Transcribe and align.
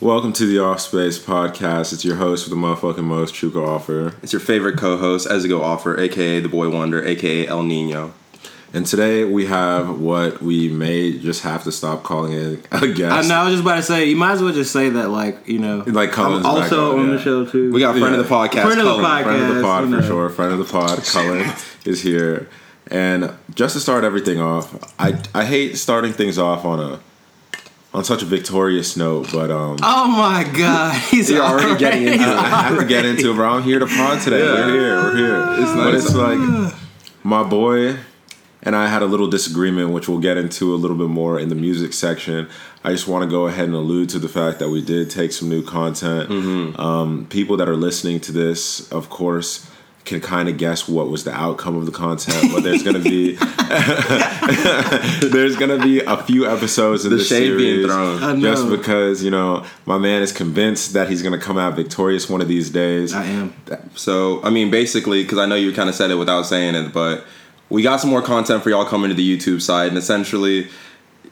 Welcome 0.00 0.32
to 0.34 0.46
the 0.46 0.58
Off 0.58 0.80
Space 0.80 1.18
Podcast. 1.18 1.92
It's 1.92 2.04
your 2.04 2.16
host 2.16 2.44
with 2.48 2.50
the 2.58 2.60
motherfucking 2.66 3.04
most, 3.04 3.34
Chuka 3.34 3.64
Offer. 3.66 4.14
It's 4.22 4.32
your 4.32 4.40
favorite 4.40 4.76
co-host, 4.76 5.28
Ezugo 5.28 5.60
Offer, 5.60 5.98
aka 5.98 6.40
the 6.40 6.48
Boy 6.48 6.68
Wonder, 6.68 7.02
aka 7.06 7.46
El 7.46 7.62
Nino. 7.62 8.12
And 8.74 8.84
today 8.84 9.24
we 9.24 9.46
have 9.46 10.00
what 10.00 10.42
we 10.42 10.68
may 10.68 11.16
just 11.16 11.44
have 11.44 11.62
to 11.62 11.72
stop 11.72 12.02
calling 12.02 12.32
it 12.32 12.66
a 12.72 12.76
I 12.78 12.86
guest. 12.88 13.28
know. 13.28 13.36
I 13.36 13.44
was 13.44 13.52
just 13.52 13.62
about 13.62 13.76
to 13.76 13.82
say, 13.82 14.06
you 14.06 14.16
might 14.16 14.32
as 14.32 14.42
well 14.42 14.52
just 14.52 14.72
say 14.72 14.90
that, 14.90 15.10
like 15.10 15.46
you 15.48 15.60
know, 15.60 15.84
Like 15.86 16.10
Cullen's 16.10 16.44
I'm 16.44 16.62
also 16.62 16.94
on, 16.94 16.98
on 16.98 17.06
yeah. 17.10 17.16
the 17.16 17.22
show 17.22 17.46
too. 17.46 17.72
We 17.72 17.78
got 17.80 17.96
friend 17.96 18.16
of 18.16 18.28
the 18.28 18.34
podcast, 18.34 18.64
Friend 18.64 18.80
of 18.80 18.86
the 18.86 19.02
podcast. 19.02 19.22
Friend 19.24 19.42
of 19.44 19.54
the 19.54 19.62
pod 19.62 19.84
for 19.84 19.90
know. 19.90 20.02
sure. 20.02 20.28
Friend 20.28 20.52
of 20.52 20.58
the 20.58 20.64
pod, 20.64 20.98
Cullen 21.04 21.50
is 21.86 22.02
here. 22.02 22.48
And 22.90 23.32
just 23.54 23.74
to 23.74 23.80
start 23.80 24.02
everything 24.04 24.40
off, 24.40 24.74
I 25.00 25.22
I 25.34 25.44
hate 25.44 25.78
starting 25.78 26.12
things 26.12 26.36
off 26.36 26.64
on 26.64 26.80
a 26.80 27.00
on 27.94 28.04
such 28.04 28.22
a 28.22 28.26
victorious 28.26 28.96
note, 28.96 29.30
but 29.32 29.50
um 29.50 29.78
oh 29.82 30.08
my 30.08 30.44
god, 30.56 30.94
he's 31.10 31.30
You're 31.30 31.42
already 31.42 31.78
getting 31.78 32.02
into 32.02 32.18
he's 32.18 32.26
it. 32.26 32.36
I 32.36 32.62
have 32.62 32.78
to 32.78 32.84
get 32.84 33.06
into 33.06 33.30
it, 33.30 33.34
bro. 33.34 33.48
I'm 33.48 33.62
here 33.62 33.78
to 33.78 33.86
pod 33.86 34.20
today. 34.20 34.42
We're 34.42 34.72
here. 34.72 34.96
We're 34.96 35.16
here. 35.16 35.62
It's 35.62 35.72
but 35.72 35.94
it's 35.94 36.14
like 36.14 36.74
my 37.22 37.42
boy 37.44 37.96
and 38.64 38.74
I 38.74 38.88
had 38.88 39.02
a 39.02 39.06
little 39.06 39.28
disagreement, 39.28 39.90
which 39.90 40.08
we'll 40.08 40.18
get 40.18 40.36
into 40.38 40.74
a 40.74 40.76
little 40.76 40.96
bit 40.96 41.08
more 41.08 41.38
in 41.38 41.50
the 41.50 41.54
music 41.54 41.92
section. 41.92 42.48
I 42.82 42.90
just 42.90 43.06
want 43.06 43.22
to 43.22 43.30
go 43.30 43.46
ahead 43.46 43.66
and 43.66 43.74
allude 43.74 44.08
to 44.10 44.18
the 44.18 44.28
fact 44.28 44.58
that 44.58 44.70
we 44.70 44.82
did 44.82 45.10
take 45.10 45.32
some 45.32 45.48
new 45.50 45.62
content. 45.62 46.30
Mm-hmm. 46.30 46.80
Um, 46.80 47.26
people 47.26 47.58
that 47.58 47.68
are 47.68 47.76
listening 47.76 48.20
to 48.20 48.32
this, 48.32 48.90
of 48.90 49.10
course, 49.10 49.70
can 50.04 50.20
kind 50.20 50.50
of 50.50 50.58
guess 50.58 50.86
what 50.86 51.08
was 51.08 51.24
the 51.24 51.32
outcome 51.32 51.76
of 51.76 51.86
the 51.86 51.92
content. 51.92 52.52
But 52.52 52.62
there's 52.62 52.82
gonna 52.82 52.98
be 52.98 53.32
there's 55.28 55.56
gonna 55.56 55.78
be 55.82 56.00
a 56.00 56.18
few 56.18 56.46
episodes 56.46 57.04
in 57.04 57.10
The 57.10 57.16
this 57.16 57.28
shade 57.28 57.56
being 57.56 57.86
series 57.86 57.86
thrown. 57.86 58.40
Just 58.40 58.68
because 58.68 59.22
you 59.24 59.30
know 59.30 59.64
my 59.86 59.98
man 59.98 60.22
is 60.22 60.32
convinced 60.32 60.92
that 60.92 61.08
he's 61.08 61.22
gonna 61.22 61.38
come 61.38 61.56
out 61.56 61.74
victorious 61.74 62.28
one 62.28 62.40
of 62.40 62.48
these 62.48 62.70
days. 62.70 63.14
I 63.14 63.24
am. 63.24 63.54
So, 63.94 64.42
I 64.42 64.50
mean, 64.50 64.70
basically, 64.70 65.22
because 65.22 65.38
I 65.38 65.46
know 65.46 65.54
you 65.54 65.72
kind 65.72 65.88
of 65.88 65.94
said 65.94 66.10
it 66.10 66.16
without 66.16 66.42
saying 66.42 66.74
it, 66.74 66.92
but 66.92 67.24
we 67.70 67.82
got 67.82 68.00
some 68.00 68.10
more 68.10 68.22
content 68.22 68.62
for 68.62 68.70
y'all 68.70 68.84
coming 68.84 69.08
to 69.08 69.14
the 69.14 69.38
YouTube 69.38 69.62
side, 69.62 69.88
and 69.88 69.96
essentially, 69.96 70.68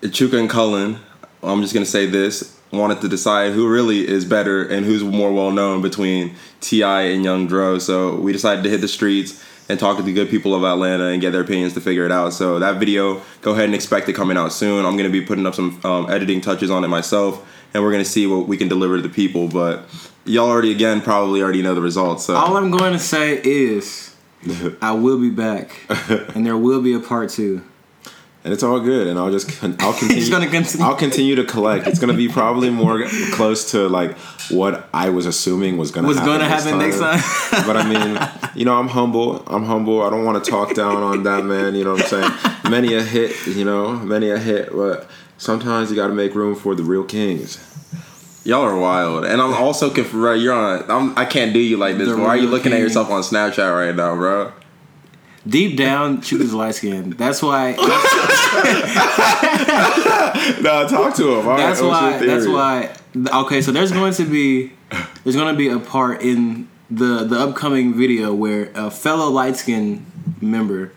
Chuka 0.02 0.38
and 0.38 0.48
Cullen, 0.48 0.98
I'm 1.42 1.60
just 1.62 1.74
gonna 1.74 1.86
say 1.86 2.06
this, 2.06 2.56
wanted 2.72 3.00
to 3.00 3.08
decide 3.08 3.52
who 3.52 3.68
really 3.68 4.06
is 4.06 4.24
better 4.24 4.64
and 4.66 4.86
who's 4.86 5.02
more 5.02 5.32
well 5.32 5.50
known 5.50 5.82
between 5.82 6.34
T.I. 6.60 7.02
and 7.02 7.24
Young 7.24 7.46
Dro. 7.46 7.78
So 7.78 8.16
we 8.16 8.32
decided 8.32 8.64
to 8.64 8.70
hit 8.70 8.80
the 8.80 8.88
streets 8.88 9.44
and 9.68 9.78
talk 9.78 9.96
to 9.96 10.02
the 10.02 10.12
good 10.12 10.28
people 10.28 10.54
of 10.54 10.64
Atlanta 10.64 11.06
and 11.06 11.20
get 11.20 11.30
their 11.32 11.42
opinions 11.42 11.74
to 11.74 11.80
figure 11.80 12.04
it 12.04 12.12
out. 12.12 12.32
So 12.32 12.58
that 12.58 12.76
video, 12.78 13.22
go 13.40 13.52
ahead 13.52 13.64
and 13.64 13.74
expect 13.74 14.08
it 14.08 14.14
coming 14.14 14.36
out 14.36 14.52
soon. 14.52 14.84
I'm 14.84 14.96
gonna 14.96 15.10
be 15.10 15.20
putting 15.20 15.46
up 15.46 15.54
some 15.54 15.80
um, 15.84 16.10
editing 16.10 16.40
touches 16.40 16.70
on 16.70 16.84
it 16.84 16.88
myself, 16.88 17.46
and 17.74 17.82
we're 17.82 17.92
gonna 17.92 18.04
see 18.04 18.26
what 18.26 18.48
we 18.48 18.56
can 18.56 18.68
deliver 18.68 18.96
to 18.96 19.02
the 19.02 19.08
people. 19.08 19.48
But 19.48 19.88
y'all 20.24 20.48
already, 20.48 20.70
again, 20.70 21.00
probably 21.00 21.42
already 21.42 21.62
know 21.62 21.74
the 21.74 21.80
results. 21.80 22.24
So 22.24 22.34
All 22.34 22.56
I'm 22.56 22.70
going 22.70 22.92
to 22.92 22.98
say 22.98 23.40
is, 23.42 24.14
I 24.82 24.92
will 24.92 25.18
be 25.18 25.30
back, 25.30 25.80
and 26.34 26.46
there 26.46 26.56
will 26.56 26.82
be 26.82 26.94
a 26.94 27.00
part 27.00 27.30
two. 27.30 27.62
And 28.44 28.52
it's 28.52 28.62
all 28.62 28.80
good. 28.80 29.06
And 29.06 29.18
I'll 29.18 29.30
just 29.30 29.48
I'll 29.62 29.68
continue. 29.92 30.16
He's 30.16 30.30
gonna 30.30 30.48
continue. 30.48 30.86
I'll 30.86 30.96
continue 30.96 31.36
to 31.36 31.44
collect. 31.44 31.86
It's 31.86 31.98
gonna 31.98 32.14
be 32.14 32.28
probably 32.28 32.70
more 32.70 33.06
close 33.32 33.70
to 33.72 33.88
like 33.88 34.16
what 34.50 34.88
I 34.92 35.10
was 35.10 35.26
assuming 35.26 35.76
was 35.76 35.90
gonna 35.90 36.08
What's 36.08 36.18
happen 36.18 36.40
gonna 36.40 36.54
this 36.54 36.64
happen 36.64 36.78
next 36.78 36.98
time? 36.98 37.66
but 37.66 37.76
I 37.76 37.88
mean, 37.88 38.50
you 38.54 38.64
know, 38.64 38.78
I'm 38.78 38.88
humble. 38.88 39.42
I'm 39.46 39.64
humble. 39.64 40.02
I 40.02 40.10
don't 40.10 40.24
want 40.24 40.42
to 40.44 40.50
talk 40.50 40.74
down 40.74 40.96
on 41.02 41.22
that 41.24 41.44
man. 41.44 41.74
You 41.74 41.84
know 41.84 41.92
what 41.92 42.12
I'm 42.12 42.32
saying? 42.32 42.70
Many 42.70 42.94
a 42.94 43.02
hit. 43.02 43.46
You 43.46 43.64
know, 43.64 43.92
many 43.92 44.30
a 44.30 44.38
hit. 44.38 44.72
But 44.72 45.08
sometimes 45.38 45.90
you 45.90 45.96
got 45.96 46.08
to 46.08 46.14
make 46.14 46.34
room 46.34 46.54
for 46.54 46.74
the 46.74 46.82
real 46.82 47.04
kings. 47.04 47.68
Y'all 48.44 48.62
are 48.62 48.76
wild, 48.76 49.24
and 49.24 49.40
I'm 49.40 49.54
also 49.54 49.88
conf- 49.88 50.10
bro, 50.10 50.32
You're 50.32 50.52
on. 50.52 50.90
I'm, 50.90 51.16
I 51.16 51.24
can't 51.24 51.52
do 51.52 51.60
you 51.60 51.76
like 51.76 51.96
this. 51.96 52.08
The 52.08 52.16
Why 52.16 52.28
are 52.30 52.36
you 52.36 52.42
real 52.42 52.50
looking 52.50 52.72
at 52.72 52.80
yourself 52.80 53.08
on 53.08 53.22
Snapchat 53.22 53.72
right 53.72 53.94
now, 53.94 54.16
bro? 54.16 54.52
Deep 55.46 55.76
down, 55.76 56.20
Chuka's 56.20 56.54
light 56.54 56.74
skin. 56.74 57.10
That's 57.10 57.42
why. 57.42 57.76
No, 60.62 60.86
talk 60.88 61.14
to 61.16 61.38
him. 61.38 61.46
All 61.46 61.52
right, 61.52 61.56
that's 61.58 61.80
what's 61.80 61.90
why. 61.90 62.26
That's 62.26 62.46
why. 62.46 62.94
Okay, 63.42 63.62
so 63.62 63.72
there's 63.72 63.92
going 63.92 64.12
to 64.14 64.24
be 64.24 64.72
there's 65.24 65.36
going 65.36 65.52
to 65.52 65.58
be 65.58 65.68
a 65.68 65.78
part 65.78 66.22
in 66.22 66.68
the 66.90 67.24
the 67.24 67.38
upcoming 67.38 67.94
video 67.94 68.34
where 68.34 68.70
a 68.74 68.90
fellow 68.90 69.30
light 69.30 69.56
skin 69.56 70.04
member 70.40 70.92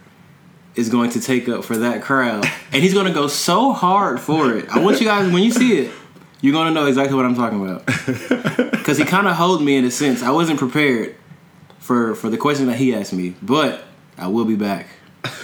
is 0.75 0.89
going 0.89 1.09
to 1.11 1.21
take 1.21 1.47
up 1.47 1.63
for 1.63 1.77
that 1.77 2.01
crowd, 2.01 2.45
and 2.71 2.83
he's 2.83 2.93
going 2.93 3.07
to 3.07 3.13
go 3.13 3.27
so 3.27 3.73
hard 3.73 4.19
for 4.19 4.53
it. 4.53 4.67
I 4.69 4.79
want 4.79 4.99
you 4.99 5.07
guys 5.07 5.31
when 5.31 5.43
you 5.43 5.51
see 5.51 5.79
it, 5.79 5.91
you're 6.41 6.53
going 6.53 6.67
to 6.67 6.73
know 6.73 6.85
exactly 6.85 7.15
what 7.15 7.25
I'm 7.25 7.35
talking 7.35 7.63
about 7.63 7.85
because 8.71 8.97
he 8.97 9.05
kind 9.05 9.27
of 9.27 9.35
hold 9.35 9.63
me 9.63 9.77
in 9.77 9.85
a 9.85 9.91
sense. 9.91 10.21
I 10.21 10.31
wasn't 10.31 10.59
prepared 10.59 11.15
for 11.79 12.15
for 12.15 12.29
the 12.29 12.37
question 12.37 12.67
that 12.67 12.77
he 12.77 12.93
asked 12.93 13.13
me, 13.13 13.35
but 13.41 13.83
I 14.17 14.27
will 14.27 14.45
be 14.45 14.55
back. 14.55 14.87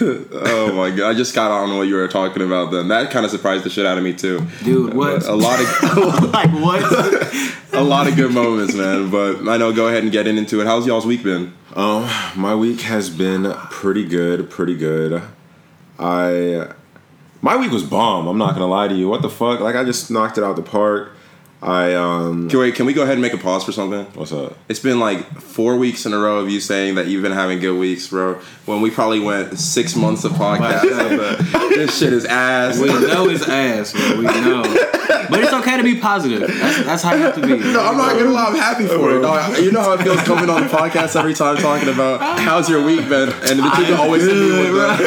Oh 0.00 0.72
my 0.74 0.90
god! 0.90 1.10
I 1.10 1.14
just 1.14 1.34
got 1.34 1.50
on 1.50 1.76
what 1.76 1.88
you 1.88 1.94
were 1.96 2.08
talking 2.08 2.42
about. 2.42 2.70
Then 2.70 2.88
that 2.88 3.10
kind 3.10 3.24
of 3.24 3.30
surprised 3.30 3.64
the 3.64 3.70
shit 3.70 3.84
out 3.84 3.98
of 3.98 4.04
me 4.04 4.12
too. 4.12 4.46
Dude, 4.64 4.94
what? 4.94 5.24
A 5.26 5.34
lot 5.34 5.60
of 5.60 5.66
like 6.32 6.50
what? 6.52 7.34
a 7.72 7.82
lot 7.82 8.08
of 8.08 8.16
good 8.16 8.32
moments, 8.32 8.74
man. 8.74 9.10
But 9.10 9.48
I 9.48 9.56
know. 9.56 9.72
Go 9.72 9.88
ahead 9.88 10.02
and 10.02 10.10
get 10.10 10.26
into 10.26 10.60
it. 10.60 10.66
How's 10.66 10.86
y'all's 10.86 11.06
week 11.06 11.22
been? 11.22 11.52
Um, 11.74 12.08
my 12.36 12.54
week 12.54 12.80
has 12.82 13.10
been 13.10 13.52
pretty 13.70 14.04
good, 14.06 14.50
pretty 14.50 14.76
good. 14.76 15.22
I 15.98 16.72
my 17.40 17.56
week 17.56 17.70
was 17.72 17.82
bomb. 17.82 18.26
I'm 18.26 18.38
not 18.38 18.54
gonna 18.54 18.66
lie 18.66 18.88
to 18.88 18.94
you. 18.94 19.08
What 19.08 19.22
the 19.22 19.30
fuck? 19.30 19.60
Like 19.60 19.76
I 19.76 19.84
just 19.84 20.10
knocked 20.10 20.38
it 20.38 20.44
out 20.44 20.56
the 20.56 20.62
park. 20.62 21.12
I 21.62 21.94
um, 21.94 22.46
Okay, 22.46 22.56
wait, 22.56 22.74
can 22.74 22.86
we 22.86 22.92
go 22.92 23.02
ahead 23.02 23.14
and 23.14 23.22
make 23.22 23.34
a 23.34 23.38
pause 23.38 23.62
for 23.62 23.70
something? 23.70 24.04
what's 24.14 24.32
up? 24.32 24.58
It's 24.68 24.80
been 24.80 24.98
like 24.98 25.40
four 25.40 25.76
weeks 25.76 26.04
in 26.06 26.12
a 26.12 26.18
row 26.18 26.38
of 26.38 26.50
you 26.50 26.58
saying 26.58 26.96
that 26.96 27.06
you've 27.06 27.22
been 27.22 27.30
having 27.32 27.60
good 27.60 27.78
weeks, 27.78 28.08
bro. 28.08 28.34
When 28.66 28.80
we 28.80 28.90
probably 28.90 29.20
went 29.20 29.56
six 29.58 29.94
months 29.94 30.24
of 30.24 30.32
podcasts. 30.32 30.82
this 31.70 31.96
shit 31.96 32.12
is 32.12 32.24
ass. 32.24 32.80
We 32.80 32.88
know 32.88 33.28
it's 33.28 33.48
ass, 33.48 33.92
bro. 33.92 34.16
We 34.18 34.24
know. 34.24 34.62
But 35.30 35.44
it's 35.44 35.52
okay 35.52 35.76
to 35.76 35.84
be 35.84 36.00
positive. 36.00 36.40
That's, 36.40 36.82
that's 36.84 37.02
how 37.02 37.14
you 37.14 37.22
have 37.22 37.36
to 37.36 37.40
be. 37.40 37.56
No, 37.56 37.80
I'm 37.80 37.96
not 37.96 38.18
gonna 38.18 38.30
lie. 38.30 38.46
I'm 38.46 38.56
happy 38.56 38.86
for 38.86 39.16
it. 39.16 39.20
Dog, 39.22 39.58
you 39.58 39.70
know 39.70 39.82
how 39.82 39.92
it 39.92 40.02
feels 40.02 40.20
coming 40.22 40.50
on 40.50 40.62
the 40.62 40.68
podcast 40.68 41.14
every 41.18 41.32
time 41.32 41.56
talking 41.58 41.88
about 41.88 42.20
how's 42.40 42.68
your 42.68 42.84
week 42.84 43.08
been, 43.08 43.28
and 43.28 43.60
the 43.60 43.62
Chuka 43.62 43.98
always 43.98 44.24
hit 44.24 44.34
me 44.34 44.50
with 44.50 44.74
the. 44.74 45.04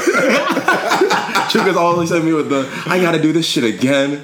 Chuka's 1.49 1.77
always 1.77 2.09
hit 2.09 2.23
me 2.23 2.31
with 2.31 2.49
the. 2.49 2.72
I 2.85 2.99
gotta 3.01 3.22
do 3.22 3.33
this 3.33 3.45
shit 3.45 3.66
again. 3.66 4.23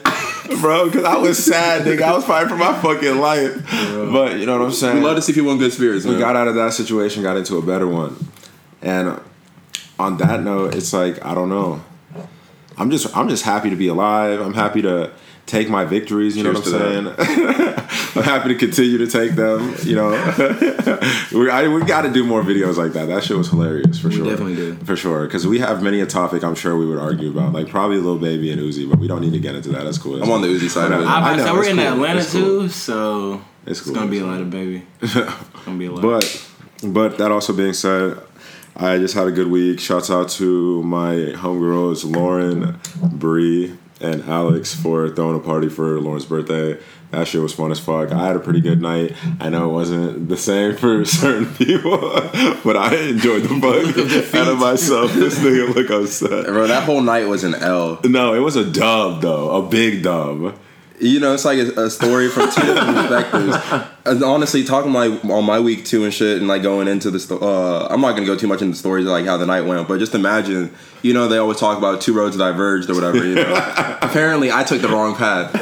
bro, 0.62 0.86
because 0.86 1.04
I 1.04 1.18
was 1.18 1.44
sad, 1.44 1.84
nigga. 1.84 2.02
I 2.02 2.14
was 2.14 2.26
fighting 2.26 2.50
for 2.50 2.56
my 2.58 2.80
fucking 2.82 3.18
life. 3.20 3.56
But 4.12 4.38
you 4.38 4.46
know 4.46 4.58
what 4.58 4.66
I'm 4.66 4.72
saying? 4.72 4.98
We 4.98 5.04
love 5.04 5.16
to 5.16 5.22
see 5.22 5.34
people 5.34 5.52
in 5.52 5.58
good 5.58 5.74
spirits. 5.74 6.06
we 6.06 6.12
Man. 6.12 6.20
got 6.20 6.36
out 6.36 6.48
of 6.48 6.56
that 6.56 6.74
situation, 6.74 7.24
got 7.24 7.38
into 7.38 7.58
a 7.58 7.62
better 7.62 7.88
one. 7.88 8.16
And 8.82 9.20
on 10.00 10.18
that 10.18 10.42
note, 10.42 10.76
it's 10.76 10.94
like 10.94 11.24
I 11.24 11.34
don't 11.34 11.50
know. 11.50 11.82
I'm 12.78 12.90
just 12.90 13.16
I'm 13.16 13.30
just 13.30 13.44
happy 13.44 13.70
to 13.70 13.76
be 13.76 13.88
alive. 13.88 14.42
I'm 14.42 14.54
happy 14.54 14.82
to 14.82 15.12
take 15.46 15.70
my 15.70 15.86
victories. 15.86 16.36
You 16.36 16.44
know 16.44 16.54
what 16.54 16.66
I'm 16.66 16.72
saying? 16.72 17.06
I'm 18.16 18.24
happy 18.24 18.50
to 18.50 18.56
continue 18.56 18.98
to 18.98 19.08
take 19.08 19.32
them. 19.36 19.76
You 19.84 19.96
know, 19.96 20.10
we 21.34 21.50
I, 21.50 21.68
we 21.68 21.84
got 21.86 22.02
to 22.02 22.12
do 22.12 22.26
more 22.26 22.42
videos 22.44 22.78
like 22.78 22.94
that. 22.94 23.06
That 23.08 23.24
shit 23.24 23.38
was 23.38 23.50
hilarious 23.50 24.00
for 24.00 24.12
sure. 24.12 24.26
definitely 24.26 24.56
do. 24.56 24.76
for 24.86 24.96
sure. 24.96 25.26
Because 25.26 25.48
we 25.48 25.60
have 25.60 25.82
many 25.82 26.02
a 26.02 26.06
topic 26.06 26.44
I'm 26.44 26.56
sure 26.56 26.78
we 26.78 26.86
would 26.86 27.00
argue 27.00 27.30
about, 27.32 27.54
like 27.54 27.70
probably 27.70 27.98
Lil 27.98 28.18
Baby 28.18 28.52
and 28.52 28.62
Uzi, 28.62 28.90
but 28.90 29.00
we 29.00 29.08
don't 29.08 29.22
need 29.22 29.34
to 29.34 29.40
get 29.40 29.56
into 29.56 29.70
that. 29.70 29.84
That's 29.84 29.98
cool. 29.98 30.22
I'm 30.22 30.30
on 30.32 30.42
the 30.42 30.48
Uzi 30.48 30.70
side. 30.70 30.92
of 30.92 31.02
it. 31.02 31.06
I 31.06 31.32
I, 31.34 31.36
know, 31.38 31.46
so 31.46 31.54
we're 31.54 31.70
in 31.70 31.78
cool. 31.78 31.86
Atlanta 31.88 32.20
It's 32.20 32.32
cool. 32.34 32.42
too, 32.62 32.70
so 32.70 33.42
It's 33.66 33.80
it's, 33.82 33.90
gonna 33.92 34.10
be 34.10 34.18
a 34.18 34.22
It's 34.22 34.28
lot 34.28 34.42
of 34.42 34.50
baby. 34.50 34.86
It's 35.02 35.14
gonna 35.66 35.78
be 35.78 35.86
a 35.86 35.92
lot. 35.92 36.02
But 36.02 36.48
but 36.84 37.18
that 37.20 37.32
also 37.32 37.54
being 37.54 37.74
said, 37.74 38.18
I 38.76 38.98
just 38.98 39.14
had 39.14 39.28
a 39.28 39.32
good 39.32 39.48
week. 39.48 39.80
Shouts 39.80 40.10
out 40.10 40.30
to 40.32 40.82
my 40.84 41.14
homegirls 41.36 42.04
Lauren, 42.10 42.80
Bree, 43.12 43.78
and 44.00 44.24
Alex 44.24 44.74
for 44.74 45.10
throwing 45.10 45.36
a 45.38 45.40
party 45.40 45.70
for 45.70 46.00
Lauren's 46.00 46.26
birthday. 46.26 46.78
That 47.12 47.28
shit 47.28 47.42
was 47.42 47.54
fun 47.54 47.72
as 47.72 47.80
fuck. 47.80 48.12
I 48.12 48.26
had 48.26 48.38
a 48.38 48.40
pretty 48.40 48.62
good 48.62 48.82
night. 48.82 49.16
I 49.40 49.50
know 49.50 49.70
it 49.70 49.74
wasn't 49.74 50.30
the 50.30 50.38
same 50.38 50.78
for 50.78 51.04
certain 51.22 51.54
people, 51.56 52.00
but 52.64 52.78
I 52.78 52.96
enjoyed 52.96 53.44
the 53.44 53.50
fuck 53.50 54.36
out 54.42 54.48
of 54.48 54.60
myself. 54.60 55.14
This 55.14 55.38
nigga 55.40 55.76
look 55.76 55.90
upset. 55.90 56.46
Bro, 56.46 56.68
that 56.68 56.84
whole 56.84 57.02
night 57.02 57.28
was 57.28 57.44
an 57.44 57.56
L. 57.56 58.00
No, 58.06 58.34
it 58.34 58.40
was 58.40 58.56
a 58.56 58.64
dub 58.64 59.22
though, 59.22 59.66
a 59.66 59.70
big 59.70 60.04
dub. 60.04 60.58
You 61.00 61.20
know, 61.20 61.34
it's 61.34 61.46
like 61.46 61.58
a, 61.58 61.86
a 61.86 61.90
story 61.90 62.30
from 62.30 62.50
two 62.52 62.62
different 62.62 62.96
perspectives. 62.96 63.58
And 64.04 64.24
honestly, 64.24 64.64
talking 64.64 64.92
my 64.92 65.08
on 65.08 65.46
my 65.46 65.60
week 65.60 65.86
two 65.86 66.04
and 66.04 66.14
shit, 66.14 66.38
and 66.40 66.48
like 66.48 66.64
going 66.64 66.88
into 66.88 67.12
the 67.12 67.20
sto- 67.20 67.38
uh, 67.40 67.88
I'm 67.90 68.02
not 68.02 68.14
gonna 68.16 68.26
go 68.26 68.36
too 68.36 68.48
much 68.48 68.62
into 68.62 68.72
the 68.74 68.80
stories 68.80 69.06
of 69.06 69.12
like 69.12 69.26
how 69.26 69.38
the 69.38 69.46
night 69.46 69.62
went, 69.62 69.88
but 69.88 70.00
just 70.00 70.16
imagine, 70.16 70.74
you 71.04 71.14
know, 71.14 71.28
they 71.28 71.38
always 71.38 71.58
talk 71.58 71.78
about 71.78 72.02
two 72.02 72.14
roads 72.14 72.36
diverged 72.36 72.90
or 72.90 72.96
whatever. 72.96 73.24
You 73.24 73.36
know, 73.36 73.54
apparently 74.02 74.52
I 74.52 74.64
took 74.64 74.82
the 74.82 74.88
wrong 74.90 75.16
path. 75.16 75.54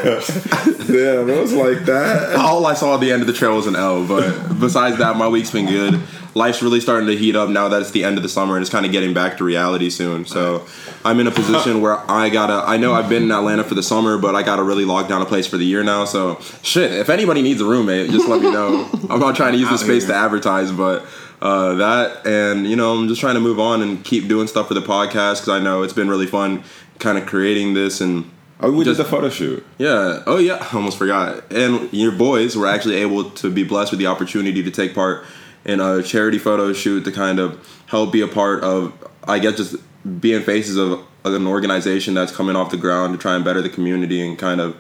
Damn, 0.88 1.30
it 1.30 1.40
was 1.42 1.54
like 1.54 1.86
that. 1.86 2.36
All 2.40 2.66
I 2.66 2.76
saw 2.76 2.96
at 2.96 3.02
the 3.02 3.12
end 3.12 3.22
of 3.22 3.28
the 3.28 3.34
trail 3.34 3.56
was 3.58 3.68
an 3.68 3.76
L. 3.76 4.08
But 4.08 4.60
besides 4.60 4.98
that, 5.00 5.18
my 5.18 5.28
week's 5.28 5.52
been 5.52 5.66
good. 5.66 6.00
life's 6.36 6.62
really 6.62 6.80
starting 6.80 7.08
to 7.08 7.18
heat 7.18 7.36
up 7.36 7.50
now 7.50 7.68
that 7.68 7.82
it's 7.82 7.92
the 7.92 8.04
end 8.04 8.16
of 8.18 8.24
the 8.24 8.30
summer 8.30 8.56
and 8.56 8.62
it's 8.62 8.70
kind 8.70 8.86
of 8.86 8.92
getting 8.92 9.14
back 9.14 9.38
to 9.38 9.44
reality 9.44 9.90
soon. 9.90 10.26
So 10.26 10.66
I'm 11.04 11.20
in 11.20 11.28
a 11.28 11.32
position 11.32 11.82
where 11.82 12.00
I 12.10 12.30
gotta. 12.30 12.64
I 12.70 12.78
know 12.78 12.94
I've 12.94 13.10
been 13.10 13.24
in 13.24 13.32
Atlanta 13.32 13.64
for 13.64 13.76
the 13.76 13.84
summer, 13.84 14.18
but 14.18 14.36
I 14.36 14.44
gotta 14.44 14.64
really 14.64 14.86
lock 14.86 15.08
down 15.10 15.22
a 15.22 15.26
place 15.26 15.48
for 15.48 15.58
the 15.58 15.66
year 15.66 15.84
now. 15.84 16.06
So 16.06 16.40
shit, 16.62 16.92
if 16.94 17.10
anybody 17.10 17.42
needs 17.42 17.62
a 17.62 17.66
roommate, 17.66 18.12
just 18.12 18.28
let 18.30 18.42
me 18.42 18.52
know. 18.52 18.88
I'm 19.10 19.20
not 19.20 19.36
trying 19.36 19.54
to 19.54 19.58
use 19.60 19.70
the 19.70 19.78
space 19.78 20.06
here. 20.06 20.14
to 20.14 20.20
advertise, 20.20 20.72
but. 20.72 21.06
Uh, 21.42 21.76
that 21.76 22.28
and 22.28 22.68
you 22.68 22.76
know 22.76 22.92
I'm 22.98 23.08
just 23.08 23.22
trying 23.22 23.36
to 23.36 23.40
move 23.40 23.62
on 23.62 23.82
and 23.82 24.04
keep 24.04 24.28
doing 24.28 24.46
stuff 24.48 24.68
for 24.68 24.74
the 24.74 24.82
podcast 24.82 25.36
because 25.36 25.48
I 25.48 25.60
know 25.60 25.84
it's 25.84 25.94
been 25.94 26.10
really 26.10 26.28
fun 26.28 26.66
kind 27.00 27.18
of 27.18 27.26
creating 27.28 27.76
this 27.76 28.02
and 28.02 28.30
Oh, 28.60 28.70
we 28.74 28.84
Just- 28.84 28.98
did 28.98 29.06
the 29.06 29.10
photo 29.10 29.30
shoot. 29.30 29.66
yeah. 29.78 30.22
Oh, 30.28 30.38
yeah. 30.38 30.56
I 30.60 30.68
almost 30.76 30.98
forgot. 30.98 31.50
And 31.50 31.88
your 31.94 32.12
boys 32.12 32.58
were 32.58 32.68
actually 32.68 32.96
able 32.96 33.30
to 33.32 33.50
be 33.50 33.64
blessed 33.64 33.92
with 33.94 34.00
the 34.02 34.08
opportunity 34.08 34.62
to 34.62 34.70
take 34.70 34.94
part 34.94 35.24
in 35.64 35.80
a 35.80 36.04
charity 36.04 36.40
photo 36.40 36.74
shoot 36.74 37.06
to 37.06 37.12
kind 37.14 37.40
of 37.40 37.66
help 37.86 38.12
be 38.12 38.20
a 38.20 38.28
part 38.28 38.62
of, 38.66 38.92
I 39.26 39.40
guess, 39.40 39.56
just 39.56 39.76
being 40.20 40.42
faces 40.44 40.76
of 40.76 41.06
an 41.24 41.48
organization 41.48 42.14
that's 42.16 42.34
coming 42.34 42.58
off 42.58 42.70
the 42.70 42.76
ground 42.76 43.14
to 43.14 43.18
try 43.18 43.36
and 43.36 43.46
better 43.46 43.62
the 43.62 43.70
community 43.70 44.26
and 44.28 44.38
kind 44.38 44.60
of 44.60 44.76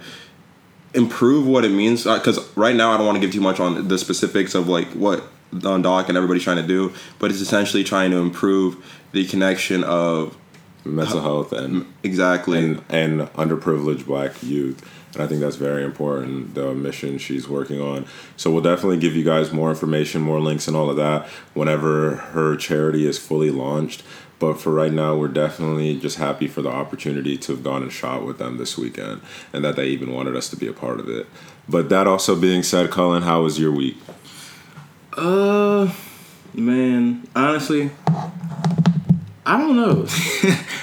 improve 0.93 1.45
what 1.45 1.65
it 1.65 1.69
means. 1.69 2.05
Uh, 2.05 2.17
because 2.17 2.55
right 2.55 2.75
now, 2.75 2.91
I 2.91 2.97
don't 2.97 3.05
want 3.05 3.17
to 3.17 3.21
give 3.21 3.33
too 3.33 3.41
much 3.41 3.59
on 3.59 3.87
the 3.87 3.97
specifics 3.97 4.55
of 4.55 4.67
like 4.67 4.87
what 4.89 5.23
Don 5.57 5.81
Doc 5.81 6.09
and 6.09 6.17
everybody's 6.17 6.43
trying 6.43 6.57
to 6.57 6.67
do, 6.67 6.93
but 7.17 7.31
it's 7.31 7.41
essentially 7.41 7.83
trying 7.83 8.11
to 8.11 8.17
improve 8.17 8.85
the 9.11 9.25
connection 9.25 9.83
of 9.83 10.37
Mental 10.85 11.21
health 11.21 11.51
and 11.51 11.85
exactly. 12.03 12.57
and 12.57 12.81
and 12.89 13.21
underprivileged 13.33 14.05
black 14.05 14.41
youth. 14.41 14.81
And 15.13 15.23
I 15.23 15.27
think 15.27 15.41
that's 15.41 15.55
very 15.55 15.83
important, 15.83 16.55
the 16.55 16.73
mission 16.73 17.17
she's 17.17 17.49
working 17.49 17.81
on. 17.81 18.05
So 18.37 18.51
we'll 18.51 18.61
definitely 18.61 18.97
give 18.97 19.15
you 19.15 19.23
guys 19.23 19.51
more 19.51 19.69
information, 19.69 20.21
more 20.21 20.39
links, 20.39 20.67
and 20.67 20.77
all 20.77 20.89
of 20.89 20.95
that 20.97 21.27
whenever 21.53 22.15
her 22.15 22.55
charity 22.55 23.07
is 23.07 23.17
fully 23.17 23.49
launched. 23.49 24.03
But 24.39 24.53
for 24.59 24.71
right 24.71 24.91
now, 24.91 25.17
we're 25.17 25.27
definitely 25.27 25.99
just 25.99 26.17
happy 26.17 26.47
for 26.47 26.61
the 26.61 26.69
opportunity 26.69 27.37
to 27.37 27.51
have 27.51 27.63
gone 27.63 27.83
and 27.83 27.91
shot 27.91 28.25
with 28.25 28.37
them 28.37 28.57
this 28.57 28.77
weekend 28.77 29.21
and 29.51 29.63
that 29.65 29.75
they 29.75 29.87
even 29.87 30.13
wanted 30.13 30.35
us 30.35 30.49
to 30.49 30.55
be 30.55 30.67
a 30.67 30.73
part 30.73 30.99
of 30.99 31.09
it. 31.09 31.27
But 31.67 31.89
that 31.89 32.07
also 32.07 32.35
being 32.35 32.63
said, 32.63 32.89
Cullen, 32.89 33.23
how 33.23 33.43
was 33.43 33.59
your 33.59 33.71
week? 33.71 33.97
Uh, 35.13 35.93
man, 36.53 37.27
honestly, 37.35 37.91
I 39.45 39.57
don't 39.57 39.75
know. 39.75 40.03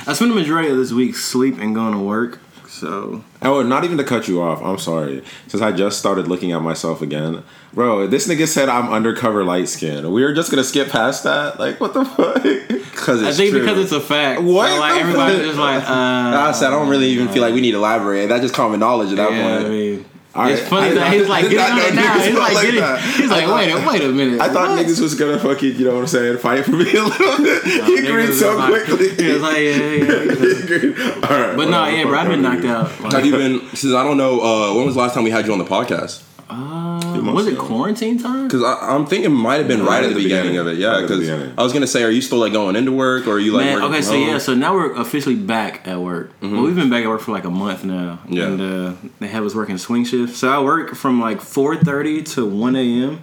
I 0.07 0.13
spent 0.13 0.31
the 0.31 0.35
majority 0.35 0.69
of 0.69 0.77
this 0.77 0.93
week 0.93 1.15
sleep 1.15 1.59
and 1.59 1.75
going 1.75 1.95
to 1.95 1.99
work. 1.99 2.41
So 2.77 3.25
Oh, 3.43 3.63
not 3.63 3.85
even 3.85 3.97
to 3.99 4.05
cut 4.05 4.29
you 4.29 4.43
off. 4.43 4.63
I'm 4.63 4.79
sorry. 4.79 5.23
Since 5.47 5.63
I 5.63 5.73
just 5.73 5.99
started 5.99 6.29
looking 6.29 6.53
at 6.53 6.61
myself 6.61 7.01
again, 7.01 7.43
bro. 7.73 8.07
This 8.07 8.29
nigga 8.29 8.47
said 8.47 8.69
I'm 8.69 8.93
undercover 8.93 9.45
light 9.45 9.69
skin. 9.69 10.13
We 10.13 10.23
were 10.23 10.35
just 10.35 10.51
gonna 10.51 10.65
skip 10.65 10.89
past 10.89 11.25
that. 11.25 11.59
Like, 11.59 11.81
what 11.81 11.95
the 11.95 12.05
fuck? 12.05 12.43
Because 12.43 13.23
I 13.23 13.33
think 13.33 13.55
because 13.55 13.79
it's 13.79 13.93
a 13.93 14.01
fact. 14.01 14.43
What 14.43 14.69
So, 14.69 14.81
like 14.81 15.01
everybody's 15.01 15.41
just 15.41 15.59
like, 15.59 15.83
uh, 15.83 15.93
I 15.93 16.53
said 16.53 16.69
I 16.69 16.71
don't 16.71 16.89
really 16.89 17.09
even 17.09 17.29
feel 17.29 17.43
like 17.43 17.55
we 17.55 17.61
need 17.61 17.73
to 17.73 17.79
elaborate. 17.79 18.29
That's 18.29 18.43
just 18.43 18.55
common 18.55 18.81
knowledge 18.81 19.11
at 19.11 19.17
that 19.17 19.33
yeah, 19.33 19.55
I 19.55 19.59
point. 19.59 19.71
mean. 19.71 20.05
All 20.37 20.47
it's 20.49 20.61
right. 20.63 20.69
funny 20.71 20.91
I- 20.91 20.95
that 20.95 21.13
he's 21.13 21.29
like, 21.29 21.43
get 21.45 21.51
did 21.51 21.61
on 21.61 21.77
not 21.77 21.89
it 21.89 21.95
now. 21.95 22.19
He's 22.21 22.35
like, 22.39 22.55
like 22.55 22.65
get 22.67 22.75
it. 22.75 23.01
He's 23.17 23.31
like, 23.31 23.45
I 23.45 23.55
wait, 23.55 23.71
a, 23.73 23.87
wait 23.89 24.03
a 24.03 24.09
minute. 24.13 24.41
I 24.41 24.49
thought 24.53 24.71
What? 24.71 24.87
niggas 24.87 25.01
was 25.01 25.15
gonna 25.15 25.39
fucking, 25.39 25.77
you 25.77 25.85
know 25.87 25.95
what 25.95 26.01
I'm 26.03 26.07
saying, 26.07 26.39
fight 26.39 26.65
for 26.65 26.73
me 26.73 26.95
a 26.97 27.03
little 27.05 27.37
bit. 27.45 27.63
he 27.65 27.71
Niggas 27.81 28.09
agreed 28.09 28.29
was 28.29 28.41
so 28.41 28.57
like- 28.57 28.85
quickly. 28.85 29.09
He 29.27 29.33
was 29.33 29.43
like, 29.43 29.59
yeah, 29.59 29.77
yeah. 29.77 30.35
he. 30.35 30.89
All 31.15 31.41
right. 31.41 31.57
But 31.57 31.69
no, 31.69 31.87
yeah, 31.87 32.05
bro, 32.05 32.19
I've 32.19 32.29
been 32.29 32.43
knocked 32.43 32.65
out. 32.65 32.91
Have 32.91 33.13
Like, 33.13 33.25
you 33.25 33.33
been? 33.33 33.61
Since 33.75 33.95
I 33.95 34.03
don't 34.05 34.17
know, 34.17 34.41
uh, 34.41 34.75
when 34.75 34.85
was 34.87 34.95
the 34.95 35.01
last 35.01 35.15
time 35.15 35.25
we 35.25 35.31
had 35.31 35.47
you 35.47 35.53
on 35.53 35.59
the 35.59 35.65
podcast? 35.65 36.23
Uh, 36.49 37.21
was 37.35 37.47
it 37.49 37.59
quarantine 37.59 38.19
time? 38.23 38.47
Because 38.47 38.63
I'm 38.63 39.05
thinking 39.07 39.27
it 39.33 39.35
might 39.35 39.57
have 39.57 39.67
been 39.69 39.85
right, 39.85 40.05
at 40.05 40.09
the 40.15 40.23
beginning, 40.23 40.57
of 40.59 40.67
it. 40.69 40.79
Yeah, 40.79 40.89
Right 40.89 40.95
at 40.97 41.01
the 41.03 41.07
because 41.09 41.21
beginning. 41.21 41.55
I 41.59 41.63
was 41.63 41.73
gonna 41.73 41.87
say, 41.87 42.05
are 42.05 42.11
you 42.11 42.21
still 42.23 42.39
like 42.39 42.53
going 42.53 42.77
into 42.77 42.93
work 42.93 43.27
or 43.27 43.33
are 43.33 43.39
you 43.41 43.53
like? 43.53 43.65
Man, 43.67 43.75
working 43.75 43.89
okay, 43.89 43.97
from 43.97 44.05
so 44.05 44.13
home? 44.13 44.29
yeah, 44.29 44.39
so 44.39 44.55
now 44.55 44.75
we're 44.75 44.95
officially 44.95 45.35
back 45.35 45.87
at 45.89 46.01
work. 46.01 46.31
Well, 46.41 46.63
we've 46.63 46.77
been 46.77 46.89
back 46.91 47.03
at 47.05 47.09
work 47.09 47.21
for 47.21 47.33
like 47.33 47.45
a 47.45 47.51
month 47.51 47.85
now, 47.85 48.21
Yeah. 48.29 48.45
and 48.47 48.61
uh, 48.61 48.93
they 49.19 49.27
have 49.27 49.45
us 49.45 49.55
working 49.55 49.77
swing 49.79 50.05
shift. 50.05 50.37
So 50.37 50.49
I 50.49 50.63
work 50.63 50.95
from 50.95 51.21
like 51.21 51.41
four 51.41 51.77
thirty 51.77 52.23
to 52.23 52.47
one 52.49 52.77
a.m. 52.77 53.23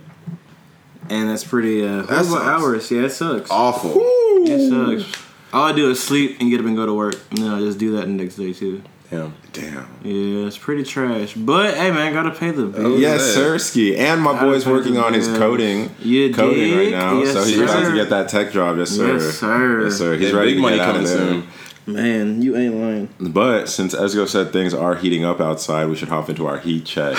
and 1.10 1.30
that's 1.30 1.44
pretty 1.46 1.86
uh, 1.86 2.04
horrible 2.04 2.24
sucks. 2.25 2.46
hours. 2.46 2.92
Yeah, 2.92 3.02
it 3.04 3.10
sucks. 3.12 3.50
awful. 3.50 3.94
It 3.96 4.70
sucks. 5.06 5.24
All 5.54 5.64
I 5.66 5.72
do 5.72 5.90
is 5.92 6.02
sleep 6.04 6.38
and 6.42 6.50
get 6.50 6.60
up 6.60 6.66
and 6.66 6.75
go 6.75 6.86
to 6.86 6.94
work, 6.94 7.16
and 7.30 7.38
then 7.40 7.52
I 7.52 7.60
just 7.60 7.78
do 7.78 7.92
that 7.96 8.02
the 8.02 8.08
next 8.12 8.36
day 8.36 8.52
too. 8.54 8.81
Damn. 9.13 9.33
Damn. 9.51 9.88
Yeah, 10.04 10.48
it's 10.48 10.57
pretty 10.57 10.83
trash. 10.83 11.36
But 11.36 11.75
hey, 11.75 11.92
man, 11.92 12.13
gotta 12.13 12.31
pay 12.31 12.50
the 12.50 12.63
oh, 12.63 12.68
bills. 12.69 13.00
Yes, 13.00 13.36
Yeah. 13.38 13.57
sir, 13.57 13.95
And 13.98 14.21
my 14.21 14.33
Gotta 14.33 14.45
boy's 14.48 14.65
working 14.65 14.98
on 14.98 15.13
his 15.13 15.27
coding. 15.27 15.94
You 16.00 16.33
coding 16.33 16.75
right 16.75 16.92
now. 16.92 17.19
Yes, 17.19 17.33
so 17.33 17.44
he's 17.44 17.60
about 17.60 17.89
to 17.89 17.94
get 17.94 18.10
that 18.10 18.30
tech 18.30 18.51
job. 18.51 18.77
Yes, 18.77 18.89
sir. 18.89 19.13
Yes, 19.13 19.39
sir. 19.39 19.83
Yes, 19.83 19.98
sir. 19.98 20.18
He's 20.18 20.31
Yeah, 20.31 20.38
ready 20.38 20.56
to 20.56 20.62
get 20.62 20.80
out 20.80 20.95
of 20.95 21.04
there. 21.07 21.18
soon. 21.18 21.48
Man, 21.86 22.42
you 22.42 22.56
ain't 22.56 22.75
lying. 22.75 23.10
But 23.19 23.69
since 23.69 23.94
Ezugo 23.94 24.27
said 24.27 24.51
things 24.51 24.74
are 24.74 24.95
heating 24.95 25.25
up 25.25 25.39
outside, 25.39 25.88
we 25.89 25.95
should 25.95 26.10
hop 26.10 26.30
into 26.30 26.48
our 26.48 26.57
heat 26.57 26.86
check. 26.86 27.15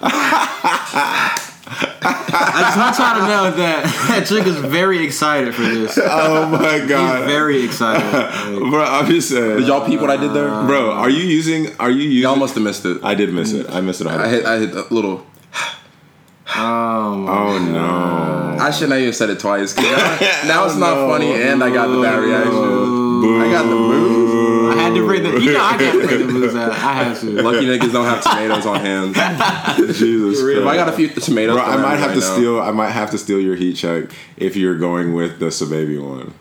I 2.06 2.62
just 2.62 2.76
want 2.78 2.98
y'all 2.98 3.20
to 3.20 3.26
know 3.26 3.56
that 3.56 3.84
that 4.08 4.26
chick 4.26 4.46
is 4.46 4.56
very 4.56 5.04
excited 5.04 5.54
for 5.54 5.62
this. 5.62 5.98
oh 6.00 6.46
my 6.48 6.78
He's 6.80 6.88
god, 6.88 7.26
very 7.26 7.64
excited. 7.64 8.04
Like, 8.12 8.70
bro! 8.70 8.84
I'm 8.84 9.06
just 9.06 9.30
saying, 9.30 9.58
Did 9.58 9.66
y'all 9.66 9.84
peep 9.86 10.00
what 10.00 10.10
I 10.10 10.16
did 10.16 10.32
there? 10.32 10.48
Uh, 10.48 10.66
bro. 10.66 10.92
Are 10.92 11.10
you 11.10 11.24
using? 11.24 11.74
Are 11.80 11.90
you 11.90 12.02
using? 12.04 12.22
Y'all 12.22 12.36
must 12.36 12.54
have 12.54 12.64
missed 12.64 12.84
it. 12.84 13.02
I 13.02 13.14
did 13.14 13.32
miss 13.32 13.52
it. 13.52 13.68
I 13.70 13.80
missed 13.80 14.00
it. 14.00 14.06
I 14.06 14.28
hit. 14.28 14.44
I 14.44 14.58
hit 14.58 14.74
a 14.74 14.86
little. 14.94 15.26
oh 16.56 17.26
Oh 17.28 17.58
no! 17.58 18.56
I 18.62 18.70
shouldn't 18.70 18.92
have 18.92 19.00
even 19.02 19.12
said 19.12 19.30
it 19.30 19.40
twice. 19.40 19.76
Now, 19.76 19.82
now 20.46 20.64
it's 20.66 20.76
not 20.76 20.94
no. 20.96 21.08
funny, 21.08 21.32
and 21.32 21.62
I 21.62 21.70
got 21.70 21.88
the 21.88 22.00
bad 22.02 22.18
reaction. 22.20 22.52
Boo. 22.52 23.40
I 23.40 23.50
got 23.50 23.62
the 23.64 23.74
moves. 23.74 24.15
The. 25.32 25.40
You 25.40 25.52
know, 25.52 25.60
I 25.60 25.78
gotta 25.78 26.06
bring 26.06 26.26
the 26.26 26.32
booze 26.32 26.54
out. 26.54 26.72
I 26.72 26.74
have 27.04 27.20
to. 27.20 27.42
Lucky 27.42 27.66
niggas 27.66 27.92
don't 27.92 28.04
have 28.04 28.22
tomatoes 28.22 28.66
on 28.66 28.80
hand. 28.80 29.14
Jesus 29.96 30.40
If 30.40 30.66
I 30.66 30.76
got 30.76 30.88
a 30.88 30.92
few 30.92 31.08
tomatoes, 31.08 31.56
Bro, 31.56 31.64
I 31.64 31.76
might 31.76 31.94
me 31.96 32.00
have 32.00 32.10
right 32.10 32.14
to 32.14 32.20
now. 32.20 32.34
steal. 32.34 32.60
I 32.60 32.70
might 32.70 32.90
have 32.90 33.10
to 33.12 33.18
steal 33.18 33.40
your 33.40 33.56
heat 33.56 33.74
check 33.74 34.10
if 34.36 34.56
you're 34.56 34.76
going 34.78 35.14
with 35.14 35.38
the 35.38 35.46
Sahbabii 35.46 36.02
one. 36.02 36.34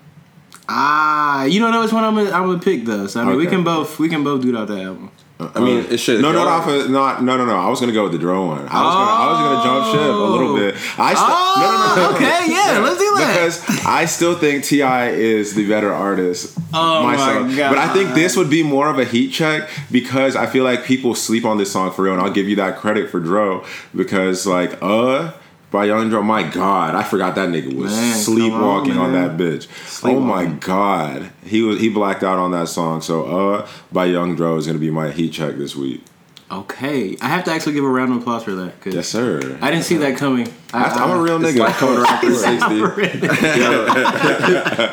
Ah, 0.67 1.43
you 1.45 1.59
don't 1.59 1.71
know 1.71 1.81
which 1.81 1.93
one 1.93 2.03
I'm 2.03 2.15
gonna, 2.15 2.31
I'm 2.31 2.47
gonna 2.47 2.59
pick 2.59 2.85
though. 2.85 3.07
So 3.07 3.21
I 3.21 3.25
mean, 3.25 3.37
we 3.37 3.45
can 3.47 3.63
both 3.63 3.99
we 3.99 4.09
can 4.09 4.23
both 4.23 4.41
do 4.41 4.49
it 4.49 4.57
out 4.59 4.67
the 4.67 4.81
album. 4.81 5.11
I 5.37 5.59
mean, 5.59 5.85
it 5.89 5.97
should. 5.97 6.21
No, 6.21 6.31
not 6.31 6.47
off 6.47 6.67
of 6.67 6.89
not 6.89 7.21
no 7.21 7.35
no 7.35 7.45
no. 7.45 7.57
I 7.57 7.67
was 7.69 7.81
gonna 7.81 7.91
go 7.91 8.03
with 8.03 8.13
the 8.13 8.17
drone 8.17 8.47
one. 8.47 8.59
I 8.69 8.83
was 8.85 8.95
gonna 8.95 9.11
I 9.11 9.27
was 9.31 9.39
gonna 9.39 9.63
jump 9.65 9.91
ship 9.93 10.01
a 10.01 10.31
little 10.31 10.55
bit. 10.55 10.75
I 10.97 11.13
st- 11.13 11.27
Oh, 11.27 11.55
no, 11.59 11.71
no, 11.71 11.77
no, 11.77 11.95
no, 11.95 12.09
no. 12.11 12.15
okay, 12.15 12.51
yeah, 12.51 12.79
let's 12.79 12.97
do 12.97 13.15
that. 13.17 13.33
Because 13.59 13.85
I 13.85 14.05
still 14.05 14.35
think 14.35 14.63
T.I. 14.63 15.09
is 15.09 15.53
the 15.55 15.67
better 15.67 15.93
artist. 15.93 16.57
Oh 16.73 17.03
my 17.03 17.15
God. 17.17 17.69
But 17.69 17.77
I 17.79 17.91
think 17.93 18.13
this 18.13 18.37
would 18.37 18.49
be 18.49 18.63
more 18.63 18.89
of 18.89 18.97
a 18.97 19.03
heat 19.05 19.31
check 19.31 19.69
because 19.91 20.37
I 20.37 20.45
feel 20.45 20.63
like 20.63 20.85
people 20.85 21.15
sleep 21.15 21.43
on 21.43 21.57
this 21.57 21.71
song 21.71 21.91
for 21.91 22.03
real, 22.03 22.13
and 22.13 22.21
I'll 22.21 22.31
give 22.31 22.47
you 22.47 22.55
that 22.57 22.77
credit 22.77 23.09
for 23.09 23.19
Dro 23.19 23.65
because 23.93 24.45
like 24.47 24.77
uh. 24.81 25.33
By 25.75 25.83
Young 25.83 26.09
Dro, 26.09 26.23
my 26.23 26.43
God, 26.43 26.95
I 26.95 27.03
forgot 27.03 27.35
that 27.35 27.49
nigga 27.49 27.73
was 27.75 27.91
Man, 27.91 28.15
sleepwalking 28.15 28.93
on, 28.97 29.07
on, 29.07 29.11
that 29.11 29.35
bitch. 29.35 29.67
Oh 30.05 30.21
my 30.21 30.45
God, 30.45 31.31
he 31.45 31.63
was 31.63 31.81
he 31.81 31.89
blacked 31.89 32.23
out 32.23 32.37
on 32.39 32.51
that 32.51 32.69
song. 32.69 33.01
So, 33.01 33.25
uh, 33.25 33.67
by 33.91 34.05
Young 34.05 34.37
Dro 34.37 34.55
is 34.55 34.67
gonna 34.67 34.79
be 34.79 34.89
my 34.89 35.11
heat 35.11 35.33
check 35.33 35.55
this 35.57 35.75
week. 35.75 36.01
Okay, 36.49 37.17
I 37.21 37.27
have 37.27 37.43
to 37.43 37.51
actually 37.51 37.73
give 37.73 37.83
a 37.83 37.89
round 37.89 38.13
of 38.13 38.19
applause 38.21 38.45
for 38.45 38.53
that. 38.55 38.79
'cause 38.79 38.93
Yes, 38.93 39.09
sir. 39.09 39.57
I 39.61 39.69
didn't 39.69 39.83
see 39.83 39.97
that 39.97 40.15
coming. 40.15 40.47
I, 40.73 40.83
I'm 40.85 41.11
a 41.11 41.21
real 41.21 41.39
nigga. 41.39 41.59
like 41.59 41.75
coming 41.75 41.97
around 41.97 42.19
360. 42.21 42.75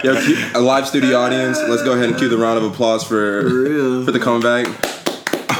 Yo, 0.02 0.20
cue- 0.20 0.44
a 0.56 0.60
live 0.60 0.88
studio 0.88 1.16
audience. 1.16 1.58
Let's 1.68 1.84
go 1.84 1.92
ahead 1.92 2.08
and 2.08 2.18
cue 2.18 2.28
the 2.28 2.38
round 2.38 2.58
of 2.58 2.64
applause 2.64 3.04
for 3.04 3.44
real. 3.44 4.04
for 4.04 4.10
the 4.10 4.18
comeback. 4.18 4.66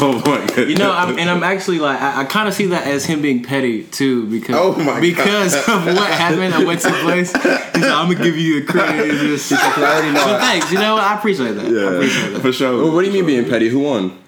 oh 0.05 0.19
my 0.27 0.47
goodness. 0.47 0.69
You 0.71 0.77
know, 0.77 0.93
I'm, 0.93 1.19
and 1.19 1.31
I'm 1.31 1.43
actually 1.43 1.79
like, 1.79 2.01
I, 2.01 2.23
I 2.23 2.25
kind 2.25 2.49
of 2.49 2.55
see 2.55 2.67
that 2.67 2.87
as 2.87 3.05
him 3.05 3.23
being 3.23 3.43
petty 3.43 3.85
too, 3.85 4.27
because 4.27 4.57
Oh 4.59 4.75
my 4.77 4.85
God. 4.85 5.01
because 5.01 5.55
of 5.55 5.87
what 5.87 6.11
happened 6.11 6.55
and 6.55 6.67
what 6.67 6.81
took 6.81 6.95
place. 6.97 7.33
He's 7.33 7.45
like, 7.45 7.75
I'm 7.77 8.11
gonna 8.11 8.23
give 8.23 8.37
you 8.37 8.63
a 8.63 8.65
credit. 8.67 9.11
Just, 9.19 9.53
I 9.53 9.81
already 9.83 10.13
know. 10.13 10.25
but 10.25 10.41
thanks, 10.41 10.73
you 10.73 10.79
know. 10.79 10.97
I 10.97 11.17
appreciate 11.17 11.53
that. 11.53 11.67
I 11.67 11.95
appreciate 11.95 12.31
that. 12.33 12.41
for 12.43 12.53
sure. 12.53 12.83
Well, 12.83 12.93
what 12.95 13.03
do 13.05 13.07
you 13.09 13.13
mean 13.15 13.27
being 13.27 13.49
petty? 13.49 13.69
Who 13.69 13.81
won? 13.81 14.19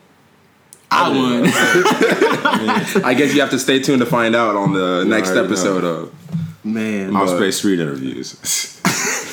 I 0.90 1.08
won. 1.08 1.42
I 3.04 3.14
guess 3.14 3.34
you 3.34 3.40
have 3.40 3.50
to 3.50 3.58
stay 3.58 3.80
tuned 3.80 3.98
to 4.00 4.06
find 4.06 4.36
out 4.36 4.54
on 4.54 4.72
the 4.74 5.04
next 5.04 5.30
episode 5.30 5.82
know. 5.82 5.88
of. 5.88 6.64
Man, 6.64 7.14
I'll 7.16 7.26
but- 7.26 7.36
space 7.36 7.56
street 7.58 7.80
interviews. 7.80 8.32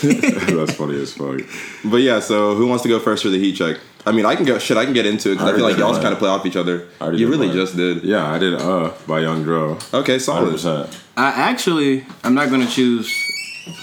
That's 0.01 0.73
funny 0.73 0.99
as 0.99 1.13
fuck. 1.13 1.41
But 1.85 1.97
yeah, 1.97 2.19
so 2.19 2.55
who 2.55 2.65
wants 2.67 2.81
to 2.83 2.89
go 2.89 2.99
first 2.99 3.21
for 3.23 3.29
the 3.29 3.37
heat 3.37 3.53
check? 3.55 3.77
I 4.05 4.11
mean, 4.11 4.25
I 4.25 4.35
can 4.35 4.45
go. 4.45 4.57
Shit, 4.57 4.77
I 4.77 4.85
can 4.85 4.93
get 4.93 5.05
into 5.05 5.29
it 5.31 5.35
because 5.35 5.49
I, 5.49 5.53
I 5.53 5.55
feel 5.55 5.63
like 5.65 5.77
y'all 5.77 5.93
kind 6.01 6.13
of 6.13 6.17
play 6.19 6.29
off 6.29 6.45
each 6.45 6.55
other. 6.55 6.87
I 6.99 7.11
You 7.11 7.27
really 7.29 7.47
mine. 7.47 7.55
just 7.55 7.75
did. 7.75 8.03
Yeah, 8.03 8.31
I 8.31 8.39
did 8.39 8.55
uh 8.55 8.91
by 9.07 9.19
Young 9.19 9.43
Dro. 9.43 9.77
Okay, 9.93 10.13
Hundred 10.13 10.19
solid. 10.19 10.51
percent. 10.51 10.99
I 11.15 11.27
actually, 11.27 12.05
I'm 12.23 12.33
not 12.33 12.49
gonna 12.49 12.65
choose 12.67 13.07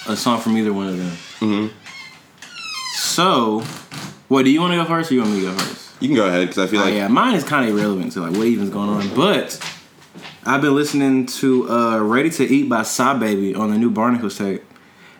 a 0.08 0.16
song 0.16 0.40
from 0.40 0.56
either 0.58 0.72
one 0.72 0.88
of 0.88 0.96
them. 0.98 1.10
Mm-hmm. 1.40 1.74
So, 2.96 3.60
what 4.28 4.44
do 4.44 4.50
you 4.50 4.60
want 4.60 4.72
to 4.72 4.76
go 4.78 4.84
first, 4.84 5.10
or 5.10 5.14
you 5.14 5.20
want 5.20 5.32
me 5.34 5.40
to 5.40 5.46
go 5.46 5.52
first? 5.56 6.00
You 6.00 6.08
can 6.08 6.16
go 6.16 6.26
ahead 6.26 6.48
because 6.48 6.58
I 6.64 6.66
feel 6.70 6.80
Oh, 6.80 6.84
like 6.84 6.94
yeah, 6.94 7.08
mine 7.08 7.34
is 7.34 7.44
kind 7.44 7.68
of 7.68 7.76
irrelevant 7.76 8.12
to 8.12 8.20
like 8.20 8.32
what 8.32 8.46
even's 8.46 8.70
going 8.70 8.88
on. 8.88 9.14
But 9.14 9.58
I've 10.44 10.60
been 10.62 10.74
listening 10.74 11.26
to 11.26 11.70
uh, 11.70 11.98
"Ready 12.00 12.30
to 12.30 12.44
Eat" 12.44 12.68
by 12.68 12.80
Sahbabii 12.82 13.56
on 13.56 13.70
the 13.70 13.78
new 13.78 13.90
Barnacles 13.90 14.36
tape, 14.38 14.64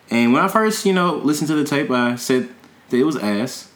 And 0.09 0.33
when 0.33 0.41
I 0.43 0.47
first, 0.47 0.85
you 0.85 0.93
know, 0.93 1.15
listened 1.15 1.47
to 1.49 1.55
the 1.55 1.63
tape, 1.63 1.89
I 1.91 2.15
said 2.15 2.49
that 2.89 2.97
it 2.97 3.03
was 3.05 3.15
ass. 3.17 3.68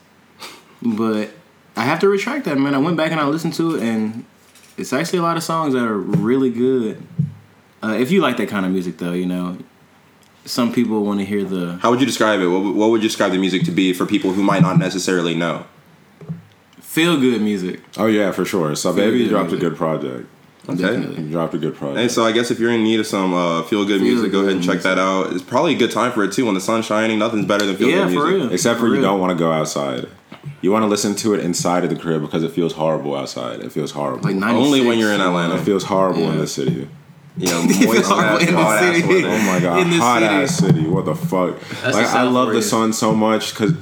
But 0.84 1.32
I 1.78 1.84
have 1.86 2.00
to 2.00 2.10
retract 2.10 2.46
that, 2.46 2.58
man. 2.58 2.76
I 2.76 2.78
went 2.78 2.98
back 2.98 3.12
and 3.12 3.20
I 3.20 3.26
listened 3.26 3.54
to 3.56 3.76
it, 3.76 3.84
and 3.84 4.26
it's 4.78 4.92
actually 4.94 5.20
a 5.20 5.24
lot 5.24 5.38
of 5.38 5.44
songs 5.44 5.74
that 5.74 5.84
are 5.84 5.98
really 5.98 6.50
good. 6.52 7.02
Uh, 7.82 7.96
if 8.00 8.12
you 8.12 8.22
like 8.22 8.38
that 8.38 8.50
kind 8.50 8.66
of 8.66 8.72
music, 8.72 8.98
though, 8.98 9.14
you 9.14 9.26
know, 9.26 9.58
some 10.46 10.74
people 10.74 11.04
want 11.06 11.20
to 11.20 11.26
hear 11.26 11.44
the 11.44 11.78
How 11.82 11.90
would 11.90 12.00
you 12.00 12.06
describe 12.06 12.40
it? 12.42 12.48
What, 12.48 12.62
would- 12.64 12.76
what 12.76 12.90
would 12.92 13.02
you 13.02 13.08
describe 13.08 13.32
the 13.32 13.38
music 13.38 13.64
to 13.66 13.72
be 13.72 13.94
for 13.94 14.06
people 14.06 14.32
who 14.34 14.44
might 14.44 14.62
not 14.62 14.78
necessarily 14.78 15.36
know? 15.36 15.66
feel 16.80 17.20
good 17.20 17.42
music. 17.42 17.80
Oh 17.98 18.06
yeah, 18.06 18.32
for 18.32 18.46
sure. 18.46 18.76
So 18.76 18.94
Feel 18.94 19.06
baby 19.06 19.24
good 19.24 19.30
dropped 19.30 19.52
a 19.52 19.58
good 19.58 19.76
project. 19.76 20.28
Okay. 20.70 20.76
Definitely. 20.82 21.24
He 21.24 21.32
dropped 21.32 21.54
a 21.56 21.58
good 21.58 21.76
project. 21.76 22.00
And 22.00 22.12
so 22.12 22.24
I 22.24 22.32
guess 22.32 22.52
if 22.52 22.60
you're 22.60 22.72
in 22.72 22.84
need 22.84 23.00
of 23.00 23.08
some 23.08 23.34
uh, 23.34 23.64
feel 23.64 23.84
good 23.84 24.00
music, 24.02 24.32
go 24.32 24.42
ahead 24.42 24.54
and 24.54 24.64
check 24.64 24.82
that 24.84 25.00
out. 25.00 25.34
It's 25.34 25.42
probably 25.42 25.74
a 25.74 25.78
good 25.78 25.90
time 25.92 26.12
for 26.12 26.24
it 26.24 26.32
too. 26.34 26.46
When 26.46 26.54
the 26.54 26.62
sun's 26.62 26.86
shining, 26.86 27.18
nothing's 27.20 27.46
better 27.46 27.66
than 27.66 27.76
feel 27.78 27.90
Yeah, 27.90 27.96
good 28.08 28.14
for 28.14 28.26
music. 28.28 28.44
real. 28.44 28.54
Except 28.54 28.80
for, 28.80 28.86
you 28.88 28.94
real. 28.94 29.02
don't 29.02 29.20
want 29.20 29.32
to 29.32 29.36
go 29.38 29.52
outside. 29.52 30.08
You 30.62 30.72
want 30.72 30.84
to 30.84 30.88
listen 30.88 31.16
to 31.16 31.34
it 31.34 31.40
inside 31.42 31.84
of 31.84 31.90
the 31.90 31.96
crib 31.96 32.22
because 32.22 32.44
it 32.44 32.52
feels 32.52 32.74
horrible 32.74 33.16
outside. 33.16 33.62
It 33.62 33.72
feels 33.72 33.92
horrible. 33.92 34.24
Like 34.24 34.36
96, 34.36 34.66
Only 34.66 34.88
when 34.88 34.98
you're 35.00 35.14
in 35.14 35.22
Atlanta, 35.22 35.56
it 35.56 35.62
feels 35.64 35.84
horrible 35.84 36.24
in 36.24 36.34
Yeah. 36.36 36.42
the 36.42 36.48
city. 36.48 36.88
You 37.38 37.48
know, 37.48 37.62
feels 37.64 37.86
moist 37.86 38.12
ass, 38.12 38.42
in 38.42 38.54
the 38.54 38.62
hot 38.62 38.84
ass 38.84 38.96
city. 38.96 39.08
weather. 39.08 39.28
Oh 39.30 39.42
my 39.54 39.60
god, 39.60 39.80
In 39.82 39.90
the 39.90 39.98
hot 39.98 40.22
city. 40.22 40.34
ass 40.36 40.58
city. 40.58 40.88
What 40.88 41.06
the 41.06 41.16
fuck? 41.16 41.60
That's 41.82 41.96
like 41.96 42.06
the 42.08 42.18
I 42.18 42.24
love 42.24 42.54
the 42.54 42.62
sun 42.62 42.94
so 42.94 43.14
much 43.16 43.54
because 43.54 43.74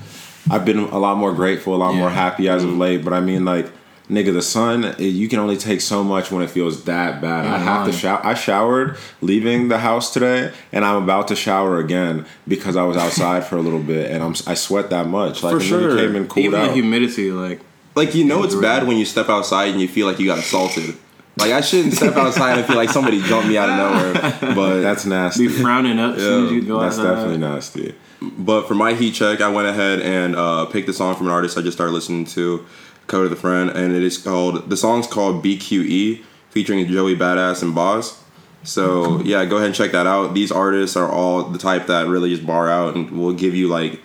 I've 0.50 0.66
been 0.66 0.80
a 0.80 0.98
lot 1.00 1.18
more 1.18 1.34
grateful, 1.34 1.76
a 1.76 1.78
lot 1.78 1.94
more 1.94 2.10
happy 2.10 2.48
as 2.48 2.64
of 2.64 2.72
mm. 2.72 2.80
late. 2.80 3.04
But 3.04 3.14
I 3.14 3.20
mean, 3.20 3.44
like, 3.46 3.70
nigga, 4.12 4.34
the 4.34 4.42
sun. 4.42 4.94
You 5.00 5.28
can 5.30 5.40
only 5.40 5.58
take 5.58 5.82
so 5.82 6.04
much 6.04 6.32
when 6.32 6.44
it 6.44 6.50
feels 6.50 6.84
that 6.84 7.22
bad. 7.22 7.46
I 7.48 7.58
have 7.58 7.86
to 7.86 7.92
man. 7.92 8.00
shower. 8.00 8.26
I 8.26 8.34
showered 8.34 8.98
leaving 9.22 9.70
the 9.70 9.80
house 9.80 10.12
today, 10.14 10.52
and 10.72 10.84
I'm 10.86 11.02
about 11.04 11.30
to 11.30 11.36
shower 11.36 11.80
again 11.80 12.26
because 12.48 12.76
I 12.76 12.84
was 12.84 12.98
outside 12.98 13.46
for 13.46 13.56
a 13.58 13.62
little 13.62 13.82
bit, 13.82 14.12
and 14.12 14.22
I'm 14.24 14.36
I 14.46 14.54
sweat 14.54 14.90
that 14.92 15.08
much. 15.08 15.42
Like 15.42 15.54
For 15.56 15.60
sure. 15.62 15.96
came 15.98 16.16
and 16.16 16.30
cooled 16.30 16.46
Even 16.48 16.60
out. 16.60 16.68
the 16.68 16.74
humidity, 16.74 17.32
like 17.32 17.62
Like 17.96 18.14
you 18.14 18.26
know 18.26 18.44
it's 18.44 18.56
bad 18.56 18.86
when 18.88 18.98
you 18.98 19.06
step 19.06 19.30
outside 19.30 19.70
and 19.72 19.80
you 19.82 19.88
feel 19.88 20.06
like 20.08 20.20
you 20.20 20.26
got 20.28 20.38
assaulted. 20.40 20.96
Like 21.38 21.54
I 21.54 21.62
shouldn't 21.62 21.94
step 21.94 22.16
outside 22.18 22.58
and 22.58 22.68
feel 22.68 22.76
like 22.76 22.90
somebody 22.90 23.22
jumped 23.22 23.48
me 23.48 23.58
out 23.58 23.70
of 23.70 23.78
nowhere. 23.78 24.54
But 24.56 24.82
That's 24.82 25.06
nasty. 25.06 25.48
be 25.48 25.54
frowning 25.54 25.98
up 25.98 26.16
as 26.16 26.22
soon 26.22 26.46
as 26.48 26.52
you 26.52 26.62
go 26.62 26.82
That's 26.82 26.98
outside. 27.00 27.10
definitely 27.16 27.38
nasty. 27.38 27.96
But 28.22 28.68
for 28.68 28.76
my 28.76 28.94
heat 28.94 29.14
check, 29.14 29.40
I 29.42 29.48
went 29.50 29.68
ahead 29.68 30.02
and 30.02 30.36
uh, 30.36 30.66
picked 30.66 30.88
a 30.90 30.94
song 30.94 31.16
from 31.16 31.28
an 31.28 31.32
artist 31.34 31.58
I 31.58 31.62
just 31.62 31.76
started 31.78 31.94
listening 31.94 32.26
to, 32.26 32.64
Kota 33.12 33.30
the 33.30 33.36
Friend, 33.36 33.70
and 33.70 33.94
it 33.94 34.02
is 34.02 34.18
called 34.18 34.70
the 34.70 34.78
song's 34.78 35.06
called 35.06 35.44
BQE, 35.44 36.24
featuring 36.50 36.88
Joey 36.88 37.16
Bada$$ 37.16 37.62
and 37.62 37.76
Bas. 37.76 38.24
So 38.64 39.22
yeah, 39.22 39.44
go 39.46 39.58
ahead 39.58 39.68
and 39.68 39.76
check 39.76 39.92
that 39.92 40.08
out. 40.08 40.34
These 40.34 40.52
artists 40.52 40.96
are 40.96 41.12
all 41.12 41.44
the 41.44 41.60
type 41.60 41.88
that 41.88 42.08
really 42.08 42.30
just 42.30 42.48
bar 42.48 42.70
out 42.70 42.96
and 42.96 43.12
will 43.12 43.34
give 43.34 43.54
you 43.54 43.68
like 43.68 44.00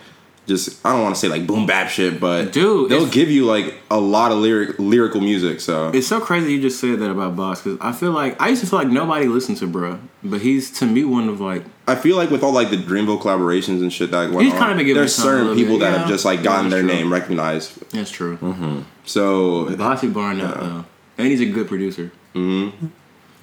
just 0.47 0.83
I 0.85 0.93
don't 0.93 1.03
want 1.03 1.13
to 1.15 1.19
say 1.19 1.27
like 1.27 1.45
boom 1.45 1.65
bap 1.65 1.89
shit, 1.89 2.19
but 2.19 2.53
Dude, 2.53 2.89
they'll 2.89 3.05
give 3.07 3.29
you 3.29 3.45
like 3.45 3.75
a 3.91 3.99
lot 3.99 4.31
of 4.31 4.37
lyric 4.39 4.79
lyrical 4.79 5.19
music. 5.21 5.59
So 5.61 5.89
It's 5.93 6.07
so 6.07 6.19
crazy 6.19 6.53
you 6.53 6.61
just 6.61 6.79
said 6.79 6.99
that 6.99 7.11
about 7.11 7.35
Bas 7.35 7.61
because 7.61 7.77
I 7.81 7.91
feel 7.91 8.11
like 8.11 8.41
I 8.41 8.49
used 8.49 8.61
to 8.63 8.67
feel 8.69 8.79
like 8.79 8.87
nobody 8.87 9.25
listened 9.27 9.57
to 9.57 9.67
bruh, 9.67 9.99
but 10.23 10.41
he's 10.41 10.71
to 10.79 10.85
me 10.85 11.03
one 11.03 11.27
of 11.29 11.41
like 11.41 11.63
I 11.87 11.95
feel 11.95 12.15
like 12.17 12.29
with 12.31 12.43
all 12.43 12.51
like 12.53 12.69
the 12.69 12.77
Dreamville 12.77 13.21
collaborations 13.21 13.81
and 13.81 13.91
shit 13.91 14.11
that 14.11 14.31
went 14.31 14.41
He's 14.43 14.53
on, 14.53 14.59
kinda 14.59 14.75
been 14.75 14.85
given 14.85 15.01
there's 15.01 15.15
his 15.15 15.23
time 15.23 15.33
a 15.35 15.37
certain 15.39 15.55
people 15.55 15.73
bit, 15.75 15.79
that 15.81 15.91
yeah. 15.91 15.97
have 15.99 16.07
just 16.07 16.25
like 16.25 16.43
gotten 16.43 16.65
Yeah, 16.65 16.69
their 16.71 16.81
true. 16.83 16.93
name 16.93 17.11
recognized. 17.13 17.91
that's 17.91 18.09
true. 18.11 18.37
Mm-hmm. 18.37 18.79
So 19.05 19.75
Bossy 19.75 20.07
Barnett 20.07 20.53
though, 20.59 20.85
and 21.17 21.27
he's 21.27 21.41
a 21.41 21.45
good 21.45 21.67
producer. 21.67 22.11
Mm-hmm. 22.33 22.87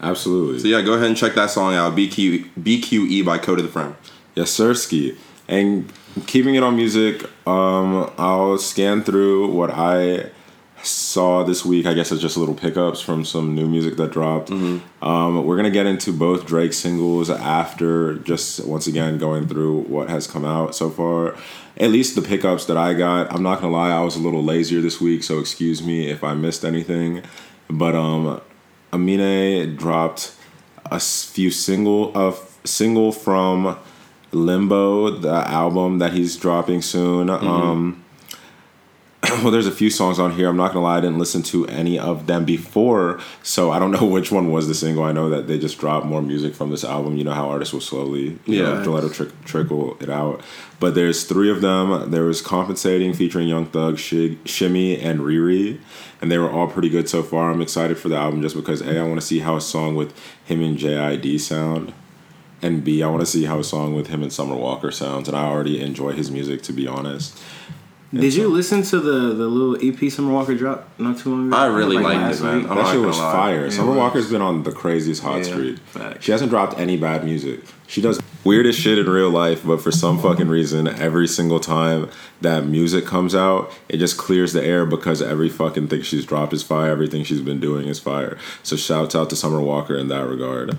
Absolutely. 0.00 0.58
So 0.58 0.68
yeah, 0.68 0.82
go 0.82 0.94
ahead 0.94 1.06
and 1.06 1.16
check 1.16 1.34
that 1.34 1.50
song 1.50 1.74
out. 1.74 1.94
BQ 1.96 2.50
BQE 2.60 3.24
by 3.24 3.38
Kota 3.38 3.62
the 3.62 3.68
Friend. 3.68 3.94
Yes, 4.34 4.50
sir, 4.50 4.74
ski. 4.74 5.16
And 5.48 5.90
keeping 6.26 6.54
it 6.54 6.62
on 6.62 6.76
music, 6.76 7.24
um, 7.46 8.10
I'll 8.18 8.58
scan 8.58 9.02
through 9.02 9.50
what 9.52 9.70
I 9.72 10.30
saw 10.82 11.42
this 11.44 11.64
week. 11.64 11.86
I 11.86 11.94
guess 11.94 12.12
it's 12.12 12.20
just 12.20 12.36
little 12.36 12.54
pickups 12.54 13.00
from 13.00 13.24
some 13.24 13.54
new 13.54 13.66
music 13.66 13.96
that 13.96 14.12
dropped. 14.12 14.50
Um, 14.50 15.44
we're 15.46 15.56
gonna 15.56 15.70
get 15.70 15.86
into 15.86 16.12
both 16.12 16.46
Drake 16.46 16.72
singles 16.72 17.30
after 17.30 18.16
just 18.16 18.64
once 18.66 18.86
again 18.86 19.18
going 19.18 19.48
through 19.48 19.80
what 19.82 20.08
has 20.10 20.26
come 20.26 20.44
out 20.44 20.74
so 20.74 20.90
far. 20.90 21.36
At 21.78 21.90
least 21.90 22.14
the 22.14 22.22
pickups 22.22 22.66
that 22.66 22.76
I 22.76 22.94
got. 22.94 23.32
I'm 23.32 23.42
not 23.42 23.60
gonna 23.60 23.72
lie, 23.72 23.90
I 23.90 24.00
was 24.00 24.16
a 24.16 24.20
little 24.20 24.44
lazier 24.44 24.80
this 24.80 25.00
week, 25.00 25.24
so 25.24 25.38
excuse 25.38 25.82
me 25.82 26.08
if 26.08 26.22
I 26.22 26.34
missed 26.34 26.64
anything. 26.64 27.22
But 27.68 27.94
um, 27.94 28.40
Amine 28.92 29.74
dropped 29.76 30.34
a 30.90 31.00
few 31.00 31.50
single 31.50 32.14
a 32.16 32.34
single 32.64 33.10
from 33.10 33.78
Limbo, 34.34 35.10
the 35.10 35.30
album 35.48 35.98
that 35.98 36.12
he's 36.12 36.36
dropping 36.36 36.82
soon. 36.82 37.30
Um, 37.30 38.02
well, 39.42 39.50
there's 39.50 39.66
a 39.66 39.72
few 39.72 39.88
songs 39.88 40.18
on 40.18 40.32
here. 40.32 40.48
I'm 40.50 40.56
not 40.56 40.72
gonna 40.72 40.84
lie, 40.84 40.98
I 40.98 41.00
didn't 41.00 41.18
listen 41.18 41.42
to 41.44 41.66
any 41.68 41.98
of 41.98 42.26
them 42.26 42.44
before, 42.44 43.20
so 43.42 43.70
I 43.70 43.78
don't 43.78 43.90
know 43.98 44.04
which 44.04 44.30
one 44.30 44.50
was 44.52 44.68
the 44.68 44.74
single. 44.74 45.02
I 45.04 45.12
know 45.12 45.30
that 45.30 45.46
they 45.46 45.58
just 45.58 45.78
dropped 45.78 46.04
more 46.04 46.20
music 46.20 46.54
from 46.54 46.70
this 46.70 46.84
album. 46.84 47.16
You 47.16 47.24
know 47.24 47.32
how 47.32 47.48
artists 47.48 47.72
will 47.72 47.80
slowly, 47.80 48.38
you 48.44 48.62
Yeah. 48.62 48.82
know, 48.82 48.90
let 48.92 49.04
it 49.04 49.12
trick, 49.14 49.30
trickle 49.44 49.96
it 50.00 50.10
out. 50.10 50.42
But 50.80 50.94
there's 50.94 51.24
three 51.24 51.50
of 51.50 51.62
them. 51.62 52.10
There 52.10 52.24
was 52.24 52.42
"Compensating" 52.42 53.14
featuring 53.14 53.48
Young 53.48 53.64
Thug, 53.66 53.96
Shig, 53.96 54.36
Shimmy, 54.46 54.98
and 55.00 55.20
Riri, 55.20 55.78
and 56.20 56.30
they 56.30 56.36
were 56.36 56.50
all 56.50 56.66
pretty 56.66 56.90
good 56.90 57.08
so 57.08 57.22
far. 57.22 57.50
I'm 57.50 57.62
excited 57.62 57.96
for 57.96 58.08
the 58.10 58.16
album 58.16 58.42
just 58.42 58.56
because 58.56 58.82
a 58.82 58.98
I 58.98 59.02
want 59.04 59.20
to 59.20 59.26
see 59.26 59.38
how 59.38 59.56
a 59.56 59.60
song 59.60 59.94
with 59.94 60.12
him 60.44 60.60
and 60.62 60.76
JID 60.76 61.40
sound. 61.40 61.94
And 62.64 62.82
B, 62.82 63.02
I 63.02 63.08
want 63.08 63.20
to 63.20 63.26
see 63.26 63.44
how 63.44 63.58
a 63.58 63.64
song 63.64 63.94
with 63.94 64.06
him 64.06 64.22
and 64.22 64.32
Summer 64.32 64.54
Walker 64.56 64.90
sounds, 64.90 65.28
and 65.28 65.36
I 65.36 65.44
already 65.44 65.82
enjoy 65.82 66.12
his 66.12 66.30
music 66.30 66.62
to 66.62 66.72
be 66.72 66.86
honest. 66.88 67.38
Did 68.12 68.34
you 68.34 68.48
listen 68.48 68.82
to 68.84 69.00
the 69.00 69.34
the 69.34 69.48
little 69.48 69.76
EP 69.86 70.10
Summer 70.10 70.32
Walker 70.32 70.54
dropped 70.54 70.98
not 70.98 71.18
too 71.18 71.30
long 71.30 71.48
ago? 71.48 71.56
I 71.56 71.66
really 71.66 71.98
liked 71.98 72.34
it, 72.36 72.42
man. 72.42 72.54
I'm 72.60 72.68
that 72.68 72.74
not 72.76 72.92
shit 72.92 73.00
was 73.02 73.18
lie. 73.18 73.32
fire. 73.32 73.66
It 73.66 73.72
Summer 73.72 73.90
was. 73.90 73.98
Walker's 73.98 74.30
been 74.30 74.40
on 74.40 74.62
the 74.62 74.72
craziest 74.72 75.20
hot 75.22 75.38
Yeah, 75.38 75.42
streak. 75.52 75.78
facts. 75.80 76.24
She 76.24 76.32
hasn't 76.32 76.48
dropped 76.50 76.78
any 76.78 76.96
bad 76.96 77.24
music. 77.24 77.60
She 77.86 78.00
does 78.00 78.18
weirdest 78.44 78.78
shit 78.80 78.98
in 78.98 79.06
real 79.10 79.30
life, 79.30 79.62
but 79.66 79.82
for 79.82 79.90
some 79.90 80.18
fucking 80.18 80.48
reason, 80.48 80.86
every 80.88 81.26
single 81.26 81.60
time 81.60 82.08
that 82.40 82.64
music 82.64 83.04
comes 83.04 83.34
out, 83.34 83.70
it 83.90 83.96
just 83.98 84.16
clears 84.16 84.52
the 84.54 84.64
air 84.64 84.86
because 84.86 85.20
every 85.20 85.48
fucking 85.50 85.88
thing 85.88 86.02
she's 86.02 86.24
dropped 86.24 86.52
is 86.54 86.62
fire. 86.62 86.92
Everything 86.92 87.24
she's 87.24 87.42
been 87.42 87.60
doing 87.60 87.88
is 87.88 87.98
fire. 87.98 88.38
So 88.62 88.76
shouts 88.76 89.14
out 89.16 89.28
to 89.30 89.36
Summer 89.36 89.60
Walker 89.60 89.96
in 89.96 90.08
that 90.08 90.26
regard. 90.26 90.78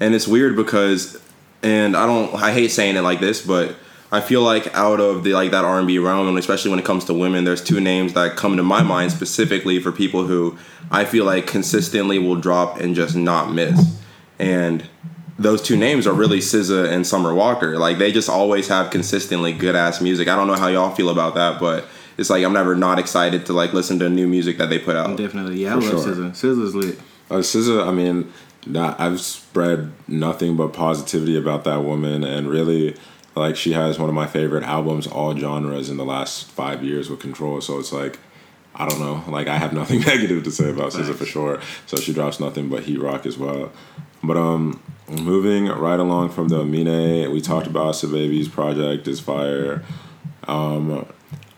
And 0.00 0.14
it's 0.14 0.26
weird 0.26 0.56
because, 0.56 1.20
and 1.62 1.96
I 1.96 2.06
don't, 2.06 2.34
I 2.34 2.52
hate 2.52 2.70
saying 2.70 2.96
it 2.96 3.02
like 3.02 3.20
this, 3.20 3.44
but 3.44 3.76
I 4.12 4.20
feel 4.20 4.42
like 4.42 4.74
out 4.74 4.98
of 4.98 5.22
the 5.22 5.34
like 5.34 5.52
that 5.52 5.64
R 5.64 5.78
and 5.78 5.86
B 5.86 5.98
realm, 5.98 6.26
and 6.28 6.38
especially 6.38 6.70
when 6.70 6.80
it 6.80 6.84
comes 6.84 7.04
to 7.04 7.14
women, 7.14 7.44
there's 7.44 7.62
two 7.62 7.80
names 7.80 8.14
that 8.14 8.36
come 8.36 8.56
to 8.56 8.62
my 8.62 8.82
mind 8.82 9.12
specifically 9.12 9.78
for 9.78 9.92
people 9.92 10.26
who 10.26 10.58
I 10.90 11.04
feel 11.04 11.24
like 11.24 11.46
consistently 11.46 12.18
will 12.18 12.36
drop 12.36 12.80
and 12.80 12.94
just 12.94 13.14
not 13.14 13.52
miss. 13.52 13.98
And 14.38 14.88
those 15.38 15.62
two 15.62 15.76
names 15.76 16.06
are 16.06 16.12
really 16.12 16.38
SZA 16.38 16.90
and 16.90 17.06
Summer 17.06 17.32
Walker. 17.34 17.78
Like 17.78 17.98
they 17.98 18.10
just 18.10 18.28
always 18.28 18.66
have 18.68 18.90
consistently 18.90 19.52
good 19.52 19.76
ass 19.76 20.00
music. 20.00 20.26
I 20.26 20.34
don't 20.34 20.48
know 20.48 20.56
how 20.56 20.68
y'all 20.68 20.94
feel 20.94 21.10
about 21.10 21.34
that, 21.34 21.60
but 21.60 21.86
it's 22.18 22.30
like 22.30 22.44
I'm 22.44 22.52
never 22.52 22.74
not 22.74 22.98
excited 22.98 23.46
to 23.46 23.52
like 23.52 23.72
listen 23.72 24.00
to 24.00 24.08
new 24.08 24.26
music 24.26 24.58
that 24.58 24.70
they 24.70 24.78
put 24.80 24.96
out. 24.96 25.16
Definitely, 25.16 25.62
yeah. 25.62 25.72
I 25.72 25.74
love 25.76 25.84
sure. 25.84 26.14
SZA. 26.14 26.30
SZA's 26.32 26.74
lit. 26.74 26.98
Uh, 27.30 27.36
SZA, 27.36 27.86
I 27.86 27.92
mean, 27.92 28.32
nah, 28.66 28.94
I've 28.98 29.20
spread 29.20 29.92
nothing 30.08 30.56
but 30.56 30.72
positivity 30.72 31.36
about 31.36 31.64
that 31.64 31.84
woman, 31.84 32.24
and 32.24 32.48
really, 32.48 32.96
like, 33.34 33.56
she 33.56 33.72
has 33.72 33.98
one 33.98 34.08
of 34.08 34.14
my 34.14 34.26
favorite 34.26 34.64
albums, 34.64 35.06
all 35.06 35.36
genres, 35.36 35.90
in 35.90 35.96
the 35.96 36.04
last 36.04 36.50
five 36.50 36.84
years 36.84 37.08
with 37.10 37.20
Control. 37.20 37.60
So 37.60 37.78
it's 37.78 37.92
like, 37.92 38.18
I 38.74 38.88
don't 38.88 39.00
know, 39.00 39.24
like, 39.30 39.48
I 39.48 39.56
have 39.56 39.72
nothing 39.80 40.00
negative 40.00 40.44
to 40.44 40.50
say 40.50 40.70
about 40.70 40.92
SZA 40.92 41.14
for 41.14 41.26
sure. 41.26 41.60
So 41.86 41.96
she 41.96 42.12
drops 42.12 42.40
nothing 42.40 42.68
but 42.68 42.84
heat 42.84 43.00
rock 43.00 43.26
as 43.26 43.38
well. 43.38 43.72
But 44.22 44.36
um, 44.36 44.82
moving 45.08 45.66
right 45.66 45.98
along 45.98 46.30
from 46.30 46.48
the 46.48 46.60
Amine, 46.60 47.30
we 47.30 47.40
talked 47.40 47.66
about 47.66 48.00
Baby's 48.02 48.48
project 48.48 49.08
is 49.08 49.20
fire. 49.20 49.82
Um, 50.46 51.06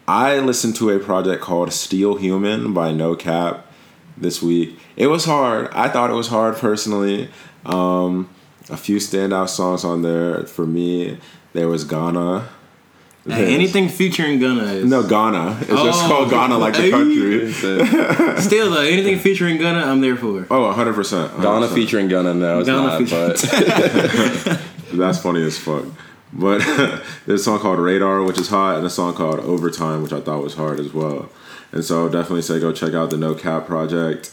I 0.06 0.38
listened 0.38 0.76
to 0.76 0.90
a 0.90 0.98
project 0.98 1.42
called 1.42 1.72
Steel 1.72 2.16
Human 2.16 2.72
by 2.72 2.92
No 2.92 3.14
Cap 3.14 3.66
this 4.16 4.42
week. 4.42 4.78
It 4.96 5.06
was 5.08 5.24
hard. 5.24 5.68
I 5.72 5.88
thought 5.88 6.10
it 6.10 6.14
was 6.14 6.28
hard 6.28 6.56
personally. 6.56 7.28
Um, 7.66 8.28
a 8.70 8.76
few 8.76 8.96
standout 8.98 9.48
songs 9.48 9.84
on 9.84 10.02
there 10.02 10.44
for 10.44 10.66
me. 10.66 11.18
There 11.52 11.68
was 11.68 11.84
Ghana. 11.84 12.48
Hey, 13.24 13.54
anything 13.54 13.88
featuring 13.88 14.40
Ghana 14.40 14.64
is 14.64 14.84
No, 14.90 15.02
Ghana. 15.06 15.58
It's 15.60 15.68
just 15.68 16.04
Oh. 16.04 16.08
called 16.08 16.30
Ghana 16.30 16.58
like 16.58 16.74
the 16.76 16.90
country. 16.90 17.52
still 18.42 18.70
though. 18.72 18.80
Anything 18.80 19.18
featuring 19.20 19.58
Ghana, 19.58 19.78
I'm 19.78 20.00
there 20.00 20.16
for. 20.16 20.44
Oh, 20.50 20.72
100%. 20.74 21.40
Ghana 21.40 21.68
featuring 21.68 22.08
Gunna, 22.08 22.34
no, 22.34 22.58
it's 22.60 22.68
Ghana 22.68 22.82
not. 22.82 22.98
featuring- 22.98 23.28
But 24.48 24.60
That's 24.92 25.18
funny 25.20 25.42
as 25.44 25.56
fuck. 25.58 25.84
But 26.32 26.58
there's 27.26 27.40
a 27.42 27.44
song 27.44 27.58
called 27.60 27.78
Radar, 27.78 28.22
which 28.24 28.38
is 28.38 28.48
hot, 28.48 28.78
and 28.78 28.86
a 28.86 28.90
song 28.90 29.14
called 29.14 29.38
Overtime, 29.40 30.02
which 30.02 30.12
I 30.12 30.20
thought 30.20 30.42
was 30.42 30.54
hard 30.54 30.80
as 30.80 30.92
well. 30.92 31.28
And 31.72 31.84
so 31.84 32.08
definitely 32.08 32.42
say 32.42 32.60
go 32.60 32.72
check 32.72 32.94
out 32.94 33.10
the 33.10 33.16
No 33.16 33.34
Cap 33.34 33.66
project. 33.66 34.30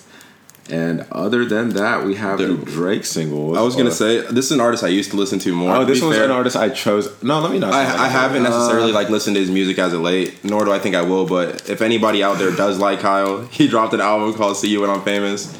And 0.71 1.03
other 1.11 1.45
than 1.45 1.69
that, 1.71 2.05
we 2.05 2.13
have 2.15 2.37
the 2.37 2.45
Dude. 2.47 2.65
Drake 2.65 3.03
singles. 3.03 3.57
I 3.57 3.61
was 3.61 3.75
gonna 3.75 3.89
Uh, 3.89 3.93
say 3.93 4.21
this 4.29 4.45
is 4.45 4.51
an 4.51 4.59
artist 4.61 4.83
I 4.83 4.89
used 4.89 5.09
to 5.11 5.17
listen 5.17 5.39
to 5.39 5.51
more. 5.55 5.75
Oh, 5.75 5.79
to 5.79 5.85
this 5.85 5.99
fair. 5.99 6.25
an 6.25 6.29
artist 6.31 6.55
I 6.55 6.69
chose. 6.69 7.09
No, 7.23 7.39
let 7.39 7.51
me 7.51 7.57
not. 7.57 7.71
say. 7.73 7.79
I, 7.79 8.05
I 8.05 8.07
haven't 8.07 8.43
necessarily 8.43 8.91
like 8.91 9.09
listened 9.09 9.35
to 9.35 9.39
his 9.39 9.49
music 9.49 9.79
as 9.79 9.93
of 9.93 10.01
late, 10.01 10.43
nor 10.43 10.65
do 10.65 10.71
I 10.71 10.77
think 10.77 10.95
I 10.95 11.01
will. 11.01 11.25
But 11.25 11.67
if 11.67 11.81
anybody 11.81 12.21
out 12.21 12.37
there 12.37 12.51
does 12.51 12.77
like 12.77 12.99
Kyle, 12.99 13.41
he 13.51 13.67
dropped 13.67 13.93
an 13.95 14.01
album 14.01 14.35
called 14.35 14.57
"See 14.57 14.67
You 14.69 14.81
When 14.81 14.91
I'm 14.91 15.01
Famous," 15.01 15.51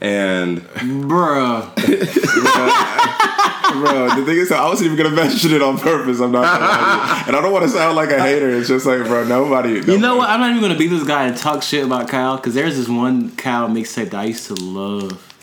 and 0.00 0.62
Bruh. 0.62 1.68
Bro, 3.74 4.08
the 4.16 4.24
thing 4.24 4.38
is, 4.38 4.52
I 4.52 4.66
wasn't 4.68 4.92
even 4.92 5.04
gonna 5.04 5.16
mention 5.24 5.52
it 5.52 5.62
on 5.62 5.78
purpose. 5.78 6.20
I'm 6.20 6.32
not, 6.32 6.44
gonna 6.44 6.64
lie 6.64 7.24
and 7.26 7.36
I 7.36 7.40
don't 7.40 7.52
want 7.52 7.64
to 7.64 7.68
sound 7.68 7.96
like 7.96 8.10
a 8.10 8.20
hater. 8.20 8.50
It's 8.50 8.68
just 8.68 8.86
like, 8.86 9.04
bro, 9.04 9.24
nobody. 9.24 9.80
You 9.80 9.98
know 9.98 10.16
what? 10.16 10.28
I'm 10.28 10.40
not 10.40 10.50
even 10.50 10.62
gonna 10.62 10.78
be 10.78 10.86
this 10.86 11.04
guy 11.04 11.26
and 11.26 11.36
talk 11.36 11.62
shit 11.62 11.84
about 11.84 12.08
Kyle 12.08 12.36
because 12.36 12.54
there's 12.54 12.76
this 12.76 12.88
one 12.88 13.30
Kyle 13.36 13.68
mixtape 13.68 14.10
that 14.10 14.20
I 14.20 14.24
used 14.24 14.46
to 14.46 14.54
love, 14.54 15.33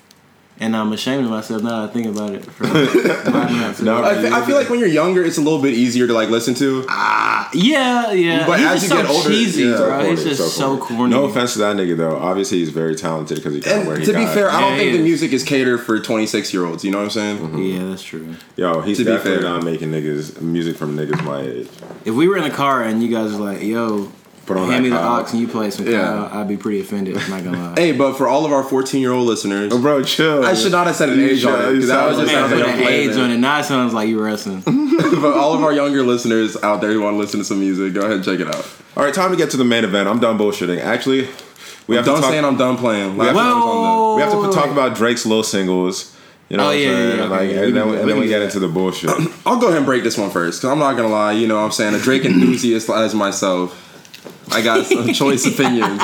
and 0.61 0.75
I'm 0.77 0.93
ashamed 0.93 1.25
of 1.25 1.31
myself 1.31 1.61
now 1.63 1.81
that 1.81 1.89
I 1.89 1.93
think 1.93 2.07
about 2.07 2.31
it. 2.33 2.45
For 2.45 2.63
vibing 2.65 3.61
out 3.63 3.75
to 3.75 3.83
No, 3.83 4.01
that. 4.01 4.17
I, 4.17 4.21
fe- 4.21 4.31
I 4.31 4.45
feel 4.45 4.55
like 4.55 4.69
when 4.69 4.79
you're 4.79 4.87
younger, 4.87 5.23
it's 5.23 5.37
a 5.37 5.41
little 5.41 5.61
bit 5.61 5.73
easier 5.73 6.07
to 6.07 6.13
like 6.13 6.29
listen 6.29 6.53
to. 6.55 6.85
Ah, 6.87 7.49
yeah, 7.53 8.11
yeah. 8.13 8.45
But 8.47 8.59
he's 8.59 8.67
as 8.67 8.73
just 8.81 8.83
you 8.83 8.89
so 8.89 9.01
get 9.01 9.09
older, 9.11 9.29
cheesy, 9.29 9.63
yeah. 9.63 9.77
bro. 9.77 9.99
he's 10.09 10.19
corny, 10.23 10.35
just 10.35 10.55
so 10.57 10.77
corny. 10.77 11.11
No 11.13 11.25
offense 11.25 11.53
to 11.53 11.59
that 11.59 11.75
nigga 11.75 11.97
though. 11.97 12.15
Obviously, 12.17 12.59
he's 12.59 12.69
very 12.69 12.95
talented 12.95 13.37
because 13.37 13.53
he 13.53 13.59
got 13.59 13.85
where 13.85 13.97
he 13.99 14.05
to 14.05 14.13
be 14.13 14.23
got. 14.23 14.33
fair, 14.33 14.49
I 14.49 14.61
don't 14.61 14.71
Yeah, 14.73 14.77
think 14.77 14.91
he 14.91 14.97
the 14.97 15.03
music 15.03 15.33
is 15.33 15.43
catered 15.43 15.81
for 15.81 15.99
26 15.99 16.53
year 16.53 16.65
olds. 16.65 16.85
You 16.85 16.91
know 16.91 16.99
what 16.99 17.03
I'm 17.05 17.09
saying? 17.09 17.57
Yeah, 17.57 17.85
that's 17.89 18.03
true. 18.03 18.35
yo, 18.55 18.81
he's 18.81 18.97
to 18.99 19.03
be 19.05 19.11
definitely 19.11 19.41
fair. 19.41 19.49
not 19.49 19.63
making 19.63 19.91
niggas 19.91 20.39
music 20.41 20.77
from 20.77 20.95
niggas 20.95 21.23
my 21.25 21.41
age. 21.41 21.67
If 22.05 22.13
we 22.15 22.27
were 22.27 22.37
in 22.37 22.43
the 22.43 22.49
car 22.51 22.83
and 22.83 23.01
you 23.01 23.09
guys 23.09 23.31
was 23.31 23.39
like, 23.39 23.61
"Yo, 23.63 24.11
Put 24.45 24.57
on 24.57 24.69
hand 24.69 24.83
that 24.85 24.89
me 24.89 24.89
the 24.89 24.95
Kyle. 24.97 25.21
aux 25.21 25.25
and 25.31 25.39
you 25.39 25.47
play 25.47 25.69
some 25.69 25.85
Yeah. 25.87 26.01
Kyle," 26.01 26.29
I'd 26.39 26.47
be 26.47 26.57
pretty 26.57 26.81
offended. 26.81 27.17
I'm 27.17 27.29
not 27.29 27.43
gonna 27.43 27.57
lie. 27.69 27.73
Hey, 27.77 27.91
but 27.91 28.13
for 28.17 28.27
all 28.27 28.43
of 28.45 28.51
our 28.51 28.63
14 28.63 28.99
year 29.01 29.11
old 29.11 29.27
listeners, 29.27 29.71
Oh, 29.73 29.79
bro, 29.79 30.03
chill. 30.03 30.43
I 30.45 30.53
should 30.55 30.71
not 30.71 30.87
have 30.87 30.95
said 30.95 31.09
an 31.09 31.19
age 31.21 31.45
on 31.45 31.53
it 31.61 31.71
because 31.73 31.87
that 31.87 32.07
was 32.07 32.17
just 32.17 32.31
Man, 32.31 32.49
sounds 32.49 32.53
put 32.53 32.67
like 32.67 32.75
an 32.79 32.87
age 32.87 33.15
on 33.17 33.31
it. 33.31 33.37
Now 33.37 33.59
it 33.59 33.63
sounds 33.65 33.93
like 33.93 34.09
you 34.09 34.17
were 34.17 34.23
wrestling. 34.25 34.63
But 35.21 35.35
all 35.37 35.53
of 35.53 35.63
our 35.63 35.73
younger 35.73 36.03
listeners 36.03 36.55
out 36.63 36.81
there 36.81 36.91
who 36.91 37.01
want 37.01 37.13
to 37.15 37.17
listen 37.19 37.39
to 37.39 37.45
some 37.45 37.59
music, 37.59 37.93
go 37.93 38.01
ahead 38.01 38.13
and 38.13 38.23
check 38.25 38.39
it 38.39 38.47
out. 38.47 38.67
All 38.97 39.03
right, 39.03 39.13
time 39.13 39.29
to 39.31 39.37
get 39.37 39.51
to 39.51 39.57
the 39.57 39.63
main 39.65 39.83
event. 39.83 40.07
I'm 40.07 40.19
done 40.19 40.37
bullshitting. 40.37 40.79
Actually, 40.79 41.27
we 41.87 41.95
have 41.95 42.05
Done 42.05 42.15
to 42.15 42.21
talk. 42.21 42.31
saying 42.31 42.43
I'm 42.45 42.57
done 42.57 42.77
playing. 42.77 43.17
Last 43.17 43.27
have 43.27 43.35
to- 43.35 43.41
time 43.41 43.51
I 43.51 43.65
was 43.65 43.65
on 43.65 44.15
we 44.15 44.21
have 44.21 44.51
to 44.53 44.59
talk 44.59 44.71
about 44.71 44.95
Drake's 44.95 45.25
little 45.25 45.43
singles. 45.43 46.15
You 46.49 46.57
know 46.57 46.63
Oh, 46.63 46.65
what 46.67 46.75
I'm 46.75 46.81
yeah, 46.81 46.89
yeah, 46.91 47.13
yeah, 47.15 47.23
like, 47.25 47.41
okay, 47.41 47.67
and 47.67 47.77
then, 47.77 47.89
We 47.89 47.97
and 47.97 48.09
then 48.09 48.19
we 48.19 48.27
get 48.27 48.39
do 48.39 48.45
into 48.45 48.59
the 48.59 48.67
bullshit. 48.67 49.09
I'll 49.45 49.57
go 49.59 49.67
ahead 49.67 49.77
and 49.77 49.85
break 49.85 50.03
this 50.03 50.17
one 50.17 50.29
first 50.31 50.59
because 50.61 50.71
I'm 50.73 50.79
not 50.79 50.95
gonna 50.97 51.07
lie. 51.09 51.31
You 51.33 51.47
know, 51.47 51.55
what 51.55 51.61
I'm 51.63 51.71
saying 51.71 51.93
a 51.95 51.99
Drake 51.99 52.25
enthusiast 52.25 52.89
as 52.89 53.13
myself. 53.15 53.77
I 54.51 54.61
got 54.61 54.85
some 54.85 55.13
choice 55.13 55.45
opinions. 55.45 56.01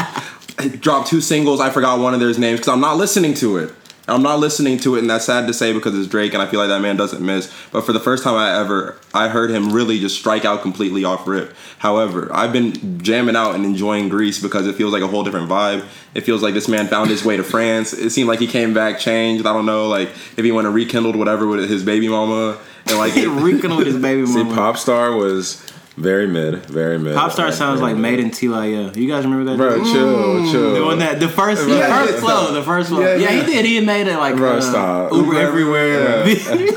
I 0.60 0.70
dropped 0.70 1.10
two 1.10 1.22
singles. 1.22 1.60
I 1.60 1.70
forgot 1.70 2.00
one 2.00 2.13
of 2.13 2.20
their 2.20 2.34
names 2.38 2.60
because 2.60 2.74
I'm 2.74 2.82
not 2.82 2.98
listening 2.98 3.34
to 3.36 3.58
it. 3.58 3.74
I'm 4.10 4.24
not 4.24 4.39
listening 4.39 4.77
to 4.80 4.96
it, 4.96 5.00
and 5.00 5.10
that's 5.10 5.25
sad 5.25 5.48
to 5.48 5.54
say 5.54 5.74
because 5.74 5.98
it's 5.98 6.08
Drake, 6.08 6.34
and 6.34 6.42
I 6.42 6.46
feel 6.48 6.62
like 6.62 6.70
that 6.70 6.80
man 6.80 6.96
doesn't 6.96 7.24
miss. 7.24 7.54
But 7.74 7.82
for 7.82 7.92
the 7.92 8.00
first 8.00 8.24
time 8.24 8.36
I 8.36 8.58
ever, 8.58 8.98
I 9.13 9.27
heard 9.27 9.51
him 9.51 9.74
really 9.74 10.00
just 10.00 10.18
strike 10.18 10.46
out 10.46 10.62
completely 10.62 11.04
off 11.04 11.27
rip. 11.27 11.54
However, 11.80 12.30
I've 12.34 12.54
been 12.54 13.04
jamming 13.04 13.36
out 13.36 13.54
and 13.54 13.66
enjoying 13.66 14.08
Greece 14.08 14.42
because 14.42 14.66
it 14.66 14.75
feels 14.75 14.94
like 14.94 15.04
a 15.04 15.08
whole 15.08 15.25
different 15.25 15.50
vibe. 15.50 15.86
It 16.13 16.22
feels 16.22 16.42
like 16.42 16.54
this 16.54 16.70
man 16.70 16.88
found 16.88 17.10
his 17.10 17.25
way 17.25 17.36
to 17.36 17.44
France. 17.44 17.92
It 17.92 18.12
seemed 18.12 18.30
like 18.30 18.39
he 18.39 18.48
came 18.48 18.74
back 18.74 18.98
changed. 18.98 19.46
I 19.46 19.51
don't 19.51 19.66
know, 19.66 19.89
like 19.89 20.08
if 20.38 20.46
he 20.46 20.54
went 20.54 20.68
and 20.68 20.75
rekindled 20.75 21.18
whatever 21.18 21.46
with 21.46 21.70
his 21.70 21.84
baby 21.84 22.08
mama, 22.08 22.58
and 22.86 22.98
like 22.98 23.13
reeking 23.13 23.75
with 23.75 23.88
his 23.88 23.98
baby 23.98 24.22
mama. 24.25 24.50
See, 24.50 24.56
pop 24.56 24.77
star 24.77 25.18
was 25.18 25.62
very 25.98 26.27
mid, 26.27 26.66
very 26.68 27.00
mid. 27.00 27.16
Popstar 27.16 27.48
Uh, 27.48 27.51
sounds 27.51 27.82
like 27.82 27.94
mid. 27.96 28.01
made 28.01 28.20
in 28.20 28.30
TYL. 28.30 28.96
You 28.96 29.08
guys 29.08 29.25
remember 29.25 29.50
that? 29.51 29.58
Bro, 29.58 29.84
chill, 29.84 30.51
chill. 30.51 30.74
The 30.75 30.86
one 30.86 31.00
that 31.00 31.20
the 31.20 31.27
first, 31.27 31.66
the 31.66 31.75
Yeah, 31.75 31.88
first 32.06 32.13
yeah. 32.13 32.20
flow, 32.20 32.54
the 32.54 32.62
first 32.63 32.89
flow. 32.89 33.00
Yeah, 33.01 33.16
Yeah, 33.16 33.32
yeah. 33.32 33.44
he 33.44 33.51
did. 33.51 33.66
He 33.66 33.80
made 33.82 34.06
it 34.08 34.16
like 34.18 34.36
Bro, 34.36 34.58
uh, 34.58 34.62
stop. 34.62 35.12
Uber, 35.12 35.25
Uber 35.34 35.39
everywhere. 35.39 36.25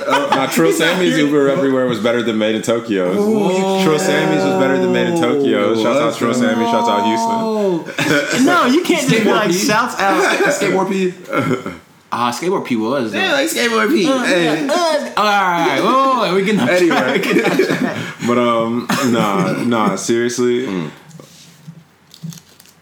Now, 0.08 0.46
Trill 0.50 0.72
Sammy's 0.72 1.18
Uber 1.18 1.48
Everywhere 1.50 1.86
was 1.86 2.00
better 2.00 2.22
than 2.22 2.38
Made 2.38 2.54
in 2.54 2.62
Tokyo. 2.62 3.12
Trill 3.84 3.98
Sammy's 3.98 4.42
was 4.42 4.58
better 4.58 4.78
than 4.78 4.92
Made 4.92 5.08
in 5.08 5.20
Tokyo. 5.20 5.74
Shouts 5.74 5.86
out 5.86 6.04
Let's 6.06 6.16
Trill. 6.18 6.34
Sammy. 6.34 6.64
Shouts 6.64 6.88
out 6.88 7.04
Houston. 7.06 8.44
No, 8.44 8.64
you 8.66 8.82
can't 8.82 9.08
just 9.08 9.22
be 9.24 9.30
like 9.30 9.48
P. 9.48 9.52
shouts 9.52 9.94
out. 9.98 10.22
skateboard 10.50 10.88
P. 10.90 11.12
Ah, 12.12 12.32
skateboard 12.32 12.64
P 12.66 12.74
was. 12.74 13.12
Though. 13.12 13.20
Yeah, 13.20 13.32
like 13.34 13.48
skateboard 13.48 13.88
P. 13.88 14.02
Hey. 14.02 14.66
Uh, 14.68 15.12
all 15.16 15.24
right, 15.24 15.78
whoa, 15.80 16.14
whoa, 16.26 16.34
we 16.34 16.44
can 16.44 16.58
Anyway. 16.58 17.20
But 18.30 18.38
um, 18.38 18.86
nah, 19.12 19.64
nah. 19.64 19.96
Seriously, 19.96 20.90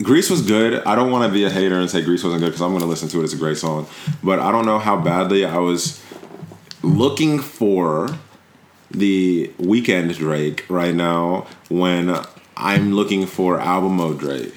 "Greece" 0.03 0.29
was 0.29 0.43
good. 0.43 0.83
I 0.85 0.95
don't 0.95 1.11
want 1.11 1.27
to 1.27 1.33
be 1.33 1.45
a 1.45 1.51
hater 1.51 1.79
and 1.81 1.91
say 1.91 2.03
Greece 2.03 2.23
wasn't 2.23 2.41
good 2.41 2.49
because 2.49 2.61
I'm 2.61 2.71
going 2.71 2.83
to 2.83 2.87
listen 2.87 3.09
to 3.09 3.21
it. 3.21 3.25
It's 3.25 3.33
a 3.33 3.39
great 3.39 3.57
song, 3.57 3.87
but 4.23 4.39
I 4.39 4.53
don't 4.53 4.67
know 4.67 4.79
how 4.79 4.97
badly 5.01 5.45
I 5.47 5.57
was 5.59 6.03
looking 6.83 7.39
for 7.39 8.09
the 8.91 9.51
Weeknd 9.59 10.15
Drake 10.17 10.67
right 10.69 10.95
now 10.95 11.47
when 11.71 12.15
I'm 12.57 12.93
looking 12.93 13.27
for 13.27 13.59
album 13.59 13.97
mode 13.97 14.19
Drake. 14.19 14.55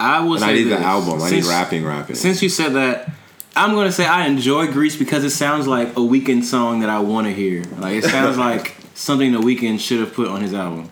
I 0.00 0.18
will 0.20 0.34
And 0.34 0.44
I 0.44 0.52
need 0.52 0.64
this. 0.64 0.80
the 0.80 0.84
album. 0.84 1.22
I 1.22 1.28
Since- 1.28 1.46
need 1.46 1.50
rapping, 1.50 1.84
rapping. 1.84 2.16
Since 2.16 2.42
you 2.42 2.48
said 2.48 2.74
that, 2.74 3.10
I'm 3.56 3.74
gonna 3.76 3.92
say 3.92 4.04
I 4.04 4.26
enjoy 4.26 4.66
Greece 4.72 4.96
because 4.96 5.22
it 5.22 5.30
sounds 5.30 5.68
like 5.68 5.90
a 5.90 6.00
Weeknd 6.00 6.42
song 6.42 6.80
that 6.80 6.90
I 6.90 6.98
want 6.98 7.28
to 7.28 7.32
hear. 7.32 7.62
Like 7.78 7.94
it 7.94 8.04
sounds 8.04 8.36
like 8.48 8.73
something 8.94 9.32
the 9.32 9.38
Weeknd 9.38 9.80
should 9.80 10.00
have 10.00 10.14
put 10.14 10.28
on 10.28 10.40
his 10.40 10.54
album. 10.54 10.90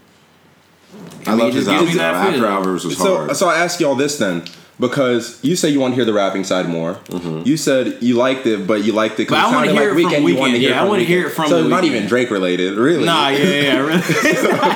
I 1.27 1.31
mean, 1.31 1.39
love 1.39 1.55
his 1.55 1.65
just 1.65 1.71
gives 1.71 1.71
album. 1.71 1.87
me 1.89 1.95
that 1.99 2.15
After 2.15 2.33
feel. 2.33 2.45
Hours 2.47 2.85
was 2.85 2.99
So, 2.99 3.17
hard. 3.17 3.37
so 3.37 3.49
I 3.49 3.57
ask 3.57 3.81
y'all 3.81 3.95
this 3.95 4.19
then, 4.19 4.43
because 4.79 5.39
you 5.43 5.57
say 5.57 5.69
you 5.71 5.81
want 5.81 5.93
to 5.93 5.97
hear 5.97 6.05
the 6.05 6.13
rapping 6.13 6.45
side 6.45 6.69
more. 6.69 6.95
Mm-hmm. 6.95 7.43
You 7.47 7.57
said 7.57 7.99
you 8.03 8.17
liked 8.17 8.47
it, 8.47 8.67
but 8.67 8.85
you 8.85 8.93
liked 8.93 9.21
it 9.21 9.29
But 9.29 9.39
I 9.39 9.43
because 9.43 9.53
it 9.53 9.55
wanna 9.55 9.67
sounded 9.69 9.81
hear 9.81 9.95
like 9.95 9.99
it 9.99 10.13
from 10.15 10.25
weekend. 10.25 10.29
You 10.29 10.37
wanted 10.37 10.53
to 10.53 10.59
Weeknd. 10.59 10.61
hear 10.61 10.71
Yeah, 10.71 10.83
I 10.83 10.89
wanna 10.89 11.03
hear 11.05 11.27
it 11.27 11.31
from 11.31 11.49
So 11.49 11.63
the 11.63 11.69
not 11.69 11.85
Weeknd. 11.85 11.87
even 11.87 12.07
Drake 12.09 12.31
related, 12.31 12.77
really. 12.77 13.05
Nah, 13.05 13.29
yeah, 13.29 13.39
yeah, 13.45 13.79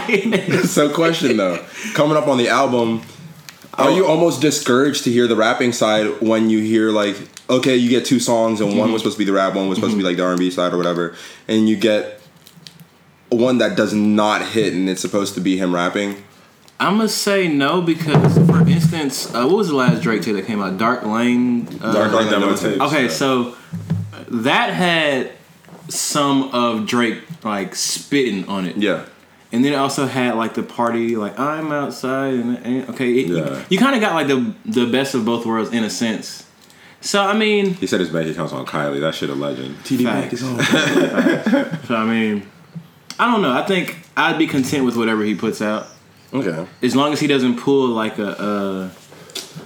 really. 0.08 0.62
so 0.62 0.88
question 0.92 1.36
though, 1.36 1.64
coming 1.94 2.16
up 2.16 2.28
on 2.28 2.38
the 2.38 2.48
album, 2.48 3.02
are 3.74 3.90
you 3.90 4.06
almost 4.06 4.40
discouraged 4.40 5.04
to 5.04 5.12
hear 5.12 5.26
the 5.26 5.36
rapping 5.36 5.72
side 5.72 6.20
when 6.22 6.48
you 6.48 6.60
hear 6.60 6.90
like, 6.90 7.16
okay, 7.50 7.76
you 7.76 7.90
get 7.90 8.04
two 8.06 8.20
songs 8.20 8.60
and 8.60 8.70
one 8.70 8.78
was 8.78 8.86
mm-hmm. 8.86 8.98
supposed 8.98 9.16
to 9.16 9.18
be 9.18 9.24
the 9.24 9.32
rap, 9.32 9.54
one 9.54 9.68
was 9.68 9.76
supposed 9.76 9.92
to 9.92 9.96
be 9.96 10.02
mm-hmm. 10.02 10.08
like 10.08 10.16
the 10.16 10.22
R 10.24 10.30
and 10.30 10.38
B 10.38 10.50
side 10.50 10.72
or 10.72 10.76
whatever, 10.78 11.14
and 11.48 11.68
you 11.68 11.76
get 11.76 12.20
one 13.36 13.58
that 13.58 13.76
does 13.76 13.92
not 13.94 14.46
hit 14.48 14.72
and 14.74 14.88
it's 14.88 15.00
supposed 15.00 15.34
to 15.34 15.40
be 15.40 15.56
him 15.56 15.74
rapping. 15.74 16.22
I'm 16.78 16.96
gonna 16.98 17.08
say 17.08 17.48
no 17.48 17.80
because, 17.80 18.36
for 18.46 18.60
instance, 18.68 19.34
uh, 19.34 19.46
what 19.46 19.56
was 19.56 19.68
the 19.68 19.74
last 19.76 20.02
Drake 20.02 20.22
tape 20.22 20.36
that 20.36 20.46
came 20.46 20.60
out? 20.60 20.76
Dark 20.76 21.04
Lane. 21.04 21.66
Uh, 21.80 21.92
Dark 21.92 22.12
Lane 22.12 22.30
Demo 22.30 22.46
Demo 22.46 22.56
tapes. 22.56 22.62
tapes. 22.62 22.80
Okay, 22.80 23.02
yeah. 23.04 23.08
so 23.08 23.56
that 24.28 24.74
had 24.74 25.32
some 25.88 26.50
of 26.52 26.86
Drake 26.86 27.22
like 27.44 27.74
spitting 27.74 28.46
on 28.48 28.66
it. 28.66 28.76
Yeah. 28.76 29.06
And 29.52 29.64
then 29.64 29.72
it 29.72 29.76
also 29.76 30.06
had 30.06 30.34
like 30.34 30.54
the 30.54 30.62
party, 30.62 31.16
like 31.16 31.38
I'm 31.38 31.72
outside, 31.72 32.34
and, 32.34 32.58
and 32.58 32.90
okay, 32.90 33.10
it, 33.20 33.28
Yeah. 33.28 33.64
you, 33.70 33.78
kind 33.78 33.94
of 33.94 34.00
got 34.02 34.14
like 34.14 34.26
the 34.26 34.54
the 34.66 34.86
best 34.86 35.14
of 35.14 35.24
both 35.24 35.46
worlds 35.46 35.72
in 35.72 35.82
a 35.84 35.88
sense. 35.90 36.44
So 37.00 37.22
I 37.22 37.32
mean, 37.38 37.74
He 37.74 37.86
said 37.86 38.00
his 38.00 38.10
bank 38.10 38.28
account's 38.28 38.52
on 38.52 38.66
Kylie. 38.66 39.00
That 39.00 39.14
shit 39.14 39.30
a 39.30 39.34
legend. 39.34 39.76
TD 39.84 40.02
Facts. 40.04 40.04
Bank 40.04 40.32
is 40.32 40.42
on. 40.42 41.80
so 41.86 41.94
I 41.94 42.04
mean, 42.04 42.42
I 43.18 43.30
don't 43.30 43.42
know. 43.42 43.52
I 43.52 43.62
think 43.66 43.96
I'd 44.16 44.38
be 44.38 44.46
content 44.46 44.84
with 44.84 44.96
whatever 44.96 45.22
he 45.24 45.34
puts 45.34 45.62
out, 45.62 45.86
Okay. 46.34 46.66
as 46.82 46.94
long 46.94 47.12
as 47.12 47.20
he 47.20 47.26
doesn't 47.26 47.58
pull 47.58 47.88
like 47.88 48.18
a 48.18 48.38
uh, 48.38 48.90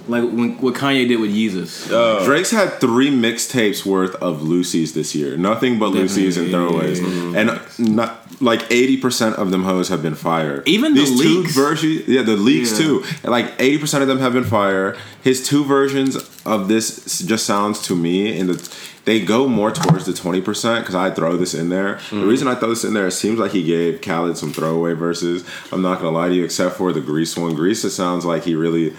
like 0.08 0.24
when, 0.24 0.58
what 0.58 0.74
Kanye 0.74 1.06
did 1.08 1.20
with 1.20 1.30
Yeezus. 1.30 1.88
Oh. 1.90 2.24
Drake's 2.24 2.50
had 2.50 2.80
three 2.80 3.10
mixtapes 3.10 3.84
worth 3.86 4.14
of 4.16 4.40
loosies 4.40 4.94
this 4.94 5.14
year. 5.14 5.36
Nothing 5.36 5.78
but 5.78 5.92
loosies 5.92 6.36
and 6.36 6.50
Definitely. 6.50 6.94
throwaways. 6.94 7.36
And 7.78 7.96
not 7.96 8.20
like 8.40 8.62
eighty 8.70 8.96
percent 8.96 9.36
of 9.36 9.50
them 9.50 9.64
hoes 9.64 9.88
have 9.88 10.02
been 10.02 10.14
fire. 10.14 10.62
Even 10.66 10.94
the 10.94 11.00
these 11.00 11.18
leaks. 11.18 11.54
two 11.54 11.60
versions, 11.60 12.08
yeah, 12.08 12.22
the 12.22 12.36
leaks 12.36 12.72
Yeah. 12.72 12.78
too. 12.78 13.04
Like 13.24 13.52
eighty 13.58 13.78
percent 13.78 14.02
of 14.02 14.08
them 14.08 14.18
have 14.18 14.32
been 14.32 14.44
fire. 14.44 14.96
His 15.22 15.46
two 15.46 15.64
versions 15.64 16.16
of 16.44 16.68
this 16.68 17.20
just 17.20 17.46
sounds 17.46 17.82
to 17.82 17.94
me 17.94 18.36
in 18.36 18.46
the 18.46 18.76
they 19.04 19.20
go 19.20 19.48
more 19.48 19.70
towards 19.70 20.06
the 20.06 20.12
twenty 20.12 20.40
percent 20.40 20.84
because 20.84 20.94
I 20.94 21.10
throw 21.10 21.36
this 21.36 21.54
in 21.54 21.68
there. 21.68 21.94
The 22.10 22.16
mm. 22.16 22.28
reason 22.28 22.48
I 22.48 22.54
throw 22.54 22.68
this 22.68 22.84
in 22.84 22.94
there, 22.94 23.06
it 23.06 23.12
seems 23.12 23.38
like 23.38 23.52
he 23.52 23.62
gave 23.62 24.00
Khaled 24.00 24.36
some 24.36 24.52
throwaway 24.52 24.92
verses. 24.92 25.44
I'm 25.72 25.82
not 25.82 26.00
gonna 26.00 26.16
lie 26.16 26.28
to 26.28 26.34
you, 26.34 26.44
except 26.44 26.76
for 26.76 26.92
the 26.92 27.00
Greece 27.00 27.36
one. 27.36 27.54
Greece, 27.54 27.82
it 27.84 27.90
sounds 27.90 28.24
like 28.24 28.44
he 28.44 28.54
really 28.54 28.90
tr- 28.90 28.96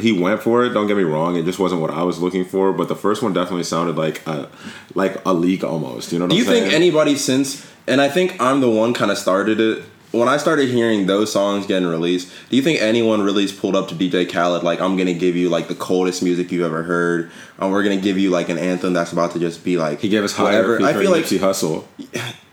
he 0.00 0.12
went 0.12 0.42
for 0.42 0.64
it. 0.64 0.70
Don't 0.70 0.86
get 0.86 0.96
me 0.96 1.02
wrong; 1.02 1.36
it 1.36 1.44
just 1.44 1.58
wasn't 1.58 1.80
what 1.80 1.90
I 1.90 2.02
was 2.02 2.18
looking 2.20 2.44
for. 2.44 2.72
But 2.72 2.88
the 2.88 2.96
first 2.96 3.22
one 3.22 3.32
definitely 3.32 3.64
sounded 3.64 3.96
like 3.96 4.26
a 4.26 4.48
like 4.94 5.24
a 5.26 5.32
leak 5.32 5.64
almost. 5.64 6.12
You 6.12 6.18
know 6.18 6.24
what 6.26 6.30
Do 6.30 6.36
I'm 6.36 6.38
you 6.38 6.44
saying? 6.44 6.62
think 6.64 6.74
anybody 6.74 7.16
since, 7.16 7.66
and 7.86 8.00
I 8.00 8.08
think 8.08 8.40
I'm 8.40 8.60
the 8.60 8.70
one 8.70 8.94
kind 8.94 9.10
of 9.10 9.18
started 9.18 9.60
it. 9.60 9.84
When 10.10 10.26
I 10.26 10.38
started 10.38 10.70
hearing 10.70 11.06
those 11.06 11.30
songs 11.30 11.66
getting 11.66 11.86
released, 11.86 12.32
do 12.48 12.56
you 12.56 12.62
think 12.62 12.80
anyone 12.80 13.20
really 13.20 13.42
has 13.42 13.52
pulled 13.52 13.76
up 13.76 13.88
to 13.88 13.94
DJ 13.94 14.26
Khaled 14.30 14.62
like 14.62 14.80
I'm 14.80 14.96
gonna 14.96 15.12
give 15.12 15.36
you 15.36 15.50
like 15.50 15.68
the 15.68 15.74
coldest 15.74 16.22
music 16.22 16.50
you've 16.50 16.64
ever 16.64 16.82
heard, 16.82 17.30
and 17.58 17.70
we're 17.70 17.82
gonna 17.82 18.00
give 18.00 18.16
you 18.16 18.30
like 18.30 18.48
an 18.48 18.56
anthem 18.56 18.94
that's 18.94 19.12
about 19.12 19.32
to 19.32 19.38
just 19.38 19.62
be 19.64 19.76
like 19.76 20.00
he 20.00 20.08
gave 20.08 20.24
us 20.24 20.32
higher? 20.32 20.80
I 20.82 20.94
feel 20.94 21.10
like 21.10 21.24
Nipsey 21.24 21.38
Hussle 21.38 21.84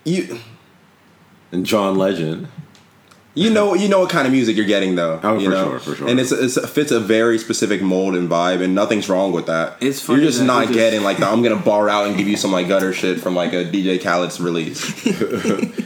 you 0.04 0.40
and 1.54 1.66
John 1.66 1.96
Legend. 1.96 2.50
You 3.38 3.50
know, 3.50 3.74
you 3.74 3.90
know 3.90 4.00
what 4.00 4.10
kind 4.10 4.26
of 4.26 4.32
music 4.32 4.56
you're 4.56 4.66
getting 4.66 4.96
though. 4.96 5.20
Oh, 5.22 5.38
you 5.38 5.46
for 5.50 5.52
know? 5.52 5.70
sure, 5.72 5.80
for 5.80 5.96
sure. 5.96 6.08
And 6.08 6.20
it's, 6.22 6.32
it's 6.32 6.56
it 6.56 6.70
fits 6.70 6.92
a 6.92 7.02
very 7.02 7.38
specific 7.38 7.82
mold 7.82 8.16
and 8.16 8.30
vibe, 8.30 8.62
and 8.64 8.74
nothing's 8.74 9.10
wrong 9.10 9.34
with 9.34 9.48
that. 9.48 9.76
It's 9.82 10.02
funny 10.02 10.22
you're 10.22 10.30
just 10.30 10.40
that 10.40 10.46
not 10.46 10.62
just- 10.68 10.74
getting 10.74 11.04
like 11.04 11.18
the, 11.18 11.28
I'm 11.28 11.44
gonna 11.44 11.58
bar 11.58 11.90
out 11.90 12.08
and 12.08 12.18
give 12.18 12.30
you 12.30 12.38
some 12.38 12.52
like 12.54 12.70
gutter 12.70 12.94
shit 12.94 13.20
from 13.20 13.36
like 13.36 13.52
a 13.52 13.66
DJ 13.66 14.00
Khaled's 14.02 14.40
release. 14.40 14.82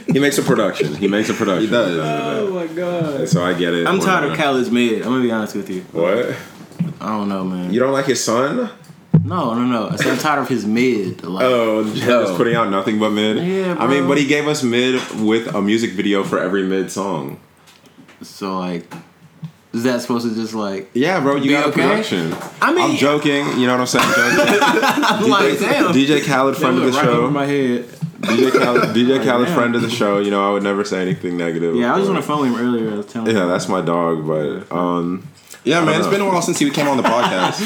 He 0.10 0.18
makes 0.18 0.38
a 0.38 0.42
production. 0.42 0.96
He 0.96 1.06
makes 1.06 1.28
a 1.28 1.34
production. 1.34 1.66
He 1.66 1.70
does. 1.70 1.96
Oh 2.00 2.50
my 2.52 2.66
god. 2.66 3.28
So 3.28 3.44
I 3.44 3.52
get 3.54 3.74
it. 3.74 3.86
I'm 3.86 4.00
tired 4.00 4.24
of 4.24 4.30
Whatever. 4.30 4.36
Khaled's 4.54 4.68
mid. 4.70 5.02
I'm 5.02 5.08
gonna 5.12 5.22
be 5.22 5.30
honest 5.30 5.54
with 5.54 5.70
you. 5.70 5.82
What? 5.92 6.34
I 7.00 7.16
don't 7.16 7.28
know, 7.28 7.44
man. 7.44 7.72
You 7.72 7.78
don't 7.78 7.92
like 7.92 8.06
his 8.06 8.22
son? 8.22 8.70
No, 9.22 9.54
no, 9.54 9.64
no. 9.64 9.88
I 9.90 9.96
said 9.96 10.08
I'm 10.08 10.18
tired 10.18 10.40
of 10.40 10.48
his 10.48 10.64
mid. 10.66 11.22
Like, 11.24 11.44
Oh, 11.44 11.84
just 11.94 12.36
putting 12.36 12.54
out 12.54 12.70
nothing 12.70 12.98
but 12.98 13.10
mid. 13.10 13.36
Yeah, 13.46 13.76
I 13.78 13.86
mean, 13.86 14.06
but 14.08 14.18
he 14.18 14.26
gave 14.26 14.46
us 14.48 14.62
mid 14.62 14.94
with 15.20 15.54
a 15.54 15.60
music 15.60 15.92
video 15.92 16.24
for 16.24 16.38
every 16.38 16.62
mid 16.64 16.90
song. 16.90 17.38
so 18.22 18.58
like, 18.58 18.90
is 19.72 19.84
that 19.84 20.00
supposed 20.00 20.28
to 20.28 20.34
just 20.34 20.54
like? 20.54 20.90
Yeah, 20.94 21.20
bro, 21.20 21.36
you 21.36 21.50
got 21.50 21.68
a 21.68 21.72
production. 21.72 22.34
I 22.60 22.72
mean- 22.72 22.90
I'm 22.92 22.96
joking. 22.96 23.46
You 23.58 23.66
know 23.66 23.76
what 23.78 23.80
I'm 23.82 23.86
saying? 23.86 24.04
I'm 24.16 25.28
like, 25.30 25.58
damn. 25.58 25.92
DJ 25.92 26.24
Khaled, 26.24 26.56
friend 26.56 26.78
of 26.78 26.84
the 26.84 26.90
right 26.92 27.04
show. 27.04 27.12
over 27.22 27.30
my 27.30 27.46
head. 27.46 27.84
DJ 28.20 28.50
Khaled, 28.52 28.82
DJ 28.96 29.22
Khaled, 29.24 29.48
friend 29.48 29.74
of 29.76 29.82
the 29.82 29.90
show. 29.90 30.18
You 30.18 30.30
know, 30.30 30.48
I 30.48 30.52
would 30.52 30.62
never 30.62 30.84
say 30.84 31.00
anything 31.02 31.36
negative. 31.36 31.76
Yeah, 31.76 31.94
I 31.94 31.98
was 31.98 32.08
on 32.08 32.16
the 32.16 32.22
phone 32.22 32.50
with 32.50 32.60
him 32.60 32.66
earlier. 32.66 32.92
I 32.92 32.96
was 32.96 33.06
telling 33.06 33.34
Yeah, 33.34 33.42
him. 33.44 33.48
that's 33.48 33.68
my 33.68 33.80
dog, 33.80 34.26
but 34.26 34.70
um, 34.74 35.26
Yeah, 35.64 35.84
man, 35.84 35.96
it's 35.96 36.06
know. 36.06 36.10
been 36.10 36.20
a 36.22 36.26
while 36.26 36.40
since 36.40 36.58
he 36.58 36.70
came 36.70 36.88
on 36.88 36.96
the 36.96 37.02
podcast, 37.02 37.58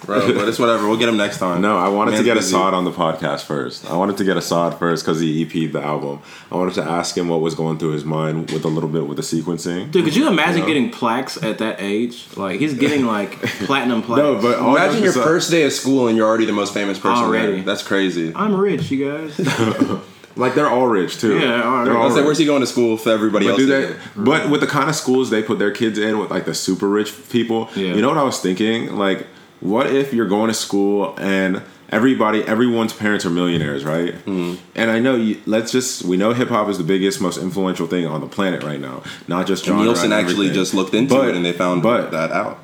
bro. 0.06 0.32
But 0.32 0.48
it's 0.48 0.58
whatever. 0.58 0.88
We'll 0.88 0.96
get 0.96 1.08
him 1.10 1.18
next 1.18 1.38
time. 1.38 1.60
no, 1.60 1.76
I 1.76 1.88
wanted 1.88 2.16
to 2.16 2.24
get 2.24 2.34
busy. 2.34 2.54
Asahd 2.54 2.72
on 2.72 2.84
the 2.84 2.90
podcast 2.90 3.42
first. 3.44 3.84
I 3.90 3.96
wanted 3.96 4.16
to 4.16 4.24
get 4.24 4.36
Asahd 4.38 4.78
first 4.78 5.04
because 5.04 5.20
he 5.20 5.42
EP'd 5.44 5.72
the 5.74 5.82
album. 5.82 6.20
I 6.50 6.56
wanted 6.56 6.74
to 6.74 6.82
ask 6.84 7.16
him 7.16 7.28
what 7.28 7.40
was 7.40 7.54
going 7.54 7.78
through 7.78 7.90
his 7.92 8.04
mind 8.04 8.50
with 8.50 8.64
a 8.64 8.68
little 8.68 8.88
bit 8.88 9.06
with 9.06 9.16
the 9.18 9.22
sequencing. 9.22 9.90
Dude, 9.90 10.04
could 10.04 10.16
you 10.16 10.26
imagine 10.26 10.60
know? 10.62 10.66
getting 10.66 10.90
plaques 10.90 11.36
at 11.42 11.58
that 11.58 11.80
age? 11.80 12.26
Like 12.36 12.60
he's 12.60 12.72
getting 12.74 13.04
like 13.04 13.32
platinum 13.66 14.02
plaques. 14.02 14.22
No, 14.22 14.40
but 14.40 14.58
all 14.58 14.74
Imagine 14.76 15.02
your 15.02 15.12
first 15.12 15.50
day 15.50 15.64
of 15.64 15.72
school 15.72 16.08
and 16.08 16.16
you're 16.16 16.26
already 16.26 16.46
the 16.46 16.52
most 16.52 16.72
famous 16.72 16.98
person 16.98 17.24
Already. 17.24 17.56
there. 17.56 17.62
That's 17.62 17.82
crazy. 17.82 18.32
I'm 18.34 18.54
rich, 18.56 18.90
you 18.90 19.10
guys. 19.10 20.00
Like 20.38 20.54
they're 20.54 20.68
all 20.70 20.86
rich 20.86 21.20
too. 21.20 21.38
Yeah, 21.38 21.62
all 21.62 21.72
right. 21.78 21.84
They're 21.84 21.94
I 21.94 21.98
all 21.98 22.04
was 22.04 22.14
like, 22.14 22.20
rich. 22.20 22.26
where's 22.26 22.38
he 22.38 22.46
going 22.46 22.60
to 22.60 22.66
school 22.66 22.96
for 22.96 23.10
everybody 23.10 23.46
But 23.46 23.50
else? 23.52 23.58
do 23.60 23.66
they? 23.66 23.86
do? 23.88 23.96
But 24.16 24.48
with 24.50 24.60
the 24.60 24.66
kind 24.66 24.88
of 24.88 24.94
schools 24.94 25.28
they 25.30 25.42
put 25.42 25.58
their 25.58 25.70
kids 25.72 25.98
in, 25.98 26.18
with 26.18 26.30
like 26.30 26.44
the 26.46 26.54
super 26.54 26.88
rich 26.88 27.12
people, 27.28 27.68
Yeah. 27.74 27.94
you 27.94 28.00
know 28.00 28.08
what 28.08 28.18
I 28.18 28.22
was 28.22 28.38
thinking? 28.40 28.96
Like, 28.96 29.26
what 29.60 29.86
if 29.88 30.14
you're 30.14 30.28
going 30.28 30.48
to 30.48 30.54
school 30.54 31.14
and 31.18 31.60
everybody, 31.90 32.42
everyone's 32.44 32.92
parents 32.92 33.24
are 33.26 33.30
millionaires, 33.30 33.84
right? 33.84 34.14
Mm-hmm. 34.14 34.54
And 34.76 34.90
I 34.90 35.00
know, 35.00 35.16
you, 35.16 35.40
let's 35.46 35.72
just 35.72 36.02
we 36.04 36.16
know 36.16 36.32
hip 36.32 36.48
hop 36.50 36.68
is 36.68 36.78
the 36.78 36.84
biggest, 36.84 37.20
most 37.20 37.38
influential 37.38 37.86
thing 37.88 38.06
on 38.06 38.20
the 38.20 38.28
planet 38.28 38.62
right 38.62 38.78
now, 38.80 39.02
not 39.26 39.46
just 39.48 39.64
genre. 39.64 39.82
Nielsen 39.84 40.12
actually 40.12 40.50
just 40.50 40.72
looked 40.74 40.94
into 40.94 41.14
But- 41.14 41.30
it 41.30 41.34
and 41.36 41.44
they 41.44 41.52
found 41.52 41.82
but- 41.82 42.10
that 42.12 42.30
out. 42.30 42.58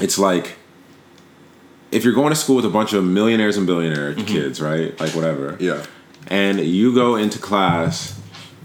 it's 0.00 0.18
like 0.18 0.56
if 1.90 2.04
you're 2.04 2.14
going 2.14 2.30
to 2.30 2.36
school 2.36 2.54
with 2.56 2.64
a 2.64 2.68
bunch 2.70 2.92
of 2.92 3.02
millionaires 3.02 3.56
and 3.56 3.66
billionaire 3.66 4.14
Mm-hmm. 4.14 4.26
kids, 4.26 4.60
right? 4.60 4.98
Like 5.00 5.10
whatever. 5.16 5.56
Yeah. 5.58 5.84
And 6.30 6.60
you 6.60 6.94
go 6.94 7.16
into 7.16 7.38
class 7.38 8.18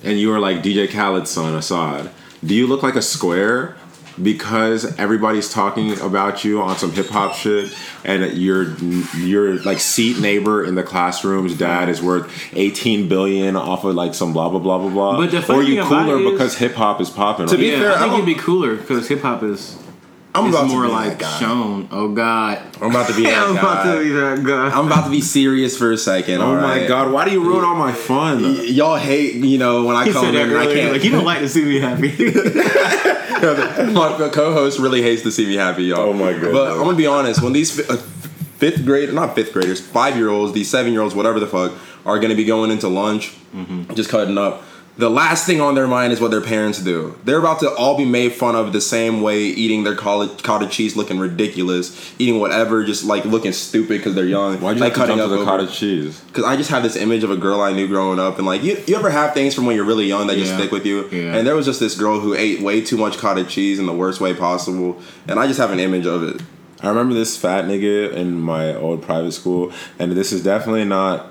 and 0.04 0.20
you 0.20 0.32
are 0.32 0.40
like 0.40 0.58
DJ 0.62 0.88
Khaled's 0.88 1.32
son, 1.32 1.54
Asahd. 1.60 2.12
Do 2.46 2.54
you 2.54 2.68
look 2.68 2.84
like 2.84 2.96
a 2.96 3.02
square? 3.02 3.76
Because 4.22 4.98
everybody's 4.98 5.50
talking 5.52 6.00
about 6.00 6.46
you 6.46 6.62
on 6.62 6.78
some 6.78 6.92
hip 6.94 7.08
hop 7.10 7.34
shit, 7.36 7.76
and 8.06 8.38
your 8.38 8.72
your 9.18 9.56
like 9.64 9.80
seat 9.82 10.20
neighbor 10.22 10.64
in 10.64 10.76
the 10.76 10.84
classroom's 10.84 11.58
dad 11.58 11.90
is 11.90 12.02
worth 12.02 12.32
eighteen 12.56 13.10
billion 13.10 13.58
off 13.58 13.84
of 13.84 13.94
like 13.94 14.14
some 14.14 14.32
blah 14.32 14.48
blah 14.48 14.60
blah 14.60 14.78
blah 14.78 14.90
blah. 14.90 15.18
But 15.18 15.32
the 15.32 15.40
or 15.40 15.42
funny 15.42 15.66
you 15.72 15.82
thing 15.84 15.88
about 15.88 16.06
cooler 16.06 16.18
it 16.20 16.22
is- 16.28 16.32
because 16.32 16.58
hip 16.58 16.76
hop 16.76 17.02
is 17.02 17.10
popping. 17.10 17.48
To 17.48 17.56
right 17.56 17.60
be 17.60 17.68
yeah, 17.68 17.80
fair, 17.80 17.92
I 17.92 17.96
I 17.96 18.00
think 18.00 18.12
don't- 18.12 18.20
you'd 18.20 18.36
be 18.38 18.42
cooler 18.42 18.76
because 18.78 19.06
hip 19.10 19.22
hop 19.22 19.44
is 19.44 19.76
I'm 20.36 20.48
it's 20.48 20.56
about 20.56 20.68
more 20.70 20.84
to 20.84 20.88
be 20.90 20.94
like 20.94 21.10
that 21.18 21.20
guy. 21.20 21.40
shown. 21.40 21.88
Oh 21.92 22.10
God, 22.10 22.62
I'm 22.82 22.90
about 22.92 23.08
to 23.10 23.16
be 23.16 23.24
that 23.26 23.48
I'm 23.48 23.58
about 23.58 23.84
to 23.84 23.90
guy. 23.98 24.04
be 24.04 24.10
that 24.10 24.44
guy. 24.44 24.70
I'm 24.70 24.88
about 24.88 25.06
to 25.06 25.12
be 25.12 25.22
serious 25.22 25.78
for 25.78 25.92
a 25.92 25.98
second. 25.98 26.42
Oh 26.42 26.48
all 26.56 26.56
my 26.62 26.86
god! 26.88 27.12
Why 27.12 27.26
do 27.26 27.32
you 27.32 27.42
ruin 27.44 27.64
all 27.66 27.76
my 27.76 27.94
fun? 27.94 28.42
Y- 28.44 28.50
y'all 28.64 28.98
hate, 28.98 29.36
you 29.36 29.58
know, 29.58 29.86
when 29.86 29.96
I 29.96 30.06
he 30.06 30.12
come 30.12 30.26
said 30.26 30.36
in 30.36 30.50
that 30.50 30.58
I 30.60 30.74
can't. 30.74 30.92
Like 30.94 31.04
you 31.04 31.12
don't 31.12 31.26
like 31.26 31.40
to 31.40 31.50
see 31.50 31.64
me 31.64 31.80
happy. 31.80 32.10
my 33.46 34.30
co-host 34.32 34.80
really 34.80 35.02
hates 35.02 35.22
to 35.24 35.32
see 35.32 35.46
me 35.46 35.56
happy, 35.56 35.84
y'all. 35.86 36.00
Oh 36.10 36.14
my 36.14 36.34
God. 36.34 36.52
But 36.52 36.72
I'm 36.74 36.80
gonna 36.84 36.98
be 36.98 37.08
honest. 37.08 37.42
When 37.42 37.54
these 37.54 37.80
fi- 37.80 37.94
uh, 37.94 37.98
fifth 37.98 38.86
grade, 38.86 39.14
not 39.14 39.36
fifth 39.36 39.54
graders, 39.54 39.80
five 39.82 40.16
year 40.16 40.30
olds, 40.30 40.54
these 40.54 40.70
seven 40.70 40.94
year 40.94 41.02
olds, 41.02 41.14
whatever 41.16 41.40
the 41.40 41.48
fuck, 41.48 41.74
are 42.06 42.20
gonna 42.20 42.36
be 42.36 42.46
going 42.46 42.72
into 42.72 42.88
lunch, 42.88 43.34
just 43.94 44.10
cutting 44.10 44.38
up. 44.38 44.64
The 44.98 45.10
last 45.10 45.46
thing 45.46 45.60
on 45.60 45.76
their 45.76 45.88
mind 45.88 46.14
is 46.14 46.22
what 46.22 46.32
their 46.32 46.40
parents 46.40 46.80
do. 46.80 47.18
They're 47.26 47.40
about 47.40 47.60
to 47.60 47.70
all 47.76 47.98
be 47.98 48.06
made 48.06 48.32
fun 48.32 48.56
of 48.56 48.72
the 48.72 48.80
same 48.80 49.22
way, 49.22 49.42
eating 49.44 49.84
their 49.84 49.94
college, 49.96 50.42
cottage 50.42 50.72
cheese, 50.72 50.96
looking 50.96 51.20
ridiculous, 51.20 52.14
eating 52.18 52.40
whatever, 52.40 52.82
just 52.86 53.04
like 53.04 53.26
looking 53.26 53.52
stupid 53.52 53.98
because 53.98 54.16
they're 54.16 54.26
young. 54.26 54.62
Why'd 54.62 54.78
you 54.78 54.82
like 54.82 54.96
jump 54.96 55.10
to 55.10 55.16
the 55.16 55.24
over- 55.36 55.44
cottage 55.44 55.74
cheese? 55.78 56.22
because 56.22 56.46
I 56.46 56.56
just 56.56 56.70
have 56.70 56.82
this 56.82 56.96
image 56.96 57.26
of 57.26 57.32
a 57.32 57.36
girl 57.36 57.60
I 57.60 57.74
knew 57.74 57.88
growing 57.90 58.20
up, 58.20 58.38
and 58.38 58.48
like 58.48 58.64
you, 58.64 58.82
you 58.88 58.96
ever 58.96 59.10
have 59.10 59.34
things 59.34 59.54
from 59.54 59.66
when 59.66 59.76
you're 59.76 59.84
really 59.86 60.06
young 60.06 60.28
that 60.28 60.36
just 60.38 60.54
stick 60.54 60.72
with 60.72 60.86
you. 60.86 61.10
Yeah. 61.10 61.36
And 61.36 61.46
there 61.46 61.56
was 61.56 61.66
just 61.66 61.82
this 61.82 61.98
girl 61.98 62.22
who 62.22 62.34
ate 62.34 62.62
way 62.62 62.80
too 62.80 62.96
much 62.98 63.18
cottage 63.18 63.50
cheese 63.50 63.80
in 63.80 63.88
the 63.88 63.94
worst 63.94 64.22
way 64.22 64.34
possible, 64.34 65.02
and 65.28 65.38
I 65.40 65.48
just 65.48 65.60
have 65.60 65.72
an 65.72 65.80
image 65.82 66.06
of 66.06 66.24
it. 66.24 66.42
I 66.82 66.88
remember 66.90 67.16
this 67.16 67.36
fat 67.36 67.66
nigga 67.66 68.14
in 68.14 68.40
my 68.40 68.76
old 68.76 69.02
private 69.02 69.32
school, 69.34 69.74
and 70.00 70.12
this 70.14 70.32
is 70.32 70.44
definitely 70.44 70.86
not, 70.86 71.28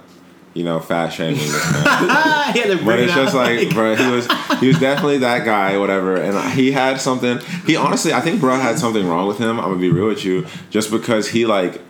you 0.54 0.62
know, 0.62 0.78
fat 0.78 1.10
shaming 1.10 1.36
this 1.36 1.72
man. 1.72 1.84
but 2.84 3.00
it's 3.00 3.12
just 3.12 3.34
out. 3.34 3.46
like, 3.46 3.70
bro, 3.70 3.96
he 3.96 4.08
was 4.10 4.28
he 4.60 4.68
was 4.68 4.78
definitely 4.78 5.18
that 5.18 5.44
guy, 5.44 5.76
whatever. 5.76 6.16
And 6.16 6.52
he 6.52 6.70
had 6.70 7.00
something. 7.00 7.40
He 7.66 7.76
honestly, 7.76 8.12
I 8.12 8.20
think, 8.20 8.40
bro, 8.40 8.56
had 8.56 8.78
something 8.78 9.06
wrong 9.06 9.26
with 9.26 9.38
him. 9.38 9.58
I'm 9.58 9.66
gonna 9.66 9.76
be 9.76 9.90
real 9.90 10.06
with 10.06 10.24
you, 10.24 10.46
just 10.70 10.92
because 10.92 11.28
he 11.28 11.44
like 11.44 11.80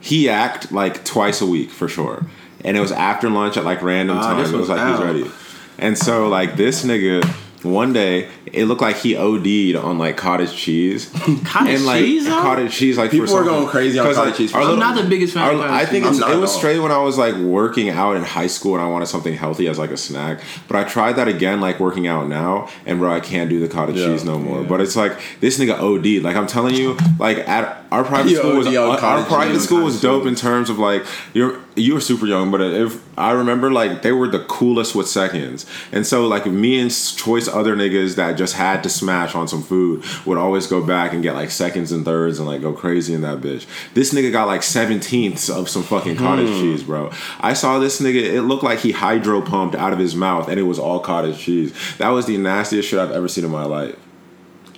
he 0.00 0.28
act 0.28 0.70
like 0.70 1.04
twice 1.04 1.40
a 1.40 1.46
week 1.46 1.70
for 1.70 1.88
sure, 1.88 2.24
and 2.64 2.76
it 2.76 2.80
was 2.80 2.92
after 2.92 3.28
lunch 3.28 3.56
at 3.56 3.64
like 3.64 3.82
random 3.82 4.18
times. 4.18 4.52
It 4.52 4.56
was 4.56 4.68
was 4.68 4.78
like 4.78 4.88
he's 4.88 5.04
ready, 5.04 5.30
and 5.78 5.98
so 5.98 6.28
like 6.28 6.56
this 6.56 6.84
nigga. 6.84 7.28
One 7.62 7.92
day, 7.92 8.28
it 8.46 8.64
looked 8.64 8.80
like 8.80 8.96
he 8.96 9.16
OD'd 9.16 9.76
on 9.76 9.98
like 9.98 10.16
cottage 10.16 10.54
cheese. 10.54 11.10
Cottage 11.44 11.74
and 11.74 11.84
like 11.86 12.02
cheese, 12.04 12.24
though? 12.24 12.40
cottage 12.40 12.72
cheese, 12.72 12.96
like 12.96 13.10
People 13.10 13.26
for 13.26 13.42
are 13.42 13.44
going 13.44 13.66
crazy 13.66 13.98
on 13.98 14.06
'Cause, 14.06 14.16
cottage 14.16 14.36
cheese 14.36 14.50
for 14.50 14.56
our 14.58 14.62
I'm 14.62 14.68
little- 14.70 14.82
not 14.84 14.96
the 15.02 15.08
biggest 15.08 15.34
fan 15.34 15.42
our- 15.42 15.52
of 15.52 15.60
cottage 15.60 15.72
I 15.74 15.84
think 15.84 16.06
it's, 16.06 16.18
it 16.18 16.36
was 16.38 16.50
all. 16.52 16.58
straight 16.58 16.78
when 16.78 16.90
I 16.90 16.98
was 17.02 17.18
like 17.18 17.34
working 17.36 17.90
out 17.90 18.16
in 18.16 18.22
high 18.22 18.46
school 18.46 18.74
and 18.76 18.82
I 18.82 18.88
wanted 18.88 19.06
something 19.08 19.34
healthy 19.34 19.68
as 19.68 19.78
like 19.78 19.90
a 19.90 19.96
snack. 19.98 20.40
But 20.68 20.76
I 20.78 20.84
tried 20.84 21.14
that 21.16 21.28
again, 21.28 21.60
like 21.60 21.78
working 21.80 22.06
out 22.06 22.28
now, 22.28 22.68
and 22.86 22.98
bro, 22.98 23.12
I 23.12 23.20
can't 23.20 23.50
do 23.50 23.60
the 23.60 23.68
cottage 23.68 23.96
Yeah. 23.96 24.06
cheese 24.06 24.24
no 24.24 24.38
more. 24.38 24.62
But 24.64 24.80
it's 24.80 24.96
like 24.96 25.18
this 25.40 25.58
nigga 25.58 25.78
OD. 25.78 26.20
Like 26.20 26.36
I'm 26.36 26.46
telling 26.46 26.74
you, 26.74 26.96
like 27.18 27.46
at 27.46 27.79
our 27.92 28.04
private 28.04 28.30
You 28.30 28.36
school 28.36 28.56
was 28.56 28.66
on 28.66 28.76
our, 28.76 29.24
private 29.24 29.60
school 29.60 29.82
was 29.82 30.00
dope 30.00 30.26
in 30.26 30.34
terms 30.34 30.70
of 30.70 30.78
like 30.78 31.04
you're 31.34 31.58
you 31.76 31.94
were 31.94 32.00
super 32.00 32.26
young, 32.26 32.50
but 32.50 32.60
if 32.60 33.00
I 33.18 33.32
remember 33.32 33.70
like 33.70 34.02
they 34.02 34.12
were 34.12 34.28
the 34.28 34.44
coolest 34.44 34.94
with 34.94 35.08
seconds, 35.08 35.66
and 35.92 36.06
so 36.06 36.26
like 36.26 36.46
me 36.46 36.78
and 36.78 36.90
choice 36.90 37.48
other 37.48 37.74
niggas 37.74 38.16
that 38.16 38.36
just 38.36 38.54
had 38.54 38.82
to 38.82 38.88
smash 38.88 39.34
on 39.34 39.48
some 39.48 39.62
food 39.62 40.04
would 40.26 40.38
always 40.38 40.66
go 40.66 40.84
back 40.84 41.12
and 41.12 41.22
get 41.22 41.34
like 41.34 41.50
seconds 41.50 41.90
and 41.92 42.04
thirds 42.04 42.38
and 42.38 42.46
like 42.46 42.60
go 42.60 42.72
crazy 42.72 43.14
in 43.14 43.22
that 43.22 43.40
bitch. 43.40 43.66
This 43.94 44.12
nigga 44.12 44.30
got 44.30 44.46
like 44.46 44.60
seventeenths 44.60 45.48
of 45.54 45.68
some 45.68 45.82
fucking 45.82 46.16
cottage 46.16 46.48
Hmm. 46.48 46.60
cheese, 46.60 46.82
bro. 46.82 47.10
I 47.40 47.52
saw 47.54 47.78
this 47.78 48.00
nigga. 48.00 48.22
It 48.22 48.42
looked 48.42 48.62
like 48.64 48.80
he 48.80 48.92
hydro 48.92 49.40
pumped 49.40 49.74
out 49.74 49.92
of 49.92 49.98
his 49.98 50.14
mouth, 50.14 50.48
and 50.48 50.58
it 50.60 50.64
was 50.64 50.78
all 50.78 51.00
cottage 51.00 51.38
cheese. 51.38 51.72
That 51.98 52.10
was 52.10 52.26
the 52.26 52.36
nastiest 52.36 52.88
shit 52.88 52.98
I've 52.98 53.12
ever 53.12 53.28
seen 53.28 53.44
in 53.44 53.50
my 53.50 53.64
life. 53.64 53.96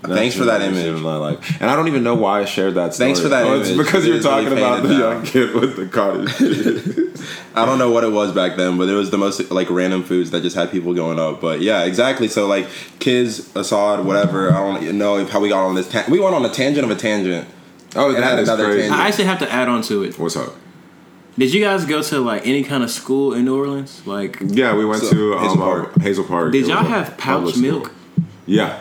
Thanks 0.04 0.34
for 0.34 0.44
that 0.46 0.62
image. 0.62 0.84
In 0.84 1.00
my 1.00 1.16
life. 1.16 1.60
And 1.60 1.70
I 1.70 1.76
don't 1.76 1.86
even 1.88 2.02
know 2.02 2.14
why 2.14 2.40
I 2.40 2.44
shared 2.44 2.74
that. 2.74 2.92
Story. 2.94 3.06
Thanks 3.08 3.20
for 3.20 3.28
that 3.28 3.46
Oh, 3.46 3.60
It's 3.60 3.70
image. 3.70 3.86
because 3.86 4.04
It 4.04 4.08
you're 4.08 4.16
is 4.18 4.24
really 4.24 4.44
talking 4.44 4.58
about 4.58 4.82
the 4.82 4.88
faded 4.88 4.98
young 5.00 5.24
kid 5.24 5.54
with 5.54 5.76
the 5.76 5.86
cottage. 5.86 7.22
I 7.54 7.64
don't 7.66 7.78
know 7.78 7.90
what 7.90 8.02
it 8.02 8.10
was 8.10 8.32
back 8.32 8.56
then, 8.56 8.78
but 8.78 8.88
it 8.88 8.94
was 8.94 9.10
the 9.10 9.18
most 9.18 9.50
like 9.50 9.70
random 9.70 10.02
foods 10.02 10.30
that 10.32 10.42
just 10.42 10.56
had 10.56 10.70
people 10.70 10.92
going 10.94 11.18
up. 11.18 11.40
But 11.40 11.60
yeah, 11.60 11.84
exactly. 11.84 12.26
So 12.28 12.46
like 12.46 12.66
kids, 12.98 13.40
Asahd, 13.52 14.04
whatever. 14.04 14.52
I 14.52 14.58
don't 14.80 14.98
know 14.98 15.18
if 15.18 15.30
how 15.30 15.38
we 15.40 15.48
got 15.50 15.64
on 15.66 15.74
this. 15.74 15.88
Ta- 15.88 16.06
we 16.08 16.18
went 16.18 16.34
on 16.34 16.44
a 16.44 16.48
tangent 16.50 16.84
of 16.84 16.90
a 16.90 16.96
tangent. 16.98 17.46
Oh, 17.94 18.08
And 18.08 18.16
that 18.16 18.22
had 18.24 18.38
is 18.40 18.48
another 18.48 18.64
crazy. 18.64 18.80
tangent. 18.88 19.00
I 19.00 19.06
actually 19.08 19.24
have 19.26 19.38
to 19.40 19.52
add 19.52 19.68
on 19.68 19.82
to 19.82 20.02
it. 20.02 20.18
What's 20.18 20.34
up? 20.36 20.54
Did 21.38 21.54
you 21.54 21.62
guys 21.62 21.84
go 21.84 22.02
to 22.02 22.18
like 22.20 22.46
any 22.46 22.64
kind 22.64 22.82
of 22.82 22.90
school 22.90 23.34
in 23.34 23.44
New 23.44 23.56
Orleans? 23.56 24.06
Like, 24.06 24.38
Yeah, 24.44 24.74
we 24.74 24.84
went 24.84 25.02
So, 25.02 25.10
to 25.10 25.34
um, 25.34 25.38
Hazel 25.40 25.48
Hazel 25.50 25.56
Park. 25.62 25.92
Park. 25.92 26.02
Hazel 26.02 26.24
Park. 26.24 26.52
did 26.52 26.66
y'all 26.66 26.84
have 26.84 27.16
pouch 27.18 27.36
public 27.36 27.54
school. 27.54 27.70
milk? 27.80 27.92
Yeah. 28.46 28.80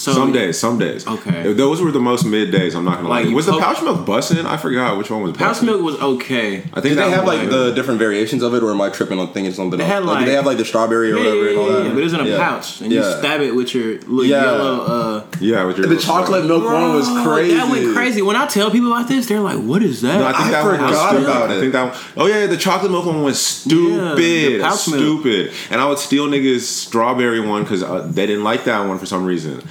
So 0.00 0.12
some 0.12 0.32
days, 0.32 0.58
some 0.58 0.78
days. 0.78 1.06
Okay. 1.06 1.52
Those 1.52 1.82
were 1.82 1.92
the 1.92 2.00
most 2.00 2.24
mid 2.24 2.50
days. 2.50 2.74
I'm 2.74 2.84
not 2.86 2.96
gonna 2.96 3.08
Like, 3.08 3.24
lie. 3.24 3.30
you 3.30 3.36
Was 3.36 3.44
the 3.46 3.58
pouch 3.58 3.82
milk 3.82 4.06
busting? 4.06 4.46
I 4.46 4.56
forgot 4.56 4.96
which 4.96 5.10
one 5.10 5.20
was. 5.22 5.32
Pouch 5.32 5.48
busting. 5.48 5.66
milk 5.66 5.82
was 5.82 5.96
okay. 5.96 6.58
I 6.72 6.80
think 6.80 6.94
Did 6.94 6.98
they 6.98 7.10
have 7.10 7.24
was 7.24 7.36
like 7.38 7.50
the 7.50 7.72
different 7.72 7.98
variations 7.98 8.42
of 8.42 8.54
it, 8.54 8.62
or 8.62 8.70
am 8.70 8.80
I 8.80 8.88
tripping 8.88 9.18
on 9.18 9.32
thinking 9.34 9.52
something 9.52 9.78
They 9.78 9.84
else? 9.84 9.92
had, 9.92 10.04
Like, 10.04 10.16
like- 10.16 10.26
they 10.26 10.32
have 10.32 10.46
like 10.46 10.56
the 10.56 10.64
strawberry 10.64 11.12
or 11.12 11.16
Yeah, 11.18 11.24
whatever 11.24 11.44
yeah, 11.44 11.50
and 11.50 11.58
all 11.58 11.66
that? 11.68 11.84
yeah, 11.84 11.90
but 11.90 11.98
it 11.98 12.04
was 12.04 12.12
in 12.14 12.20
a 12.20 12.24
Yeah. 12.24 12.38
pouch, 12.38 12.80
and 12.80 12.92
you 12.92 13.02
stab 13.02 13.40
it 13.42 13.54
with 13.54 13.74
your 13.74 13.94
little 14.06 14.24
Yeah. 14.24 14.42
yellow. 14.44 14.80
Uh, 14.86 15.22
yeah 15.40 15.64
with 15.64 15.76
your 15.76 15.86
The 15.86 15.96
chocolate 15.98 16.46
milk 16.46 16.64
one 16.64 16.94
was 16.94 17.06
crazy. 17.26 17.54
That 17.56 17.68
went 17.70 17.94
crazy. 17.94 18.22
When 18.22 18.36
I 18.36 18.46
tell 18.46 18.70
people 18.70 18.92
about 18.92 19.06
this, 19.08 19.26
they're 19.26 19.40
like, 19.40 19.58
"What 19.58 19.82
is 19.82 20.00
that?" 20.00 20.18
No, 20.18 20.26
I 20.26 20.32
think 20.32 20.44
I 20.46 20.50
that 20.52 20.64
one 20.64 20.72
was 20.80 20.90
forgot 20.90 21.08
stupid. 21.10 21.24
about 21.28 21.50
I 21.50 21.60
think 21.60 21.72
that 21.74 21.82
one, 21.84 21.92
oh 22.16 22.26
yeah, 22.26 22.46
the 22.46 22.56
chocolate 22.56 22.90
milk 22.90 23.04
one 23.04 23.22
was 23.22 23.38
stupid, 23.38 24.62
the 24.62 24.70
stupid. 24.70 25.50
And 25.70 25.80
I 25.80 25.86
would 25.86 25.98
steal 25.98 26.26
niggas 26.26 26.60
strawberry 26.62 27.40
one 27.40 27.62
because 27.64 27.82
uh, 27.82 28.06
they 28.10 28.26
didn't 28.26 28.44
like 28.44 28.64
that 28.64 28.86
one 28.88 28.98
for 28.98 29.06
some 29.06 29.24
reason. 29.26 29.62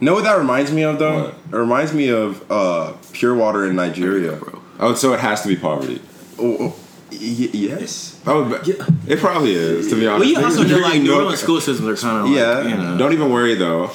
Know 0.00 0.14
what 0.14 0.24
that 0.24 0.38
reminds 0.38 0.72
me 0.72 0.82
of 0.82 0.98
though? 0.98 1.24
What? 1.24 1.34
It 1.52 1.56
reminds 1.56 1.92
me 1.92 2.08
of 2.08 2.50
uh, 2.50 2.92
pure 3.12 3.34
water 3.34 3.66
in 3.66 3.76
Nigeria. 3.76 4.32
bro. 4.36 4.62
Oh, 4.78 4.94
so 4.94 5.12
it 5.12 5.20
has 5.20 5.42
to 5.42 5.48
be 5.48 5.56
poverty. 5.56 6.00
Oh, 6.38 6.56
oh, 6.58 6.76
y- 7.12 7.50
yes. 7.52 8.18
Oh, 8.26 8.48
but 8.48 8.66
it 8.66 9.18
probably 9.18 9.52
is 9.52 9.88
to 9.90 9.96
be 9.96 10.06
honest. 10.06 10.34
Well, 10.34 10.40
you 10.42 10.46
also 10.46 10.62
Niggas 10.64 10.68
know, 10.70 10.74
like 10.76 10.82
drinking 10.92 11.02
New 11.04 11.14
Orleans 11.16 11.40
school 11.40 11.60
systems 11.60 11.86
are 11.88 11.96
kind 12.06 12.18
of 12.18 12.24
like, 12.30 12.34
Yeah. 12.36 12.68
you 12.68 12.76
know. 12.76 12.96
Don't 12.96 13.12
even 13.12 13.30
worry 13.30 13.54
though. 13.54 13.90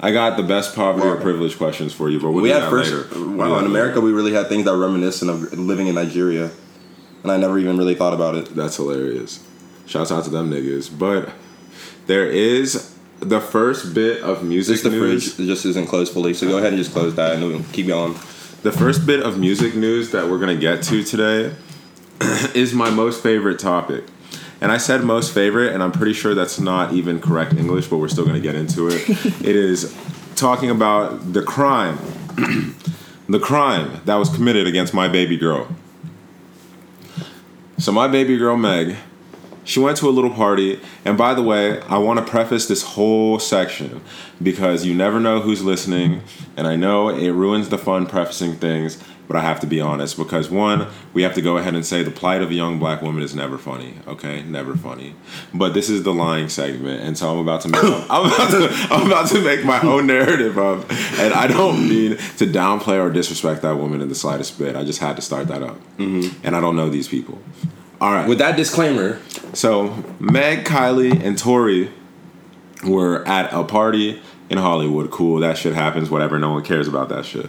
I 0.00 0.12
got 0.12 0.36
the 0.36 0.42
best 0.42 0.74
poverty 0.76 1.06
or 1.08 1.16
privilege 1.16 1.56
questions 1.56 1.92
for 1.94 2.10
you, 2.10 2.20
but 2.20 2.30
we'll 2.30 2.42
We 2.42 2.50
had 2.50 2.68
first. 2.68 2.92
later. 2.92 3.26
Wow, 3.36 3.54
Yeah. 3.54 3.60
in 3.60 3.64
America, 3.66 4.00
we 4.00 4.12
really 4.12 4.32
had 4.34 4.48
things 4.48 4.64
that 4.66 4.72
were 4.72 4.80
reminiscent 4.86 5.30
of 5.30 5.58
living 5.58 5.86
in 5.86 5.94
Nigeria, 5.94 6.50
and 7.22 7.32
I 7.32 7.38
never 7.38 7.58
even 7.58 7.78
really 7.78 7.94
thought 7.94 8.12
about 8.12 8.34
it. 8.34 8.54
That's 8.54 8.76
hilarious. 8.76 9.42
Shouts 9.86 10.12
out 10.12 10.24
to 10.24 10.30
them 10.30 10.50
niggas. 10.50 10.90
But 10.96 11.30
there 12.06 12.26
is 12.26 12.93
the 13.20 13.40
first 13.40 13.94
bit 13.94 14.22
of 14.22 14.44
music 14.44 14.74
Just 14.74 14.84
the 14.84 14.90
news. 14.90 15.34
fridge 15.34 15.46
just 15.46 15.64
isn't 15.66 15.86
closed 15.86 16.12
fully, 16.12 16.34
so 16.34 16.48
go 16.48 16.58
ahead 16.58 16.72
and 16.72 16.78
just 16.78 16.92
close 16.92 17.14
that 17.14 17.34
and 17.34 17.44
we'll 17.44 17.62
keep 17.72 17.86
going. 17.86 18.14
The 18.62 18.72
first 18.72 19.06
bit 19.06 19.22
of 19.22 19.38
music 19.38 19.74
news 19.74 20.10
that 20.12 20.28
we're 20.28 20.38
gonna 20.38 20.56
get 20.56 20.82
to 20.84 21.02
today 21.02 21.54
is 22.54 22.74
my 22.74 22.90
most 22.90 23.22
favorite 23.22 23.58
topic. 23.58 24.04
And 24.60 24.72
I 24.72 24.78
said 24.78 25.04
most 25.04 25.34
favorite, 25.34 25.74
and 25.74 25.82
I'm 25.82 25.92
pretty 25.92 26.14
sure 26.14 26.34
that's 26.34 26.58
not 26.58 26.94
even 26.94 27.20
correct 27.20 27.52
English, 27.54 27.88
but 27.88 27.98
we're 27.98 28.08
still 28.08 28.24
gonna 28.24 28.40
get 28.40 28.54
into 28.54 28.88
it. 28.88 29.08
it 29.08 29.56
is 29.56 29.94
talking 30.36 30.70
about 30.70 31.32
the 31.32 31.42
crime, 31.42 31.98
the 33.28 33.38
crime 33.38 34.00
that 34.06 34.14
was 34.14 34.28
committed 34.30 34.66
against 34.66 34.94
my 34.94 35.08
baby 35.08 35.36
girl. 35.36 35.68
So 37.78 37.92
my 37.92 38.08
baby 38.08 38.38
girl 38.38 38.56
Meg, 38.56 38.96
she 39.64 39.80
went 39.80 39.96
to 39.98 40.08
a 40.08 40.10
little 40.10 40.30
party, 40.30 40.80
and 41.04 41.16
by 41.16 41.34
the 41.34 41.42
way, 41.42 41.80
I 41.82 41.98
want 41.98 42.18
to 42.18 42.24
preface 42.24 42.66
this 42.66 42.82
whole 42.82 43.38
section 43.38 44.02
because 44.42 44.84
you 44.84 44.94
never 44.94 45.18
know 45.18 45.40
who's 45.40 45.62
listening, 45.62 46.22
and 46.56 46.66
I 46.66 46.76
know 46.76 47.08
it 47.08 47.30
ruins 47.30 47.70
the 47.70 47.78
fun 47.78 48.06
prefacing 48.06 48.56
things, 48.56 49.02
but 49.26 49.36
I 49.36 49.40
have 49.40 49.60
to 49.60 49.66
be 49.66 49.80
honest 49.80 50.18
because 50.18 50.50
one, 50.50 50.88
we 51.14 51.22
have 51.22 51.34
to 51.34 51.42
go 51.42 51.56
ahead 51.56 51.74
and 51.74 51.84
say 51.84 52.02
the 52.02 52.10
plight 52.10 52.42
of 52.42 52.50
a 52.50 52.54
young 52.54 52.78
black 52.78 53.00
woman 53.00 53.22
is 53.22 53.34
never 53.34 53.56
funny, 53.56 53.94
okay, 54.06 54.42
never 54.42 54.76
funny. 54.76 55.14
But 55.52 55.72
this 55.72 55.88
is 55.88 56.02
the 56.02 56.12
lying 56.12 56.48
segment, 56.48 57.02
and 57.02 57.16
so 57.16 57.32
I'm 57.32 57.38
about 57.38 57.62
to 57.62 57.68
make 57.68 57.82
I'm 57.82 58.26
about 58.26 58.50
to 58.50 58.68
I'm 58.90 59.06
about 59.06 59.28
to 59.30 59.40
make 59.40 59.64
my 59.64 59.80
own 59.80 60.06
narrative 60.06 60.58
up, 60.58 60.90
and 61.18 61.32
I 61.32 61.46
don't 61.46 61.88
mean 61.88 62.16
to 62.36 62.46
downplay 62.46 63.02
or 63.02 63.10
disrespect 63.10 63.62
that 63.62 63.76
woman 63.76 64.00
in 64.00 64.08
the 64.08 64.14
slightest 64.14 64.58
bit. 64.58 64.76
I 64.76 64.84
just 64.84 65.00
had 65.00 65.16
to 65.16 65.22
start 65.22 65.48
that 65.48 65.62
up, 65.62 65.78
mm-hmm. 65.96 66.46
and 66.46 66.54
I 66.54 66.60
don't 66.60 66.76
know 66.76 66.90
these 66.90 67.08
people. 67.08 67.40
All 68.00 68.12
right. 68.12 68.28
With 68.28 68.38
that 68.38 68.56
disclaimer, 68.56 69.18
So 69.54 70.04
Meg, 70.18 70.64
Kylie, 70.64 71.22
and 71.22 71.38
Tory 71.38 71.90
were 72.84 73.26
at 73.26 73.52
a 73.52 73.64
party 73.64 74.20
in 74.50 74.58
Hollywood. 74.58 75.10
Cool, 75.10 75.40
that 75.40 75.56
shit 75.56 75.74
happens. 75.74 76.10
Whatever. 76.10 76.38
No 76.38 76.52
one 76.52 76.64
cares 76.64 76.88
about 76.88 77.08
that 77.08 77.24
shit. 77.24 77.48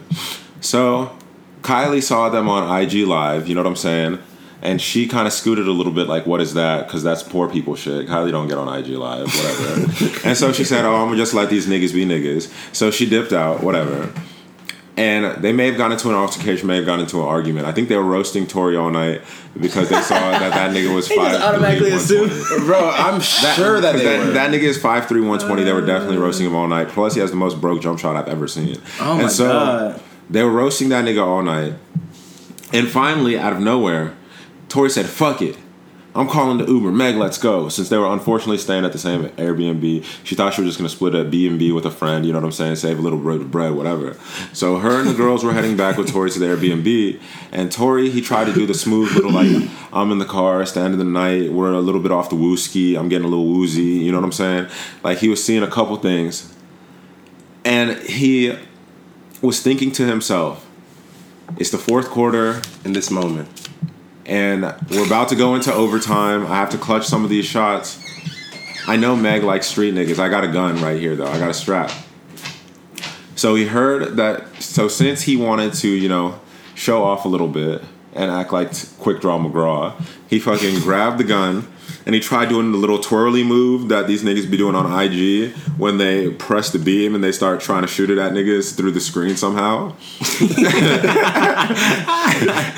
So 0.60 1.16
Kylie 1.62 2.02
saw 2.02 2.28
them 2.28 2.48
on 2.48 2.80
IG 2.80 3.06
Live. 3.06 3.48
You 3.48 3.54
know 3.54 3.60
what 3.62 3.68
I'm 3.68 3.76
saying? 3.76 4.18
And 4.62 4.80
she 4.80 5.06
kind 5.06 5.26
of 5.26 5.32
scooted 5.32 5.68
a 5.68 5.70
little 5.70 5.92
bit, 5.92 6.08
like, 6.08 6.26
"What 6.26 6.40
is 6.40 6.54
that?" 6.54 6.86
Because 6.86 7.02
that's 7.02 7.22
poor 7.22 7.48
people 7.48 7.76
shit. 7.76 8.06
Kylie 8.06 8.30
don't 8.30 8.48
get 8.48 8.56
on 8.56 8.68
IG 8.68 8.96
Live, 8.96 9.26
whatever. 9.26 10.18
and 10.28 10.36
so 10.36 10.52
she 10.52 10.64
said, 10.64 10.84
"Oh, 10.84 10.94
I'm 10.94 11.08
gonna 11.08 11.18
just 11.18 11.34
let 11.34 11.50
these 11.50 11.66
niggas 11.66 11.92
be 11.92 12.06
niggas." 12.06 12.50
So 12.74 12.90
she 12.90 13.06
dipped 13.06 13.32
out, 13.32 13.62
whatever. 13.62 14.12
And 14.98 15.42
they 15.42 15.52
may 15.52 15.66
have 15.66 15.76
gotten 15.76 15.92
into 15.92 16.08
an 16.08 16.14
altercation, 16.14 16.68
may 16.68 16.76
have 16.76 16.86
gotten 16.86 17.02
into 17.02 17.20
an 17.20 17.28
argument. 17.28 17.66
I 17.66 17.72
think 17.72 17.90
they 17.90 17.96
were 17.96 18.02
roasting 18.02 18.46
Tory 18.46 18.76
all 18.76 18.88
night 18.90 19.20
because 19.60 19.90
they 19.90 20.00
saw 20.00 20.14
that 20.30 20.52
that 20.54 20.74
nigga 20.74 20.94
was 20.94 21.06
five. 21.12 21.38
automatically 21.38 21.90
assume- 21.90 22.30
bro, 22.64 22.88
I'm 22.94 23.20
sure 23.20 23.78
that 23.82 23.96
they 23.96 24.04
that, 24.04 24.26
were. 24.26 24.32
that 24.32 24.50
nigga 24.50 24.62
is 24.62 24.78
5'3", 24.78 25.10
120. 25.10 25.64
They 25.64 25.72
were 25.74 25.84
definitely 25.84 26.16
uh. 26.16 26.20
roasting 26.20 26.46
him 26.46 26.54
all 26.54 26.66
night. 26.66 26.88
Plus, 26.88 27.12
he 27.14 27.20
has 27.20 27.28
the 27.30 27.36
most 27.36 27.60
broke 27.60 27.82
jump 27.82 27.98
shot 27.98 28.16
I've 28.16 28.28
ever 28.28 28.48
seen. 28.48 28.80
Oh 28.98 29.18
my 29.18 29.28
so 29.28 29.48
God. 29.48 30.02
they 30.30 30.42
were 30.42 30.50
roasting 30.52 30.88
that 30.88 31.04
nigga 31.04 31.22
all 31.22 31.42
night. 31.42 31.74
And 32.72 32.88
finally, 32.88 33.38
out 33.38 33.52
of 33.52 33.60
nowhere, 33.60 34.14
Tory 34.70 34.88
said, 34.88 35.04
"Fuck 35.06 35.42
it." 35.42 35.56
I'm 36.16 36.28
calling 36.28 36.58
the 36.58 36.66
Uber. 36.66 36.90
Meg, 36.90 37.16
let's 37.16 37.38
go. 37.38 37.68
Since 37.68 37.90
they 37.90 37.98
were 37.98 38.06
unfortunately 38.06 38.58
staying 38.58 38.84
at 38.84 38.92
the 38.92 38.98
same 38.98 39.24
Airbnb, 39.30 40.04
she 40.24 40.34
thought 40.34 40.54
she 40.54 40.62
was 40.62 40.70
just 40.70 40.78
gonna 40.78 40.88
split 40.88 41.14
a 41.14 41.24
B 41.24 41.46
and 41.46 41.58
B 41.58 41.72
with 41.72 41.84
a 41.84 41.90
friend. 41.90 42.24
You 42.24 42.32
know 42.32 42.38
what 42.38 42.46
I'm 42.46 42.52
saying? 42.52 42.76
Save 42.76 42.98
a 42.98 43.02
little 43.02 43.18
bit 43.18 43.42
of 43.42 43.50
bread, 43.50 43.72
whatever. 43.72 44.16
So 44.52 44.78
her 44.78 45.00
and 45.00 45.08
the 45.08 45.14
girls 45.14 45.44
were 45.44 45.52
heading 45.52 45.76
back 45.76 45.96
with 45.96 46.10
Tory 46.10 46.30
to 46.30 46.38
the 46.38 46.46
Airbnb, 46.46 47.20
and 47.52 47.70
Tory 47.70 48.08
he 48.08 48.20
tried 48.20 48.46
to 48.46 48.54
do 48.54 48.66
the 48.66 48.74
smooth 48.74 49.12
little 49.12 49.30
like 49.30 49.70
I'm 49.92 50.10
in 50.10 50.18
the 50.18 50.24
car, 50.24 50.64
standing 50.64 50.98
in 50.98 51.06
the 51.06 51.12
night. 51.12 51.52
We're 51.52 51.72
a 51.72 51.80
little 51.80 52.00
bit 52.00 52.12
off 52.12 52.30
the 52.30 52.36
wooski. 52.36 52.98
I'm 52.98 53.08
getting 53.08 53.26
a 53.26 53.28
little 53.28 53.46
woozy. 53.46 53.82
You 53.82 54.10
know 54.10 54.18
what 54.18 54.24
I'm 54.24 54.32
saying? 54.32 54.68
Like 55.04 55.18
he 55.18 55.28
was 55.28 55.44
seeing 55.44 55.62
a 55.62 55.70
couple 55.70 55.96
things, 55.96 56.52
and 57.64 57.98
he 57.98 58.58
was 59.42 59.60
thinking 59.60 59.92
to 59.92 60.06
himself, 60.06 60.66
"It's 61.58 61.70
the 61.70 61.78
fourth 61.78 62.08
quarter." 62.08 62.62
in 62.86 62.92
this 62.92 63.10
moment. 63.10 63.48
And 64.26 64.62
we're 64.90 65.06
about 65.06 65.28
to 65.30 65.36
go 65.36 65.54
into 65.54 65.72
overtime. 65.72 66.46
I 66.46 66.56
have 66.56 66.70
to 66.70 66.78
clutch 66.78 67.06
some 67.06 67.24
of 67.24 67.30
these 67.30 67.46
shots. 67.46 68.02
I 68.86 68.96
know 68.96 69.16
Meg 69.16 69.42
likes 69.42 69.66
street 69.66 69.94
niggas. 69.94 70.18
I 70.18 70.28
got 70.28 70.44
a 70.44 70.48
gun 70.48 70.80
right 70.82 71.00
here 71.00 71.16
though. 71.16 71.26
I 71.26 71.38
got 71.38 71.50
a 71.50 71.54
strap. 71.54 71.90
So 73.36 73.54
he 73.54 73.66
heard 73.66 74.16
that. 74.16 74.62
So 74.62 74.88
since 74.88 75.22
he 75.22 75.36
wanted 75.36 75.74
to, 75.74 75.88
you 75.88 76.08
know, 76.08 76.40
show 76.74 77.02
off 77.04 77.24
a 77.24 77.28
little 77.28 77.48
bit 77.48 77.82
and 78.12 78.30
act 78.30 78.52
like 78.52 78.70
Quick 78.98 79.20
Draw 79.20 79.38
McGraw, 79.38 80.00
he 80.28 80.40
fucking 80.40 80.80
grabbed 80.80 81.18
the 81.18 81.24
gun 81.24 81.68
and 82.06 82.14
he 82.14 82.20
tried 82.20 82.48
doing 82.48 82.70
the 82.70 82.78
little 82.78 83.00
twirly 83.00 83.42
move 83.42 83.88
that 83.88 84.06
these 84.06 84.22
niggas 84.22 84.48
be 84.48 84.56
doing 84.56 84.76
on 84.76 84.86
IG 84.86 85.52
when 85.76 85.98
they 85.98 86.30
press 86.30 86.70
the 86.70 86.78
beam 86.78 87.16
and 87.16 87.22
they 87.22 87.32
start 87.32 87.60
trying 87.60 87.82
to 87.82 87.88
shoot 87.88 88.08
it 88.08 88.16
at 88.16 88.32
niggas 88.32 88.76
through 88.76 88.92
the 88.92 89.00
screen 89.00 89.36
somehow. 89.36 89.88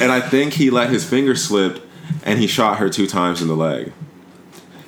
and 0.00 0.10
I 0.10 0.26
think 0.28 0.54
he 0.54 0.70
let 0.70 0.88
his 0.88 1.04
finger 1.04 1.36
slip 1.36 1.86
and 2.24 2.38
he 2.38 2.46
shot 2.46 2.78
her 2.78 2.88
two 2.88 3.06
times 3.06 3.42
in 3.42 3.48
the 3.48 3.56
leg. 3.56 3.92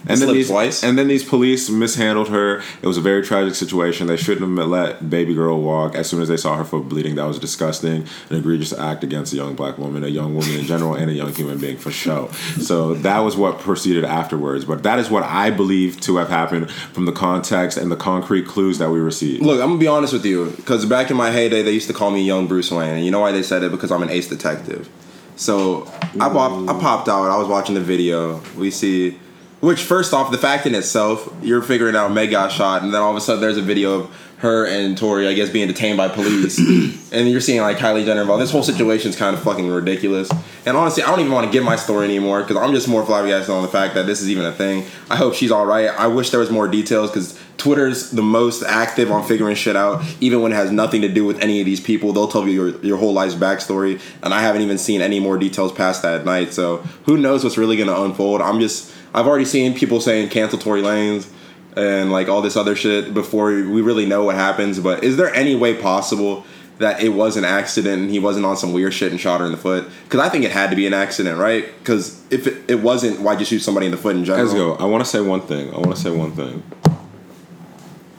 And 0.07 0.21
then 0.21 0.33
these 0.33 0.49
twice? 0.49 0.83
and 0.83 0.99
then 0.99 1.09
these 1.09 1.25
police 1.25 1.69
mishandled 1.69 2.29
her. 2.29 2.63
It 2.83 2.87
was 2.87 2.97
a 2.97 3.01
very 3.01 3.23
tragic 3.23 3.55
situation. 3.55 4.07
They 4.07 4.17
shouldn't 4.17 4.59
have 4.59 4.69
let 4.69 5.11
baby 5.11 5.35
girl 5.35 5.61
walk 5.61 5.95
as 5.95 6.09
soon 6.09 6.23
as 6.23 6.29
they 6.29 6.37
saw 6.37 6.57
her 6.57 6.65
foot 6.65 6.89
bleeding. 6.89 7.17
That 7.17 7.27
was 7.27 7.39
disgusting, 7.39 8.07
an 8.31 8.37
egregious 8.37 8.73
act 8.73 9.05
against 9.05 9.33
a 9.33 9.37
young 9.37 9.55
black 9.55 9.79
woman, 9.79 10.05
a 10.05 10.09
young 10.09 10.35
woman 10.35 10.53
in 10.53 10.65
general, 10.65 10.95
and 10.95 11.11
a 11.11 11.15
young 11.15 11.35
human 11.35 11.59
being 11.59 11.77
for 11.77 11.91
sure. 11.91 12.33
So 12.61 12.95
that 12.95 13.19
was 13.21 13.37
what 13.37 13.59
proceeded 13.59 14.05
afterwards. 14.05 14.65
But 14.65 14.83
that 14.85 14.99
is 14.99 15.11
what 15.11 15.23
I 15.23 15.51
believe 15.51 16.01
to 16.03 16.17
have 16.17 16.29
happened 16.29 16.71
from 16.71 17.05
the 17.05 17.13
context 17.13 17.77
and 17.77 17.91
the 17.91 17.97
concrete 17.97 18.47
clues 18.47 18.79
that 18.79 18.91
we 18.91 19.01
received. 19.01 19.43
Look, 19.43 19.61
I'm 19.61 19.69
gonna 19.69 19.79
be 19.81 19.87
honest 19.87 20.13
with 20.13 20.25
you, 20.25 20.51
because 20.57 20.87
back 20.87 21.11
in 21.11 21.17
my 21.17 21.31
heyday, 21.31 21.63
they 21.63 21.73
used 21.73 21.89
to 21.89 21.95
call 21.95 22.11
me 22.11 22.23
Young 22.23 22.47
Bruce 22.47 22.71
Wayne, 22.71 22.97
and 22.97 23.05
you 23.05 23.11
know 23.11 23.21
why 23.21 23.33
they 23.33 23.43
said 23.43 23.63
it? 23.63 23.71
Because 23.71 23.91
I'm 23.93 24.03
an 24.03 24.11
ace 24.11 24.29
detective. 24.29 24.89
So 25.37 25.87
I 26.21 26.29
popped, 26.29 26.69
I 26.69 26.79
popped 26.79 27.09
out. 27.09 27.31
I 27.31 27.39
was 27.39 27.49
watching 27.49 27.75
the 27.75 27.81
video. 27.81 28.43
We 28.59 28.71
see, 28.71 29.19
which 29.61 29.83
first 29.83 30.13
off, 30.13 30.31
the 30.31 30.39
fact 30.39 30.67
in 30.67 30.75
itself, 30.75 31.33
you're 31.43 31.63
figuring 31.63 31.97
out 31.97 32.13
Meg 32.13 32.31
got 32.31 32.51
shot, 32.51 32.83
and 32.83 32.93
then 32.93 33.01
all 33.01 33.11
of 33.11 33.17
a 33.17 33.21
sudden 33.21 33.41
there's 33.41 33.57
a 33.57 33.63
video 33.63 34.01
of 34.01 34.17
her 34.41 34.65
and 34.67 34.97
Tory, 34.97 35.29
I 35.29 35.35
guess, 35.35 35.51
being 35.51 35.69
detained 35.69 35.99
by 35.99 36.09
police, 36.09 36.59
and 37.13 37.29
you're 37.29 37.43
seeing 37.43 37.61
like 37.61 37.77
Kylie 37.77 38.07
Jenner 38.07 38.23
involved. 38.23 38.43
This 38.43 38.51
whole 38.51 38.63
situation's 38.63 39.15
kind 39.15 39.37
of 39.37 39.43
fucking 39.43 39.69
ridiculous. 39.69 40.31
And 40.65 40.79
honestly, 40.79 41.03
I 41.03 41.11
don't 41.11 41.21
even 41.21 41.33
want 41.33 41.47
to 41.47 41.53
give 41.53 41.63
my 41.63 41.77
story 41.77 42.07
anymore 42.07 42.41
because 42.41 42.57
I'm 42.57 42.73
just 42.73 42.89
more 42.89 43.05
flabbergasted 43.05 43.51
on 43.51 43.63
the 43.63 43.69
fact 43.69 43.95
that 43.95 44.07
this 44.07 44.23
is 44.23 44.31
even 44.31 44.47
a 44.47 44.53
thing. 44.53 44.87
I 45.11 45.17
hope 45.17 45.35
she's 45.35 45.51
all 45.51 45.67
right. 45.67 45.89
I 45.89 46.07
wish 46.07 46.31
there 46.31 46.41
was 46.41 46.51
more 46.51 46.69
details 46.69 47.11
because 47.11 47.39
Twitter's 47.59 48.13
the 48.13 48.23
most 48.23 48.63
active 48.63 49.11
on 49.13 49.23
figuring 49.23 49.57
shit 49.57 49.77
out, 49.77 50.03
even 50.21 50.41
when 50.41 50.53
it 50.53 50.55
has 50.55 50.71
nothing 50.71 51.03
to 51.03 51.09
do 51.09 51.27
with 51.27 51.39
any 51.41 51.61
of 51.61 51.67
these 51.67 51.81
people. 51.81 52.15
They'll 52.15 52.29
tell 52.29 52.49
you 52.49 52.69
your, 52.69 52.81
your 52.83 52.97
whole 52.97 53.13
life's 53.13 53.35
backstory, 53.35 54.01
and 54.23 54.33
I 54.33 54.41
haven't 54.41 54.63
even 54.63 54.79
seen 54.79 55.03
any 55.03 55.21
more 55.21 55.37
details 55.37 55.71
past 55.71 56.01
that 56.01 56.25
night. 56.25 56.55
So 56.55 56.79
who 57.05 57.19
knows 57.19 57.45
what's 57.45 57.59
really 57.59 57.77
gonna 57.77 58.01
unfold? 58.01 58.41
I'm 58.41 58.61
just 58.61 58.91
I've 59.15 59.27
already 59.27 59.45
seen 59.45 59.75
people 59.75 60.01
saying 60.01 60.29
cancel 60.29 60.59
Tory 60.59 60.83
Lanez 60.83 61.31
and 61.77 62.11
like 62.11 62.29
all 62.29 62.43
this 62.43 62.57
other 62.57 62.75
shit 62.77 63.15
before 63.15 63.47
we 63.47 63.81
really 63.81 64.07
know 64.07 64.25
what 64.25 64.35
happens. 64.35 64.79
But 64.79 65.05
is 65.05 65.17
there 65.17 65.33
any 65.35 65.57
way 65.57 65.75
possible 65.75 66.45
that 66.79 67.03
it 67.03 67.11
was 67.11 67.37
an 67.37 67.45
accident 67.45 68.03
and 68.03 68.11
he 68.11 68.19
wasn't 68.19 68.47
on 68.47 68.57
some 68.57 68.73
weird 68.73 68.95
shit 68.95 69.11
and 69.11 69.21
shot 69.21 69.41
her 69.41 69.47
in 69.47 69.53
the 69.53 69.59
foot? 69.59 69.89
Because 70.05 70.21
I 70.21 70.29
think 70.29 70.45
it 70.45 70.51
had 70.51 70.71
to 70.71 70.77
be 70.77 70.87
an 70.87 70.95
accident, 70.95 71.39
right? 71.39 71.67
Because 71.79 72.21
if 72.33 72.47
it, 72.47 72.71
it 72.71 72.81
wasn't, 72.81 73.21
why'd 73.21 73.39
you 73.41 73.47
shoot 73.47 73.61
somebody 73.61 73.87
in 73.87 73.93
the 73.93 73.99
foot 73.99 74.17
in 74.17 74.25
general? 74.25 74.47
Let's 74.47 74.57
go. 74.57 74.75
I 74.75 74.85
want 74.85 75.05
to 75.05 75.11
say 75.11 75.21
one 75.21 75.41
thing. 75.41 75.73
I 75.75 75.79
want 75.79 75.95
to 75.95 76.01
say 76.01 76.11
one 76.11 76.33
thing. 76.33 76.63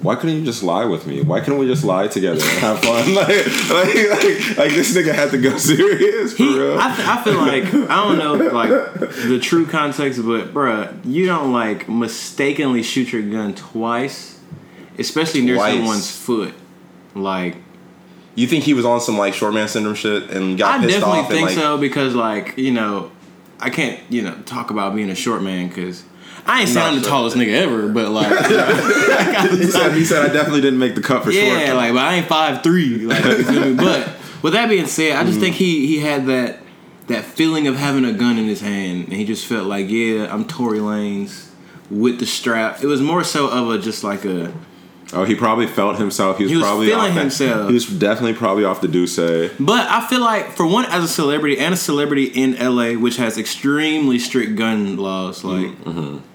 Why 0.01 0.15
couldn't 0.15 0.37
you 0.37 0.45
just 0.45 0.63
lie 0.63 0.85
with 0.85 1.05
me? 1.07 1.21
Why 1.21 1.39
couldn't 1.41 1.59
we 1.59 1.67
just 1.67 1.83
lie 1.83 2.07
together 2.07 2.41
and 2.41 2.59
have 2.59 2.79
fun? 2.79 3.13
like, 3.15 3.27
like, 3.69 3.95
like, 3.95 4.57
like 4.57 4.71
this 4.71 4.95
nigga 4.95 5.13
had 5.13 5.31
to 5.31 5.37
go 5.37 5.57
serious 5.71 6.33
for 6.33 6.43
He, 6.43 6.59
real. 6.59 6.77
I, 6.79 6.95
th- 6.95 7.07
I 7.07 7.23
feel 7.23 7.35
like 7.37 7.65
I 7.89 7.95
don't 7.95 8.17
know 8.17 8.33
like 8.53 8.69
the 9.29 9.39
true 9.41 9.65
context, 9.65 10.19
but 10.25 10.53
bruh, 10.53 10.99
you 11.05 11.25
don't 11.27 11.51
like 11.53 11.87
mistakenly 11.87 12.83
shoot 12.83 13.11
your 13.13 13.21
gun 13.21 13.53
twice, 13.55 14.39
especially 14.97 15.41
near 15.41 15.55
Twice. 15.55 15.75
someone's 15.75 16.11
foot. 16.11 16.53
Like 17.13 17.57
You 18.35 18.47
think 18.47 18.63
he 18.63 18.73
was 18.73 18.85
on 18.85 19.01
some 19.01 19.17
like 19.17 19.33
short 19.33 19.53
man 19.53 19.67
syndrome 19.67 19.95
shit 19.95 20.29
and 20.31 20.57
got 20.57 20.79
I 20.79 20.85
pissed 20.85 21.03
off? 21.03 21.09
I 21.09 21.21
definitely 21.21 21.35
think 21.35 21.49
and 21.49 21.57
like 21.57 21.63
so 21.65 21.77
because 21.77 22.15
like 22.15 22.57
you 22.57 22.71
know 22.71 23.11
I 23.59 23.69
can't 23.69 23.99
you 24.09 24.21
know 24.23 24.33
talk 24.45 24.71
about 24.71 24.95
being 24.95 25.09
a 25.09 25.15
short 25.15 25.43
man 25.43 25.67
because 25.67 26.03
I 26.45 26.61
ain't 26.61 26.69
sound 26.69 26.97
the 27.01 27.07
tallest 27.07 27.35
nigga 27.37 27.53
ever, 27.53 27.87
but 27.87 28.09
like 28.09 28.27
he 29.57 29.65
said, 29.65 29.93
he 29.93 30.03
said, 30.05 30.29
I 30.29 30.33
definitely 30.33 30.61
didn't 30.61 30.79
make 30.79 30.95
the 30.95 31.01
cut 31.01 31.23
for 31.23 31.31
yeah, 31.31 31.67
sure. 31.67 31.75
like 31.75 31.93
but 31.93 32.03
I 32.03 32.15
ain't 32.15 32.27
five 32.27 32.63
three. 32.63 33.05
Like, 33.05 33.23
you 33.23 33.43
feel 33.43 33.65
me? 33.65 33.73
but 33.75 34.09
with 34.41 34.53
that 34.53 34.67
being 34.69 34.87
said, 34.87 35.13
I 35.17 35.23
just 35.23 35.37
Mm. 35.37 35.41
think 35.41 35.55
he 35.55 35.85
he 35.87 35.99
had 35.99 36.25
that 36.27 36.59
that 37.07 37.23
feeling 37.25 37.67
of 37.67 37.75
having 37.75 38.05
a 38.05 38.13
gun 38.13 38.37
in 38.37 38.45
his 38.45 38.61
hand, 38.61 39.05
and 39.05 39.13
he 39.13 39.25
just 39.25 39.45
felt 39.45 39.67
like, 39.67 39.89
yeah, 39.89 40.33
I'm 40.33 40.45
Tory 40.45 40.79
Lanez 40.79 41.49
with 41.89 42.19
the 42.19 42.25
strap. 42.25 42.81
It 42.83 42.87
was 42.87 43.01
more 43.01 43.23
so 43.23 43.47
of 43.49 43.69
a 43.69 43.77
just 43.77 44.03
like 44.03 44.23
a 44.25 44.51
Oh, 45.13 45.23
he 45.23 45.35
probably 45.35 45.67
felt 45.67 45.97
himself. 45.97 46.37
He 46.37 46.43
was, 46.43 46.51
He 46.51 46.57
was 46.57 46.65
probably 46.65 46.87
feeling 46.87 47.15
that- 47.15 47.21
himself. 47.21 47.67
He 47.67 47.73
was 47.73 47.85
definitely 47.85 48.33
probably 48.33 48.63
off 48.63 48.81
the 48.81 48.87
Douce. 48.87 49.17
But 49.59 49.87
I 49.89 50.07
feel 50.07 50.21
like, 50.21 50.51
for 50.55 50.65
one, 50.65 50.85
as 50.85 51.03
a 51.03 51.07
celebrity 51.07 51.57
and 51.59 51.73
a 51.73 51.77
celebrity 51.77 52.25
in 52.25 52.55
LA, 52.57 52.93
which 52.93 53.17
has 53.17 53.37
extremely 53.37 54.19
strict 54.19 54.55
gun 54.55 54.97
laws, 54.97 55.43
like 55.43 55.71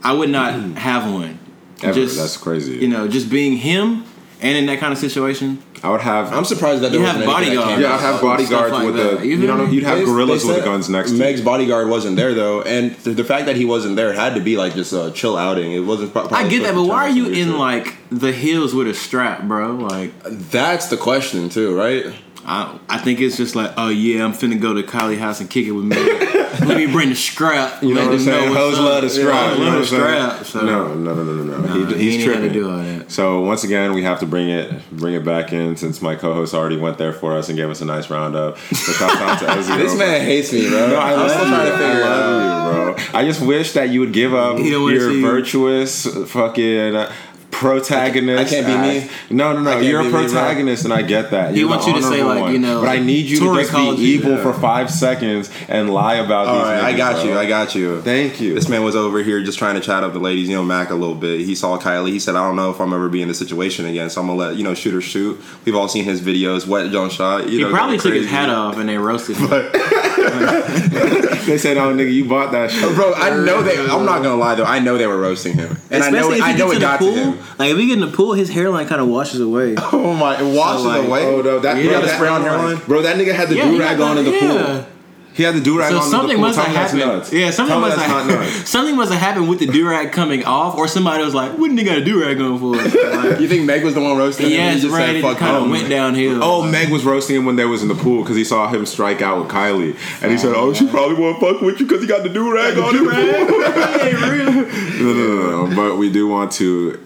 I 0.03 0.13
would 0.13 0.31
not 0.31 0.55
have 0.79 1.13
one. 1.13 1.39
Mm-hmm. 1.79 1.87
Ever. 1.89 2.01
That's 2.07 2.37
crazy. 2.39 2.77
You 2.79 2.89
know, 2.89 3.07
just 3.07 3.29
being 3.29 3.57
him 3.59 4.05
and 4.41 4.57
in 4.59 4.67
that 4.67 4.79
kind 4.79 4.93
of 4.93 4.99
situation, 4.99 5.63
I 5.83 5.91
would 5.91 6.01
have. 6.03 6.33
I'm 6.33 6.45
surprised 6.45 6.83
that 6.83 6.93
You 6.93 7.01
have 7.01 7.17
wasn't 7.17 7.37
anything 7.39 7.55
that 7.57 7.63
bodyguards. 7.65 7.83
yeah. 7.83 7.95
I'd 7.95 8.01
have 8.01 8.21
bodyguards 8.21 8.73
like 8.73 8.87
with 8.87 8.97
that. 8.97 9.21
the. 9.21 9.27
You 9.27 9.37
You 9.37 9.47
feel 9.47 9.57
know, 9.57 9.67
me? 9.67 9.75
you'd 9.75 9.85
have 9.85 9.99
They- 9.99 10.05
gorillas 10.05 10.43
they 10.43 10.49
with 10.49 10.57
the 10.59 10.63
guns 10.65 10.89
next 10.89 11.13
to. 11.13 11.17
Meg's 11.19 11.41
bodyguard 11.41 11.89
wasn't 11.89 12.17
there 12.17 12.35
though, 12.35 12.63
and 12.63 12.95
the, 12.97 13.11
the 13.11 13.25
fact 13.25 13.47
that 13.47 13.57
he 13.57 13.65
wasn't 13.65 13.97
there 13.97 14.13
had 14.13 14.35
to 14.35 14.41
be 14.41 14.57
like 14.57 14.75
just 14.75 14.93
a 14.93 15.11
chill 15.13 15.37
outing. 15.37 15.73
It 15.73 15.81
wasn't. 15.81 16.13
pro- 16.13 16.29
I 16.31 16.49
get 16.49 16.63
that. 16.65 16.75
But 16.75 16.85
why 16.85 17.05
are 17.07 17.09
you 17.11 17.27
in 17.27 17.49
shit. 17.49 17.59
like 17.59 17.95
the 18.11 18.33
hills 18.33 18.75
with 18.75 18.89
a 18.89 18.95
strap, 18.95 19.43
bro? 19.45 19.73
Like, 19.75 20.13
That's 20.25 20.87
the 20.89 20.97
question 20.97 21.49
too, 21.49 21.77
right? 21.77 22.07
I 22.47 22.79
I 22.89 22.99
think 22.99 23.21
it's 23.21 23.37
just 23.37 23.57
like, 23.57 23.73
oh 23.77 23.89
yeah, 23.89 24.25
I'm 24.25 24.33
finna 24.33 24.61
go 24.61 24.75
to 24.75 24.83
Kylie 24.83 25.19
house 25.19 25.41
and 25.41 25.49
kick 25.51 25.67
it 25.67 25.73
with 25.73 25.85
me. 25.87 25.97
Let 26.67 26.77
me 26.77 26.87
bring 26.87 27.09
the 27.11 27.15
scrap. 27.15 27.83
You 27.83 27.95
know 27.95 28.05
what 28.07 28.15
I'm 28.15 28.21
saying? 28.21 28.55
Hoes 28.55 28.79
love 28.79 29.03
the 29.03 29.11
strap. 29.11 29.27
Yeah, 29.27 29.53
you 29.53 29.59
know 29.59 29.79
love 29.79 29.93
what 29.93 30.01
I'm 30.39 30.45
saying? 30.45 30.67
No, 30.67 30.95
no, 30.95 31.15
no, 31.15 31.23
no, 31.25 31.43
no. 31.45 31.59
Nah, 31.59 31.87
he, 31.89 31.95
he 31.95 32.11
he's 32.13 32.25
gotta 32.27 32.39
tripping. 32.41 32.53
do 32.53 32.71
all 32.71 32.79
that. 32.79 33.11
So 33.11 33.41
once 33.41 33.63
again, 33.65 33.93
we 33.95 34.03
have 34.03 34.21
to 34.21 34.27
bring 34.27 34.49
it, 34.51 34.91
bring 34.91 35.15
it 35.15 35.25
back 35.25 35.53
in 35.53 35.77
since 35.77 36.03
my 36.03 36.17
co-host 36.17 36.55
already 36.55 36.77
went 36.77 36.99
there 36.99 37.13
for 37.13 37.37
us 37.37 37.49
and 37.49 37.57
gave 37.57 37.71
us 37.71 37.81
a 37.81 37.85
nice 37.85 38.11
roundup. 38.11 38.59
So 38.59 38.93
shout 38.93 39.11
out 39.17 39.39
to 39.41 39.45
Ezugo. 39.47 39.79
This 39.79 39.97
man 39.97 40.21
hates 40.23 40.53
me, 40.53 40.69
bro. 40.69 40.89
No, 40.89 40.97
I 40.97 41.13
I'm 41.13 41.19
love 41.19 41.31
trying 41.49 41.67
to 41.67 41.73
figure 41.73 42.03
I 42.05 42.09
out. 42.09 42.99
you, 42.99 43.05
bro. 43.05 43.19
I 43.21 43.25
just 43.25 43.41
wish 43.41 43.73
that 43.73 43.91
you 43.91 44.01
would 44.01 44.13
give 44.13 44.35
up 44.35 44.59
He 44.59 44.71
your 44.71 44.89
virtuous 45.21 46.07
fucking 46.31 46.97
uh, 46.97 47.13
protagonist. 47.61 48.47
I 48.53 48.55
can't 48.55 48.67
be 48.67 48.77
me? 48.77 48.99
act. 49.09 49.31
No, 49.31 49.53
no, 49.53 49.61
no. 49.61 49.79
You're 49.81 50.01
a 50.01 50.03
be 50.03 50.09
me, 50.09 50.13
bro. 50.13 50.23
protagonist, 50.25 50.85
and 50.85 50.93
I 50.93 51.03
get 51.03 51.31
that. 51.31 51.55
He 51.55 51.61
You're 51.61 51.69
wants 51.71 51.87
you 51.87 51.95
to 51.95 52.03
say, 52.03 52.23
like, 52.23 52.43
one. 52.43 52.53
you 52.53 52.59
know, 52.59 52.81
but 52.81 52.89
I 52.91 52.99
need 52.99 53.27
you 53.27 53.39
to 53.41 53.55
just 53.57 53.71
called 53.73 53.97
be 53.97 54.03
you. 54.03 54.15
evil 54.19 54.33
Yeah. 54.33 54.43
for 54.43 54.53
five 54.53 54.91
seconds 54.91 55.51
and 55.69 55.89
lie 55.91 56.17
about 56.17 56.47
All 56.49 56.55
these. 56.59 56.65
right, 56.65 56.85
I 56.85 56.97
got 56.97 57.15
bro. 57.17 57.25
you. 57.25 57.39
I 57.39 57.47
got 57.47 57.75
you. 57.75 58.03
Thank 58.03 58.41
you. 58.41 58.55
This 58.55 58.69
man 58.69 58.85
was 58.85 58.95
over 58.95 59.23
here 59.23 59.43
just 59.43 59.59
trying 59.59 59.75
to 59.77 59.81
chat 59.81 60.05
up 60.05 60.13
the 60.13 60.19
ladies, 60.19 60.49
you 60.49 60.55
know, 60.57 60.63
Mac 60.65 60.91
a 60.91 60.95
little 60.95 61.15
bit. 61.15 61.41
He 61.41 61.55
saw 61.55 61.79
Kylie. 61.79 62.11
He 62.11 62.19
said, 62.19 62.37
"I 62.37 62.47
don't 62.47 62.57
know 62.57 62.71
if 62.71 62.81
I'm 62.81 62.93
ever 62.93 63.09
be 63.09 63.23
in 63.23 63.29
this 63.29 63.39
situation 63.39 63.87
again, 63.87 64.11
so 64.11 64.21
I'm 64.21 64.27
gonna 64.27 64.39
let 64.39 64.57
you 64.57 64.65
know 64.65 64.75
shooter 64.75 65.01
shoot." 65.01 65.41
We've 65.65 65.75
all 65.77 65.89
seen 65.89 66.05
his 66.05 66.21
videos, 66.21 66.67
wet 66.67 66.91
John 66.93 67.11
shot. 67.11 67.49
You 67.49 67.59
He 67.59 67.65
know, 67.65 67.71
probably 67.71 67.97
going 67.97 68.01
took 68.01 68.13
his 68.15 68.23
crazy. 68.27 68.35
hat 68.37 68.51
off 68.51 68.77
and 68.79 68.89
they 68.89 68.99
roasted 68.99 69.37
him. 69.39 69.49
They 71.47 71.59
said, 71.59 71.77
"Oh, 71.77 71.95
nigga, 71.95 72.13
you 72.13 72.25
bought 72.25 72.53
that 72.53 72.71
shit." 72.71 72.95
Bro, 72.95 73.15
I 73.15 73.31
know 73.45 73.63
they. 73.63 73.79
I'm 73.79 74.05
not 74.05 74.23
gonna 74.23 74.37
lie 74.37 74.55
though. 74.55 74.65
I 74.65 74.79
know 74.79 74.99
they 74.99 75.07
were 75.07 75.19
roasting 75.19 75.55
him, 75.55 75.79
and 75.91 76.03
I 76.03 76.11
know. 76.11 76.19
Especially 76.31 76.37
It, 76.37 76.39
if 76.41 76.45
I 76.45 76.53
know 76.55 76.71
it 76.71 76.75
to 76.75 76.81
got 76.81 76.99
the 77.01 77.07
pool. 77.07 77.15
to 77.15 77.21
him. 77.33 77.39
Like 77.59 77.71
if 77.71 77.79
you 77.79 77.87
get 77.87 77.95
in 78.03 78.11
the 78.11 78.17
pool, 78.17 78.33
his 78.35 78.51
hairline 78.51 78.87
kind 78.87 79.01
of 79.01 79.09
washes 79.09 79.41
away. 79.41 79.75
Oh 79.93 80.13
my! 80.15 80.39
It 80.41 80.55
washes 80.57 80.83
So, 80.83 80.89
like, 80.89 81.07
away. 81.07 81.25
Oh 81.25 81.41
no, 81.43 81.59
that 81.61 81.77
You 81.79 81.85
bro, 81.85 81.93
gotta 81.95 82.07
that- 82.07 82.17
spray 82.17 82.29
on 82.29 82.43
hairline? 82.43 82.77
Bro, 82.87 83.03
that 83.03 83.17
nigga 83.17 83.35
had 83.35 83.49
the 83.49 83.57
Yeah, 83.57 83.71
do 83.71 83.79
rag 83.81 83.99
got 83.99 84.11
on 84.13 84.19
in 84.19 84.25
the 84.25 84.31
that- 84.31 84.85
pool. 84.85 84.87
Yeah. 85.37 85.39
He 85.39 85.43
had 85.43 85.55
the 85.55 85.61
do 85.61 85.79
rag 85.79 85.91
So 85.91 85.99
on 85.99 86.05
in 86.05 86.11
something 86.11 86.41
must 86.41 86.59
have 86.59 86.69
happened. 86.69 87.33
Yeah, 87.33 87.51
something 87.51 87.79
must 87.79 87.99
have 87.99 88.49
something 88.69 88.97
must 88.97 89.13
have 89.13 89.21
happened 89.21 89.49
with 89.51 89.59
the 89.59 89.67
durag 89.67 90.13
coming 90.13 90.45
off, 90.45 90.77
or 90.77 90.89
somebody 90.89 91.23
was 91.23 91.35
like, 91.35 91.59
"What 91.59 91.69
did 91.69 91.79
he 91.79 91.85
got 91.85 91.99
a 91.99 92.01
durag 92.01 92.39
going 92.39 92.59
for?" 92.59 92.77
Like, 92.77 93.41
You 93.41 93.49
think 93.49 93.65
Meg 93.65 93.85
was 93.85 93.95
the 93.95 94.01
one 94.01 94.17
roasting 94.17 94.47
him? 94.47 94.53
yes, 94.53 94.77
He 94.77 94.81
just 94.83 94.95
right. 94.95 95.07
said, 95.07 95.17
It 95.17 95.39
kind 95.39 95.65
of 95.65 95.71
went 95.71 95.91
downhill. 95.91 96.43
Oh, 96.43 96.63
Meg 96.63 96.91
was 96.91 97.05
roasting 97.05 97.37
him 97.37 97.45
when 97.45 97.57
they 97.57 97.67
was 97.67 97.83
in 97.83 97.89
the 97.89 97.95
pool 97.95 98.23
because 98.23 98.37
he 98.37 98.45
saw 98.45 98.69
him 98.69 98.87
strike 98.87 99.21
out 99.21 99.43
with 99.43 99.53
Kylie, 99.53 99.97
and 100.23 100.33
he 100.33 100.39
said, 100.39 100.55
"Oh, 100.57 100.73
she 100.73 100.87
oh, 100.87 100.91
probably 100.91 101.17
won't 101.17 101.39
fuck 101.39 101.61
with 101.61 101.81
you 101.81 101.87
because 101.87 102.01
he 102.01 102.09
got 102.09 102.23
the 102.23 102.31
do 102.31 102.55
rag 102.55 102.79
on." 102.79 102.97
pool." 102.97 103.05
no, 103.07 105.13
no, 105.13 105.13
no, 105.13 105.67
no. 105.67 105.77
But 105.77 105.97
we 105.97 106.11
do 106.11 106.27
want 106.29 106.53
to, 106.53 107.05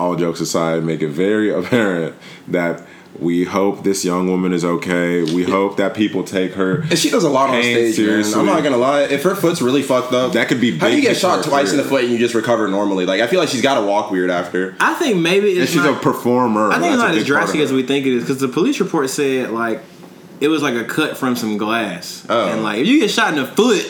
all 0.00 0.16
jokes 0.16 0.40
aside, 0.40 0.82
make 0.84 1.02
it 1.02 1.08
very 1.08 1.52
apparent 1.52 2.14
that 2.48 2.82
we 3.18 3.44
hope 3.44 3.82
this 3.82 4.04
young 4.04 4.28
woman 4.28 4.52
is 4.52 4.64
okay. 4.64 5.22
We 5.24 5.42
hope 5.42 5.76
that 5.78 5.94
people 5.94 6.22
take 6.22 6.52
her. 6.54 6.82
And 6.82 6.96
she 6.98 7.10
does 7.10 7.24
a 7.24 7.28
lot 7.28 7.50
on 7.50 7.60
stage, 7.62 7.96
seriously. 7.96 8.36
man. 8.36 8.48
I'm 8.48 8.54
not 8.54 8.62
gonna 8.62 8.76
lie. 8.76 9.02
If 9.02 9.24
her 9.24 9.34
foot's 9.34 9.60
really 9.60 9.82
fucked 9.82 10.12
up, 10.12 10.32
That 10.34 10.46
could 10.48 10.60
be 10.60 10.78
How 10.78 10.88
do 10.88 10.94
you 10.96 11.02
get 11.02 11.16
shot 11.16 11.44
her 11.44 11.50
twice 11.50 11.72
in 11.72 11.78
the 11.78 11.84
foot 11.84 12.04
and 12.04 12.12
you 12.12 12.18
just 12.18 12.34
recover 12.34 12.68
normally? 12.68 13.06
Like 13.06 13.20
I 13.20 13.26
feel 13.26 13.40
like 13.40 13.48
she's 13.48 13.62
got 13.62 13.80
to 13.80 13.86
walk 13.86 14.10
weird 14.12 14.30
after. 14.30 14.76
I 14.78 14.94
think 14.94 15.16
maybe 15.20 15.58
And 15.58 15.68
she's 15.68 15.76
not, 15.76 15.96
a 15.96 16.00
performer. 16.00 16.70
I 16.70 16.78
think 16.78 16.92
it's 16.92 17.02
not 17.02 17.10
as 17.10 17.16
big 17.16 17.26
part 17.32 17.42
of 17.42 17.48
drastic 17.48 17.60
as 17.62 17.72
we 17.72 17.82
think 17.82 18.06
it 18.06 18.12
is 18.12 18.22
because 18.22 18.38
the 18.40 18.48
police 18.48 18.78
report 18.78 19.10
said 19.10 19.50
like 19.50 19.80
it 20.40 20.46
was 20.48 20.62
like 20.62 20.74
a 20.74 20.84
cut 20.84 21.16
from 21.16 21.34
some 21.34 21.56
glass, 21.56 22.24
Oh. 22.28 22.48
and 22.52 22.62
like 22.62 22.78
if 22.78 22.86
you 22.86 23.00
get 23.00 23.10
shot 23.10 23.30
in 23.36 23.40
the 23.42 23.46
foot, 23.46 23.84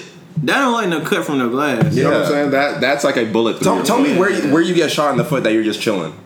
that 0.44 0.59
don't 0.59 0.72
like 0.72 0.88
no 0.88 1.02
cut 1.02 1.26
from 1.26 1.38
the 1.40 1.48
glass. 1.48 1.94
You 1.94 2.04
know 2.04 2.12
what 2.12 2.22
I'm 2.22 2.26
saying? 2.28 2.50
That 2.52 2.81
that's 2.81 3.04
like 3.04 3.18
a 3.18 3.26
bullet. 3.26 3.61
Tell, 3.61 3.83
tell 3.83 4.00
me 4.00 4.16
where 4.16 4.31
you, 4.31 4.50
where 4.54 4.62
you 4.62 4.74
get 4.74 4.90
shot 4.90 5.11
in 5.11 5.18
the 5.18 5.24
foot 5.24 5.42
that 5.42 5.52
you're 5.52 5.64
just 5.64 5.83
chilling. 5.83 6.18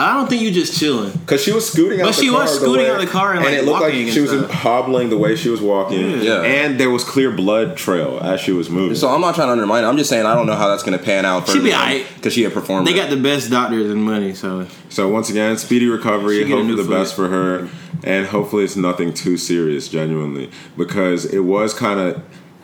I 0.00 0.14
don't 0.14 0.28
think 0.28 0.40
you 0.42 0.50
just 0.50 0.78
chilling. 0.78 1.12
Because 1.12 1.42
she 1.42 1.52
was 1.52 1.70
scooting 1.70 2.00
out 2.00 2.06
But 2.06 2.16
the 2.16 2.22
she 2.22 2.30
car. 2.30 2.42
was 2.42 2.52
the 2.54 2.60
scooting 2.64 2.86
way- 2.86 2.90
out 2.90 3.00
the 3.00 3.06
car 3.06 3.34
and, 3.34 3.44
like, 3.44 3.54
it 3.54 3.64
looked 3.64 3.80
like 3.80 3.92
walking 3.92 4.02
and 4.04 4.12
she 4.12 4.20
was 4.20 4.30
stuff. 4.30 4.50
hobbling 4.50 5.10
the 5.10 5.18
way 5.18 5.36
she 5.36 5.48
was 5.50 5.60
walking. 5.60 6.22
Yeah. 6.22 6.42
And 6.42 6.80
there 6.80 6.90
was 6.90 7.04
clear 7.04 7.30
blood 7.30 7.76
trail 7.76 8.18
as 8.22 8.40
she 8.40 8.52
was 8.52 8.70
moving. 8.70 8.96
So 8.96 9.08
I'm 9.08 9.20
not 9.20 9.34
trying 9.34 9.48
to 9.48 9.52
undermine. 9.52 9.84
it. 9.84 9.86
I'm 9.88 9.96
just 9.98 10.08
saying 10.08 10.24
I 10.26 10.34
don't 10.34 10.46
know 10.46 10.54
how 10.56 10.68
that's 10.68 10.82
gonna 10.82 10.98
pan 10.98 11.24
out. 11.26 11.48
She 11.48 11.60
be 11.60 11.70
aight. 11.70 12.04
because 12.16 12.32
she 12.32 12.42
had 12.42 12.52
performed. 12.54 12.86
They 12.86 12.94
got 12.94 13.10
the 13.10 13.16
best 13.16 13.50
doctors 13.50 13.90
and 13.90 14.02
money, 14.02 14.32
so 14.34 14.66
So 14.88 15.08
once 15.08 15.28
again, 15.30 15.56
speedy 15.58 15.86
recovery. 15.86 16.44
She 16.44 16.50
Hope 16.50 16.66
for 16.66 16.74
the 16.76 16.84
foot. 16.84 16.90
best 16.90 17.14
for 17.14 17.28
her, 17.28 17.68
and 18.02 18.26
hopefully 18.26 18.64
it's 18.64 18.76
nothing 18.76 19.12
too 19.12 19.36
serious. 19.36 19.88
Genuinely, 19.88 20.50
because 20.76 21.24
it 21.26 21.40
was 21.40 21.74
kind 21.74 22.00
of 22.00 22.20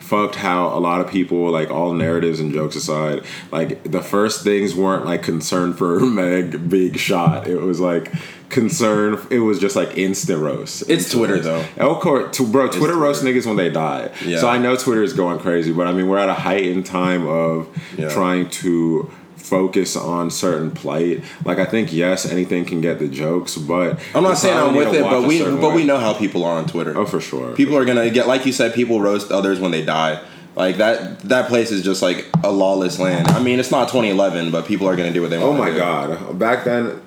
fucked 0.07 0.35
how 0.35 0.67
a 0.77 0.79
lot 0.79 1.01
of 1.01 1.09
people, 1.09 1.49
like 1.51 1.69
all 1.69 1.93
narratives 1.93 2.39
and 2.39 2.53
jokes 2.53 2.75
aside, 2.75 3.23
like 3.51 3.83
the 3.83 4.01
first 4.01 4.43
things 4.43 4.73
weren't 4.73 5.05
like 5.05 5.21
concern 5.23 5.73
for 5.73 5.99
Meg 6.19 6.69
being 6.69 6.93
shot. 6.93 7.47
It 7.47 7.59
was 7.61 7.79
like 7.79 8.11
concern. 8.49 9.19
It 9.29 9.39
was 9.39 9.59
just 9.59 9.75
like 9.75 9.97
instant 9.97 10.41
roast. 10.41 10.89
It's 10.89 11.09
Twitter, 11.11 11.39
though. 11.39 11.65
Of 11.77 11.99
course, 11.99 12.37
bro. 12.39 12.67
Twitter 12.67 12.79
Twitter. 12.79 12.95
roast 12.97 13.23
niggas 13.23 13.45
when 13.45 13.57
they 13.57 13.69
die. 13.69 14.11
Yeah. 14.25 14.39
So 14.39 14.47
I 14.47 14.57
know 14.57 14.75
Twitter 14.75 15.03
is 15.03 15.13
going 15.13 15.39
crazy, 15.39 15.73
but 15.73 15.87
I 15.87 15.91
mean 15.91 16.07
we're 16.07 16.17
at 16.19 16.29
a 16.29 16.33
heightened 16.33 16.85
time 16.85 17.27
of 17.27 17.67
Yeah. 17.97 18.09
trying 18.09 18.49
to 18.49 19.11
focus 19.47 19.95
on 19.95 20.29
certain 20.29 20.71
plight. 20.71 21.23
Like 21.45 21.59
I 21.59 21.65
think 21.65 21.93
yes, 21.93 22.25
anything 22.25 22.65
can 22.65 22.81
get 22.81 22.99
the 22.99 23.07
jokes, 23.07 23.55
but 23.55 23.99
I'm 24.13 24.23
not 24.23 24.37
saying 24.37 24.57
I'm 24.57 24.75
with 24.75 24.93
it, 24.93 25.03
but 25.03 25.23
we 25.27 25.41
but 25.43 25.61
way. 25.61 25.75
we 25.75 25.83
know 25.83 25.97
how 25.97 26.13
people 26.13 26.43
are 26.43 26.57
on 26.57 26.65
Twitter. 26.65 26.97
Oh, 26.97 27.05
for 27.05 27.21
sure. 27.21 27.55
People 27.55 27.77
are 27.77 27.85
gonna 27.85 28.09
get 28.09 28.27
like 28.27 28.45
you 28.45 28.51
said. 28.51 28.73
People 28.73 29.01
roast 29.01 29.31
others 29.31 29.59
when 29.59 29.71
they 29.71 29.83
die. 29.83 30.21
Like 30.55 30.77
that 30.77 31.19
that 31.21 31.47
place 31.47 31.71
is 31.71 31.83
just 31.83 32.01
like 32.01 32.25
a 32.43 32.51
lawless 32.51 32.99
land. 32.99 33.27
I 33.27 33.41
mean, 33.41 33.59
it's 33.59 33.71
not 33.71 33.89
2011, 33.89 34.51
but 34.51 34.65
people 34.65 34.87
are 34.87 34.95
gonna 34.95 35.13
do 35.13 35.21
what 35.21 35.29
they 35.29 35.37
want. 35.37 35.49
Oh 35.49 35.57
my 35.57 35.69
god! 35.69 36.39
Back 36.39 36.65
then, 36.65 36.99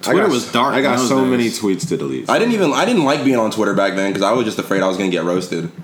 Twitter 0.00 0.22
got- 0.22 0.30
was 0.30 0.52
dark 0.52 0.74
I 0.74 0.80
got 0.82 0.98
so 1.00 1.20
days. 1.22 1.30
many 1.30 1.48
tweets 1.50 1.88
to 1.88 1.96
delete. 1.96 2.30
I 2.30 2.38
didn't 2.38 2.54
even 2.54 2.72
I 2.72 2.84
didn't 2.84 3.04
like 3.04 3.24
being 3.24 3.38
on 3.38 3.50
Twitter 3.50 3.74
back 3.74 3.94
then 3.96 4.10
because 4.12 4.22
I 4.22 4.32
was 4.32 4.44
just 4.44 4.58
afraid 4.58 4.82
I 4.82 4.86
was 4.88 4.96
gonna 4.96 5.10
get 5.10 5.24
roasted. 5.24 5.64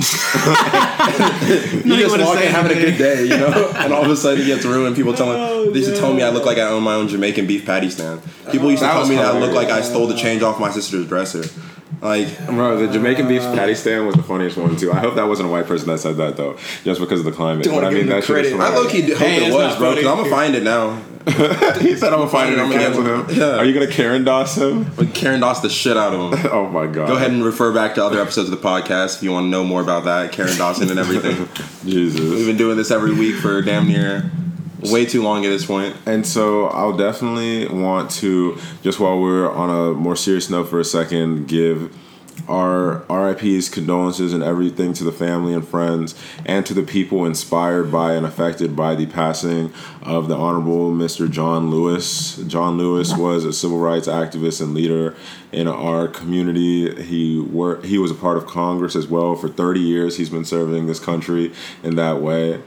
you 1.85 1.95
you 1.95 1.97
just 2.01 2.11
wanna 2.11 2.25
walk 2.25 2.41
in 2.41 2.51
having 2.51 2.77
a 2.77 2.81
good 2.81 2.97
day, 2.97 3.23
you 3.25 3.37
know, 3.37 3.73
and 3.77 3.93
all 3.93 4.05
of 4.05 4.11
a 4.11 4.17
sudden 4.17 4.43
it 4.43 4.47
gets 4.47 4.65
ruined. 4.65 4.97
People 4.97 5.15
telling 5.15 5.39
Oh, 5.41 5.71
they 5.71 5.79
used 5.81 5.91
to 5.93 5.99
tell 5.99 6.13
me 6.15 6.23
I 6.23 6.31
look 6.31 6.45
like 6.47 6.59
I 6.59 6.63
own 6.69 6.83
my 6.83 6.95
own 6.95 7.09
Jamaican 7.09 7.47
beef 7.47 7.65
patty 7.67 7.91
stand. 7.91 8.23
People 8.51 8.71
used 8.71 8.83
to 8.83 8.89
oh, 8.91 8.95
That 8.95 9.01
tell 9.01 9.09
me 9.09 9.17
that 9.17 9.35
I 9.35 9.39
look 9.39 9.53
like 9.53 9.69
I 9.69 9.81
stole 9.83 10.07
the 10.07 10.17
change 10.17 10.43
off 10.43 10.61
my 10.61 10.71
sister's 10.71 11.07
dresser. 11.07 11.45
Like 12.01 12.47
Bro, 12.47 12.87
the 12.87 12.93
Jamaican 12.93 13.29
beef 13.29 13.43
uh. 13.43 13.55
patty 13.55 13.75
stand 13.75 14.07
was 14.07 14.15
the 14.17 14.23
funniest 14.23 14.57
one 14.57 14.77
too. 14.77 14.93
I 14.93 14.99
hope 15.01 15.15
that 15.15 15.27
wasn't 15.27 15.49
a 15.49 15.53
white 15.53 15.67
person 15.67 15.89
that 15.89 15.99
said 15.99 16.17
that 16.19 16.37
though, 16.37 16.57
just 16.85 17.01
because 17.01 17.21
of 17.21 17.25
the 17.25 17.33
climate. 17.33 17.65
Don't 17.65 17.75
But 17.75 17.81
I 17.81 17.85
wanna 17.85 17.97
mean, 17.97 18.07
give 18.07 18.15
that 18.15 18.25
shit 18.25 18.35
credit. 18.35 18.61
I 18.61 18.75
low 18.75 18.87
key 18.89 19.03
hope 19.11 19.19
Hey, 19.19 19.47
it 19.47 19.53
was, 19.53 19.77
bro. 19.77 19.95
Because. 19.95 20.07
I'm 20.07 20.17
gonna 20.19 20.31
find 20.31 20.55
it 20.55 20.63
now. 20.63 21.01
he 21.81 21.97
said, 21.97 22.13
"I'm 22.13 22.19
gonna 22.19 22.29
find 22.29 22.53
it 22.53 22.59
I'm 22.59 22.69
gonna 22.71 22.81
cancel 22.83 23.03
get 23.03 23.13
him." 23.15 23.27
him. 23.27 23.39
Yeah. 23.39 23.57
Are 23.57 23.65
you 23.65 23.73
gonna 23.73 23.91
Karen 23.91 24.25
Doss 24.25 24.59
him? 24.59 24.85
But 24.95 25.15
Karen 25.15 25.41
Doss 25.41 25.61
the 25.61 25.71
shit 25.71 25.97
out 25.97 26.13
of 26.13 26.33
him. 26.35 26.51
Oh 26.53 26.69
my 26.69 26.87
god! 26.87 27.09
Go 27.09 27.17
ahead 27.17 27.31
and 27.31 27.43
refer 27.43 27.73
back 27.73 27.95
to 27.95 28.05
other 28.05 28.21
episodes 28.21 28.51
of 28.51 28.61
the 28.61 28.69
podcast 28.69 29.17
if 29.17 29.23
you 29.23 29.33
want 29.33 29.45
to 29.45 29.49
know 29.49 29.65
more 29.65 29.81
about 29.81 30.05
that. 30.05 30.33
Karen 30.33 30.57
Dawson 30.59 30.91
and 30.91 30.99
everything. 30.99 31.49
Jesus, 31.91 32.21
we've 32.21 32.47
been 32.47 32.59
doing 32.59 32.77
this 32.77 32.91
every 32.91 33.13
week 33.13 33.37
for 33.37 33.63
damn 33.63 33.89
near 33.89 34.31
way 34.83 35.07
too 35.07 35.23
long 35.23 35.45
at 35.45 35.49
this 35.49 35.65
point. 35.65 35.97
And 36.07 36.27
so 36.27 36.67
I'll 36.67 36.97
definitely 36.97 37.69
want 37.69 38.11
to, 38.13 38.59
just 38.83 39.01
while 39.01 39.19
we're 39.19 39.51
on 39.51 39.71
a 39.71 39.95
more 39.95 40.17
serious 40.17 40.51
note 40.51 40.69
for 40.69 40.79
a 40.79 40.85
second, 40.85 41.49
give 41.49 41.97
our 42.49 43.05
RIP's 43.09 43.69
condolences 43.69 44.33
and 44.33 44.43
everything 44.43 44.93
to 44.95 45.05
the 45.05 45.13
family 45.13 45.55
and 45.55 45.67
friends 45.67 46.15
and 46.45 46.65
to 46.67 46.75
the 46.75 46.83
people 46.83 47.25
inspired 47.25 47.91
by 47.91 48.15
and 48.15 48.27
affected 48.27 48.77
by 48.77 48.95
the 48.95 49.07
passing 49.07 49.73
of 50.03 50.29
the 50.29 50.37
Honorable 50.37 50.93
Mr. 50.93 51.31
John 51.31 51.71
Lewis. 51.71 52.37
John 52.47 52.77
Lewis 52.79 53.17
was 53.17 53.45
a 53.45 53.53
civil 53.53 53.79
rights 53.79 54.09
activist 54.09 54.61
and 54.61 54.75
leader 54.75 55.15
in 55.53 55.69
our 55.69 56.09
community. 56.09 57.03
He 57.03 57.39
wor- 57.39 57.81
he 57.83 57.99
was 57.99 58.11
a 58.11 58.15
part 58.15 58.37
of 58.37 58.47
Congress 58.47 58.97
as 58.97 59.07
well 59.07 59.35
for 59.35 59.49
30 59.49 59.81
years. 59.81 60.17
He's 60.17 60.31
been 60.31 60.45
serving 60.45 60.87
this 60.87 61.01
country 61.01 61.53
in 61.83 61.97
that 61.97 62.21
way. 62.21 62.61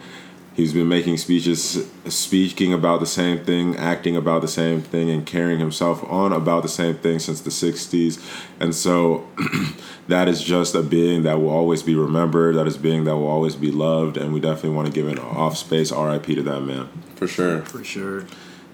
He's 0.57 0.73
been 0.73 0.87
making 0.87 1.17
speeches, 1.17 1.87
speaking 2.05 2.73
about 2.73 2.99
the 2.99 3.05
same 3.05 3.45
thing, 3.45 3.75
acting 3.75 4.17
about 4.17 4.41
the 4.41 4.47
same 4.47 4.81
thing, 4.81 5.07
and 5.11 5.23
carrying 5.23 5.59
himself 5.59 6.03
on 6.11 6.33
about 6.33 6.63
the 6.63 6.67
same 6.67 6.95
thing 6.95 7.19
since 7.19 7.41
the 7.41 7.51
60s. 7.51 8.19
And 8.59 8.73
so 8.73 9.27
that 10.07 10.27
is 10.27 10.41
just 10.41 10.73
a 10.73 10.81
being 10.81 11.21
that 11.23 11.39
will 11.39 11.51
always 11.51 11.83
be 11.83 11.93
remembered. 11.93 12.55
That 12.55 12.65
is 12.65 12.75
being 12.75 13.03
that 13.03 13.15
will 13.15 13.27
always 13.27 13.55
be 13.55 13.69
loved. 13.69 14.17
And 14.17 14.33
we 14.33 14.39
definitely 14.39 14.71
want 14.71 14.87
to 14.87 14.91
give 14.91 15.07
an 15.07 15.19
off 15.19 15.55
space 15.57 15.91
RIP 15.91 16.25
to 16.25 16.41
that 16.41 16.61
man. 16.61 16.89
For 17.17 17.27
sure. 17.27 17.61
For 17.61 17.83
sure. 17.83 18.21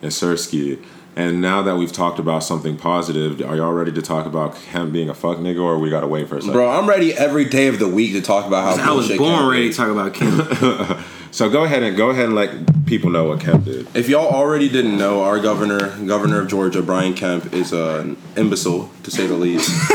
And 0.02 0.10
Sersky. 0.10 0.82
And 1.18 1.42
now 1.42 1.64
that 1.64 1.76
we've 1.76 1.92
talked 1.92 2.18
about 2.18 2.46
something 2.46 2.78
positive, 2.78 3.42
are 3.42 3.58
y'all 3.58 3.74
ready 3.74 3.92
to 3.92 4.02
talk 4.02 4.26
about 4.26 4.56
him 4.58 4.94
being 4.94 5.10
a 5.10 5.14
fuck 5.14 5.38
nigga, 5.38 5.62
or 5.62 5.78
we 5.78 5.90
gotta 5.90 6.08
wait 6.08 6.30
for 6.30 6.38
a 6.38 6.42
second? 6.42 6.54
Bro, 6.54 6.72
I'm 6.72 6.88
ready 6.88 7.14
every 7.14 7.44
day 7.44 7.68
of 7.68 7.78
the 7.78 7.90
week 7.90 8.14
to 8.14 8.22
talk 8.22 8.48
about 8.48 8.80
how 8.80 8.94
I 8.94 8.96
was 8.96 9.10
born 9.10 9.20
Kemp 9.20 9.52
ready 9.52 9.70
to 9.70 9.76
talk 9.76 9.90
about 9.90 10.14
Kim. 10.14 11.04
So 11.34 11.50
go 11.50 11.64
ahead 11.64 11.82
and 11.82 11.98
go 11.98 12.12
ahead 12.12 12.26
and 12.26 12.36
let 12.36 12.86
people 12.86 13.10
know 13.10 13.30
what 13.30 13.40
Kemp 13.40 13.66
did. 13.66 13.88
If 13.96 14.08
y'all 14.08 14.28
already 14.28 14.70
didn't 14.70 15.00
know, 15.00 15.24
our 15.24 15.40
governor, 15.40 15.98
governor 16.06 16.42
of 16.42 16.48
Georgia, 16.48 16.84
Brian 16.84 17.16
Kemp, 17.16 17.52
is 17.56 17.74
an 17.74 18.18
imbecile 18.38 18.92
to 19.02 19.10
say 19.10 19.26
the 19.26 19.34
least. 19.34 19.68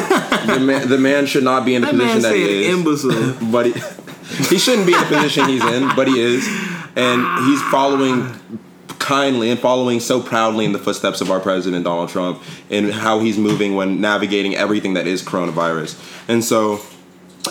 the, 0.49 0.59
man, 0.61 0.89
the 0.89 0.99
man 0.99 1.27
should 1.27 1.45
not 1.45 1.65
be 1.65 1.77
in 1.77 1.83
the 1.83 1.93
that 1.93 1.95
man 1.95 2.17
position 2.17 2.33
that 2.33 2.37
he 2.37 2.65
is. 2.65 2.75
imbecile. 2.75 3.51
but 3.53 3.67
he, 3.67 3.73
he 4.47 4.59
shouldn't 4.59 4.89
be 4.89 4.95
in 4.95 4.99
the 4.99 5.07
position 5.07 5.49
he's 5.49 5.65
in, 5.65 5.95
but 5.95 6.09
he 6.09 6.19
is, 6.19 6.45
and 6.97 7.47
he's 7.47 7.63
following 7.71 8.35
kindly 8.99 9.49
and 9.49 9.61
following 9.61 10.01
so 10.01 10.21
proudly 10.21 10.65
in 10.65 10.73
the 10.73 10.79
footsteps 10.81 11.21
of 11.21 11.31
our 11.31 11.39
president 11.39 11.85
Donald 11.85 12.09
Trump 12.09 12.43
and 12.69 12.91
how 12.91 13.21
he's 13.21 13.39
moving 13.39 13.77
when 13.77 14.01
navigating 14.01 14.57
everything 14.57 14.95
that 14.95 15.07
is 15.07 15.23
coronavirus. 15.23 15.97
And 16.29 16.43
so, 16.43 16.81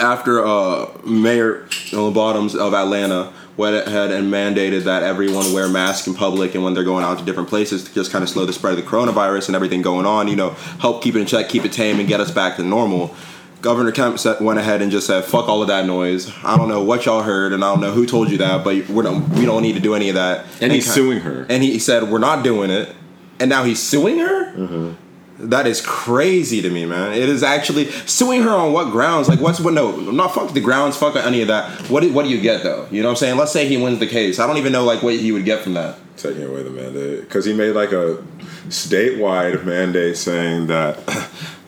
after 0.01 0.45
uh, 0.45 0.91
Mayor 1.05 1.69
Bottoms 1.93 2.53
of 2.53 2.73
Atlanta 2.73 3.31
went 3.57 3.75
ahead 3.87 4.11
and 4.11 4.31
mandated 4.31 4.83
that 4.83 5.03
everyone 5.03 5.51
wear 5.51 5.67
masks 5.67 6.07
in 6.07 6.13
public 6.13 6.53
and 6.53 6.63
when 6.63 6.73
they're 6.75 6.83
going 6.83 7.03
out 7.03 7.17
to 7.17 7.25
different 7.25 7.49
places 7.49 7.83
to 7.83 7.93
just 7.93 8.11
kind 8.11 8.23
of 8.23 8.29
slow 8.29 8.45
the 8.45 8.53
spread 8.53 8.77
of 8.77 8.83
the 8.83 8.89
coronavirus 8.89 9.47
and 9.47 9.55
everything 9.55 9.81
going 9.81 10.05
on, 10.05 10.27
you 10.27 10.35
know, 10.35 10.51
help 10.79 11.01
keep 11.01 11.15
it 11.15 11.19
in 11.19 11.25
check, 11.25 11.49
keep 11.49 11.65
it 11.65 11.73
tame, 11.73 11.99
and 11.99 12.07
get 12.07 12.19
us 12.19 12.31
back 12.31 12.55
to 12.57 12.63
normal. 12.63 13.15
Governor 13.61 13.91
Kemp 13.91 14.19
went 14.39 14.59
ahead 14.59 14.83
and 14.83 14.91
just 14.91 15.07
said, 15.07 15.25
"Fuck 15.25 15.49
all 15.49 15.63
of 15.63 15.67
that 15.69 15.87
noise. 15.87 16.31
I 16.43 16.55
don't 16.57 16.69
know 16.69 16.83
what 16.83 17.05
y'all 17.05 17.23
heard, 17.23 17.53
and 17.53 17.65
I 17.65 17.71
don't 17.71 17.81
know 17.81 17.91
who 17.91 18.05
told 18.05 18.29
you 18.29 18.37
that, 18.37 18.63
but 18.63 18.87
we're 18.87 19.01
don't, 19.01 19.27
we 19.29 19.45
don't 19.45 19.63
need 19.63 19.73
to 19.73 19.79
do 19.79 19.95
any 19.95 20.09
of 20.09 20.15
that." 20.15 20.45
And 20.61 20.71
he's 20.71 20.85
he 20.85 20.91
suing 20.91 21.21
her. 21.21 21.47
And 21.49 21.63
he 21.63 21.79
said, 21.79 22.03
"We're 22.03 22.19
not 22.19 22.43
doing 22.43 22.69
it." 22.69 22.95
And 23.39 23.49
now 23.49 23.63
he's 23.63 23.81
suing 23.81 24.19
her. 24.19 24.53
Mm-hmm. 24.53 25.06
That 25.39 25.67
is 25.67 25.81
crazy 25.81 26.61
to 26.61 26.69
me, 26.69 26.85
man. 26.85 27.13
It 27.13 27.29
is 27.29 27.43
actually 27.43 27.91
suing 28.07 28.41
her 28.41 28.49
on 28.49 28.73
what 28.73 28.91
grounds? 28.91 29.29
Like, 29.29 29.39
what's 29.39 29.59
what? 29.59 29.73
No, 29.73 29.95
not 29.95 30.33
fuck 30.33 30.53
the 30.53 30.61
grounds. 30.61 30.97
Fuck 30.97 31.15
any 31.15 31.41
of 31.41 31.47
that. 31.49 31.89
What 31.89 32.01
do, 32.01 32.11
what 32.11 32.23
do 32.23 32.29
you 32.29 32.41
get 32.41 32.63
though? 32.63 32.87
You 32.89 33.03
know 33.03 33.09
what 33.09 33.13
I'm 33.13 33.17
saying? 33.17 33.37
Let's 33.37 33.51
say 33.51 33.67
he 33.67 33.77
wins 33.77 33.99
the 33.99 34.07
case. 34.07 34.39
I 34.39 34.47
don't 34.47 34.57
even 34.57 34.71
know 34.71 34.83
like 34.83 35.03
what 35.03 35.13
he 35.15 35.31
would 35.31 35.45
get 35.45 35.61
from 35.61 35.75
that. 35.75 35.99
taking 36.17 36.43
away 36.43 36.63
the 36.63 36.71
mandate 36.71 37.21
because 37.21 37.45
he 37.45 37.53
made 37.53 37.71
like 37.71 37.91
a 37.91 38.23
statewide 38.69 39.63
mandate 39.63 40.17
saying 40.17 40.67
that 40.67 40.97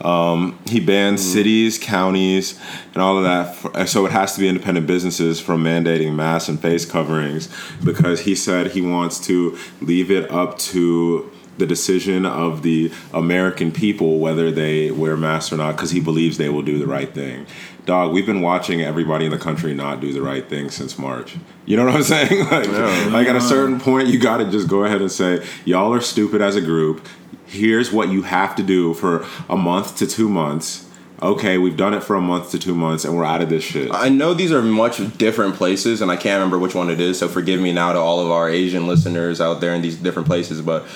um, 0.04 0.58
he 0.66 0.80
bans 0.80 1.22
cities, 1.22 1.78
counties, 1.78 2.58
and 2.92 3.02
all 3.02 3.18
of 3.18 3.24
that. 3.24 3.54
For, 3.54 3.86
so 3.86 4.04
it 4.04 4.12
has 4.12 4.34
to 4.34 4.40
be 4.40 4.48
independent 4.48 4.86
businesses 4.88 5.40
from 5.40 5.62
mandating 5.62 6.14
masks 6.14 6.48
and 6.48 6.60
face 6.60 6.84
coverings 6.84 7.48
because 7.84 8.22
he 8.22 8.34
said 8.34 8.72
he 8.72 8.82
wants 8.82 9.20
to 9.26 9.56
leave 9.80 10.10
it 10.10 10.30
up 10.30 10.58
to 10.58 11.30
the 11.60 11.66
decision 11.66 12.26
of 12.26 12.62
the 12.62 12.90
American 13.14 13.70
people 13.70 14.18
whether 14.18 14.50
they 14.50 14.90
wear 14.90 15.16
masks 15.16 15.52
or 15.52 15.56
not 15.56 15.76
because 15.76 15.92
he 15.92 16.00
believes 16.00 16.36
they 16.36 16.48
will 16.48 16.62
do 16.62 16.78
the 16.78 16.86
right 16.86 17.14
thing. 17.14 17.46
Dog, 17.86 18.12
we've 18.12 18.26
been 18.26 18.40
watching 18.40 18.82
everybody 18.82 19.24
in 19.24 19.30
the 19.30 19.38
country 19.38 19.74
not 19.74 20.00
do 20.00 20.12
the 20.12 20.22
right 20.22 20.48
thing 20.48 20.70
since 20.70 20.98
March. 20.98 21.36
You 21.66 21.76
know 21.76 21.84
what 21.86 21.94
I'm 21.94 22.02
saying? 22.14 22.46
Like, 22.50 22.68
like 23.12 23.28
at 23.28 23.36
a 23.36 23.40
certain 23.40 23.80
point, 23.80 24.08
you 24.08 24.18
got 24.18 24.38
to 24.38 24.50
just 24.50 24.68
go 24.68 24.84
ahead 24.84 25.00
and 25.00 25.10
say, 25.10 25.46
y'all 25.64 25.94
are 25.94 26.00
stupid 26.00 26.42
as 26.42 26.56
a 26.56 26.60
group. 26.60 27.06
Here's 27.46 27.92
what 27.92 28.08
you 28.10 28.22
have 28.22 28.54
to 28.56 28.62
do 28.62 28.94
for 28.94 29.26
a 29.48 29.56
month 29.56 29.96
to 29.98 30.06
two 30.06 30.28
months. 30.28 30.86
Okay, 31.22 31.58
we've 31.58 31.76
done 31.76 31.92
it 31.92 32.02
for 32.02 32.16
a 32.16 32.20
month 32.20 32.50
to 32.52 32.58
two 32.58 32.74
months, 32.74 33.04
and 33.04 33.14
we're 33.14 33.26
out 33.26 33.42
of 33.42 33.50
this 33.50 33.62
shit. 33.62 33.90
I 33.92 34.08
know 34.08 34.32
these 34.32 34.52
are 34.52 34.62
much 34.62 35.18
different 35.18 35.54
places, 35.54 36.00
and 36.00 36.10
I 36.10 36.16
can't 36.16 36.38
remember 36.38 36.58
which 36.58 36.74
one 36.74 36.88
it 36.88 36.98
is. 36.98 37.18
So 37.18 37.28
forgive 37.28 37.60
me 37.60 37.72
now 37.72 37.92
to 37.92 37.98
all 37.98 38.20
of 38.20 38.30
our 38.30 38.48
Asian 38.48 38.86
listeners 38.86 39.38
out 39.38 39.60
there 39.60 39.74
in 39.74 39.82
these 39.82 39.96
different 39.96 40.26
places. 40.26 40.62
But 40.62 40.86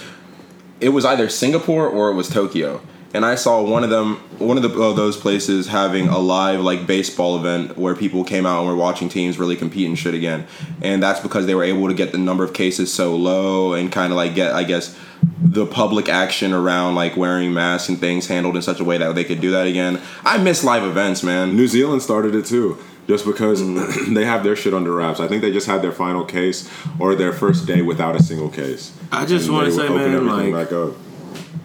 it 0.85 0.91
was 0.91 1.07
either 1.07 1.31
Singapore 1.31 1.89
or 1.89 2.11
it 2.11 2.15
was 2.15 2.29
Tokyo, 2.29 2.83
and 3.15 3.25
I 3.25 3.37
saw 3.37 3.63
one 3.63 3.85
of 3.85 3.89
them, 3.89 4.17
one 4.39 4.59
of 4.59 4.63
the, 4.63 4.69
uh, 4.69 4.93
those 4.93 5.17
places 5.17 5.69
having 5.69 6.09
a 6.09 6.19
live 6.19 6.61
like 6.61 6.87
baseball 6.87 7.39
event 7.39 7.79
where 7.79 7.95
people 7.95 8.23
came 8.23 8.45
out 8.45 8.59
and 8.59 8.69
were 8.69 8.77
watching 8.77 9.09
teams 9.09 9.39
really 9.39 9.57
compete 9.57 9.89
and 9.89 9.99
shit 9.99 10.13
again, 10.13 10.47
and 10.83 11.03
that's 11.03 11.21
because 11.21 11.47
they 11.47 11.55
were 11.55 11.65
able 11.65 11.89
to 11.89 11.95
get 11.95 12.13
the 12.13 12.19
number 12.19 12.45
of 12.45 12.53
cases 12.53 12.93
so 12.93 13.17
low 13.17 13.73
and 13.73 13.91
kind 13.91 14.13
of 14.13 14.19
like 14.19 14.35
get, 14.35 14.53
I 14.53 14.63
guess. 14.65 14.95
The 15.43 15.67
public 15.67 16.09
action 16.09 16.53
around 16.53 16.95
like 16.97 17.17
wearing 17.17 17.53
masks 17.53 17.89
and 17.89 17.99
things 17.99 18.27
handled 18.27 18.57
in 18.57 18.63
such 18.63 18.81
a 18.81 18.85
way 18.85 18.99
that 18.99 19.15
they 19.15 19.25
could 19.25 19.41
do 19.41 19.51
that 19.53 19.67
again. 19.67 20.01
I 20.25 20.39
miss 20.39 20.65
live 20.65 20.83
events, 20.83 21.23
man. 21.23 21.55
New 21.57 21.69
Zealand 21.69 22.03
started 22.03 22.35
it 22.35 22.47
too, 22.47 22.79
just 23.07 23.25
because 23.25 23.63
Mm. 23.63 24.15
they 24.15 24.25
have 24.25 24.43
their 24.43 24.57
shit 24.57 24.75
under 24.75 24.93
wraps. 24.93 25.21
I 25.21 25.29
think 25.29 25.43
they 25.43 25.53
just 25.53 25.67
had 25.67 25.81
their 25.83 25.93
final 25.93 26.25
case 26.25 26.69
or 26.99 27.15
their 27.15 27.33
first 27.33 27.67
day 27.67 27.83
without 27.83 28.17
a 28.17 28.23
single 28.23 28.49
case. 28.51 28.93
I 29.13 29.27
just 29.27 29.47
And 29.47 29.55
want 29.55 29.67
to 29.67 29.73
they 29.73 29.87
say, 29.87 29.89
man, 29.95 30.15
everything 30.15 30.53
like 30.53 30.71
back 30.71 30.73
up. 30.73 30.95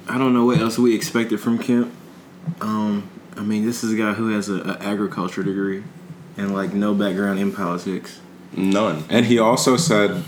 I 0.08 0.18
don't 0.18 0.34
know 0.34 0.46
what 0.46 0.60
else 0.60 0.78
we 0.78 0.94
expected 0.96 1.40
from 1.40 1.58
Kemp. 1.58 1.92
Um, 2.62 3.10
I 3.38 3.42
mean, 3.42 3.66
this 3.66 3.84
is 3.84 3.94
a 3.94 3.96
guy 3.96 4.14
who 4.14 4.30
has 4.36 4.50
a, 4.50 4.56
a 4.62 4.78
agriculture 4.82 5.44
degree 5.44 5.84
and 6.38 6.54
like 6.54 6.74
no 6.74 6.94
background 6.94 7.40
in 7.40 7.52
politics. 7.52 8.20
None. 8.56 9.04
And 9.10 9.26
he 9.28 9.38
also 9.40 9.78
said, 9.78 10.24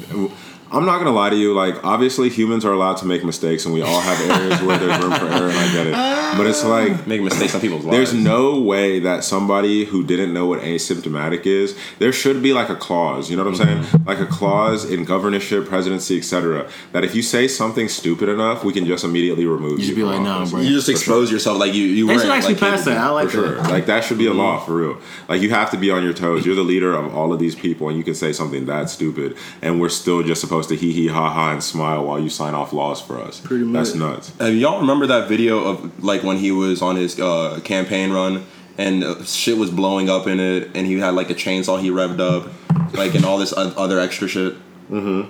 I'm 0.72 0.86
not 0.86 1.00
gonna 1.00 1.12
lie 1.12 1.30
to 1.30 1.36
you. 1.36 1.54
Like, 1.54 1.84
obviously, 1.84 2.30
humans 2.30 2.64
are 2.64 2.72
allowed 2.72 2.96
to 2.98 3.06
make 3.06 3.24
mistakes, 3.26 3.66
and 3.66 3.74
we 3.74 3.82
all 3.82 4.00
have 4.00 4.20
areas 4.40 4.62
where 4.62 4.78
there's 4.78 5.04
room 5.04 5.12
for 5.12 5.26
error, 5.26 5.50
and 5.50 5.58
I 5.58 5.74
get 5.74 5.88
it. 5.88 6.38
But 6.38 6.48
it's 6.48 6.64
like 6.64 7.06
Making 7.12 7.26
mistakes 7.26 7.54
on 7.54 7.60
people's 7.62 7.84
lives. 7.84 7.98
there's 7.98 8.14
no 8.14 8.60
way 8.62 9.00
that 9.02 9.26
somebody 9.26 9.84
who 9.84 10.02
didn't 10.04 10.34
know 10.34 10.46
what 10.46 10.62
asymptomatic 10.62 11.46
is, 11.46 11.78
there 12.00 12.14
should 12.14 12.42
be 12.42 12.54
like 12.54 12.70
a 12.70 12.76
clause. 12.76 13.30
You 13.30 13.36
know 13.38 13.44
what 13.44 13.60
I'm 13.60 13.68
Mm-hmm. 13.68 13.84
saying? 13.84 14.04
Like 14.06 14.20
a 14.20 14.26
clause 14.26 14.90
in 14.90 15.04
governorship, 15.04 15.66
presidency, 15.68 16.18
etc. 16.20 16.70
That 16.94 17.04
if 17.04 17.14
you 17.16 17.22
say 17.22 17.50
something 17.50 17.90
stupid 17.90 18.30
enough, 18.30 18.64
we 18.64 18.72
can 18.72 18.86
just 18.86 19.04
immediately 19.04 19.46
remove 19.46 19.72
You 19.74 19.78
you. 19.80 19.84
should 19.88 19.96
be 19.96 20.02
from 20.04 20.12
like, 20.12 20.22
nah, 20.22 20.46
bro. 20.46 20.62
You 20.62 20.70
just 20.70 20.88
expose 20.90 21.30
yourself 21.32 21.60
like 21.60 21.74
you 21.74 21.84
you 21.84 22.08
They 22.08 22.18
should 22.18 22.30
actually 22.30 22.54
like, 22.54 22.62
pass 22.62 22.86
that. 22.86 22.98
I 22.98 23.10
like 23.10 23.26
For 23.28 23.32
sure. 23.34 23.56
that. 23.56 23.70
Like 23.70 23.86
that 23.88 24.06
should 24.06 24.18
be 24.18 24.28
a 24.28 24.34
law 24.34 24.56
Mm-hmm. 24.58 24.66
for 24.66 24.76
real. 24.76 24.98
Like 25.28 25.42
you 25.42 25.50
have 25.50 25.70
to 25.72 25.78
be 25.78 25.92
on 25.92 26.02
your 26.04 26.14
toes. 26.14 26.46
You're 26.46 26.56
the 26.56 26.64
leader 26.64 26.94
of 26.96 27.14
all 27.14 27.34
of 27.34 27.40
these 27.40 27.56
people, 27.56 27.90
and 27.90 27.98
you 27.98 28.04
can 28.06 28.16
say 28.16 28.32
something 28.32 28.66
that 28.68 28.90
stupid, 28.90 29.36
and 29.62 29.82
we're 29.82 29.90
still 29.90 30.24
just 30.24 30.40
supposed 30.42 30.61
to 30.68 30.76
hee 30.76 30.92
hee 30.92 31.08
ha 31.08 31.30
ha 31.30 31.52
and 31.52 31.64
smile 31.64 32.06
while 32.06 32.20
you 32.20 32.30
sign 32.30 32.54
off 32.54 32.74
laws 32.74 33.02
for 33.02 33.20
us. 33.20 33.40
Pretty 33.40 33.64
much. 33.64 33.86
That's 33.86 33.96
nuts. 33.96 34.34
Have 34.40 34.56
y'all 34.56 34.82
remember 34.82 35.08
that 35.08 35.28
video 35.28 35.64
of 35.64 36.04
like 36.04 36.24
when 36.24 36.38
he 36.38 36.52
was 36.52 36.82
on 36.82 36.96
his 36.96 37.20
uh, 37.20 37.60
campaign 37.64 38.12
run 38.12 38.46
and 38.78 39.04
uh, 39.04 39.24
shit 39.24 39.58
was 39.58 39.70
blowing 39.70 40.10
up 40.10 40.28
in 40.28 40.40
it, 40.40 40.72
and 40.76 40.88
he 40.88 40.98
had 41.00 41.14
like 41.14 41.30
a 41.30 41.36
chainsaw 41.36 41.80
he 41.80 41.90
revved 41.90 42.20
up, 42.20 42.52
like 42.94 43.16
and 43.16 43.26
all 43.26 43.38
this 43.38 43.54
other 43.56 44.00
extra 44.00 44.28
shit. 44.28 44.54
Mm-hmm. 44.90 45.30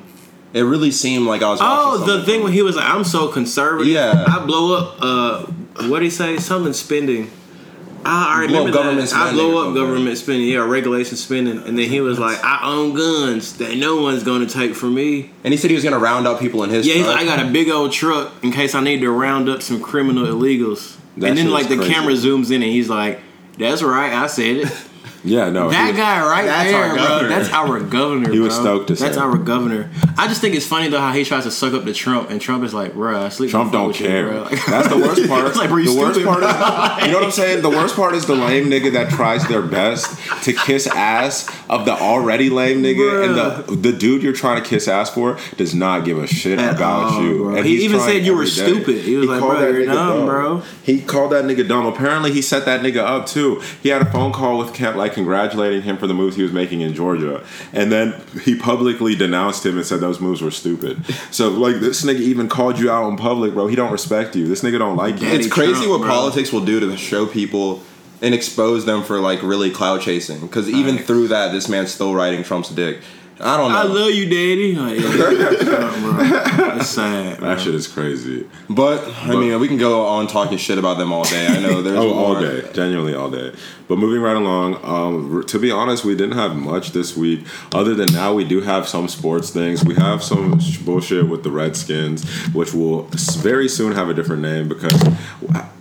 It 0.54 0.62
really 0.62 0.92
seemed 0.92 1.28
like 1.28 1.42
I 1.42 1.50
was. 1.50 1.60
Oh, 1.62 2.06
the 2.06 2.26
thing 2.26 2.44
when 2.44 2.52
he 2.52 2.62
was 2.62 2.76
like, 2.76 2.90
"I'm 2.90 3.04
so 3.04 3.30
conservative." 3.30 3.92
Yeah. 3.92 4.26
I 4.28 4.46
blow 4.46 4.76
up. 4.76 4.98
Uh, 5.02 5.46
what 5.88 6.00
did 6.00 6.06
he 6.06 6.10
say? 6.10 6.38
Something 6.38 6.74
spending. 6.74 7.32
I, 8.06 8.42
remember 8.42 8.70
up 8.70 8.74
government 8.74 9.10
that. 9.10 9.16
I 9.16 9.28
spending 9.28 9.36
blow 9.36 9.70
up 9.70 9.76
government 9.76 10.18
spending. 10.18 10.48
Yeah, 10.48 10.60
regulation 10.60 11.18
spending. 11.18 11.58
And 11.60 11.78
then 11.78 11.90
he 11.90 12.02
was 12.02 12.20
like, 12.20 12.44
"I 12.44 12.60
own 12.64 12.94
guns 12.94 13.58
that 13.58 13.78
no 13.78 14.02
one's 14.02 14.24
going 14.24 14.46
to 14.46 14.52
take 14.52 14.76
from 14.76 14.96
me." 14.96 15.32
and 15.44 15.54
he 15.54 15.58
said 15.58 15.70
he 15.70 15.76
was 15.76 15.84
gonna 15.84 16.00
round 16.00 16.28
up 16.28 16.40
people 16.40 16.64
in 16.64 16.70
his. 16.70 16.88
Yeah, 16.88 17.06
like, 17.06 17.20
I 17.20 17.26
got 17.26 17.46
a 17.46 17.50
big 17.50 17.70
old 17.70 17.92
truck 17.92 18.32
in 18.44 18.52
case 18.52 18.76
I 18.76 18.82
need 18.82 19.02
to 19.02 19.12
round 19.12 19.50
up 19.50 19.62
some 19.62 19.82
criminal 19.82 20.26
illegals. 20.26 20.98
That 21.18 21.30
and 21.30 21.38
then 21.38 21.52
like 21.52 21.68
the 21.68 21.76
crazy. 21.78 21.94
camera 21.94 22.14
zooms 22.14 22.48
in 22.48 22.64
and 22.64 22.72
he's 22.72 22.90
like, 22.90 23.20
"That's 23.58 23.82
right, 23.82 24.14
I 24.14 24.28
said 24.28 24.58
it." 24.58 24.88
Yeah, 25.24 25.50
no, 25.50 25.70
That 25.70 25.90
was- 25.92 25.98
guy 25.98 26.22
right 26.26 26.46
That's 26.46 26.72
there, 26.72 26.84
our 26.84 26.90
bro. 26.96 26.98
governor. 27.08 27.30
That's 27.30 27.54
our 27.54 27.80
governor. 27.98 28.32
He 28.32 28.40
was 28.40 28.56
bro. 28.56 28.64
stoked 28.64 28.88
to 28.88 28.96
say. 28.96 29.06
That's 29.06 29.18
say. 29.18 29.22
our 29.24 29.38
governor. 29.38 29.90
I 30.18 30.28
just 30.28 30.42
think 30.42 30.56
it's 30.56 30.66
funny 30.66 30.88
though 30.90 31.00
how 31.00 31.12
he 31.14 31.24
tries 31.24 31.44
to 31.44 31.52
suck 31.52 31.74
up 31.74 31.86
to 31.86 31.94
Trump, 31.94 32.30
and 32.32 32.42
Trump 32.42 32.64
is 32.64 32.74
like, 32.74 32.94
"Bro, 32.94 33.26
I 33.26 33.30
sleep." 33.30 33.52
Trump 33.52 33.72
don't 33.72 33.88
with 33.90 34.00
you, 34.02 34.08
care. 34.08 34.28
bro." 34.30 34.42
Like- 34.52 34.66
That's 34.66 34.88
the 34.90 34.98
worst 34.98 35.28
part. 35.28 35.46
It's 35.52 35.58
like, 35.58 35.70
bro, 35.70 35.78
you 35.78 35.94
the 35.94 36.00
worst 36.00 36.20
stupid, 36.20 36.28
part 36.28 36.44
is, 36.44 37.06
you 37.06 37.12
know 37.12 37.18
what 37.20 37.26
I'm 37.26 37.32
saying? 37.32 37.62
The 37.62 37.70
worst 37.70 37.96
part 37.96 38.16
is 38.16 38.26
the 38.26 38.36
lame 38.36 38.70
nigga 38.70 38.94
that 38.94 39.10
tries 39.12 39.48
their 39.48 39.62
best 39.62 40.18
to 40.46 40.54
kiss 40.54 40.88
ass 40.88 41.50
of 41.70 41.86
the 41.86 41.92
already 41.94 42.50
lame 42.50 42.82
nigga, 42.82 43.26
and 43.26 43.36
the 43.36 43.76
the 43.92 43.92
dude 43.98 44.24
you're 44.24 44.34
trying 44.34 44.62
to 44.62 44.68
kiss 44.68 44.88
ass 44.88 45.10
for 45.12 45.38
does 45.58 45.76
not 45.76 46.04
give 46.04 46.18
a 46.18 46.26
shit 46.28 46.58
At 46.60 46.76
about 46.78 47.14
all, 47.14 47.24
you. 47.24 47.38
bro. 47.44 47.56
And 47.58 47.66
He 47.66 47.84
even 47.86 48.00
said 48.00 48.26
you 48.26 48.34
were 48.36 48.44
every 48.44 48.46
day. 48.56 48.72
stupid. 48.74 48.98
He 49.04 49.16
was 49.18 49.30
like, 49.30 49.40
called 49.40 49.58
bro, 49.58 49.62
that 49.62 49.74
you're 49.74 49.86
nigga 49.88 49.94
dumb, 49.94 50.26
bro. 50.26 50.64
He 50.84 51.02
called 51.02 51.32
that 51.34 51.46
nigga 51.46 51.68
dumb. 51.68 51.86
Apparently, 51.86 52.32
he 52.32 52.42
set 52.42 52.66
that 52.66 52.82
nigga 52.82 52.98
up 53.04 53.26
too. 53.28 53.62
He 53.84 53.90
had 53.90 54.02
a 54.02 54.12
phone 54.12 54.32
call 54.32 54.58
with 54.58 54.74
Kemp, 54.74 54.96
like 54.98 55.11
congratulating 55.14 55.82
him 55.82 55.98
for 55.98 56.08
the 56.08 56.14
moves 56.14 56.36
he 56.36 56.44
was 56.44 56.52
making 56.52 56.82
in 56.82 56.94
Georgia, 56.94 57.44
and 57.74 57.92
then 57.92 58.22
he 58.44 58.56
publicly 58.56 59.16
denounced 59.16 59.66
him 59.66 59.78
and 59.78 59.86
said 59.86 60.00
those 60.00 60.20
moves 60.20 60.42
were 60.42 60.52
stupid. 60.52 61.04
So, 61.32 61.50
like, 61.50 61.78
this 61.78 62.04
nigga 62.04 62.20
even 62.20 62.48
called 62.48 62.80
you 62.80 62.92
out 62.92 63.10
in 63.10 63.18
public, 63.18 63.54
bro. 63.54 63.68
He 63.68 63.76
don't 63.76 63.92
respect 63.92 64.36
you. 64.36 64.48
This 64.48 64.62
nigga 64.62 64.80
don't 64.80 64.98
like 64.98 65.22
you. 65.22 65.28
It's 65.28 65.48
crazy 65.48 65.74
Trump, 65.74 65.90
what 65.90 66.02
bro. 66.02 66.10
politics 66.10 66.52
will 66.52 66.66
do 66.66 66.80
to 66.80 66.98
show 66.98 67.26
people 67.26 67.84
and 68.22 68.36
expose 68.36 68.86
them 68.86 69.04
for 69.04 69.20
like 69.20 69.42
really 69.42 69.72
cloud 69.72 70.02
chasing. 70.02 70.40
Because 70.42 70.70
even 70.70 70.98
through 70.98 71.30
that, 71.30 71.52
this 71.52 71.68
man's 71.68 71.92
still 71.92 72.14
riding 72.14 72.44
Trump's 72.44 72.70
dick. 72.70 73.02
I 73.44 73.58
don't 73.58 73.72
know. 73.72 73.78
I 73.78 73.84
love 73.84 74.12
you, 74.12 74.26
daddy. 74.26 74.76
Like, 74.76 75.00
yeah, 75.00 76.76
It's 76.78 76.90
sad. 76.90 77.40
Bro. 77.40 77.48
That 77.50 77.60
shit 77.60 77.76
is 77.76 77.88
crazy. 77.88 78.48
but 78.70 79.04
I 79.24 79.36
mean, 79.36 79.60
we 79.60 79.68
can 79.68 79.78
go 79.78 80.06
on 80.06 80.28
talking 80.28 80.58
shit 80.58 80.78
about 80.78 80.98
them 80.98 81.12
all 81.12 81.24
day. 81.24 81.48
I 81.48 81.60
know 81.60 81.82
there's 81.82 81.98
Oh, 82.02 82.14
all 82.14 82.40
day, 82.40 82.68
genuinely 82.74 83.14
all 83.14 83.30
day. 83.30 83.54
But 83.88 83.98
moving 83.98 84.22
right 84.22 84.38
along, 84.38 84.80
um, 84.84 85.44
to 85.48 85.60
be 85.60 85.70
honest, 85.70 86.06
we 86.06 86.16
didn't 86.16 86.38
have 86.38 86.56
much 86.56 86.92
this 86.92 87.18
week. 87.18 87.46
Other 87.74 87.94
than 87.94 88.12
now, 88.14 88.34
we 88.34 88.46
do 88.46 88.62
have 88.62 88.88
some 88.88 89.08
sports 89.10 89.50
things. 89.50 89.84
We 89.84 89.96
have 89.96 90.24
some 90.24 90.60
bullshit 90.86 91.28
with 91.28 91.44
the 91.44 91.52
Redskins, 91.52 92.24
which 92.54 92.74
will 92.74 93.04
very 93.40 93.68
soon 93.68 93.92
have 93.94 94.08
a 94.10 94.14
different 94.14 94.42
name 94.44 94.70
because 94.70 94.94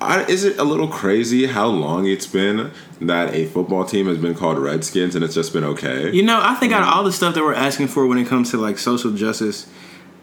I, 0.01 0.25
is 0.25 0.45
it 0.45 0.59
a 0.59 0.65
little 0.65 0.89
crazy 0.89 1.47
how 1.47 1.67
long 1.69 2.07
it's 2.07 2.27
been 2.27 2.73
that 3.03 3.33
a 3.35 3.47
football 3.47 3.85
team 3.85 4.07
has 4.07 4.19
been 4.19 4.35
called 4.35 4.59
Redskins 4.59 5.15
and 5.15 5.25
it's 5.25 5.35
just 5.35 5.53
been 5.53 5.65
okay? 5.65 6.11
You 6.11 6.23
know, 6.25 6.41
I 6.43 6.55
think 6.57 6.73
out 6.73 6.83
of 6.83 6.89
all 6.89 7.05
the 7.05 7.13
stuff 7.13 7.35
that 7.35 7.43
we're 7.45 7.50
asking 7.55 7.89
for 7.89 8.07
when 8.07 8.19
it 8.19 8.27
comes 8.27 8.51
to 8.51 8.57
like 8.59 8.79
social 8.79 9.13
justice, 9.13 9.67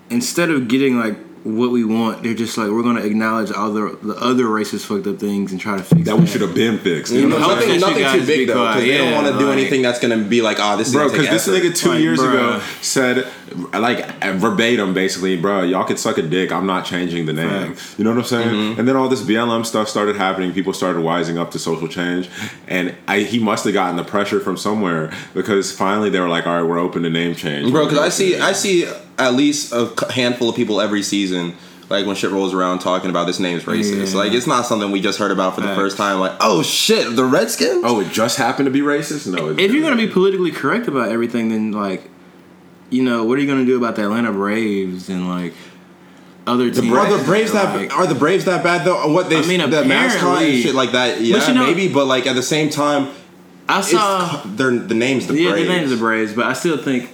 instead 0.10 0.50
of 0.50 0.68
getting 0.68 0.98
like 1.00 1.18
what 1.44 1.72
we 1.72 1.84
want, 1.86 2.24
they're 2.24 2.34
just 2.34 2.58
like 2.58 2.70
we're 2.70 2.84
gonna 2.84 3.02
acknowledge 3.02 3.52
all 3.52 3.72
the 3.72 3.98
the 4.04 4.16
other 4.16 4.46
racist 4.46 4.86
fucked 4.86 5.08
up 5.08 5.18
things 5.20 5.52
and 5.52 5.62
try 5.62 5.78
to 5.78 5.84
fix 5.84 6.04
That 6.04 6.18
we 6.18 6.28
should 6.28 6.42
have 6.42 6.54
been 6.56 6.78
fixed. 6.80 7.14
You 7.14 7.22
You 7.22 7.30
know 7.30 7.38
know, 7.40 7.48
what 7.48 7.58
I'm 7.60 7.64
saying? 7.64 7.80
nothing, 7.80 7.98
You 7.98 8.04
nothing 8.04 8.22
too 8.22 8.28
big 8.28 8.48
though, 8.48 8.54
because 8.56 8.74
quiet. 8.76 8.86
they 8.88 8.98
don't 8.98 9.14
want 9.14 9.28
to 9.28 9.40
do 9.40 9.46
like- 9.46 9.58
anything 9.58 9.82
that's 9.82 10.00
gonna 10.00 10.18
be 10.18 10.42
like, 10.42 10.58
oh, 10.60 10.76
this 10.78 10.88
is 10.90 10.94
Bro, 10.94 11.12
because 11.12 11.30
this 11.30 11.48
nigga 11.48 11.76
two 11.76 11.90
Like, 11.90 12.02
years 12.02 12.20
bruh. 12.20 12.34
ago 12.34 12.62
said, 12.82 13.28
like 13.74 14.06
verbatim, 14.36 14.94
basically, 14.94 15.38
bro, 15.40 15.64
y'all 15.64 15.84
could 15.84 16.00
suck 16.00 16.18
a 16.18 16.22
dick. 16.22 16.52
I'm 16.52 16.66
not 16.66 16.86
changing 16.86 17.26
the 17.26 17.34
name. 17.34 17.74
Facts. 17.74 17.96
You 17.98 18.04
know 18.04 18.12
what 18.12 18.20
I'm 18.20 18.26
saying? 18.26 18.50
Mm-hmm. 18.50 18.80
And 18.80 18.88
then 18.88 18.96
all 18.96 19.10
this 19.10 19.22
BLM 19.22 19.66
stuff 19.66 19.88
started 19.88 20.16
happening. 20.16 20.54
People 20.54 20.74
started 20.74 21.00
wising 21.02 21.38
up 21.38 21.52
to 21.52 21.60
social 21.60 21.88
change, 21.88 22.30
and 22.68 22.96
I, 23.08 23.20
he 23.20 23.40
must 23.40 23.66
have 23.66 23.74
gotten 23.74 23.96
the 23.96 24.04
pressure 24.04 24.40
from 24.40 24.58
somewhere 24.58 25.12
because 25.34 25.72
finally 25.72 26.10
they 26.10 26.20
were 26.20 26.30
like, 26.30 26.46
all 26.48 26.62
right, 26.62 26.68
we're 26.68 26.80
open 26.80 27.04
to 27.04 27.10
name 27.10 27.36
change, 27.36 27.72
bro. 27.72 27.86
Because 27.86 28.00
I 28.00 28.10
see, 28.10 28.38
I 28.40 28.52
see 28.54 28.86
at 29.18 29.34
least 29.34 29.72
a 29.74 29.92
handful 30.12 30.50
of 30.50 30.56
people 30.56 30.82
every 30.82 31.04
season. 31.04 31.56
Like 31.90 32.06
when 32.06 32.18
shit 32.18 32.32
rolls 32.32 32.54
around, 32.54 32.80
talking 32.80 33.10
about 33.10 33.28
this 33.28 33.40
name's 33.40 33.64
racist. 33.64 34.12
Yeah. 34.12 34.18
Like 34.18 34.34
it's 34.34 34.46
not 34.46 34.66
something 34.66 34.92
we 34.92 35.00
just 35.00 35.20
heard 35.20 35.32
about 35.32 35.56
for 35.56 35.62
the 35.62 35.68
Facts. 35.68 35.80
first 35.80 35.96
time. 35.96 36.20
Like, 36.20 36.34
oh 36.42 36.62
shit, 36.62 37.16
the 37.16 37.24
Redskins. 37.24 37.82
Oh, 37.86 38.02
it 38.02 38.12
just 38.12 38.38
happened 38.38 38.66
to 38.66 38.72
be 38.72 38.82
racist? 38.82 39.26
No. 39.34 39.52
it's- 39.52 39.64
If 39.66 39.72
you're 39.72 39.84
gonna 39.84 39.96
be 39.96 40.10
politically 40.10 40.52
correct 40.52 40.90
about 40.90 41.08
everything, 41.08 41.48
then 41.48 41.72
like, 41.72 42.10
you 42.90 43.04
know, 43.04 43.24
what 43.26 43.38
are 43.38 43.42
you 43.42 43.48
gonna 43.48 43.66
do 43.66 43.78
about 43.78 43.96
the 43.96 44.04
Atlanta 44.04 44.32
Braves 44.32 45.10
and 45.10 45.28
like 45.28 45.54
other 46.46 46.70
teams? 46.72 46.92
Are 46.92 47.18
the 47.18 47.24
Braves 47.26 47.52
that 47.54 47.76
like, 47.76 47.96
are 47.98 48.08
the 48.08 48.16
Braves 48.16 48.46
that 48.46 48.64
bad 48.64 48.86
though? 48.86 49.12
What 49.12 49.30
they 49.30 49.40
I 49.40 49.46
mean, 49.46 49.70
the 49.70 49.84
mascot 49.86 50.44
and 50.44 50.62
shit 50.64 50.76
like 50.76 50.92
that? 50.94 51.22
Yeah, 51.22 51.46
you 51.48 51.54
know- 51.54 51.66
maybe. 51.66 51.92
But 51.92 52.06
like 52.06 52.26
at 52.28 52.36
the 52.36 52.44
same 52.44 52.70
time, 52.70 53.10
I 53.70 53.82
saw. 53.82 54.42
they're 54.46 54.72
the 54.72 54.94
name's 54.96 55.28
the 55.28 55.34
Braves. 55.34 55.44
yeah, 55.46 55.52
Braves. 55.52 55.68
the 55.68 55.74
name's 55.76 55.90
the 55.92 55.98
Braves, 55.98 56.34
but 56.34 56.46
I 56.46 56.54
still 56.54 56.78
think 56.78 57.10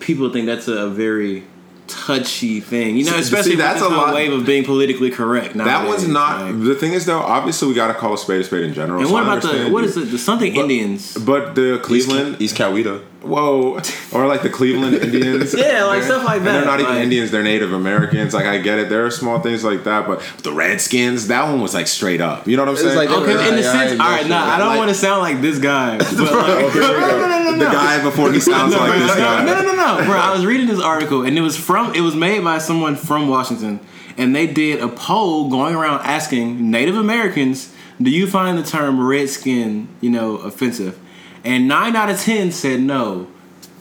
people 0.00 0.30
think 0.30 0.46
that's 0.46 0.68
a 0.68 0.88
very 0.90 1.44
touchy 1.86 2.60
thing. 2.60 2.96
You 2.96 3.04
know, 3.04 3.16
especially 3.16 3.52
see, 3.52 3.56
that's 3.56 3.80
that's 3.80 3.90
a 3.90 3.94
a 3.94 3.96
lot- 3.96 4.14
wave 4.14 4.32
of 4.32 4.44
being 4.44 4.64
politically 4.64 5.10
correct. 5.10 5.54
that 5.54 5.86
one's 5.88 6.06
not. 6.08 6.42
like- 6.42 6.62
the 6.62 6.74
thing 6.74 6.92
is, 6.92 7.06
though, 7.06 7.20
obviously 7.20 7.68
we 7.68 7.74
got 7.74 7.88
to 7.88 7.94
call 7.94 8.12
a 8.14 8.18
spade 8.18 8.40
a 8.40 8.44
spade 8.44 8.64
in 8.64 8.74
general. 8.74 8.98
and 9.00 9.08
so 9.08 9.14
what 9.14 9.22
I 9.22 9.26
about 9.26 9.42
the 9.42 9.48
understand 9.48 9.72
what 9.72 9.82
you. 9.84 9.88
is 9.88 9.96
it? 9.96 10.10
The 10.10 10.18
something 10.18 10.54
Indians. 10.56 11.14
But 11.16 11.54
the 11.54 11.74
East, 11.76 11.82
Cleveland, 11.84 12.36
East 12.40 12.56
Coweta. 12.56 13.02
Whoa, 13.24 13.80
or 14.12 14.26
like 14.26 14.42
the 14.42 14.50
Cleveland 14.50 14.96
Indians. 14.96 15.54
Yeah, 15.64 15.84
like 15.84 16.02
stuff 16.02 16.24
like 16.24 16.38
And 16.38 16.46
that. 16.46 16.52
they're 16.52 16.64
not 16.64 16.80
even 16.80 16.92
like- 16.94 17.02
Indians; 17.04 17.30
they're 17.30 17.42
Native 17.42 17.72
Americans. 17.72 18.34
Like 18.34 18.46
I 18.46 18.58
get 18.58 18.78
it, 18.78 18.88
there 18.88 19.04
are 19.06 19.10
small 19.10 19.40
things 19.40 19.64
like 19.64 19.84
that, 19.84 20.06
but 20.06 20.20
the 20.42 20.52
Redskins, 20.52 21.28
that 21.28 21.44
one 21.44 21.60
was 21.60 21.74
like 21.74 21.86
straight 21.86 22.20
up. 22.20 22.46
You 22.46 22.56
know 22.56 22.62
what 22.62 22.70
I'm 22.70 22.76
saying? 22.76 22.96
like- 22.96 23.10
Okay, 23.10 23.48
in 23.48 23.56
the 23.56 23.62
Yeah, 23.62 23.72
sense, 23.72 24.00
I 24.00 24.04
all 24.04 24.10
right, 24.12 24.26
nah, 24.26 24.44
I 24.54 24.58
don't 24.58 24.68
like- 24.68 24.78
want 24.78 24.88
to 24.90 24.94
sound 24.94 25.20
like 25.22 25.40
this 25.40 25.58
guy, 25.58 25.96
but 25.98 26.12
like, 26.12 26.20
Oh, 26.22 26.70
here 26.70 26.82
we 26.82 26.88
go. 27.00 27.58
the 27.58 27.64
guy 27.64 28.02
before 28.02 28.32
he 28.32 28.40
sounds 28.40 28.72
no, 28.74 28.80
like 28.80 28.90
bro, 28.90 28.98
this 29.00 29.08
no, 29.08 29.16
guy. 29.16 29.44
No, 29.44 29.54
no, 29.62 29.72
no, 29.74 29.98
no, 29.98 30.04
bro. 30.06 30.16
I 30.18 30.32
was 30.32 30.44
reading 30.50 30.66
this 30.66 30.80
article, 30.80 31.22
and 31.22 31.36
it 31.38 31.40
was 31.42 31.56
from 31.56 31.94
it 31.94 32.00
was 32.00 32.14
made 32.14 32.42
by 32.44 32.58
someone 32.58 32.96
from 32.96 33.28
Washington, 33.28 33.80
and 34.18 34.34
they 34.34 34.46
did 34.46 34.80
a 34.80 34.88
poll 34.88 35.48
going 35.50 35.74
around 35.74 36.00
asking 36.04 36.70
Native 36.70 36.96
Americans, 36.96 37.72
"Do 38.00 38.10
you 38.10 38.26
find 38.26 38.58
the 38.58 38.62
term 38.62 39.00
redskin, 39.04 39.88
you 40.00 40.10
know, 40.10 40.36
offensive?" 40.36 40.98
And 41.44 41.68
nine 41.68 41.94
out 41.94 42.10
of 42.10 42.20
ten 42.20 42.50
said 42.52 42.80
no. 42.80 43.28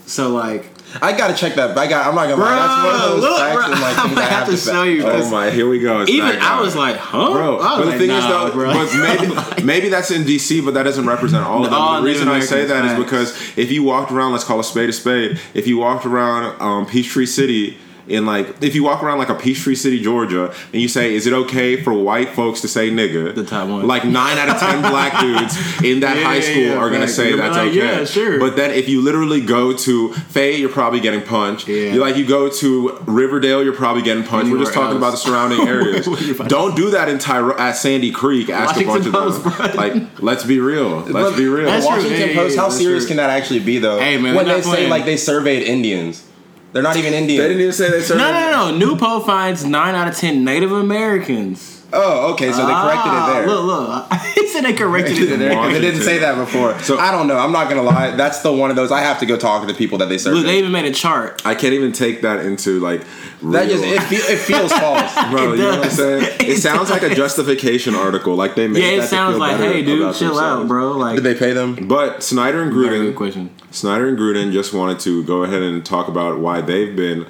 So 0.06 0.30
like, 0.30 0.70
I 1.02 1.18
gotta 1.18 1.34
check 1.34 1.56
that. 1.56 1.78
I 1.78 1.88
got. 1.88 2.08
I'm 2.08 2.14
not 2.16 2.24
gonna 2.24 2.36
Bro, 2.36 2.46
lie. 2.46 2.56
That's 2.56 2.86
one 2.86 2.96
of 2.96 3.02
those 3.02 3.22
look, 3.22 3.40
facts 3.40 3.56
bro, 3.56 3.72
and 3.72 3.82
like 3.82 3.98
I'm 3.98 4.04
things 4.06 4.16
gonna 4.16 4.28
I 4.28 4.30
have 4.30 4.48
to 4.48 4.58
fa- 4.58 4.72
show 4.72 4.84
you. 4.84 5.04
Oh 5.06 5.32
my, 5.32 5.50
here 5.50 5.68
we 5.68 5.80
go. 5.80 6.02
It's 6.02 6.12
even. 6.12 6.40
I 6.40 6.62
was 6.62 6.76
like, 6.76 6.98
huh, 6.98 7.32
Bro, 7.32 7.58
but 7.58 7.78
the 7.78 7.86
like, 7.86 7.98
thing 7.98 8.10
is 8.12 8.24
though, 8.26 8.52
bro. 8.52 8.74
but 8.74 8.94
maybe 8.94 9.64
maybe 9.66 9.90
that's 9.90 10.12
in 10.12 10.24
DC, 10.24 10.64
but 10.64 10.74
that 10.76 10.84
doesn't 10.84 11.08
represent 11.08 11.46
all 11.46 11.64
of 11.64 11.72
them. 11.72 11.80
All 11.80 12.02
the 12.02 12.06
reason 12.06 12.28
I 12.28 12.34
Native 12.34 12.50
say 12.50 12.66
that 12.66 12.86
is 12.86 12.92
Americans, 12.92 13.32
because 13.32 13.58
if 13.58 13.72
you 13.72 13.84
walked 13.84 14.12
around, 14.12 14.34
let's 14.34 14.44
call 14.44 14.60
a 14.60 14.64
spade 14.64 14.90
a 14.90 14.94
spade. 14.94 15.40
If 15.54 15.68
you 15.68 15.78
walked 15.78 16.06
around 16.06 16.62
um, 16.62 16.86
Peachtree 16.86 17.26
City. 17.26 17.78
In 18.08 18.26
like, 18.26 18.62
if 18.62 18.76
you 18.76 18.84
walk 18.84 19.02
around 19.02 19.18
like 19.20 19.30
a 19.30 19.36
Peachtree 19.36 19.76
City, 19.76 20.02
Georgia, 20.02 20.54
and 20.74 20.82
you 20.82 20.88
say, 20.90 21.14
"Is 21.16 21.26
it 21.26 21.32
okay 21.34 21.82
for 21.82 21.94
white 21.94 22.30
folks 22.30 22.60
to 22.62 22.68
say 22.68 22.90
nigga?" 22.90 23.34
The 23.34 23.46
top 23.46 23.70
one. 23.70 23.88
Like 23.88 24.04
nine 24.04 24.38
out 24.38 24.50
of 24.50 24.60
ten 24.60 24.82
black 24.92 25.22
dudes 25.22 25.56
in 25.82 26.02
that 26.02 26.18
Yeah, 26.18 26.24
high 26.24 26.40
school 26.42 26.64
yeah, 26.64 26.76
are 26.78 26.90
gonna 26.90 27.08
say 27.08 27.34
that's 27.36 27.56
like, 27.56 27.70
okay. 27.70 27.78
yeah, 27.78 28.04
sure. 28.06 28.40
But 28.40 28.58
then 28.58 28.72
if 28.72 28.90
you 28.90 29.02
literally 29.02 29.40
go 29.40 29.72
to 29.72 30.14
Faye, 30.14 30.58
you're 30.58 30.68
probably 30.70 31.00
getting 31.00 31.22
punched. 31.22 31.68
Yeah. 31.70 31.94
You 31.94 32.02
like 32.02 32.18
you 32.18 32.26
go 32.26 32.50
to 32.50 32.98
Riverdale, 33.06 33.64
you're 33.64 33.72
probably 33.74 34.02
getting 34.02 34.24
punched. 34.26 34.52
We're 34.52 34.58
just 34.60 34.72
Anywhere 34.72 34.86
talking 34.88 34.98
about 34.98 35.12
the 35.12 35.18
surrounding 35.18 35.68
areas. 35.68 36.08
Where 36.08 36.22
you 36.22 36.34
find- 36.34 36.50
Don't 36.50 36.76
do 36.76 36.90
that 36.92 37.08
in 37.08 37.20
Tyro- 37.20 37.58
at 37.58 37.74
Sandy 37.78 38.12
Creek. 38.12 38.50
Ask 38.50 38.76
a 38.76 38.84
bunch 38.86 39.06
Washington 39.08 39.16
of 39.16 39.58
them. 39.58 39.76
Like, 39.78 40.22
let's 40.22 40.44
be 40.44 40.60
real. 40.60 41.00
Let's 41.00 41.12
But 41.14 41.38
be 41.38 41.48
real. 41.48 41.68
That's 41.68 41.88
true. 41.88 41.96
Washington 41.96 42.36
Post. 42.36 42.56
yeah, 42.56 42.62
How 42.62 42.70
serious 42.70 43.04
true. 43.04 43.08
can 43.10 43.18
that 43.18 43.30
actually 43.30 43.60
be 43.62 43.78
though? 43.80 43.98
Hey, 44.00 44.18
man, 44.18 44.36
when 44.36 44.46
they 44.48 44.62
say 44.62 44.90
like 44.90 45.06
they 45.06 45.16
surveyed 45.16 45.64
Indians, 45.64 46.28
they're 46.74 46.84
not 46.84 46.98
even 46.98 47.14
Indian. 47.14 47.42
They 47.42 47.48
didn't 47.48 47.62
even 47.62 47.74
say 47.74 47.90
they 47.90 48.02
served. 48.02 48.20
No, 48.20 48.32
no, 48.34 48.72
no. 48.72 48.78
New 48.78 48.98
poll 48.98 49.22
finds 49.22 49.64
nine 49.64 49.96
out 49.96 50.08
of 50.08 50.18
ten 50.18 50.44
Native 50.44 50.72
Americans. 50.72 51.73
Oh, 51.94 52.34
okay. 52.34 52.52
So 52.52 52.58
they 52.66 52.74
corrected 52.74 53.12
Ah, 53.14 53.30
it 53.30 53.34
there. 53.46 53.48
Look, 53.56 54.10
look. 54.12 54.20
he 54.36 54.48
said 54.48 54.64
they 54.66 54.74
corrected 54.74 55.18
it 55.18 55.26
They 55.30 55.36
there. 55.38 55.50
didn't- 55.50 55.74
they 55.74 55.80
didn't 55.82 56.02
say 56.02 56.18
that 56.20 56.36
before. 56.36 56.78
So- 56.80 56.98
I 56.98 57.12
don't 57.12 57.28
know. 57.28 57.38
I'm 57.38 57.52
not 57.52 57.70
gonna 57.70 57.84
lie. 57.84 58.12
That's 58.16 58.40
the 58.42 58.52
one 58.52 58.70
of 58.70 58.76
those. 58.76 58.92
I 58.92 59.02
have 59.02 59.20
to 59.20 59.26
go 59.26 59.38
talk 59.38 59.62
to 59.62 59.68
the 59.68 59.74
people 59.78 59.98
that 60.00 60.10
they 60.10 60.18
surveyed. 60.18 60.38
Look, 60.40 60.46
they 60.48 60.58
even 60.60 60.72
made 60.72 60.86
a 60.86 60.92
chart. 60.92 61.42
I 61.46 61.54
can't 61.56 61.74
even 61.74 61.92
take 61.92 62.22
that 62.24 62.46
into 62.46 62.80
like. 62.80 63.02
that 63.44 63.70
just 63.70 63.84
it, 63.84 64.02
fe- 64.04 64.34
it 64.34 64.38
feels 64.40 64.72
false. 64.84 65.14
Bro, 65.32 65.54
It 65.54 65.58
you 65.58 65.64
know 65.64 65.70
what 65.78 65.86
I'm 65.86 65.92
saying? 65.92 66.24
It 66.24 66.42
It 66.54 66.58
sounds 66.58 66.90
like 66.90 67.04
a 67.04 67.14
justification 67.14 67.96
article. 67.96 68.36
Like 68.36 68.56
they 68.56 68.68
made. 68.68 68.80
Yeah, 68.84 68.90
that 68.92 68.98
it 68.98 69.02
to 69.02 69.08
sounds 69.08 69.34
feel 69.34 69.40
like, 69.40 69.58
hey, 69.58 69.82
dude, 69.84 70.00
chill 70.00 70.30
themselves. 70.36 70.40
out, 70.40 70.68
bro. 70.68 70.92
Like, 70.94 71.16
Did 71.16 71.24
they 71.24 71.36
pay 71.36 71.54
them? 71.54 71.88
But 71.88 72.24
Snyder 72.24 72.62
and 72.64 72.74
very 72.74 72.90
good 73.00 73.14
Gruden, 73.14 73.16
question. 73.16 73.50
Snyder 73.72 74.08
and 74.10 74.18
Gruden 74.18 74.52
just 74.52 74.74
wanted 74.74 75.00
to 75.02 75.24
go 75.26 75.44
ahead 75.44 75.62
and 75.62 75.86
talk 75.86 76.08
about 76.08 76.40
why 76.40 76.62
they've 76.62 76.96
been 76.96 77.26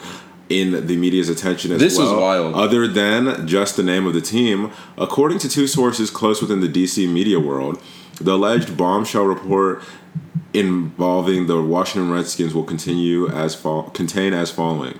in 0.49 0.85
the 0.87 0.95
media's 0.97 1.29
attention 1.29 1.71
as 1.71 1.79
This 1.79 1.97
was 1.97 2.09
well. 2.09 2.21
wild. 2.21 2.55
Other 2.55 2.87
than 2.87 3.47
just 3.47 3.75
the 3.77 3.83
name 3.83 4.05
of 4.05 4.13
the 4.13 4.21
team, 4.21 4.71
according 4.97 5.39
to 5.39 5.49
two 5.49 5.67
sources 5.67 6.09
close 6.11 6.41
within 6.41 6.59
the 6.59 6.67
DC 6.67 7.07
media 7.11 7.39
world, 7.39 7.81
the 8.21 8.33
alleged 8.33 8.75
bombshell 8.77 9.23
report 9.23 9.81
involving 10.53 11.47
the 11.47 11.61
Washington 11.61 12.11
Redskins 12.11 12.53
will 12.53 12.63
continue 12.63 13.27
as 13.29 13.55
fol- 13.55 13.89
contain 13.89 14.33
as 14.33 14.51
following. 14.51 14.99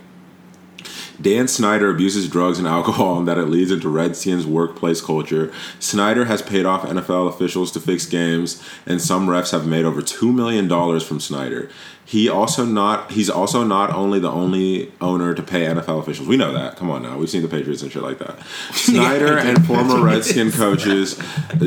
Dan 1.21 1.47
Snyder 1.47 1.91
abuses 1.91 2.27
drugs 2.27 2.57
and 2.57 2.67
alcohol 2.77 3.19
and 3.19 3.27
that 3.27 3.37
it 3.37 3.45
leads 3.45 3.69
into 3.71 3.87
Redskins 3.87 4.47
workplace 4.47 4.99
culture. 4.99 5.53
Snyder 5.79 6.25
has 6.25 6.41
paid 6.41 6.65
off 6.65 6.83
NFL 6.83 7.29
officials 7.29 7.71
to 7.73 7.79
fix 7.79 8.05
games, 8.07 8.61
and 8.87 8.99
some 9.01 9.27
refs 9.27 9.51
have 9.51 9.67
made 9.67 9.85
over 9.85 10.01
$2 10.01 10.33
million 10.33 10.67
from 10.99 11.19
Snyder. 11.19 11.69
He 12.05 12.27
also 12.27 12.65
not 12.65 13.11
he's 13.11 13.29
also 13.29 13.63
not 13.63 13.91
only 13.91 14.19
the 14.19 14.29
only 14.29 14.91
owner 14.99 15.33
to 15.33 15.41
pay 15.41 15.65
NFL 15.65 15.99
officials. 16.01 16.27
We 16.27 16.37
know 16.37 16.51
that. 16.51 16.75
Come 16.75 16.89
on 16.89 17.03
now. 17.03 17.17
We've 17.17 17.29
seen 17.29 17.41
the 17.41 17.47
Patriots 17.47 17.81
and 17.81 17.91
shit 17.91 18.03
like 18.03 18.19
that. 18.19 18.37
Snyder 18.73 19.37
and 19.37 19.65
former 19.65 20.03
Redskin 20.03 20.51
coaches 20.51 21.17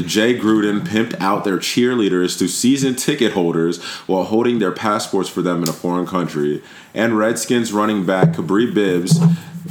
Jay 0.04 0.38
Gruden 0.38 0.80
pimped 0.80 1.18
out 1.20 1.44
their 1.44 1.58
cheerleaders 1.58 2.38
to 2.38 2.48
season 2.48 2.94
ticket 2.94 3.32
holders 3.32 3.82
while 4.06 4.24
holding 4.24 4.58
their 4.58 4.72
passports 4.72 5.28
for 5.28 5.42
them 5.42 5.62
in 5.62 5.68
a 5.68 5.72
foreign 5.72 6.06
country. 6.06 6.62
And 6.94 7.16
Redskins 7.18 7.72
running 7.72 8.04
back 8.04 8.28
Kapri 8.28 8.72
Bibbs 8.72 9.18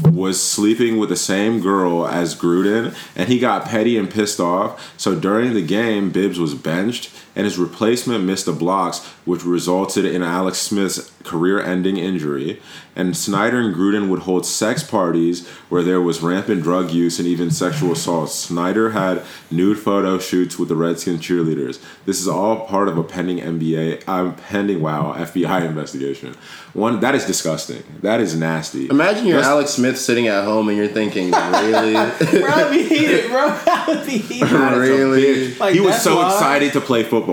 was 0.03 0.41
sleeping 0.41 0.97
with 0.97 1.09
the 1.09 1.15
same 1.15 1.61
girl 1.61 2.07
as 2.07 2.35
Gruden, 2.35 2.95
and 3.15 3.29
he 3.29 3.39
got 3.39 3.65
petty 3.65 3.97
and 3.97 4.09
pissed 4.09 4.39
off. 4.39 4.93
So 4.97 5.17
during 5.17 5.53
the 5.53 5.65
game, 5.65 6.11
Bibbs 6.11 6.39
was 6.39 6.53
benched, 6.53 7.11
and 7.35 7.45
his 7.45 7.57
replacement 7.57 8.23
missed 8.23 8.45
the 8.45 8.53
blocks, 8.53 9.05
which 9.25 9.43
resulted 9.43 10.05
in 10.05 10.23
Alex 10.23 10.59
Smith's 10.59 11.11
career 11.23 11.59
ending 11.59 11.97
injury. 11.97 12.61
And 12.97 13.17
Snyder 13.17 13.59
and 13.59 13.75
Gruden 13.75 14.07
would 14.09 14.19
hold 14.21 14.45
sex 14.45 14.81
parties 14.81 15.45
where 15.67 15.83
there 15.83 15.99
was 16.01 16.21
rampant 16.21 16.63
drug 16.63 16.91
use 16.91 17.19
and 17.19 17.27
even 17.27 17.51
sexual 17.51 17.91
assault. 17.91 18.29
Snyder 18.29 18.91
had 18.91 19.21
nude 19.51 19.77
photo 19.79 20.17
shoots 20.17 20.57
with 20.57 20.69
the 20.69 20.77
Redskins 20.77 21.19
cheerleaders. 21.19 21.81
This 22.05 22.21
is 22.21 22.27
all 22.29 22.65
part 22.67 22.87
of 22.87 22.97
a 22.97 23.03
pending 23.03 23.39
NBA, 23.39 24.03
uh, 24.07 24.31
pending 24.47 24.81
wow 24.81 25.13
FBI 25.17 25.65
investigation. 25.69 26.35
One 26.73 27.01
that 27.01 27.15
is 27.15 27.25
disgusting. 27.25 27.83
That 28.01 28.21
is 28.21 28.33
nasty. 28.37 28.87
Imagine 28.89 29.25
you're 29.27 29.37
That's- 29.37 29.51
Alex 29.51 29.71
Smith 29.71 29.97
sitting 29.97 30.27
at 30.27 30.45
home 30.45 30.69
and 30.69 30.77
you're 30.77 30.87
thinking, 30.87 31.31
really, 31.31 31.93
bro, 32.41 32.47
I'd 32.49 32.69
be 32.71 32.83
heated, 32.87 33.29
bro. 33.29 33.47
I 33.49 33.85
would 33.89 34.05
be 34.05 34.17
heated. 34.19 34.51
really. 34.51 35.53
Like, 35.55 35.73
he 35.73 35.81
was 35.81 36.01
so 36.01 36.15
why- 36.17 36.27
excited 36.33 36.71
to 36.73 36.81
play 36.81 37.03
football. 37.03 37.24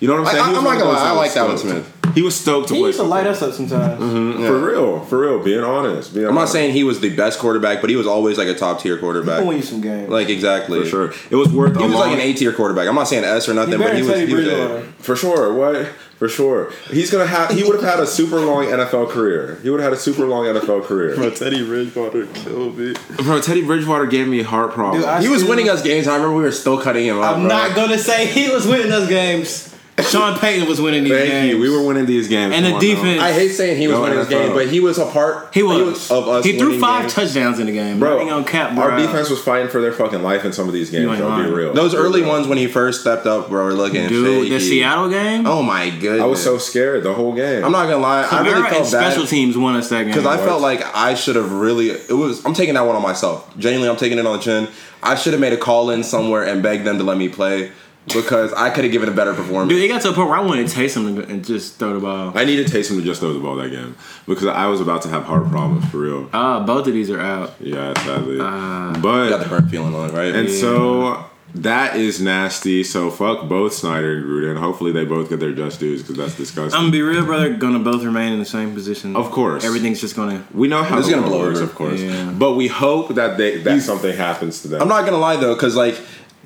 You 0.00 0.08
know 0.08 0.20
what 0.22 0.28
I'm 0.28 0.32
saying? 0.34 0.44
He 0.44 0.48
I'm 0.48 0.54
not 0.54 0.64
one 0.64 0.78
gonna 0.78 0.90
lie, 0.90 1.08
I 1.08 1.12
like 1.12 1.28
was 1.28 1.36
Alex 1.36 1.60
stoked. 1.62 1.72
Smith. 1.84 1.92
He 2.14 2.22
was 2.22 2.34
stoked 2.34 2.68
to 2.68 2.74
He 2.74 2.80
play 2.80 2.88
used 2.88 2.98
to 2.98 3.04
light 3.04 3.26
us 3.26 3.42
up 3.42 3.52
sometimes. 3.52 4.00
Mm-hmm. 4.00 4.46
For 4.46 4.58
real, 4.58 5.00
for 5.04 5.20
real. 5.20 5.42
Being 5.44 5.62
honest, 5.62 6.14
being 6.14 6.26
I'm 6.26 6.34
not 6.34 6.48
saying 6.48 6.72
he 6.72 6.82
was 6.82 7.00
the 7.00 7.14
best 7.14 7.38
quarterback, 7.38 7.82
but 7.82 7.90
he 7.90 7.96
was 7.96 8.06
always 8.06 8.38
like 8.38 8.48
a 8.48 8.54
top 8.54 8.80
tier 8.80 8.94
He'll 8.94 9.02
quarterback. 9.02 9.44
win 9.44 9.58
you 9.58 9.62
some 9.62 9.82
games. 9.82 10.08
Like 10.08 10.30
exactly. 10.30 10.80
for 10.80 10.86
sure. 10.86 11.14
It 11.30 11.36
was 11.36 11.52
worth. 11.52 11.76
He 11.76 11.82
a 11.82 11.86
was 11.86 11.94
long, 11.94 12.08
like 12.08 12.14
an 12.14 12.20
A 12.20 12.32
tier 12.32 12.52
quarterback. 12.54 12.88
I'm 12.88 12.94
not 12.94 13.08
saying 13.08 13.24
S 13.24 13.48
or 13.50 13.54
nothing, 13.54 13.78
better 13.78 13.92
but 13.92 13.96
he 13.96 14.02
was. 14.02 14.28
He 14.28 14.34
was 14.34 14.46
a, 14.46 14.82
For 14.98 15.14
sure. 15.14 15.52
What? 15.52 15.88
For 16.18 16.28
sure. 16.28 16.72
He's 16.90 17.10
gonna 17.10 17.26
have. 17.26 17.50
He 17.50 17.62
would 17.62 17.74
have 17.74 17.84
had 17.84 18.00
a 18.00 18.06
super 18.06 18.40
long 18.40 18.64
NFL 18.64 19.10
career. 19.10 19.58
He 19.62 19.68
would 19.68 19.80
have 19.80 19.92
had 19.92 19.98
a 19.98 20.00
super 20.00 20.24
long 20.24 20.46
NFL 20.46 20.84
career. 20.84 21.14
Bro, 21.14 21.30
Teddy 21.30 21.62
Bridgewater 21.62 22.26
killed 22.26 22.78
me. 22.78 22.94
Bro, 23.18 23.42
Teddy 23.42 23.62
Bridgewater 23.62 24.06
gave 24.06 24.26
me 24.26 24.40
heart 24.42 24.72
problems. 24.72 25.04
Dude, 25.04 25.22
He 25.22 25.28
was 25.28 25.44
winning 25.44 25.68
us 25.68 25.82
games. 25.82 26.08
I 26.08 26.14
remember 26.14 26.36
we 26.36 26.42
were 26.42 26.52
still 26.52 26.80
cutting 26.80 27.04
him 27.04 27.18
out. 27.18 27.34
I'm 27.34 27.40
bro. 27.40 27.48
not 27.48 27.76
gonna 27.76 27.98
say 27.98 28.26
he 28.26 28.48
was 28.48 28.66
winning 28.66 28.92
us 28.92 29.08
games. 29.08 29.75
Sean 30.02 30.38
Payton 30.38 30.68
was 30.68 30.78
winning 30.78 31.04
these 31.04 31.12
Thank 31.14 31.30
games. 31.30 31.54
you. 31.54 31.58
We 31.60 31.70
were 31.70 31.82
winning 31.82 32.04
these 32.04 32.28
games. 32.28 32.54
And 32.54 32.64
the 32.66 32.70
Come 32.70 32.74
on 32.76 32.80
defense- 32.82 33.22
I 33.22 33.32
hate 33.32 33.48
saying 33.48 33.78
he 33.78 33.88
was 33.88 33.94
No 33.96 34.02
winning 34.02 34.18
his 34.18 34.26
NFL. 34.28 34.30
game, 34.46 34.52
but 34.52 34.68
he 34.68 34.78
was 34.80 34.98
a 34.98 35.06
part. 35.06 35.48
He 35.54 35.62
was. 35.62 36.10
of 36.10 36.28
us. 36.28 36.44
He 36.44 36.58
threw 36.58 36.78
five 36.78 37.02
games. 37.02 37.14
touchdowns 37.14 37.58
in 37.58 37.66
the 37.66 37.72
game. 37.72 37.98
Bro, 37.98 38.18
Bro, 38.18 38.28
on 38.28 38.44
cap, 38.44 38.76
our 38.76 38.94
defense 38.98 39.30
was 39.30 39.40
fighting 39.42 39.68
for 39.68 39.80
their 39.80 39.92
fucking 39.92 40.22
life 40.22 40.44
in 40.44 40.52
some 40.52 40.68
of 40.68 40.74
these 40.74 40.90
games. 40.90 41.02
You 41.04 41.12
ain't 41.14 41.22
I'll 41.22 41.42
be 41.42 41.50
real. 41.50 41.72
Those 41.72 41.94
early 41.94 42.20
real. 42.20 42.28
ones 42.30 42.46
when 42.46 42.58
he 42.58 42.66
first 42.66 43.00
stepped 43.00 43.26
up, 43.26 43.48
bro, 43.48 43.64
were 43.64 43.72
looking 43.72 44.06
Dude, 44.06 44.52
the. 44.52 44.60
Seattle 44.60 45.08
game. 45.08 45.46
Oh 45.46 45.62
my 45.62 45.88
goodness! 45.88 46.20
I 46.22 46.26
was 46.26 46.42
so 46.42 46.58
scared 46.58 47.02
the 47.02 47.14
whole 47.14 47.32
game. 47.34 47.64
I'm 47.64 47.72
not 47.72 47.84
gonna 47.88 47.96
lie. 47.98 48.22
I 48.30 48.40
really 48.42 48.52
Kamara 48.52 48.64
and 48.66 48.68
felt 48.74 48.86
special 48.88 49.26
teams 49.26 49.56
won 49.56 49.76
us 49.76 49.88
that 49.88 50.00
game. 50.02 50.08
because 50.08 50.26
I 50.26 50.36
felt 50.36 50.60
like 50.60 50.82
I 50.94 51.14
should 51.14 51.36
have 51.36 51.52
really. 51.52 51.88
It 51.90 52.12
was. 52.12 52.44
I'm 52.44 52.52
taking 52.54 52.74
that 52.74 52.84
one 52.84 52.96
on 52.96 53.02
myself. 53.02 53.48
Genuinely, 53.58 53.88
I'm 53.88 53.96
taking 53.96 54.18
it 54.18 54.26
on 54.26 54.36
the 54.36 54.42
chin. 54.42 54.68
I 55.02 55.14
should 55.14 55.32
have 55.32 55.40
made 55.40 55.52
a 55.54 55.56
call 55.56 55.88
in 55.90 56.02
somewhere 56.02 56.42
and 56.42 56.62
begged 56.62 56.84
them 56.84 56.98
to 56.98 57.04
let 57.04 57.16
me 57.16 57.28
play 57.28 57.70
because 58.12 58.52
I 58.52 58.70
could 58.70 58.84
have 58.84 58.92
given 58.92 59.08
a 59.08 59.12
better 59.12 59.34
performance. 59.34 59.68
Dude, 59.70 59.82
it 59.82 59.88
got 59.88 60.02
to 60.02 60.10
a 60.10 60.12
point 60.12 60.28
where 60.28 60.38
I 60.38 60.42
wanted 60.42 60.66
Taysom 60.66 61.16
to, 61.16 61.28
and 61.30 61.44
just 61.44 61.76
throw 61.78 61.94
the 61.94 62.00
ball. 62.00 62.32
I 62.36 62.44
needed 62.44 62.66
Taysom 62.68 62.96
to 62.98 63.02
just 63.02 63.20
throw 63.20 63.32
the 63.32 63.40
ball 63.40 63.56
that 63.56 63.70
game 63.70 63.96
because 64.26 64.46
I 64.46 64.66
was 64.66 64.80
about 64.80 65.02
to 65.02 65.08
have 65.08 65.24
heart 65.24 65.48
problems 65.50 65.84
for 65.90 65.98
real. 65.98 66.30
Ah, 66.32 66.64
both 66.64 66.86
of 66.86 66.92
these 66.92 67.10
are 67.10 67.20
out. 67.20 67.54
Yeah, 67.60 67.92
sadly. 68.04 68.38
Ah. 68.40 68.98
but 69.02 69.28
got 69.30 69.42
the 69.42 69.48
burnt 69.48 69.70
feeling 69.70 69.94
on 69.94 70.10
it, 70.10 70.12
right? 70.12 70.34
And 70.34 70.48
Yeah. 70.48 70.60
so 70.60 71.24
that 71.56 71.96
is 71.96 72.20
nasty. 72.20 72.84
So 72.84 73.10
fuck 73.10 73.48
both 73.48 73.72
Snyder 73.72 74.18
and 74.18 74.24
Gruden. 74.26 74.58
Hopefully 74.58 74.92
they 74.92 75.04
both 75.04 75.28
get 75.30 75.40
their 75.40 75.52
just 75.52 75.80
dues 75.80 76.02
because 76.02 76.16
that's 76.16 76.36
disgusting. 76.36 76.74
I'm 76.76 76.82
gonna 76.86 76.92
be 76.92 77.02
real, 77.02 77.24
brother. 77.24 77.54
Gonna 77.54 77.78
both 77.78 78.04
remain 78.04 78.32
in 78.32 78.38
the 78.38 78.44
same 78.44 78.72
position. 78.74 79.16
Of 79.16 79.30
course. 79.30 79.64
everything's 79.64 80.00
just 80.00 80.14
gonna. 80.14 80.44
we 80.54 80.68
know 80.68 80.82
how 80.82 80.96
This 80.96 81.06
is 81.08 81.14
gonna 81.14 81.26
blow 81.26 81.40
works, 81.40 81.58
over. 81.58 81.68
of 81.70 81.74
course. 81.74 82.00
Yeah. 82.00 82.30
But 82.38 82.52
we 82.54 82.68
hope 82.68 83.14
that 83.14 83.36
they 83.38 83.58
that 83.62 83.80
something 83.82 84.14
happens 84.16 84.62
to 84.62 84.68
them. 84.68 84.82
I'm 84.82 84.88
not 84.88 85.04
gonna 85.06 85.18
lie 85.18 85.36
though, 85.36 85.54
because 85.54 85.74
like 85.76 85.98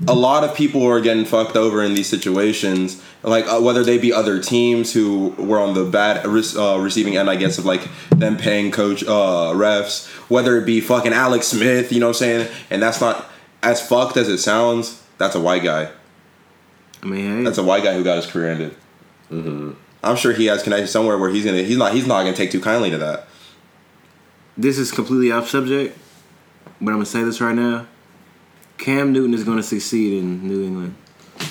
a 0.09 0.15
lot 0.15 0.45
of 0.45 0.55
people 0.55 0.87
are 0.87 1.01
getting 1.01 1.25
fucked 1.25 1.57
over 1.57 1.83
in 1.83 1.95
these 1.95 2.09
situations. 2.09 3.03
Like 3.23 3.47
uh, 3.47 3.61
whether 3.61 3.85
they 3.85 3.99
be 3.99 4.13
other 4.13 4.43
teams 4.43 4.93
who 4.93 5.29
were 5.39 5.59
on 5.59 5.75
the 5.75 5.85
bad 5.85 6.25
uh, 6.25 6.79
receiving 6.81 7.17
end, 7.17 7.29
I 7.29 7.37
guess, 7.37 7.59
of 7.59 7.67
like 7.67 7.87
them 8.11 8.37
paying 8.39 8.71
coach 8.71 9.03
uh, 9.05 9.53
refs. 9.55 10.09
Whether 10.31 10.57
it 10.57 10.65
be 10.65 10.81
fucking 10.81 11.13
Alex 11.13 11.49
Smith, 11.49 11.93
you 11.93 12.01
know 12.01 12.07
what 12.07 12.17
I'm 12.17 12.21
saying, 12.21 12.49
and 12.71 12.83
that's 12.83 13.01
not 13.01 13.27
as 13.63 13.87
fucked 13.87 14.17
as 14.17 14.29
it 14.29 14.39
sounds. 14.39 15.03
That's 15.19 15.35
a 15.35 15.41
white 15.41 15.63
guy. 15.63 15.91
I 17.03 17.07
mean, 17.07 17.39
hey, 17.39 17.45
That's 17.45 17.59
a 17.59 17.63
white 17.63 17.83
guy 17.83 17.95
who 17.95 18.05
got 18.05 18.17
his 18.17 18.27
career 18.27 18.51
ended. 18.53 18.77
Mm-hmm. 19.31 19.73
I'm 20.03 20.17
sure 20.17 20.33
he 20.33 20.47
has 20.47 20.63
connections 20.63 20.91
somewhere 20.91 21.19
where 21.19 21.31
he's 21.31 21.45
gonna. 21.45 21.63
He's 21.63 21.77
not. 21.77 21.93
He's 21.93 22.07
not 22.07 22.23
gonna 22.23 22.37
take 22.37 22.51
too 22.51 22.61
kindly 22.61 22.91
to 22.91 22.99
that. 22.99 23.27
this 24.57 24.79
is 24.79 24.91
completely 24.91 25.31
off 25.31 25.49
subject, 25.49 25.99
but 26.81 26.91
I'm 26.91 26.97
gonna 26.97 27.07
say 27.07 27.23
this 27.23 27.41
right 27.41 27.55
now. 27.55 27.87
Cam 28.81 29.13
Newton 29.13 29.35
is 29.35 29.45
gonna 29.45 29.63
succeed 29.63 30.19
in 30.19 30.49
New 30.49 30.65
England. 30.65 30.95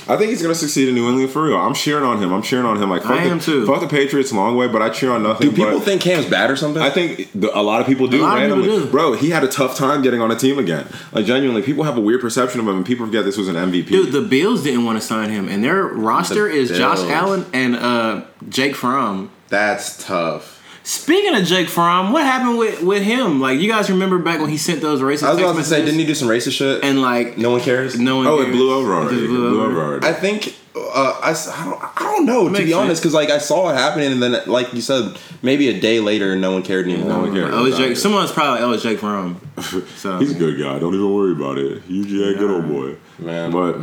I 0.08 0.18
think 0.18 0.30
he's 0.32 0.42
gonna 0.42 0.56
succeed 0.56 0.90
in 0.90 0.96
New 0.96 1.08
England 1.08 1.30
for 1.32 1.44
real. 1.44 1.58
I'm 1.58 1.74
cheering 1.74 2.04
on 2.04 2.22
him. 2.22 2.34
I'm 2.34 2.42
cheering 2.42 2.66
on 2.66 2.82
him. 2.82 2.90
Like 2.90 3.04
fuck 3.04 3.12
I 3.12 3.24
the, 3.26 3.30
am 3.30 3.40
too. 3.40 3.66
Fuck 3.66 3.82
the 3.82 3.88
Patriots 3.88 4.32
long 4.32 4.56
way, 4.56 4.68
but 4.68 4.82
I 4.82 4.90
cheer 4.90 5.12
on 5.12 5.24
nothing. 5.24 5.50
Do 5.50 5.56
people 5.56 5.80
think 5.80 6.02
Cam's 6.02 6.26
bad 6.26 6.50
or 6.50 6.56
something? 6.56 6.82
I 6.82 6.90
think 6.90 7.30
the, 7.34 7.56
a 7.58 7.62
lot 7.62 7.82
of 7.82 7.88
people 7.88 8.08
do 8.08 8.22
A 8.22 8.24
lot 8.24 8.42
of 8.42 8.50
people 8.50 8.64
do. 8.64 8.90
Bro, 8.90 9.14
he 9.14 9.30
had 9.30 9.44
a 9.44 9.48
tough 9.48 9.78
time 9.78 10.02
getting 10.02 10.22
on 10.22 10.32
a 10.32 10.36
team 10.36 10.58
again. 10.58 10.88
Like 11.12 11.26
genuinely, 11.26 11.62
people 11.62 11.84
have 11.84 11.98
a 11.98 12.02
weird 12.02 12.22
perception 12.22 12.60
of 12.60 12.68
him, 12.68 12.78
and 12.78 12.86
people 12.86 13.06
forget 13.06 13.26
this 13.26 13.38
was 13.38 13.48
an 13.48 13.56
MVP. 13.56 13.88
Dude, 13.88 14.12
the 14.12 14.22
Bills 14.22 14.64
didn't 14.64 14.86
want 14.86 15.00
to 15.00 15.06
sign 15.06 15.30
him, 15.30 15.48
and 15.48 15.64
their 15.64 15.84
roster 15.84 16.48
The 16.48 16.56
is 16.56 16.70
Josh 16.70 17.00
Allen 17.00 17.46
and 17.54 17.76
uh, 17.76 18.26
Jake 18.48 18.76
Fromm. 18.76 19.32
That's 19.50 20.04
tough. 20.04 20.59
Speaking 20.90 21.36
of 21.36 21.44
Jake 21.46 21.70
Fromm, 21.70 22.12
what 22.12 22.24
happened 22.24 22.58
with, 22.58 22.82
with 22.82 23.04
him? 23.04 23.40
Like, 23.40 23.60
you 23.60 23.70
guys 23.70 23.92
remember 23.92 24.18
back 24.18 24.40
when 24.42 24.50
he 24.50 24.58
sent 24.58 24.82
those 24.82 25.02
racist 25.02 25.22
I 25.22 25.34
was 25.34 25.40
about 25.40 25.56
to 25.58 25.64
say, 25.64 25.86
didn't 25.86 26.00
he 26.00 26.06
do 26.08 26.16
some 26.16 26.28
racist 26.28 26.54
shit? 26.54 26.84
And 26.84 27.00
like, 27.00 27.38
no 27.38 27.52
one 27.52 27.62
cares. 27.62 28.00
no 28.00 28.16
one. 28.18 28.26
oh, 28.26 28.42
it 28.42 28.52
blew 28.52 28.74
over 28.74 28.94
already. 28.94 29.12
just 29.18 29.24
It 29.26 29.28
blew 29.28 29.38
blew 29.52 29.62
over. 29.62 29.72
over 29.72 29.82
already. 29.84 30.08
I 30.08 30.14
think 30.14 30.56
uh, 30.76 31.20
I, 31.22 31.30
s- 31.30 31.48
I 31.48 31.64
don't 31.66 31.80
I 31.84 32.04
don't 32.04 32.26
know 32.26 32.46
to 32.46 32.50
Makes 32.50 32.66
be 32.66 32.74
honest 32.74 33.04
because 33.04 33.14
like 33.14 33.30
I 33.30 33.38
saw 33.38 33.70
it 33.70 33.76
happening 33.76 34.12
and 34.14 34.24
then 34.24 34.42
like 34.48 34.74
you 34.74 34.82
said 34.82 35.16
maybe 35.44 35.68
a 35.68 35.80
day 35.80 36.00
later 36.00 36.36
no 36.36 36.54
one 36.54 36.64
cared 36.64 36.88
anymore. 36.88 37.10
No 37.10 37.20
one 37.20 37.34
cared. 37.34 37.54
Oh, 37.54 37.66
it's 37.66 37.76
about 37.78 37.88
Jake. 37.90 37.98
Someone's 37.98 38.32
probably 38.32 38.64
oh, 38.64 38.72
it's 38.72 38.82
Jake 38.82 38.98
Fromm. 38.98 39.40
So 39.98 40.18
He's 40.18 40.32
a 40.32 40.40
good 40.40 40.58
guy. 40.60 40.80
Don't 40.80 40.96
even 40.96 41.14
worry 41.14 41.34
about 41.34 41.60
it. 41.60 41.84
He's 41.84 42.06
a 42.06 42.34
good 42.34 42.50
old 42.50 42.68
boy. 42.68 42.96
Man. 43.20 43.52
But 43.52 43.82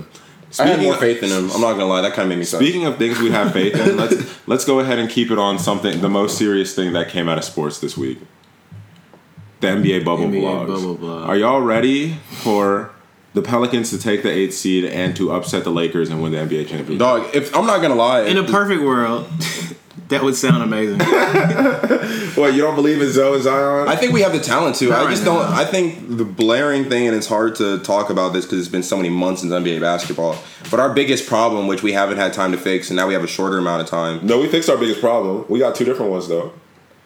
I 0.59 0.65
had 0.67 0.73
speaking 0.75 0.85
more 0.85 0.95
of- 0.95 1.01
faith 1.01 1.23
in 1.23 1.31
him. 1.31 1.51
I'm 1.53 1.61
not 1.61 1.73
gonna 1.73 1.87
lie, 1.87 2.01
that 2.03 2.13
kind 2.15 2.25
of 2.25 2.29
made 2.31 2.39
me 2.39 2.45
sad. 2.45 2.59
Speaking 2.59 2.87
of 2.87 2.97
things 2.99 3.19
we 3.19 3.31
have 3.31 3.53
faith 3.53 3.75
in, 3.75 3.97
let's 3.97 4.49
let's 4.49 4.65
go 4.65 4.81
ahead 4.81 4.99
and 4.99 5.09
keep 5.11 5.31
it 5.31 5.39
on 5.39 5.59
something 5.59 6.01
the 6.01 6.09
most 6.09 6.37
serious 6.39 6.75
thing 6.75 6.93
that 6.95 7.09
came 7.09 7.29
out 7.29 7.39
of 7.39 7.45
sports 7.45 7.79
this 7.81 7.97
week. 7.97 8.19
The 9.61 9.69
NBA 9.69 10.05
bubble 10.05 10.25
NBA 10.27 10.43
blogs. 10.43 10.67
bubble 10.69 10.95
blog. 10.97 11.29
Are 11.29 11.37
y'all 11.37 11.61
ready 11.63 12.15
for 12.43 12.91
the 13.35 13.43
Pelicans 13.43 13.91
to 13.91 13.99
take 13.99 14.23
the 14.23 14.31
eighth 14.31 14.55
seed 14.55 14.85
and 14.85 15.15
to 15.17 15.33
upset 15.33 15.65
the 15.65 15.71
Lakers 15.71 16.09
and 16.11 16.23
win 16.23 16.33
the 16.33 16.39
NBA 16.39 16.69
championship? 16.69 16.99
Dog, 16.99 17.27
if 17.35 17.55
I'm 17.57 17.67
not 17.67 17.81
gonna 17.83 17.95
lie, 17.95 18.23
in 18.23 18.37
a 18.37 18.45
perfect 18.45 18.83
world, 18.83 19.27
that 20.09 20.23
would 20.23 20.37
sound 20.37 20.63
amazing. 20.63 21.01
What 22.37 22.53
you 22.55 22.61
don't 22.61 22.75
believe 22.75 23.01
in 23.01 23.11
Zoe 23.11 23.35
and 23.35 23.43
Zion? 23.43 23.89
I 23.89 23.97
think 23.97 24.13
we 24.13 24.21
have 24.21 24.33
the 24.33 24.41
talent 24.41 24.77
to. 24.77 24.91
Not 24.91 24.99
I 24.99 25.05
right 25.05 25.11
just 25.11 25.25
now. 25.25 25.39
don't. 25.39 25.53
I 25.55 25.65
think 25.65 26.17
the 26.19 26.25
blaring 26.25 26.85
thing, 26.85 27.07
and 27.07 27.17
it's 27.17 27.27
hard 27.27 27.55
to 27.57 27.79
talk 27.79 28.11
about 28.11 28.35
this 28.35 28.45
because 28.45 28.59
it's 28.59 28.69
been 28.69 28.83
so 28.83 28.97
many 28.97 29.09
months 29.09 29.41
since 29.41 29.53
NBA 29.55 29.81
basketball. 29.81 30.37
But 30.71 30.79
our 30.81 30.93
biggest 30.93 31.27
problem, 31.27 31.67
which 31.67 31.83
we 31.83 31.93
haven't 31.93 32.19
had 32.19 32.35
time 32.35 32.53
to 32.53 32.59
fix, 32.59 32.91
and 32.91 32.97
now 32.97 33.07
we 33.07 33.15
have 33.15 33.25
a 33.25 33.29
shorter 33.29 33.57
amount 33.57 33.81
of 33.83 33.89
time, 33.89 34.25
no, 34.27 34.39
we 34.39 34.49
fixed 34.49 34.69
our 34.69 34.77
biggest 34.77 35.01
problem. 35.01 35.47
We 35.49 35.59
got 35.59 35.75
two 35.75 35.85
different 35.87 36.11
ones 36.11 36.29
though. 36.29 36.53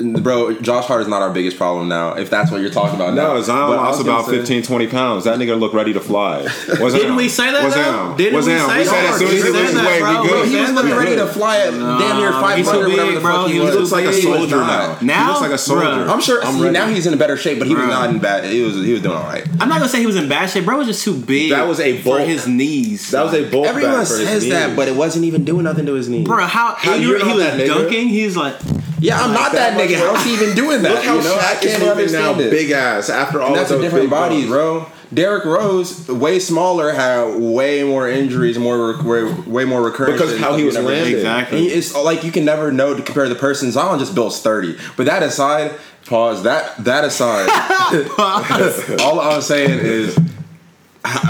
Bro. 0.00 0.54
Josh 0.60 0.86
Hart 0.86 1.02
is 1.02 1.08
not 1.08 1.22
our 1.22 1.30
biggest 1.30 1.56
problem 1.56 1.88
now. 1.88 2.14
If 2.14 2.30
that's 2.30 2.50
what 2.50 2.60
you're 2.60 2.70
talking 2.70 2.96
about, 2.96 3.14
now. 3.14 3.34
No, 3.34 3.42
Zion 3.42 3.68
But 3.70 3.78
I 3.78 3.82
lost 3.88 4.00
about 4.02 4.26
say- 4.26 4.38
15, 4.38 4.62
20 4.62 4.86
pounds. 4.88 5.24
That 5.24 5.38
nigga 5.38 5.58
looked 5.58 5.74
ready 5.74 5.92
to 5.92 6.00
fly. 6.00 6.42
Was 6.80 6.94
Didn't 6.94 7.16
we 7.16 7.28
say 7.28 7.50
that, 7.52 7.64
Was 7.64 7.74
though? 7.74 8.10
him? 8.10 8.16
Didn't 8.16 8.34
was 8.36 8.46
we 8.46 8.52
him? 8.52 8.68
say 8.68 8.78
we 8.78 8.84
said 8.84 8.92
that? 8.94 9.12
as 9.14 9.18
soon 9.18 9.28
as 9.28 9.34
he 9.34 9.42
We 9.42 9.50
loses 9.58 9.74
that, 9.74 9.84
weight, 9.86 10.00
bro. 10.00 10.22
we 10.22 10.28
good. 10.28 10.48
He 10.48 10.56
was 10.60 10.72
looking 10.72 10.94
ready 10.96 11.16
to 11.16 11.26
fly 11.26 11.58
at 11.58 11.70
damn 11.70 12.16
near 12.18 12.32
500, 12.32 12.56
he's 12.56 12.70
too 12.70 12.78
whatever 12.90 13.12
the 13.12 13.20
bro. 13.20 13.32
fuck 13.34 13.46
he 13.48 13.52
He 13.54 13.60
was. 13.60 13.68
was 13.68 13.76
looks 13.76 13.92
like 13.92 14.04
a 14.06 14.12
He 14.12 14.26
was 14.26 14.38
soldier 14.38 14.56
not. 14.56 14.66
now. 14.66 14.94
he 14.96 15.06
Now? 15.06 15.28
looks 15.28 15.40
like 15.40 15.52
a 15.52 15.58
soldier. 15.58 15.86
Bruh. 15.86 16.08
I'm 16.08 16.20
sure. 16.20 16.42
I'm 16.44 16.54
see, 16.58 16.70
now 16.70 16.86
he's 16.88 17.06
in 17.06 17.14
a 17.14 17.16
better 17.16 17.36
shape, 17.36 17.58
but 17.58 17.68
he 17.68 17.74
was 17.74 17.84
not 17.86 18.10
in 18.10 18.18
bad. 18.18 18.44
He 18.44 18.62
was 18.62 18.74
he 18.84 18.92
was 18.92 19.02
doing 19.02 19.16
all 19.16 19.24
right. 19.24 19.46
I'm 19.60 19.68
not 19.68 19.78
gonna 19.78 19.88
say 19.88 20.00
he 20.00 20.06
was 20.06 20.16
in 20.16 20.28
bad 20.28 20.48
shape. 20.50 20.64
Bro 20.64 20.78
was 20.78 20.86
just 20.86 21.04
too 21.04 21.14
big. 21.16 21.50
That 21.50 21.66
was 21.68 21.80
a 21.80 21.98
for 22.02 22.18
his 22.20 22.46
knees. 22.46 23.10
That 23.10 23.24
was 23.24 23.34
a 23.34 23.48
bulk 23.50 23.66
Everyone 23.66 23.92
back 23.92 24.06
for 24.08 24.16
his 24.16 24.28
says 24.28 24.48
that, 24.48 24.76
but 24.76 24.88
it 24.88 24.96
wasn't 24.96 25.24
even 25.26 25.44
doing 25.44 25.64
nothing 25.64 25.86
to 25.86 25.94
his 25.94 26.08
knee. 26.08 26.24
bro. 26.24 26.38
How, 26.46 26.74
How 26.74 26.94
he, 26.96 27.02
you 27.02 27.16
he 27.16 27.22
know 27.24 27.34
was 27.36 27.44
that, 27.44 27.66
dunking. 27.66 28.08
He's 28.08 28.36
like, 28.36 28.56
Yeah, 29.00 29.18
I'm 29.20 29.32
not 29.32 29.52
that, 29.52 29.76
that 29.76 29.80
nigga. 29.88 29.98
much 29.98 30.16
How's 30.18 30.24
he 30.24 30.34
even 30.34 30.54
doing 30.54 30.82
that? 30.82 30.92
Look 30.94 31.04
how 31.04 31.16
you 31.16 31.22
know, 31.22 31.34
I 31.36 31.54
Shaq 31.54 31.64
is 31.64 31.76
can't 31.76 31.96
moving 31.96 32.12
now, 32.12 32.38
it. 32.38 32.50
big 32.50 32.70
ass. 32.70 33.08
After 33.08 33.40
all 33.40 33.48
And 33.48 33.56
that's 33.56 33.70
of 33.70 33.78
a 33.78 33.82
those 33.82 33.86
different 33.86 34.04
big 34.04 34.10
bodies, 34.10 34.40
bones. 34.44 34.50
bro. 34.50 34.86
Derrick 35.12 35.44
Rose, 35.44 36.06
way 36.08 36.38
smaller, 36.38 36.92
had 36.92 37.34
way 37.40 37.82
more 37.82 38.08
injuries, 38.08 38.58
more 38.60 38.96
way, 39.02 39.24
way 39.24 39.64
more 39.64 39.82
recurrence 39.82 40.20
Because 40.20 40.38
how 40.38 40.54
he 40.56 40.62
was 40.64 40.76
landing. 40.78 41.14
Exactly. 41.16 41.58
And 41.58 41.66
it's 41.66 41.94
like 41.96 42.22
you 42.22 42.30
can 42.30 42.44
never 42.44 42.70
know 42.70 42.94
to 42.94 43.02
compare 43.02 43.28
the 43.28 43.34
person. 43.34 43.72
Zion 43.72 43.98
just 43.98 44.14
built 44.14 44.34
thirty, 44.34 44.76
But 44.96 45.06
that 45.06 45.24
aside, 45.24 45.72
pause. 46.06 46.44
That 46.44 46.76
that 46.84 47.02
aside, 47.04 47.48
all 49.00 49.18
I'm 49.20 49.42
saying 49.42 49.80
is, 49.80 50.16
h- 50.16 50.24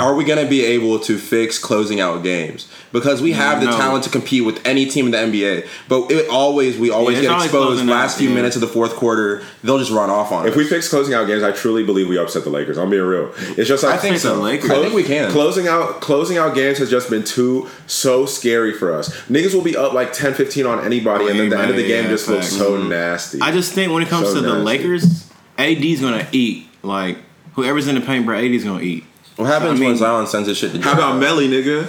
are 0.00 0.14
we 0.16 0.24
gonna 0.24 0.46
be 0.48 0.64
able 0.64 0.98
to 0.98 1.16
fix 1.16 1.58
closing 1.58 2.00
out 2.00 2.22
games? 2.24 2.66
Because 2.92 3.22
we 3.22 3.32
have 3.32 3.60
the 3.60 3.66
No. 3.66 3.76
talent 3.76 4.02
to 4.04 4.10
compete 4.10 4.44
with 4.44 4.60
any 4.66 4.84
team 4.86 5.06
in 5.06 5.12
the 5.12 5.18
NBA. 5.18 5.64
But 5.88 6.10
it 6.10 6.28
always 6.28 6.76
we 6.76 6.90
always 6.90 7.16
Yeah, 7.18 7.22
get 7.22 7.30
always 7.30 7.44
exposed 7.44 7.66
closing 7.68 7.86
last 7.86 8.14
out, 8.14 8.18
few 8.18 8.28
yeah. 8.30 8.34
minutes 8.34 8.56
of 8.56 8.62
the 8.62 8.66
fourth 8.66 8.96
quarter. 8.96 9.42
They'll 9.62 9.78
just 9.78 9.92
run 9.92 10.10
off 10.10 10.32
on 10.32 10.44
If 10.46 10.52
us. 10.52 10.56
we 10.56 10.64
fix 10.64 10.88
closing 10.88 11.14
out 11.14 11.28
games, 11.28 11.44
I 11.44 11.52
truly 11.52 11.84
believe 11.84 12.08
we 12.08 12.18
upset 12.18 12.42
the 12.42 12.50
Lakers. 12.50 12.78
I'm 12.78 12.90
being 12.90 13.02
real. 13.04 13.30
It's 13.56 13.68
just 13.68 13.84
like 13.84 13.94
I 13.94 13.98
think 13.98 14.14
the 14.16 14.20
so. 14.20 14.34
Lakers. 14.40 14.70
I 14.72 14.80
think 14.82 14.92
we 14.94 15.04
can. 15.04 15.30
Closing 15.30 15.68
out 15.68 16.00
closing 16.00 16.36
out 16.36 16.54
games 16.56 16.78
has 16.78 16.90
just 16.90 17.08
been 17.08 17.22
too 17.22 17.68
so 17.86 18.26
scary 18.26 18.72
for 18.72 18.92
us. 18.92 19.08
Niggas 19.30 19.54
will 19.54 19.62
be 19.62 19.76
up 19.76 19.92
like 19.92 20.12
10, 20.12 20.34
15 20.34 20.66
on 20.66 20.84
anybody, 20.84 21.28
and 21.28 21.38
then 21.38 21.48
the 21.48 21.58
end 21.58 21.70
of 21.70 21.76
the 21.76 21.86
game 21.86 22.04
yeah, 22.04 22.10
just 22.10 22.26
looks 22.28 22.46
facts. 22.46 22.58
so 22.58 22.76
nasty. 22.82 23.40
I 23.40 23.52
just 23.52 23.72
think 23.72 23.92
when 23.92 24.02
it 24.02 24.08
comes 24.08 24.28
So 24.28 24.34
to 24.34 24.40
the 24.40 24.48
nasty. 24.48 24.64
Lakers, 24.64 25.24
AD's 25.58 26.00
gonna 26.00 26.26
eat. 26.32 26.66
Like 26.82 27.18
whoever's 27.54 27.86
in 27.86 27.94
the 27.94 28.00
paint, 28.00 28.26
bro, 28.26 28.36
AD's 28.36 28.64
gonna 28.64 28.82
eat. 28.82 29.04
What 29.40 29.48
happens 29.48 29.70
I 29.72 29.74
mean- 29.80 29.88
when 29.90 29.96
Zion 29.96 30.26
sends 30.26 30.48
his 30.48 30.58
shit 30.58 30.72
to 30.72 30.80
How 30.82 30.92
about 30.92 31.20
Melli, 31.22 31.48
nigga? 31.48 31.86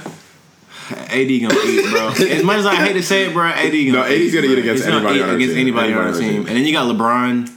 AD 0.91 1.39
gonna 1.41 1.59
eat, 1.65 1.89
bro. 1.91 2.07
as 2.27 2.43
much 2.43 2.57
as 2.57 2.65
I 2.65 2.75
hate 2.75 2.93
to 2.93 3.03
say 3.03 3.25
it, 3.25 3.33
bro, 3.33 3.45
AD 3.47 3.71
gonna 3.71 3.91
No, 3.91 4.03
AD's 4.03 4.33
gonna 4.33 4.47
eat 4.47 4.53
bro. 4.53 4.59
against 4.61 4.83
He's 4.83 4.85
gonna 4.85 4.97
anybody 4.97 5.19
eat 5.19 5.23
on 5.23 5.29
our 5.29 5.35
against 5.35 5.53
team. 5.55 5.61
anybody 5.61 5.93
on 5.93 5.97
our 5.99 6.07
Anybody 6.07 6.25
on 6.25 6.25
our 6.25 6.31
team. 6.33 6.45
team. 6.45 6.47
And 6.47 6.57
then 6.57 6.65
you 6.65 6.73
got 6.73 6.93
LeBron. 6.95 7.49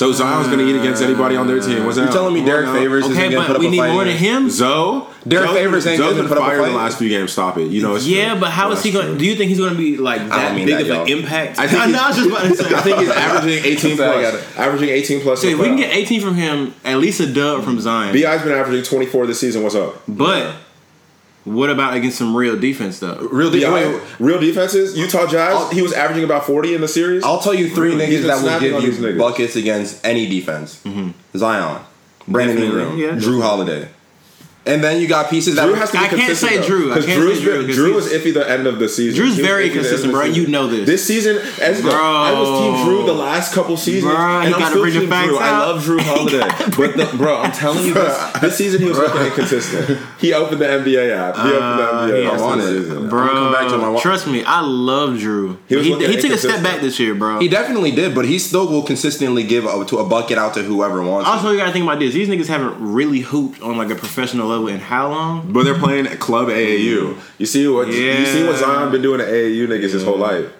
So 0.00 0.12
Zion's 0.12 0.48
gonna 0.48 0.62
eat 0.62 0.76
against 0.76 1.02
anybody 1.02 1.36
on 1.36 1.46
their 1.46 1.60
team. 1.60 1.84
What's 1.84 1.98
You 1.98 2.04
that? 2.06 2.12
telling 2.14 2.32
me 2.32 2.42
Derrick 2.42 2.70
Favors 2.70 3.04
is 3.04 3.10
Okay, 3.14 3.28
gonna 3.28 3.46
put 3.46 3.56
up 3.56 3.60
a 3.60 3.64
fire? 3.64 3.70
we 3.70 3.76
need 3.76 3.92
more 3.92 4.04
than 4.06 4.16
him. 4.16 4.48
Zoe, 4.48 5.04
Derek 5.28 5.48
Zoe's 5.50 5.56
Favors 5.58 5.84
been- 5.84 5.92
ain't 5.92 5.98
Zoe's 6.02 6.08
good 6.08 6.16
been 6.16 6.22
to 6.24 6.28
put 6.30 6.38
up 6.38 6.44
a 6.44 6.46
fired 6.46 6.62
in 6.64 6.72
the 6.72 6.78
last 6.78 6.98
few 6.98 7.08
games. 7.10 7.32
Stop 7.32 7.58
it. 7.58 7.70
You 7.70 7.82
know 7.82 7.94
it's 7.96 8.06
Yeah, 8.06 8.30
true. 8.30 8.40
but 8.40 8.48
how 8.50 8.68
is 8.70 8.76
That's 8.76 8.84
he 8.86 8.92
going? 8.92 9.08
to 9.12 9.18
Do 9.18 9.26
you 9.26 9.34
think 9.34 9.50
he's 9.50 9.58
going 9.58 9.72
to 9.72 9.76
be 9.76 9.98
like 9.98 10.26
that 10.30 10.54
mean 10.56 10.64
big 10.64 10.76
that, 10.76 10.82
of 10.84 10.88
an 10.90 11.06
y'all. 11.06 11.18
impact? 11.18 11.58
I 11.58 11.66
think 11.66 11.82
I, 11.86 11.86
know, 11.90 11.98
I 12.02 12.08
was 12.08 12.16
just 12.16 12.28
about 12.30 12.42
to 12.44 12.56
say. 12.56 12.74
I 12.74 12.80
think 12.80 12.98
he's 13.00 13.10
averaging 13.10 13.62
18 13.66 13.92
I 13.92 13.96
plus. 13.96 14.22
got 14.22 14.34
it. 14.36 14.44
Averaging 14.56 14.88
18 14.88 15.20
plus. 15.20 15.42
So 15.42 15.48
so 15.48 15.52
if 15.52 15.58
we 15.60 15.66
can 15.66 15.76
get 15.76 15.94
18 15.94 16.20
from 16.22 16.34
him, 16.34 16.72
at 16.82 16.96
least 16.96 17.20
a 17.20 17.26
dub 17.26 17.62
from 17.62 17.78
Zion. 17.78 18.14
Bi's 18.14 18.40
been 18.40 18.52
averaging 18.52 18.84
24 18.84 19.26
this 19.26 19.38
season. 19.38 19.62
What's 19.62 19.74
up? 19.74 20.02
but 20.08 20.54
what 21.44 21.70
about 21.70 21.94
against 21.94 22.18
some 22.18 22.36
real 22.36 22.58
defense 22.58 22.98
though? 23.00 23.16
Real 23.32 23.50
deal. 23.50 23.70
Bi, 23.70 23.86
Wait, 23.88 24.02
real 24.18 24.38
defenses. 24.40 24.96
Utah 24.96 25.26
Jazz. 25.26 25.70
he 25.72 25.82
was 25.82 25.92
averaging 25.92 26.24
about 26.24 26.44
40 26.44 26.74
in 26.74 26.80
the 26.80 26.88
series. 26.88 27.24
I'll 27.24 27.40
tell 27.40 27.54
you 27.54 27.68
three 27.70 27.90
Really? 27.94 28.06
Niggas 28.06 28.26
that 28.26 28.62
will 28.62 28.80
give 28.80 28.98
you 29.00 29.18
buckets 29.18 29.56
against 29.56 30.04
any 30.04 30.28
defense. 30.28 30.82
Mm-hmm. 30.84 31.38
Zion, 31.38 31.82
Brandon 32.28 32.56
Definitely, 32.56 32.82
Ingram, 32.82 32.98
yeah. 32.98 33.22
Jrue 33.22 33.42
Holiday, 33.42 33.88
and 34.70 34.82
then 34.84 35.00
you 35.00 35.08
got 35.08 35.28
pieces 35.30 35.56
that 35.56 35.66
Drew 35.66 35.74
has 35.74 35.90
to 35.90 35.98
be 35.98 36.04
I 36.04 36.08
can't 36.08 36.20
consistent, 36.22 36.50
say 36.52 36.56
though. 36.58 36.66
Drew. 36.66 36.92
I 36.92 36.94
'Cause 36.96 37.06
can't 37.06 37.20
Drew's 37.20 37.38
say 37.38 37.44
Drew, 37.44 37.66
been- 37.66 37.74
Drew 37.74 37.92
he's- 37.92 37.96
was 38.04 38.12
iffy 38.12 38.32
the 38.34 38.48
end 38.50 38.66
of 38.66 38.78
the 38.78 38.88
season. 38.88 39.20
Drew's 39.20 39.36
He 39.36 39.42
very 39.42 39.68
iffy 39.68 39.72
the 39.74 39.78
end 39.78 39.86
of 39.86 39.86
inconsistent, 39.86 40.12
the 40.12 40.18
bro. 40.18 40.26
You 40.26 40.46
know 40.46 40.66
this. 40.68 40.86
This 40.86 41.04
season, 41.04 41.38
as 41.60 41.80
Bro. 41.82 41.92
I 41.92 42.32
was 42.32 42.60
Team 42.60 42.84
Drew 42.86 43.06
the 43.06 43.12
last 43.12 43.52
couple 43.54 43.76
seasons, 43.76 44.12
Bro, 44.12 44.14
and 44.16 44.54
I'm 44.54 44.60
gotta 44.60 44.66
still 44.80 44.84
Team 45.00 45.08
facts 45.08 45.28
Drew. 45.28 45.38
I 45.38 45.58
love 45.58 45.84
Jrue 45.84 46.00
Holiday, 46.00 46.38
but 46.76 46.96
the, 46.96 47.16
bro, 47.16 47.36
I'm 47.38 47.52
telling 47.52 47.84
you, 47.86 47.94
this, 47.94 48.32
this 48.40 48.56
season 48.56 48.82
he 48.82 48.88
was 48.88 48.98
looking 48.98 49.22
inconsistent. 49.22 49.98
He 50.18 50.32
opened 50.32 50.60
the 50.60 50.66
NBA 50.66 51.10
app. 51.10 51.34
He 51.36 51.42
opened 51.42 51.54
the 51.54 51.84
Uh, 51.84 52.06
NBA 52.08 52.16
he 52.20 52.26
app. 52.26 52.32
has 52.32 52.42
on 52.42 52.58
this 52.58 52.68
it. 52.70 53.08
Bro, 53.10 53.20
I'm 53.22 53.26
gonna 53.28 53.40
come 53.40 53.52
back 53.52 53.68
to 53.68 53.78
my 53.78 53.98
trust 54.00 54.26
me, 54.26 54.44
I 54.44 54.60
love 54.60 55.18
Drew. 55.18 55.58
He 55.68 55.76
He, 55.82 56.06
he, 56.06 56.16
took 56.20 56.30
a 56.32 56.38
step 56.38 56.62
back 56.62 56.80
this 56.80 56.98
year, 57.00 57.14
bro. 57.14 57.38
he 57.40 57.48
definitely 57.48 57.90
did, 57.90 58.14
but 58.14 58.24
he 58.26 58.38
still 58.38 58.66
will 58.68 58.82
consistently 58.82 59.42
give 59.42 59.64
a, 59.64 59.84
to 59.86 59.98
a 59.98 60.04
bucket 60.04 60.38
out 60.38 60.54
to 60.54 60.62
whoever 60.62 61.02
wants. 61.02 61.28
it. 61.28 61.32
also, 61.32 61.50
you 61.50 61.58
gotta 61.58 61.72
think 61.72 61.84
about 61.84 61.98
this. 61.98 62.14
These 62.14 62.28
niggas 62.28 62.46
haven't 62.46 62.74
really 62.80 63.20
hooped 63.20 63.60
on 63.62 63.76
like 63.78 63.90
a 63.90 63.94
professional 63.94 64.48
level 64.48 64.59
in 64.68 64.80
how 64.80 65.08
long? 65.08 65.52
But 65.52 65.64
they're 65.64 65.78
playing 65.78 66.06
at 66.06 66.18
club 66.18 66.48
AAU. 66.48 67.16
You 67.38 67.46
see 67.46 67.66
what 67.68 67.88
yeah. 67.88 68.18
you 68.18 68.26
see 68.26 68.46
what 68.46 68.56
Zion 68.56 68.90
been 68.90 69.02
doing 69.02 69.18
to 69.18 69.24
AAU 69.24 69.66
niggas 69.66 69.92
his 69.92 70.04
whole 70.04 70.18
life. 70.18 70.52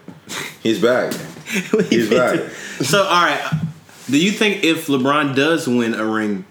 He's 0.63 0.81
back. 0.81 1.13
He's 1.89 2.09
back. 2.09 2.39
So, 2.81 3.03
all 3.03 3.25
right. 3.25 3.53
Do 4.09 4.19
you 4.19 4.31
think 4.31 4.65
if 4.65 4.87
LeBron 4.87 5.35
does 5.35 5.67
win 5.67 5.95
a 5.95 6.05
ring 6.05 6.45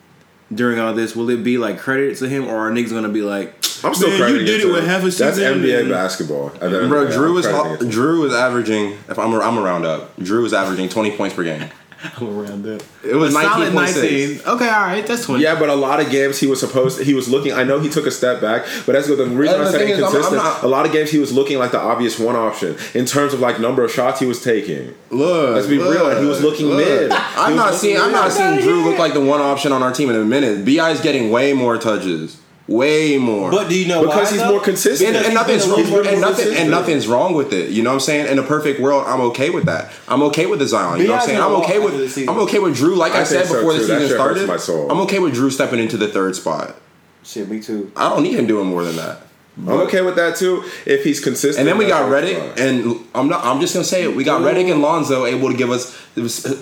during 0.53 0.79
all 0.79 0.93
this, 0.93 1.15
will 1.15 1.29
it 1.29 1.43
be 1.43 1.57
like 1.57 1.79
credit 1.79 2.17
to 2.17 2.27
him, 2.27 2.47
or 2.47 2.55
are 2.55 2.71
niggas 2.71 2.91
gonna 2.91 3.09
be 3.09 3.21
like, 3.21 3.53
I'm 3.83 3.93
still 3.93 4.09
Man, 4.09 4.35
you 4.35 4.45
did 4.45 4.61
to 4.61 4.69
it 4.69 4.73
with 4.73 4.85
half 4.87 5.03
a 5.03 5.11
season. 5.11 5.27
That's 5.27 5.39
NBA 5.39 5.79
and- 5.81 5.89
basketball. 5.89 6.47
At 6.47 6.59
the 6.59 6.65
end 6.65 6.75
of 6.75 6.81
the 6.81 6.87
Bro, 6.87 7.07
day, 7.07 7.13
Drew 7.13 7.31
I'm 7.31 7.37
is 7.37 7.45
crediting 7.45 7.73
it 7.73 7.77
to 7.77 7.85
him. 7.85 7.91
Drew 7.91 8.25
is 8.25 8.33
averaging. 8.33 8.91
If 9.07 9.19
I'm 9.19 9.33
I'm 9.33 9.59
around 9.59 9.85
up, 9.85 10.17
Drew 10.17 10.45
is 10.45 10.53
averaging 10.53 10.89
20 10.89 11.15
points 11.15 11.35
per 11.35 11.43
game. 11.43 11.69
around 12.21 12.63
that? 12.63 12.83
It 13.03 13.15
was 13.15 13.33
Solid 13.33 13.73
19.6. 13.73 13.75
19. 13.75 14.39
Okay, 14.55 14.69
all 14.69 14.81
right, 14.81 15.05
that's 15.05 15.25
20. 15.25 15.43
Yeah, 15.43 15.59
but 15.59 15.69
a 15.69 15.75
lot 15.75 15.99
of 15.99 16.09
games 16.09 16.39
he 16.39 16.47
was 16.47 16.59
supposed 16.59 17.01
he 17.01 17.13
was 17.13 17.27
looking. 17.29 17.51
I 17.51 17.63
know 17.63 17.79
he 17.79 17.89
took 17.89 18.05
a 18.05 18.11
step 18.11 18.39
back, 18.41 18.65
but 18.85 18.93
that's 18.93 19.07
good. 19.07 19.17
the 19.17 19.25
reason 19.25 19.55
And 19.55 19.63
I 19.63 19.65
the 19.65 19.71
said 19.71 19.79
thing 19.79 19.89
is, 19.89 19.95
I'm- 19.99 20.05
inconsistent. 20.07 20.41
I'm 20.41 20.45
not- 20.47 20.63
a 20.63 20.67
lot 20.67 20.85
of 20.85 20.91
games 20.91 21.11
he 21.11 21.19
was 21.19 21.33
looking 21.33 21.57
like 21.59 21.71
the 21.71 21.79
obvious 21.79 22.17
one 22.17 22.35
option 22.35 22.77
in 22.93 23.05
terms 23.05 23.33
of 23.33 23.39
like 23.41 23.59
number 23.59 23.83
of 23.83 23.91
shots 23.91 24.19
he 24.19 24.25
was 24.25 24.41
taking. 24.41 24.93
Look, 25.09 25.55
Let's 25.55 25.67
be 25.67 25.77
real, 25.77 26.19
he 26.21 26.25
was 26.25 26.41
looking 26.41 26.75
mid. 26.75 27.11
I'm 27.11 27.55
not 27.55 27.73
seeing. 27.73 27.99
I'm 27.99 28.11
not 28.11 28.31
seeing 28.31 28.59
Drew 28.61 28.83
look 28.83 28.97
like 28.97 29.13
the 29.13 29.21
one 29.21 29.41
option 29.41 29.71
on 29.71 29.83
our 29.83 29.91
team 29.91 30.09
in 30.09 30.15
a 30.15 30.23
minute. 30.25 30.63
Bi's 30.65 31.01
getting 31.01 31.31
way 31.31 31.53
more 31.53 31.77
touches, 31.77 32.37
way 32.69 33.17
more. 33.17 33.51
But 33.51 33.67
do 33.69 33.77
you 33.77 33.87
know 33.87 34.01
because 34.05 34.25
why? 34.27 34.31
he's 34.31 34.39
though? 34.39 34.51
more 34.51 34.61
consistent. 34.61 35.15
and, 35.15 35.25
and 35.25 35.33
nothing's 35.33 35.63
He's 35.65 35.71
wrong, 35.73 35.89
more 35.89 36.01
and 36.01 36.21
nothing, 36.21 36.35
consistent. 36.35 36.57
and 36.59 36.71
nothing's 36.71 37.07
wrong 37.07 37.33
with 37.33 37.51
it. 37.51 37.71
You 37.71 37.83
know 37.83 37.89
what 37.89 37.95
I'm 37.95 37.99
saying? 38.01 38.27
In 38.31 38.39
a 38.39 38.43
perfect 38.43 38.79
world, 38.79 39.05
I'm 39.07 39.21
okay 39.21 39.49
with 39.49 39.65
that. 39.65 39.91
I'm 40.07 40.21
okay 40.23 40.45
with 40.45 40.59
the 40.59 40.67
Zion. 40.67 41.01
You 41.01 41.07
know 41.07 41.13
what 41.13 41.21
I'm 41.21 41.27
saying? 41.27 41.41
I'm 41.41 41.51
okay 41.55 41.79
walk 41.79 41.87
after 41.87 41.97
the 41.97 42.03
with. 42.03 42.11
season. 42.13 42.29
I'm 42.29 42.39
okay 42.41 42.59
with 42.59 42.75
Drew. 42.75 42.95
Like 42.95 43.13
I, 43.13 43.21
I 43.21 43.23
said 43.23 43.47
so, 43.47 43.55
before 43.55 43.73
the 43.73 43.79
too. 43.79 43.87
That 43.87 44.01
season 44.01 44.15
started, 44.15 44.47
my 44.47 44.57
soul. 44.57 44.91
I'm 44.91 44.99
okay 45.01 45.19
with 45.19 45.33
Drew 45.33 45.49
stepping 45.49 45.79
into 45.79 45.97
the 45.97 46.07
third 46.07 46.35
spot. 46.35 46.75
Shit, 47.23 47.49
me 47.49 47.59
too. 47.59 47.91
I 47.95 48.09
don't 48.09 48.23
need 48.23 48.37
him 48.37 48.47
doing 48.47 48.67
more 48.67 48.83
than 48.83 48.95
that. 48.97 49.21
I'm 49.67 49.81
okay 49.81 50.01
with 50.01 50.15
that 50.15 50.35
too 50.37 50.63
if 50.85 51.03
he's 51.03 51.19
consistent. 51.19 51.59
And 51.59 51.67
then 51.67 51.77
we 51.77 51.87
got 51.87 52.09
that's 52.09 52.25
Redick, 52.25 52.59
and 52.59 53.05
I'm 53.13 53.27
not. 53.27 53.43
I'm 53.45 53.59
just 53.59 53.73
gonna 53.73 53.83
say 53.83 54.03
it. 54.03 54.15
We 54.15 54.23
got 54.23 54.41
Redick 54.41 54.71
and 54.71 54.81
Lonzo 54.81 55.25
able 55.25 55.49
to 55.51 55.57
give 55.57 55.69
us, 55.69 55.95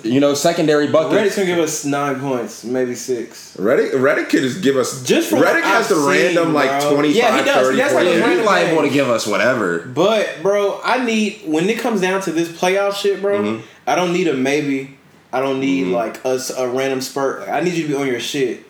you 0.03 0.19
know, 0.19 0.33
secondary 0.33 0.87
buckets. 0.87 1.15
Redick's 1.15 1.35
gonna 1.35 1.47
give 1.47 1.59
us 1.59 1.85
nine 1.85 2.19
points, 2.19 2.63
maybe 2.63 2.95
six. 2.95 3.55
Redick, 3.57 3.91
Redick 3.91 4.29
could 4.29 4.41
just 4.41 4.61
give 4.61 4.77
us 4.77 5.03
Just 5.03 5.29
from 5.29 5.39
Redick 5.39 5.61
has 5.63 5.91
I've 5.91 5.97
the 5.97 6.07
random 6.09 6.45
seen, 6.45 6.53
like 6.53 6.81
bro. 6.81 6.93
25, 6.95 7.15
Yeah, 7.15 7.37
he 7.37 7.43
does. 7.45 7.67
30 7.67 7.77
That's 7.77 7.93
point 7.93 8.05
like 8.05 8.13
a 8.15 8.17
Yeah, 8.19 8.25
games. 8.25 8.37
he's 8.39 8.47
random 8.47 8.67
liable 8.71 8.81
to 8.83 8.89
give 8.89 9.09
us 9.09 9.27
whatever. 9.27 9.79
But 9.79 10.29
bro, 10.41 10.81
I 10.83 11.03
need 11.05 11.41
when 11.45 11.69
it 11.69 11.79
comes 11.79 12.01
down 12.01 12.21
to 12.21 12.31
this 12.31 12.49
playoff 12.49 12.93
shit, 12.95 13.21
bro. 13.21 13.41
Mm-hmm. 13.41 13.65
I 13.85 13.95
don't 13.95 14.13
need 14.13 14.27
a 14.27 14.33
maybe. 14.33 14.97
I 15.31 15.39
don't 15.41 15.59
need 15.59 15.87
like 15.87 16.25
us 16.25 16.49
a 16.49 16.67
random 16.67 17.01
spurt. 17.01 17.41
Like, 17.41 17.49
I 17.49 17.59
need 17.59 17.73
you 17.73 17.83
to 17.83 17.89
be 17.89 17.95
on 17.95 18.07
your 18.07 18.19
shit, 18.19 18.63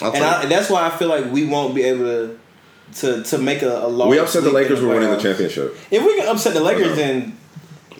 I'll 0.00 0.12
and, 0.14 0.24
I, 0.24 0.42
and 0.42 0.50
that's 0.50 0.70
why 0.70 0.86
I 0.86 0.90
feel 0.90 1.08
like 1.08 1.30
we 1.30 1.44
won't 1.44 1.74
be 1.74 1.82
able 1.82 2.04
to 2.04 2.38
to 2.96 3.22
to 3.24 3.38
make 3.38 3.62
a, 3.62 3.84
a 3.84 3.88
large. 3.88 4.10
We 4.10 4.18
upset 4.18 4.44
the 4.44 4.50
Lakers. 4.52 4.80
We're 4.82 4.94
winning 4.94 5.10
the 5.10 5.20
championship. 5.20 5.76
If 5.90 6.04
we 6.04 6.16
can 6.18 6.28
upset 6.28 6.54
the 6.54 6.60
Lakers, 6.62 6.92
Okay. 6.92 6.96
then 6.96 7.38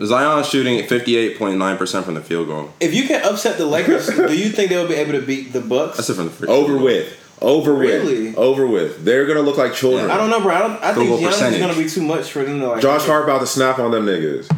Zion 0.05 0.43
shooting 0.45 0.78
at 0.78 0.89
58.9 0.89 1.78
percent 1.78 2.05
from 2.05 2.14
the 2.14 2.20
field 2.20 2.49
goal. 2.49 2.72
if 2.80 2.95
you 2.95 3.07
can 3.07 3.24
upset 3.24 3.59
the 3.59 3.66
Lakers, 3.66 4.07
do 4.16 4.37
you 4.37 4.49
think 4.51 4.68
they'll 4.70 4.89
be 4.89 4.95
able 4.95 5.12
to 5.12 5.22
beat 5.22 5.53
the 5.53 5.61
Bucks? 5.61 5.97
That's 5.99 6.11
it 6.11 6.14
from 6.14 6.24
the 6.26 6.30
free 6.30 6.49
Over 6.49 6.76
with. 6.76 7.20
Over 7.41 7.74
Really? 7.74 8.28
with. 8.28 8.39
Over 8.39 8.66
with. 8.66 9.05
They're 9.05 9.26
gonna 9.26 9.41
look 9.43 9.57
like 9.59 9.74
children. 9.74 10.11
I 10.11 10.16
don't 10.16 10.30
know, 10.30 10.41
bro. 10.41 10.55
I, 10.55 10.59
don't, 10.61 10.82
I 10.82 10.95
think 10.95 11.09
Field 11.09 11.20
goal 11.20 11.30
Giannis 11.30 11.53
is 11.53 11.59
gonna 11.59 11.76
be 11.76 11.89
too 11.89 12.03
much 12.03 12.30
for 12.32 12.43
them 12.45 12.61
to 12.61 12.68
like. 12.68 12.80
Josh 12.82 13.05
Hart 13.07 13.24
about 13.24 13.41
to 13.41 13.47
snap 13.47 13.78
on 13.78 13.91
them 13.91 14.07
niggas. 14.07 14.49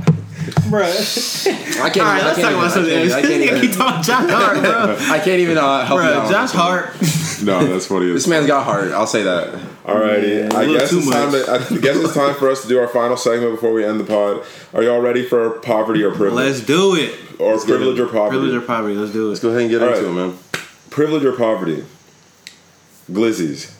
bro. 0.71 0.83
I 0.85 1.91
can't. 1.91 1.97
All 2.07 2.13
right, 2.13 2.23
I 2.23 2.27
let's 2.27 2.39
can't 2.39 2.49
talk 2.55 2.59
about 2.63 2.73
something 2.73 2.93
else. 2.95 3.13
I 3.13 3.23
can't, 3.23 3.33
I 3.33 3.39
This 3.39 3.49
can't 3.51 3.57
nigga 3.57 3.61
keep 3.61 3.73
talking 3.77 4.03
Josh 4.03 4.31
Hart, 4.31 4.61
bro. 4.61 4.97
I 5.11 5.19
can't 5.19 5.41
even 5.41 5.59
uh, 5.59 5.85
help 5.85 6.01
you 6.01 6.07
out. 6.07 6.31
Josh 6.31 6.51
Hart. 6.53 6.91
No, 7.43 7.67
that's 7.67 7.85
funny. 7.87 8.11
This 8.11 8.27
man's 8.27 8.47
got 8.47 8.65
heart. 8.65 8.93
I'll 8.93 9.07
say 9.07 9.23
that. 9.25 9.61
Alrighty, 9.87 10.53
I 10.53 10.63
a 10.65 10.67
little 10.67 10.79
guess 10.79 10.91
too 10.91 10.99
it's 10.99 11.11
time. 11.11 11.31
To, 11.31 11.51
I 11.51 11.79
guess 11.81 11.97
it's 11.97 12.15
time 12.15 12.35
for 12.35 12.51
us 12.51 12.63
to 12.63 12.69
do 12.69 12.79
our 12.81 12.89
final 12.89 13.17
segment 13.17 13.53
before 13.53 13.73
we 13.73 13.85
end 13.85 14.01
the 14.01 14.05
pod. 14.05 14.45
Are 14.75 14.83
y'all 14.83 15.01
ready 15.01 15.25
for 15.25 15.51
poverty 15.61 16.03
or 16.03 16.11
privilege? 16.11 16.45
Let's 16.45 16.61
do 16.67 16.97
it. 16.97 17.15
or 17.39 17.57
privilege 17.61 18.01
or 18.01 18.07
poverty? 18.09 18.39
Privilege 18.39 18.63
or 18.63 18.67
poverty. 18.67 18.95
Let's 18.97 19.13
do 19.13 19.27
it. 19.27 19.29
Let's 19.29 19.41
Go 19.41 19.51
ahead 19.51 19.63
and 19.63 19.71
get 19.71 19.83
All 19.83 19.89
into 19.91 20.01
right. 20.03 20.11
it, 20.11 20.15
man. 20.29 20.39
Privilege 20.91 21.25
or 21.25 21.33
poverty? 21.37 21.85
Glizzies. 23.11 23.76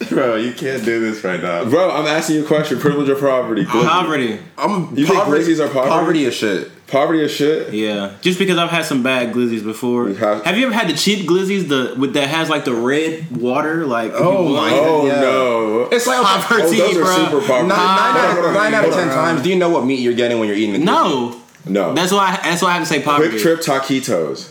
Bro, 0.10 0.36
you 0.36 0.52
can't 0.52 0.84
do 0.84 1.00
this 1.00 1.22
right 1.24 1.40
now. 1.40 1.64
Bro, 1.64 1.90
I'm 1.90 2.06
asking 2.06 2.36
you 2.36 2.44
a 2.44 2.46
question. 2.46 2.78
Privilege 2.80 3.08
or 3.08 3.14
poverty? 3.16 3.64
Poverty. 3.66 4.38
I'm 4.58 4.96
You 4.96 5.06
think 5.06 5.20
glizzies 5.24 5.60
are 5.64 5.68
poverty? 5.68 5.90
Poverty 5.90 6.24
is 6.24 6.34
shit. 6.34 6.70
Poverty 6.86 7.22
is 7.22 7.30
shit. 7.32 7.72
Yeah, 7.72 8.14
just 8.20 8.38
because 8.38 8.58
I've 8.58 8.70
had 8.70 8.84
some 8.84 9.02
bad 9.02 9.32
glizzies 9.32 9.64
before. 9.64 10.08
You 10.08 10.14
have- 10.16 10.44
Have, 10.44 10.58
you 10.58 10.66
ever 10.66 10.74
had 10.74 10.88
the 10.88 10.94
cheap 10.94 11.28
glizzies 11.28 11.68
the 11.68 11.94
with 11.98 12.14
that 12.14 12.28
has 12.28 12.48
like 12.50 12.64
the 12.64 12.74
red 12.74 13.36
water 13.36 13.86
like? 13.86 14.12
Oh 14.14 14.48
my 14.54 14.70
Oh 14.72 15.06
Yeah. 15.06 15.20
no. 15.20 15.88
It's 15.90 16.06
like 16.06 16.22
Poverty, 16.22 16.80
Oh, 16.80 16.86
those 16.88 16.96
are 16.96 17.00
bro. 17.04 17.16
super 17.16 17.40
poverty. 17.46 17.68
nine, 17.68 17.68
nine, 17.68 18.16
out, 18.16 18.38
Hold 18.42 18.54
nine 18.54 18.74
out 18.74 18.84
of 18.86 18.94
ten 18.94 19.08
times. 19.08 19.42
Do 19.42 19.48
you 19.50 19.56
know 19.56 19.70
what 19.70 19.84
meat 19.86 20.00
you're 20.00 20.12
getting 20.14 20.38
when 20.38 20.48
you're 20.48 20.56
eating 20.56 20.72
the 20.72 20.78
glizzy? 20.78 20.86
No, 20.86 21.40
No. 21.66 21.94
that's 21.94 22.12
why. 22.12 22.38
That's 22.42 22.62
why 22.62 22.70
I 22.70 22.72
have 22.74 22.82
to 22.82 22.86
say 22.88 23.00
poverty. 23.02 23.30
Quick 23.30 23.42
trip 23.42 23.60
taquitos. 23.60 24.50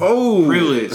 Oh, 0.00 0.44
Privilege. 0.46 0.90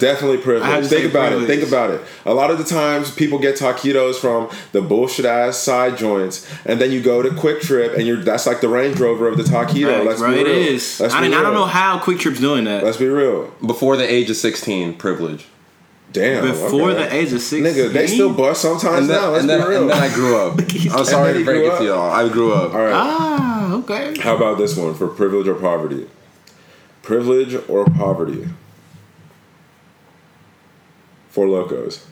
Definitely 0.00 0.38
privilege. 0.38 0.86
Think 0.86 1.04
say 1.04 1.10
about 1.10 1.32
it. 1.32 1.46
Think 1.46 1.62
about 1.66 1.90
it. 1.90 2.00
A 2.26 2.34
lot 2.34 2.50
of 2.50 2.58
the 2.58 2.64
times, 2.64 3.10
people 3.10 3.38
get 3.38 3.56
taquitos 3.56 4.16
from 4.16 4.50
the 4.72 4.82
bullshit 4.82 5.24
ass 5.24 5.56
side 5.56 5.96
joints, 5.96 6.46
and 6.64 6.80
then 6.80 6.90
you 6.90 7.00
go 7.00 7.22
to 7.22 7.30
Quick 7.34 7.60
Trip, 7.60 7.94
and 7.96 8.06
you're 8.06 8.16
that's 8.22 8.46
like 8.46 8.60
the 8.60 8.68
Range 8.68 8.98
Rover 8.98 9.28
of 9.28 9.36
the 9.36 9.44
taquito. 9.44 9.88
Facts, 9.94 10.06
Let's 10.06 10.20
bro, 10.20 10.30
be 10.32 10.44
real. 10.44 10.46
is. 10.46 11.00
Let's 11.00 11.14
I, 11.14 11.20
be 11.20 11.28
mean, 11.28 11.38
I 11.38 11.42
don't 11.42 11.54
know 11.54 11.64
how 11.66 11.98
Quick 12.00 12.18
Trip's 12.18 12.40
doing 12.40 12.64
that. 12.64 12.84
Let's 12.84 12.96
be 12.96 13.06
real. 13.06 13.52
before 13.64 13.96
the 13.96 14.10
age 14.10 14.28
of 14.30 14.36
sixteen, 14.36 14.94
privilege. 14.94 15.46
Damn. 16.10 16.42
Before 16.42 16.90
okay. 16.90 17.02
the 17.04 17.14
age 17.14 17.32
of 17.34 17.42
16. 17.42 17.62
Nigga, 17.62 17.92
they 17.92 18.06
still 18.06 18.32
bust 18.32 18.62
sometimes 18.62 19.00
And 19.00 19.10
then, 19.10 19.20
now. 19.20 19.28
Let's 19.30 19.40
and, 19.42 19.50
then, 19.50 19.60
be 19.60 19.68
real. 19.68 19.82
and 19.82 19.90
then 19.90 20.02
I 20.02 20.14
grew 20.14 20.38
up. 20.38 20.58
I'm 20.98 21.04
sorry 21.04 21.34
to 21.34 21.44
break 21.44 21.58
grew 21.58 21.66
it 21.66 21.72
up? 21.72 21.78
to 21.80 21.84
y'all. 21.84 22.10
I 22.10 22.28
grew 22.30 22.54
up. 22.54 22.72
All 22.72 22.80
right. 22.80 22.92
Ah, 22.94 23.74
okay. 23.74 24.18
How 24.18 24.34
about 24.34 24.56
this 24.56 24.74
one 24.74 24.94
for 24.94 25.06
privilege 25.06 25.46
or 25.46 25.54
poverty? 25.54 26.08
Privilege 27.08 27.54
or 27.70 27.86
poverty? 27.86 28.46
Four 31.30 31.46
Lokos. 31.46 32.04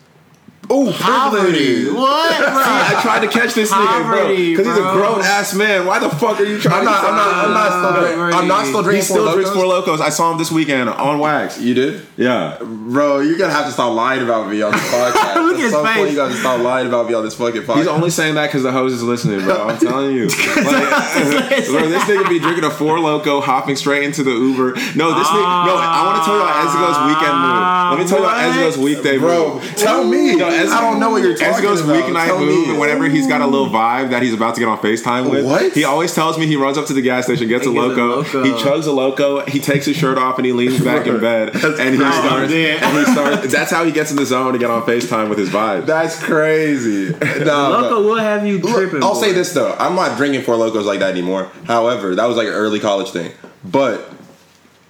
Oh, 0.68 0.92
Poverty. 0.98 1.86
What, 1.90 2.38
bro? 2.38 2.48
I 2.48 2.98
tried 3.02 3.20
to 3.20 3.28
catch 3.28 3.54
this 3.54 3.70
nigga, 3.70 4.02
bro, 4.06 4.28
because 4.28 4.66
he's 4.66 4.76
a 4.76 4.92
grown 4.92 5.20
ass 5.22 5.54
man. 5.54 5.86
Why 5.86 5.98
the 5.98 6.10
fuck 6.10 6.40
are 6.40 6.44
you 6.44 6.58
trying? 6.58 6.80
I'm 6.80 6.84
not. 6.84 7.00
to 7.02 7.08
I'm 7.08 7.14
not. 7.16 7.44
I'm 7.44 7.52
not 7.52 7.68
still. 7.70 8.16
Drinking, 8.16 8.38
I'm 8.40 8.48
not 8.48 8.66
still 8.66 8.82
He 8.84 9.00
still 9.00 9.24
Four 9.24 9.34
drinks 9.34 9.50
Locos. 9.54 9.84
Four 9.86 9.96
Lokos. 9.96 10.00
I 10.00 10.08
saw 10.08 10.32
him 10.32 10.38
this 10.38 10.50
weekend 10.50 10.88
on 10.88 11.18
wax. 11.18 11.60
You 11.60 11.74
did, 11.74 12.06
Yeah, 12.16 12.58
bro. 12.60 13.20
You're 13.20 13.38
gonna 13.38 13.52
have 13.52 13.66
to 13.66 13.72
stop 13.72 13.94
lying 13.94 14.22
about 14.22 14.48
me 14.50 14.62
on 14.62 14.72
this 14.72 14.80
podcast. 14.92 15.34
Look 15.36 15.54
at 15.56 15.60
his 15.60 15.72
some 15.72 15.84
point, 15.84 15.96
face. 15.98 16.10
you 16.10 16.16
gotta 16.16 16.34
stop 16.34 16.60
lying 16.60 16.86
about 16.88 17.06
me 17.08 17.14
on 17.14 17.24
this 17.24 17.34
fucking 17.34 17.62
podcast. 17.62 17.76
he's 17.76 17.86
only 17.86 18.10
saying 18.10 18.34
that 18.34 18.46
because 18.46 18.62
the 18.62 18.72
hose 18.72 18.92
is 18.92 19.02
listening, 19.02 19.40
bro. 19.40 19.68
I'm 19.68 19.78
telling 19.78 20.14
you, 20.16 20.26
like, 20.28 20.34
bro, 20.66 21.88
this 21.88 22.04
nigga 22.04 22.28
be 22.28 22.38
drinking 22.38 22.64
a 22.64 22.70
Four 22.70 22.98
Loko, 22.98 23.42
hopping 23.42 23.76
straight 23.76 24.02
into 24.04 24.22
the 24.22 24.32
Uber. 24.32 24.74
No, 24.96 25.14
this 25.16 25.28
nigga. 25.28 25.66
No, 25.66 25.76
I 25.78 26.02
want 26.06 26.18
to 26.18 26.24
tell 26.24 26.36
you 26.36 26.42
about 26.42 26.66
Ezugo's 26.66 26.98
weekend 27.06 27.36
move. 27.38 27.76
Let 27.86 27.98
me 27.98 28.04
tell 28.08 28.18
you 28.18 28.24
about 28.24 28.36
What? 28.36 28.56
Ezugo's 28.56 28.78
ah. 28.78 28.82
weekday 28.82 29.18
Bro, 29.18 29.54
move. 29.54 29.76
tell 29.76 30.04
me. 30.04 30.36
No, 30.36 30.48
Ezugo- 30.64 30.72
I 30.72 30.80
don't 30.80 31.00
know 31.00 31.10
what 31.10 31.22
you're 31.22 31.36
talking 31.36 31.64
Ezugo's 31.64 31.80
about. 31.80 31.96
weeknight 32.04 32.26
Tell 32.26 32.38
move, 32.40 32.64
me. 32.66 32.70
and 32.70 32.78
whenever 32.80 33.08
he's 33.08 33.26
got 33.26 33.40
a 33.40 33.46
little 33.46 33.68
vibe 33.68 34.10
that 34.10 34.22
he's 34.22 34.34
about 34.34 34.54
to 34.54 34.60
get 34.60 34.68
on 34.68 34.78
FaceTime 34.78 35.30
with, 35.30 35.44
What? 35.44 35.72
he 35.72 35.84
always 35.84 36.14
tells 36.14 36.38
me 36.38 36.46
he 36.46 36.56
runs 36.56 36.78
up 36.78 36.86
to 36.86 36.92
the 36.92 37.02
gas 37.02 37.24
station, 37.24 37.48
gets 37.48 37.66
a 37.66 37.70
He 37.70 37.74
gets 37.74 37.84
a 37.86 37.88
loco, 37.88 38.16
Loco. 38.16 38.44
he 38.44 38.50
chugs 38.52 38.86
a 38.86 38.90
loco, 38.92 39.44
he 39.46 39.58
takes 39.60 39.86
his 39.86 39.96
shirt 39.96 40.18
off, 40.18 40.36
and 40.38 40.46
he 40.46 40.52
leans 40.52 40.82
back 40.82 41.06
in 41.06 41.20
bed, 41.20 41.50
and 41.54 41.62
he 41.94 41.98
crazy. 41.98 41.98
starts. 41.98 42.52
Oh, 42.52 42.86
and 42.88 42.98
he 43.06 43.12
starts. 43.12 43.52
That's 43.52 43.70
how 43.70 43.84
he 43.84 43.92
gets 43.92 44.10
in 44.10 44.16
the 44.16 44.26
zone 44.26 44.52
to 44.52 44.58
get 44.58 44.70
on 44.70 44.82
FaceTime 44.82 45.28
with 45.28 45.38
his 45.38 45.50
vibe. 45.50 45.86
That's 45.86 46.22
crazy. 46.22 47.14
Nah, 47.46 47.68
Loco 47.68 48.02
will 48.02 48.18
have 48.18 48.46
you 48.46 48.60
tripping. 48.60 49.02
I'll 49.02 49.14
boy. 49.14 49.20
say 49.20 49.32
this 49.32 49.52
though, 49.52 49.74
I'm 49.78 49.94
not 49.94 50.16
drinking 50.16 50.42
Four 50.42 50.56
Lokos 50.56 50.84
like 50.84 51.00
that 51.00 51.10
anymore. 51.10 51.50
However, 51.66 52.14
that 52.14 52.26
was 52.26 52.36
like 52.36 52.46
an 52.48 52.52
early 52.54 52.80
college 52.80 53.10
thing. 53.10 53.32
But 53.64 54.10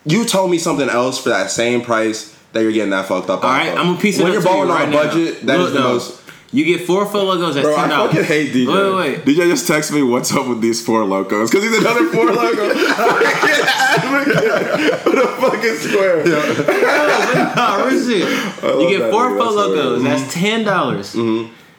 you 0.04 0.24
told 0.24 0.50
me 0.50 0.58
something 0.58 0.88
else 0.88 1.18
for 1.22 1.30
that 1.30 1.50
same 1.50 1.82
price 1.82 2.35
that 2.56 2.62
you're 2.62 2.72
getting 2.72 2.90
that 2.90 3.06
fucked 3.06 3.30
up. 3.30 3.44
All 3.44 3.50
off 3.50 3.56
right, 3.58 3.68
of. 3.72 3.78
I'm 3.78 3.86
gonna 3.86 4.00
piece 4.00 4.18
it 4.18 4.22
when 4.24 4.32
up 4.32 4.34
you're 4.34 4.42
to 4.42 4.48
you 4.48 4.54
balling 4.54 4.70
on 4.70 4.76
right 4.76 4.88
a 4.88 4.90
now. 4.90 5.02
budget. 5.04 5.46
That 5.46 5.60
is 5.60 5.64
Look, 5.66 5.72
the 5.74 5.78
though, 5.80 5.92
most. 5.94 6.22
You 6.52 6.64
get 6.64 6.86
four 6.86 7.04
full 7.06 7.24
logos. 7.24 7.54
That's 7.56 7.66
Bro, 7.66 7.74
ten 7.76 7.84
I 7.86 7.88
dollars. 7.88 8.12
fucking 8.12 8.24
hate 8.26 8.52
DJ. 8.54 8.66
Wait, 8.68 8.76
wait, 8.76 9.26
wait. 9.26 9.36
DJ 9.36 9.48
just 9.50 9.68
texted 9.68 9.92
me, 9.94 10.02
"What's 10.02 10.32
up 10.32 10.46
with 10.48 10.60
these 10.60 10.84
four 10.84 11.04
locos?" 11.04 11.50
Because 11.50 11.64
he's 11.68 11.78
another 11.78 12.06
Four 12.12 12.26
Loko. 12.26 12.72
What 15.06 15.18
a 15.18 15.26
fucking 15.40 15.76
square. 15.76 16.24
Nah, 17.56 17.84
real 17.86 18.00
shit. 18.06 18.22
love 18.62 18.80
You 18.80 18.88
get 18.90 18.98
that 19.00 19.10
four 19.10 19.30
nigga, 19.30 19.38
full 19.38 19.54
that's 19.54 19.56
logos. 19.56 19.98
hilarious. 20.02 20.22
That's 20.22 20.34
ten 20.34 20.64
dollars. 20.64 21.14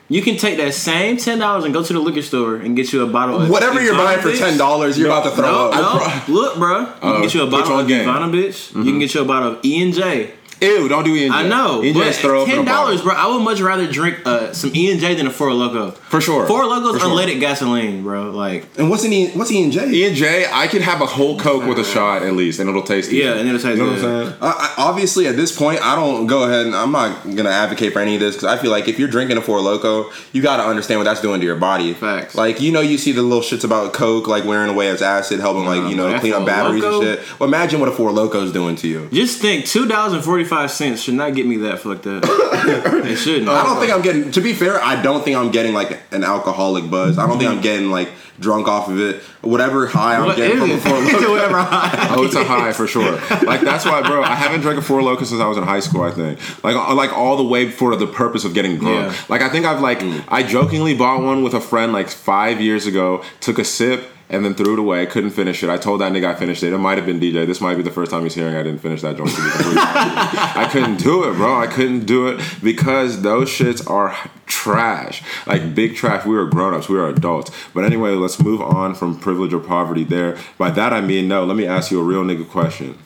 You 0.09 0.21
can 0.21 0.37
take 0.37 0.57
that 0.57 0.73
same 0.73 1.17
ten 1.17 1.39
dollars 1.39 1.63
and 1.65 1.73
go 1.73 1.83
to 1.83 1.93
the 1.93 1.99
liquor 1.99 2.21
store 2.21 2.55
and 2.57 2.75
get 2.75 2.91
you 2.93 3.03
a 3.03 3.07
bottle 3.07 3.41
of 3.41 3.49
Whatever 3.49 3.81
you're 3.83 3.95
buying 3.95 4.19
for 4.21 4.29
Ivana 4.29 4.37
ten 4.39 4.53
Bitch. 4.53 4.57
dollars, 4.57 4.97
you're 4.97 5.07
about 5.07 5.23
to 5.25 5.31
throw 5.31 5.45
No, 5.51 5.69
up. 5.71 6.27
no. 6.27 6.33
Look, 6.33 6.57
bro. 6.57 6.79
You 6.81 6.85
can 7.01 7.21
get 7.21 7.33
you 7.33 7.41
a 7.41 7.47
Uh, 7.47 7.51
bottle 7.51 7.71
of 7.71 7.75
one 7.77 7.87
game? 7.87 8.07
Ivana 8.07 8.31
bitch. 8.31 8.75
You 8.75 8.83
can 8.83 8.99
get 8.99 9.13
you 9.13 9.21
a 9.21 9.25
bottle 9.25 9.51
of 9.53 9.59
E 9.65 9.81
and 9.81 9.93
J. 9.93 10.31
Ew, 10.61 10.87
don't 10.87 11.03
do 11.03 11.15
E 11.15 11.25
and 11.25 11.33
J. 11.33 11.39
I 11.39 11.47
know, 11.47 11.83
E 11.83 11.87
and 11.89 11.97
J 11.97 12.03
but 12.05 12.15
throw 12.15 12.41
up 12.41 12.47
ten 12.47 12.65
dollars, 12.65 13.01
bottle. 13.01 13.11
bro. 13.11 13.15
I 13.15 13.27
would 13.35 13.43
much 13.43 13.59
rather 13.61 13.91
drink 13.91 14.19
uh, 14.25 14.53
some 14.53 14.71
E 14.75 14.91
and 14.91 14.99
J 14.99 15.13
than 15.15 15.27
a 15.27 15.29
Four 15.29 15.49
Loko. 15.49 15.95
For 15.95 16.19
sure. 16.21 16.47
Four 16.47 16.63
Lokos 16.63 16.93
For 16.93 16.99
sure. 16.99 17.09
unleaded 17.09 17.39
gasoline, 17.39 18.01
bro. 18.03 18.31
Like, 18.31 18.65
And 18.77 18.89
what's 18.89 19.03
in 19.03 19.13
E- 19.13 19.31
what's 19.31 19.51
E 19.51 19.61
and 19.63 19.71
J? 19.71 19.87
E 19.89 20.05
and 20.07 20.15
J, 20.15 20.45
I 20.51 20.67
could 20.67 20.81
have 20.81 21.01
a 21.01 21.05
whole 21.05 21.37
Coke 21.39 21.65
with 21.65 21.77
a 21.79 21.83
shot 21.83 22.23
at 22.23 22.33
least, 22.33 22.59
and 22.59 22.69
it'll 22.69 22.81
taste. 22.81 23.11
Yeah, 23.11 23.33
decent. 23.33 23.39
and 23.41 23.49
it'll 23.49 23.61
taste 23.61 23.77
You 23.77 23.83
know 23.85 23.91
what 23.91 24.01
good. 24.01 24.25
I'm 24.25 24.25
saying? 24.29 24.37
I, 24.41 24.73
I, 24.77 24.83
obviously, 24.83 25.27
at 25.27 25.35
this 25.35 25.55
point, 25.55 25.81
I 25.85 25.95
don't 25.95 26.25
go 26.27 26.43
ahead 26.43 26.65
and 26.65 26.75
I'm 26.75 26.91
not 26.91 27.23
gonna 27.35 27.49
advocate 27.49 27.93
for 27.93 27.99
any 27.99 28.15
of 28.15 28.21
this 28.21 28.35
because 28.35 28.45
I 28.47 28.57
feel 28.61 28.71
like 28.71 28.87
if 28.87 28.97
you're 28.97 29.07
drinking 29.07 29.37
a 29.37 29.41
Four 29.41 29.59
Loko, 29.59 30.11
you 30.33 30.41
got 30.41 30.57
to 30.57 30.63
understand 30.63 30.99
what 30.99 31.03
that's 31.05 31.21
doing 31.21 31.39
to 31.39 31.45
your 31.45 31.55
body. 31.57 31.93
Facts. 31.93 32.33
Like 32.35 32.59
you 32.61 32.71
know, 32.71 32.81
you 32.81 32.97
see 32.97 33.11
the 33.11 33.21
little 33.21 33.43
shits 33.43 33.63
about 33.63 33.93
Coke, 33.93 34.27
like 34.27 34.43
wearing 34.45 34.69
away 34.69 34.87
as 34.89 35.01
acid, 35.01 35.39
helping 35.39 35.65
like 35.65 35.89
you 35.89 35.95
know 35.95 36.17
clean 36.19 36.33
up 36.33 36.45
batteries 36.45 36.83
Loko? 36.83 36.95
and 37.07 37.19
shit. 37.19 37.39
Well, 37.39 37.47
imagine 37.47 37.79
what 37.79 37.89
a 37.89 37.91
Four 37.91 38.09
Loko's 38.11 38.51
doing 38.51 38.75
to 38.77 38.87
you. 38.87 39.07
just 39.11 39.39
think, 39.39 39.65
two 39.65 39.85
dollars 39.87 40.13
and 40.13 40.23
forty 40.23 40.45
five 40.47 40.71
cents 40.71 41.01
should 41.01 41.13
not 41.15 41.35
get 41.35 41.45
me 41.45 41.57
that 41.57 41.79
fucked 41.79 42.07
up. 42.07 42.23
it 42.27 43.15
shouldn't. 43.17 43.49
I 43.49 43.63
don't 43.63 43.79
think 43.79 43.93
I'm 43.93 44.01
getting. 44.01 44.31
To 44.31 44.41
be 44.41 44.53
fair, 44.53 44.81
I 44.81 45.01
don't 45.01 45.23
think 45.23 45.37
I'm 45.37 45.51
getting 45.51 45.73
like 45.73 45.99
an 46.11 46.23
alcoholic 46.23 46.89
buzz. 46.89 47.17
I 47.17 47.27
don't 47.27 47.37
think 47.37 47.51
I'm 47.51 47.61
getting 47.61 47.89
like 47.91 48.09
drunk 48.39 48.67
off 48.67 48.87
of 48.87 48.99
it. 48.99 49.21
Whatever 49.41 49.87
high 49.87 50.15
I'm 50.15 50.25
What 50.25 50.35
getting 50.37 50.57
is 50.57 50.61
from 50.61 50.71
a 50.71 50.73
it? 50.75 50.79
Four 50.81 51.19
Loko. 51.19 51.29
Whatever 51.31 51.57
high. 51.59 52.15
Oh, 52.15 52.23
it's 52.23 52.35
a 52.35 52.43
high 52.43 52.71
for 52.73 52.87
sure. 52.87 53.13
Like 53.43 53.61
that's 53.61 53.85
why, 53.85 54.01
bro. 54.01 54.21
I 54.23 54.35
haven't 54.35 54.61
drank 54.61 54.79
a 54.79 54.81
Four 54.81 55.01
Loko 55.01 55.25
since 55.25 55.41
I 55.41 55.47
was 55.47 55.57
in 55.57 55.63
high 55.63 55.79
school. 55.79 56.03
I 56.03 56.11
think, 56.11 56.39
like, 56.63 56.75
uh, 56.75 56.93
like 56.95 57.11
all 57.13 57.37
the 57.37 57.43
way 57.43 57.69
for 57.71 57.95
the 57.95 58.07
purpose 58.07 58.45
of 58.45 58.53
getting 58.53 58.77
drunk. 58.77 59.11
Yeah. 59.11 59.17
Like 59.29 59.41
I 59.41 59.49
think 59.49 59.65
I've 59.65 59.81
like 59.81 59.99
I 60.27 60.43
jokingly 60.43 60.95
bought 60.95 61.21
one 61.23 61.43
with 61.43 61.53
a 61.53 61.61
friend 61.61 61.93
like 61.93 62.09
five 62.09 62.61
years 62.61 62.85
ago. 62.85 63.23
Took 63.39 63.59
a 63.59 63.65
sip 63.65 64.07
and 64.29 64.43
then 64.43 64.53
threw 64.53 64.73
it 64.73 64.79
away. 64.79 65.01
I 65.01 65.05
couldn't 65.05 65.29
finish 65.29 65.63
it. 65.63 65.69
I 65.69 65.77
told 65.77 66.01
that 66.01 66.11
nigga 66.11 66.25
I 66.25 66.35
finished 66.35 66.63
it. 66.63 66.73
It 66.73 66.77
might 66.77 66.97
have 66.97 67.05
been 67.05 67.19
DJ. 67.19 67.45
This 67.47 67.61
might 67.61 67.75
be 67.75 67.81
the 67.81 67.91
first 67.91 68.11
time 68.11 68.23
he's 68.23 68.33
hearing 68.35 68.55
I 68.55 68.63
didn't 68.63 68.79
finish 68.79 69.01
that 69.01 69.17
joint. 69.17 69.29
To 69.29 69.35
be 69.35 69.49
completely 69.49 69.81
honest 69.81 70.25
with 70.25 70.33
you. 70.33 70.61
I 70.61 70.69
couldn't 70.71 70.97
do 70.97 71.29
it, 71.29 71.33
bro. 71.35 71.59
I 71.59 71.67
couldn't 71.67 72.05
do 72.05 72.27
it 72.27 72.41
because 72.61 73.21
those 73.21 73.49
shits 73.49 73.89
are 73.89 74.15
trash. 74.45 75.23
Like 75.45 75.73
big 75.73 75.95
trash. 75.95 76.25
We 76.25 76.35
were 76.35 76.45
grown 76.45 76.73
ups. 76.73 76.89
We 76.89 76.97
were 76.97 77.07
adults. 77.07 77.51
But 77.73 77.85
anyway, 77.85 78.11
let's 78.11 78.39
move 78.41 78.61
on 78.61 78.95
from 78.95 79.17
privilege 79.19 79.53
or 79.53 79.59
poverty. 79.59 80.03
There. 80.03 80.37
By 80.57 80.71
that 80.71 80.93
I 80.93 81.01
mean 81.01 81.27
no. 81.27 81.45
Let 81.45 81.55
me 81.55 81.65
ask 81.65 81.91
you 81.91 81.99
a 81.99 82.03
real 82.03 82.23
nigga 82.23 82.47
question. 82.47 82.97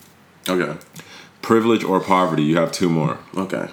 Okay. 0.49 0.77
Privilege 1.41 1.83
or 1.83 1.99
poverty? 1.99 2.43
You 2.43 2.57
have 2.57 2.71
two 2.71 2.89
more. 2.89 3.19
Okay. 3.35 3.67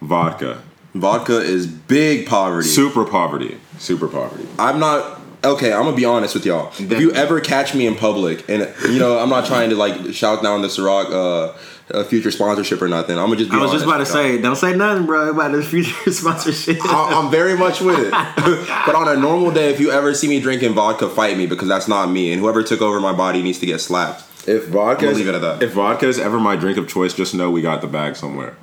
Vodka. 0.00 0.62
Vodka 0.94 1.38
is 1.38 1.66
big 1.66 2.26
poverty. 2.26 2.68
Super 2.68 3.04
poverty. 3.04 3.58
Super 3.78 4.06
poverty. 4.06 4.46
I'm 4.58 4.78
not 4.78 5.20
okay. 5.44 5.72
I'm 5.72 5.84
gonna 5.84 5.96
be 5.96 6.04
honest 6.04 6.34
with 6.34 6.46
y'all. 6.46 6.72
If 6.78 7.00
you 7.00 7.12
ever 7.12 7.40
catch 7.40 7.74
me 7.74 7.86
in 7.86 7.94
public, 7.94 8.48
and 8.48 8.72
you 8.90 8.98
know, 8.98 9.18
I'm 9.18 9.28
not 9.28 9.46
trying 9.46 9.70
to 9.70 9.76
like 9.76 10.12
shout 10.14 10.42
down 10.42 10.62
the 10.62 10.68
Ciroc 10.68 11.10
uh, 11.10 11.56
uh, 11.92 12.04
future 12.04 12.30
sponsorship 12.30 12.80
or 12.80 12.88
nothing. 12.88 13.18
I'm 13.18 13.26
gonna 13.26 13.36
just. 13.36 13.50
Be 13.50 13.56
I 13.56 13.60
was 13.60 13.72
just 13.72 13.84
about 13.84 13.94
to 13.94 13.96
honest 13.98 14.14
with 14.14 14.24
y'all. 14.24 14.36
say, 14.36 14.42
don't 14.42 14.56
say 14.56 14.76
nothing, 14.76 15.06
bro, 15.06 15.30
about 15.30 15.52
the 15.52 15.62
future 15.62 16.10
sponsorship. 16.12 16.78
I- 16.84 17.12
I'm 17.20 17.30
very 17.30 17.56
much 17.56 17.80
with 17.80 17.98
it. 17.98 18.10
but 18.86 18.94
on 18.94 19.08
a 19.08 19.16
normal 19.16 19.50
day, 19.50 19.70
if 19.70 19.80
you 19.80 19.90
ever 19.90 20.14
see 20.14 20.28
me 20.28 20.40
drinking 20.40 20.74
vodka, 20.74 21.08
fight 21.08 21.36
me 21.36 21.46
because 21.46 21.68
that's 21.68 21.88
not 21.88 22.10
me. 22.10 22.32
And 22.32 22.40
whoever 22.40 22.62
took 22.62 22.80
over 22.80 23.00
my 23.00 23.12
body 23.12 23.42
needs 23.42 23.58
to 23.60 23.66
get 23.66 23.80
slapped. 23.80 24.22
If 24.48 24.68
vodka, 24.68 25.06
leave 25.06 25.28
it 25.28 25.34
at 25.34 25.40
that. 25.40 25.62
If 25.62 25.72
vodka 25.72 26.06
is 26.06 26.18
ever 26.18 26.38
my 26.38 26.56
drink 26.56 26.76
of 26.78 26.88
choice, 26.88 27.14
just 27.14 27.34
know 27.34 27.50
we 27.50 27.62
got 27.62 27.80
the 27.80 27.86
bag 27.86 28.16
somewhere. 28.16 28.56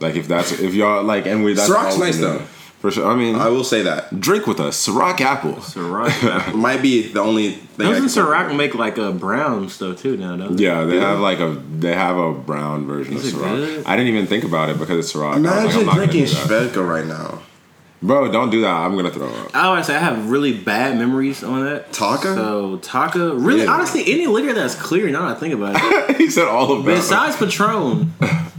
Like 0.00 0.16
if 0.16 0.28
that's 0.28 0.52
if 0.52 0.74
y'all 0.74 1.02
like 1.04 1.26
and 1.26 1.44
we 1.44 1.52
that's 1.52 1.68
Ciroc's 1.70 1.98
nice, 1.98 2.18
can 2.18 2.32
do. 2.32 2.38
though. 2.38 2.44
For 2.80 2.90
sure. 2.90 3.06
I 3.06 3.14
mean, 3.14 3.36
I 3.36 3.48
will 3.50 3.62
say 3.64 3.82
that 3.82 4.20
drink 4.20 4.46
with 4.46 4.58
us, 4.58 4.86
Ciroc 4.86 5.20
apple. 5.20 5.52
Ciroc. 5.56 6.54
might 6.54 6.80
be 6.80 7.08
the 7.08 7.20
only 7.20 7.50
thing. 7.52 7.86
I 7.86 7.90
Doesn't 8.00 8.08
can- 8.22 8.24
Ciroc 8.24 8.56
make 8.56 8.74
like 8.74 8.96
a 8.96 9.12
brown 9.12 9.68
stuff 9.68 10.00
too 10.00 10.16
now, 10.16 10.34
don't 10.36 10.56
they? 10.56 10.64
Yeah, 10.64 10.84
they 10.84 10.96
Yeah. 10.96 11.10
have 11.10 11.20
like 11.20 11.40
a 11.40 11.50
they 11.78 11.92
have 11.94 12.16
a 12.16 12.32
brown 12.32 12.86
version 12.86 13.14
Is 13.16 13.34
of 13.34 13.34
it 13.34 13.42
Ciroc. 13.44 13.56
good? 13.56 13.86
I 13.86 13.96
didn't 13.96 14.12
even 14.14 14.26
think 14.26 14.44
about 14.44 14.70
it 14.70 14.78
because 14.78 14.98
it's 14.98 15.12
Ciroc. 15.12 15.34
I 15.34 15.36
was 15.36 15.42
like, 15.44 15.52
I'm 15.52 15.62
Imagine 15.64 15.86
not 15.86 15.94
drinking 15.96 16.24
do. 16.24 16.30
Svedka 16.30 16.88
right 16.88 17.04
now. 17.06 17.40
Bro, 18.02 18.32
don't 18.32 18.48
do 18.48 18.62
that. 18.62 18.72
I'm 18.74 18.96
gonna 18.96 19.10
throw 19.10 19.28
up. 19.28 19.54
I 19.54 19.74
would 19.74 19.84
say 19.84 19.94
I 19.94 19.98
have 19.98 20.30
really 20.30 20.54
bad 20.54 20.96
memories 20.96 21.44
on 21.44 21.62
that. 21.66 21.92
Taka? 21.92 22.34
So 22.34 22.78
Taka, 22.78 23.34
really, 23.34 23.64
Yeah. 23.64 23.72
honestly, 23.74 24.10
any 24.10 24.26
liquor 24.26 24.54
that's 24.54 24.74
clear. 24.74 25.10
Now 25.10 25.28
that 25.28 25.36
I 25.36 25.38
think 25.38 25.52
about 25.52 25.74
it, 25.76 26.16
he 26.16 26.30
said 26.30 26.46
all 26.48 26.72
of 26.72 26.86
that. 26.86 26.94
besides 26.96 27.36
Patron. 27.36 28.14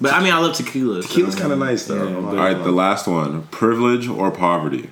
But 0.00 0.12
I 0.12 0.22
mean, 0.22 0.32
I 0.32 0.38
love 0.38 0.54
tequila. 0.54 1.02
so- 1.02 1.08
Tequila's 1.08 1.34
kind 1.36 1.52
of 1.52 1.58
nice 1.58 1.86
though. 1.86 1.96
Yeah, 1.96 2.02
I'm 2.02 2.12
not 2.12 2.16
All 2.16 2.22
gonna 2.30 2.36
right, 2.42 2.56
lie. 2.58 2.64
the 2.64 2.72
last 2.72 3.06
one: 3.06 3.42
privilege 3.44 4.08
or 4.08 4.30
poverty. 4.30 4.90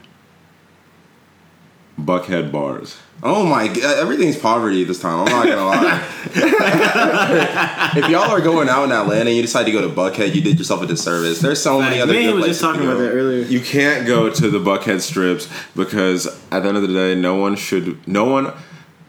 Buckhead 1.98 2.50
bars. 2.50 2.96
Oh 3.22 3.46
my 3.46 3.68
god, 3.68 3.84
uh, 3.84 4.00
everything's 4.00 4.36
poverty 4.36 4.82
this 4.84 4.98
time. 5.00 5.20
I'm 5.20 5.26
not 5.26 5.46
gonna 5.46 5.64
lie. 5.64 6.02
if 7.96 8.08
y'all 8.10 8.30
are 8.30 8.40
going 8.40 8.68
out 8.68 8.84
in 8.84 8.92
Atlanta 8.92 9.30
and 9.30 9.36
you 9.36 9.42
decide 9.42 9.64
to 9.64 9.72
go 9.72 9.80
to 9.80 9.88
Buckhead, 9.94 10.34
you 10.34 10.40
did 10.42 10.58
yourself 10.58 10.82
a 10.82 10.86
disservice. 10.86 11.38
There's 11.40 11.62
so 11.62 11.80
many 11.80 12.00
other 12.00 12.12
me 12.12 12.24
good 12.24 12.34
was 12.34 12.46
just 12.46 12.60
places 12.60 12.60
to 12.60 12.66
talking 12.66 12.82
about 12.86 12.98
that 12.98 13.10
earlier. 13.12 13.44
You 13.46 13.60
can't 13.60 14.06
go 14.06 14.28
to 14.28 14.50
the 14.50 14.58
Buckhead 14.58 15.00
strips 15.02 15.48
because 15.76 16.26
at 16.50 16.64
the 16.64 16.68
end 16.68 16.76
of 16.76 16.82
the 16.82 16.88
day, 16.92 17.14
no 17.14 17.36
one 17.36 17.54
should. 17.54 18.06
No 18.08 18.24
one. 18.24 18.52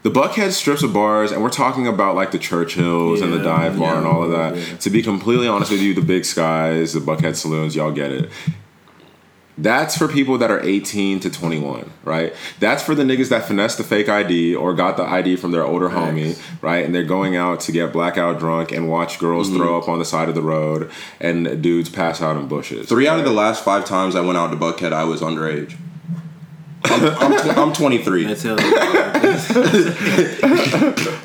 The 0.06 0.12
Buckhead 0.12 0.52
strips 0.52 0.84
of 0.84 0.92
bars, 0.92 1.32
and 1.32 1.42
we're 1.42 1.48
talking 1.50 1.88
about 1.88 2.14
like 2.14 2.30
the 2.30 2.38
Churchills 2.38 3.22
and 3.22 3.32
the 3.32 3.42
Dive 3.42 3.76
Bar 3.76 3.94
yeah, 3.94 3.98
and 3.98 4.06
all 4.06 4.22
of 4.22 4.30
that. 4.30 4.54
yeah. 4.56 4.76
To 4.76 4.88
be 4.88 5.02
completely 5.02 5.48
honest 5.48 5.72
with 5.72 5.80
you, 5.80 5.94
the 5.94 6.00
Big 6.00 6.24
Skies, 6.24 6.92
the 6.92 7.00
Buckhead 7.00 7.34
saloons, 7.34 7.74
y'all 7.74 7.90
get 7.90 8.12
it. 8.12 8.30
That's 9.58 9.98
for 9.98 10.06
people 10.06 10.38
that 10.38 10.48
are 10.48 10.60
18 10.60 11.18
to 11.18 11.28
21, 11.28 11.90
right? 12.04 12.32
That's 12.60 12.84
for 12.84 12.94
the 12.94 13.02
niggas 13.02 13.30
that 13.30 13.46
finessed 13.46 13.78
the 13.78 13.82
fake 13.82 14.08
ID 14.08 14.54
or 14.54 14.74
got 14.74 14.96
the 14.96 15.02
ID 15.02 15.34
from 15.34 15.50
their 15.50 15.64
older 15.64 15.88
homie, 15.88 16.40
right? 16.62 16.84
And 16.84 16.94
they're 16.94 17.02
going 17.02 17.34
out 17.34 17.58
to 17.62 17.72
get 17.72 17.92
blackout 17.92 18.38
drunk 18.38 18.70
and 18.70 18.88
watch 18.88 19.18
girls 19.18 19.48
Mm-hmm. 19.48 19.56
throw 19.56 19.76
up 19.76 19.88
on 19.88 19.98
the 19.98 20.04
side 20.04 20.28
of 20.28 20.36
the 20.36 20.40
road 20.42 20.88
and 21.18 21.60
dudes 21.60 21.88
pass 21.88 22.22
out 22.22 22.36
in 22.36 22.46
bushes. 22.46 22.88
Three 22.88 23.08
out 23.08 23.18
of 23.18 23.24
the 23.24 23.32
last 23.32 23.64
five 23.64 23.84
times 23.84 24.14
I 24.14 24.20
went 24.20 24.38
out 24.38 24.52
to 24.52 24.56
Buckhead, 24.56 24.92
I 24.92 25.02
was 25.02 25.20
underage. 25.20 25.76
I'm, 26.90 27.32
I'm, 27.32 27.38
tw- 27.38 27.58
I'm 27.58 27.72
23. 27.72 28.26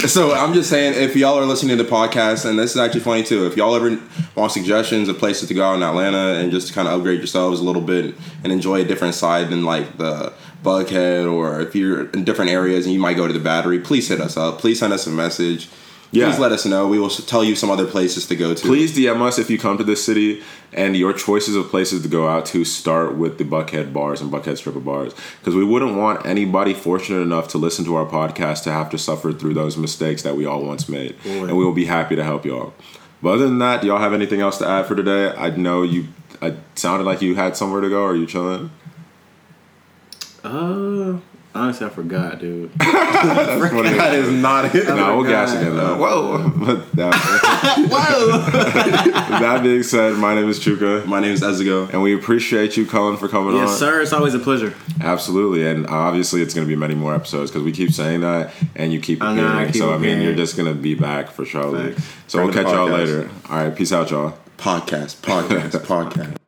So 0.08 0.34
I'm 0.34 0.54
just 0.54 0.70
saying, 0.70 0.96
if 1.02 1.16
y'all 1.16 1.38
are 1.40 1.46
listening 1.46 1.78
to 1.78 1.84
the 1.84 1.90
podcast, 1.90 2.46
and 2.50 2.58
this 2.58 2.72
is 2.72 2.78
actually 2.78 3.02
funny 3.02 3.24
too, 3.24 3.46
if 3.46 3.56
y'all 3.56 3.76
ever 3.76 4.00
want 4.36 4.52
suggestions 4.52 5.08
of 5.08 5.18
places 5.18 5.48
to 5.48 5.54
go 5.54 5.64
out 5.64 5.76
in 5.76 5.84
Atlanta 5.84 6.40
and 6.40 6.52
just 6.52 6.74
kind 6.74 6.88
of 6.88 6.96
upgrade 7.00 7.20
yourselves 7.20 7.60
a 7.60 7.64
little 7.64 7.82
bit 7.82 8.16
and 8.44 8.52
enjoy 8.52 8.82
a 8.82 8.84
different 8.84 9.14
side 9.16 9.50
than 9.50 9.64
like 9.64 9.98
the 9.98 10.34
Buckhead, 10.64 11.32
or 11.32 11.62
if 11.62 11.76
you're 11.76 12.10
in 12.12 12.24
different 12.24 12.52
areas 12.52 12.86
and 12.86 12.94
you 12.94 13.00
might 13.00 13.16
go 13.16 13.28
to 13.28 13.34
the 13.34 13.40
Battery, 13.40 13.80
please 13.80 14.08
hit 14.10 14.20
us 14.22 14.38
up. 14.38 14.60
Please 14.60 14.80
send 14.80 14.94
us 14.94 15.08
a 15.08 15.10
message. 15.10 15.70
Yeah. 16.12 16.26
Please 16.26 16.40
let 16.40 16.52
us 16.52 16.66
know. 16.66 16.88
We 16.88 17.00
will 17.00 17.10
tell 17.10 17.44
you 17.44 17.56
some 17.56 17.72
other 17.72 17.86
places 17.86 18.28
to 18.28 18.36
go 18.36 18.54
to. 18.54 18.62
Please 18.62 18.96
DM 18.96 19.22
us 19.22 19.40
if 19.40 19.50
you 19.50 19.58
come 19.58 19.78
to 19.78 19.84
this 19.84 20.04
city 20.06 20.42
and 20.74 20.96
your 20.98 21.14
choices 21.14 21.56
of 21.56 21.70
places 21.70 22.04
to 22.04 22.10
go 22.10 22.28
out 22.28 22.46
to 22.48 22.66
start 22.66 23.16
with 23.16 23.38
the 23.38 23.46
Buckhead 23.46 23.94
bars 23.94 24.20
and 24.20 24.30
Buckhead 24.30 24.58
stripper 24.58 24.82
bars. 24.82 25.14
Because 25.40 25.56
we 25.56 25.64
wouldn't 25.64 25.96
want 25.96 26.26
anybody 26.26 26.74
fortunate 26.74 27.22
enough 27.22 27.48
to 27.50 27.58
listen 27.58 27.86
to 27.86 27.96
our 27.96 28.06
podcast 28.06 28.64
to 28.64 28.72
have 28.74 28.90
to 28.90 28.98
suffer 28.98 29.32
through 29.32 29.54
those 29.54 29.78
mistakes 29.78 30.22
that 30.24 30.36
we 30.36 30.46
all 30.46 30.66
once 30.66 30.90
made. 30.90 31.22
Boy. 31.24 31.46
And 31.46 31.58
we 31.58 31.64
will 31.64 31.74
be 31.74 31.86
happy 31.86 32.18
to 32.18 32.24
help 32.26 32.46
y'all. 32.46 32.74
But 33.22 33.36
other 33.36 33.48
than 33.48 33.60
that, 33.60 33.82
do 33.82 33.88
y'all 33.88 34.00
have 34.00 34.14
anything 34.14 34.42
else 34.42 34.58
to 34.58 34.68
add 34.68 34.88
for 34.88 34.96
today? 34.96 35.30
I 35.30 35.52
know 35.52 35.84
you. 35.84 36.08
I 36.42 36.56
sounded 36.76 37.06
like 37.06 37.22
you 37.22 37.36
had 37.36 37.56
somewhere 37.56 37.80
to 37.82 37.90
go. 37.90 38.04
Are 38.04 38.16
you 38.16 38.26
chilling? 38.26 38.72
Uh, 40.44 41.20
honestly, 41.54 41.86
I 41.88 41.90
forgot, 41.90 42.40
dude. 42.40 42.72
that 42.80 44.12
is 44.14 44.32
not 44.32 44.74
it. 44.76 44.88
No, 44.88 45.18
we'll 45.18 45.30
gas 45.30 45.54
again 45.54 45.76
though. 45.76 45.98
Whoa! 45.98 46.50
But 46.50 46.92
that, 46.94 47.14
Whoa! 47.92 49.40
that 49.40 49.64
being 49.64 49.84
said, 49.84 50.18
my 50.18 50.34
name 50.36 50.50
is 50.50 50.60
Chuka, 50.60 51.06
My 51.06 51.20
name 51.20 51.32
is 51.34 51.42
Ezugo. 51.42 51.90
and 51.92 52.02
we 52.02 52.16
appreciate 52.16 52.78
you, 52.78 52.86
Cullen, 52.86 53.18
for 53.18 53.28
coming 53.28 53.56
on. 53.56 53.62
yes, 53.62 53.78
sir. 53.78 54.02
It's 54.02 54.14
always 54.14 54.34
a 54.34 54.40
pleasure. 54.40 54.74
Absolutely, 55.02 55.68
and 55.68 55.88
obviously 55.88 56.42
it's 56.42 56.54
going 56.54 56.66
to 56.66 56.70
be 56.70 56.76
many 56.76 56.96
more 56.96 57.14
episodes 57.16 57.52
because 57.52 57.64
we 57.64 57.72
keep 57.72 57.92
saying 57.92 58.22
that, 58.22 58.54
and 58.76 58.92
you 58.94 59.00
keep 59.00 59.22
I 59.22 59.30
I 59.30 59.34
appearing. 59.34 59.72
keep 59.74 59.82
so 59.82 59.94
I 59.94 59.98
mean, 59.98 60.22
you're 60.22 60.36
just 60.36 60.56
going 60.58 60.74
to 60.74 60.80
be 60.80 60.96
back 60.96 61.30
for 61.30 61.46
sure. 61.46 61.78
Thanks. 61.78 62.04
So 62.28 62.44
we'll 62.44 62.54
catch 62.54 62.66
the 62.66 62.74
y'all 62.74 62.88
later. 62.90 63.30
All 63.50 63.58
right, 63.58 63.76
peace 63.76 63.92
out, 63.92 64.10
y'all. 64.12 64.38
Podcast, 64.58 65.18
podcast, 65.18 65.72
podcast. 65.86 66.41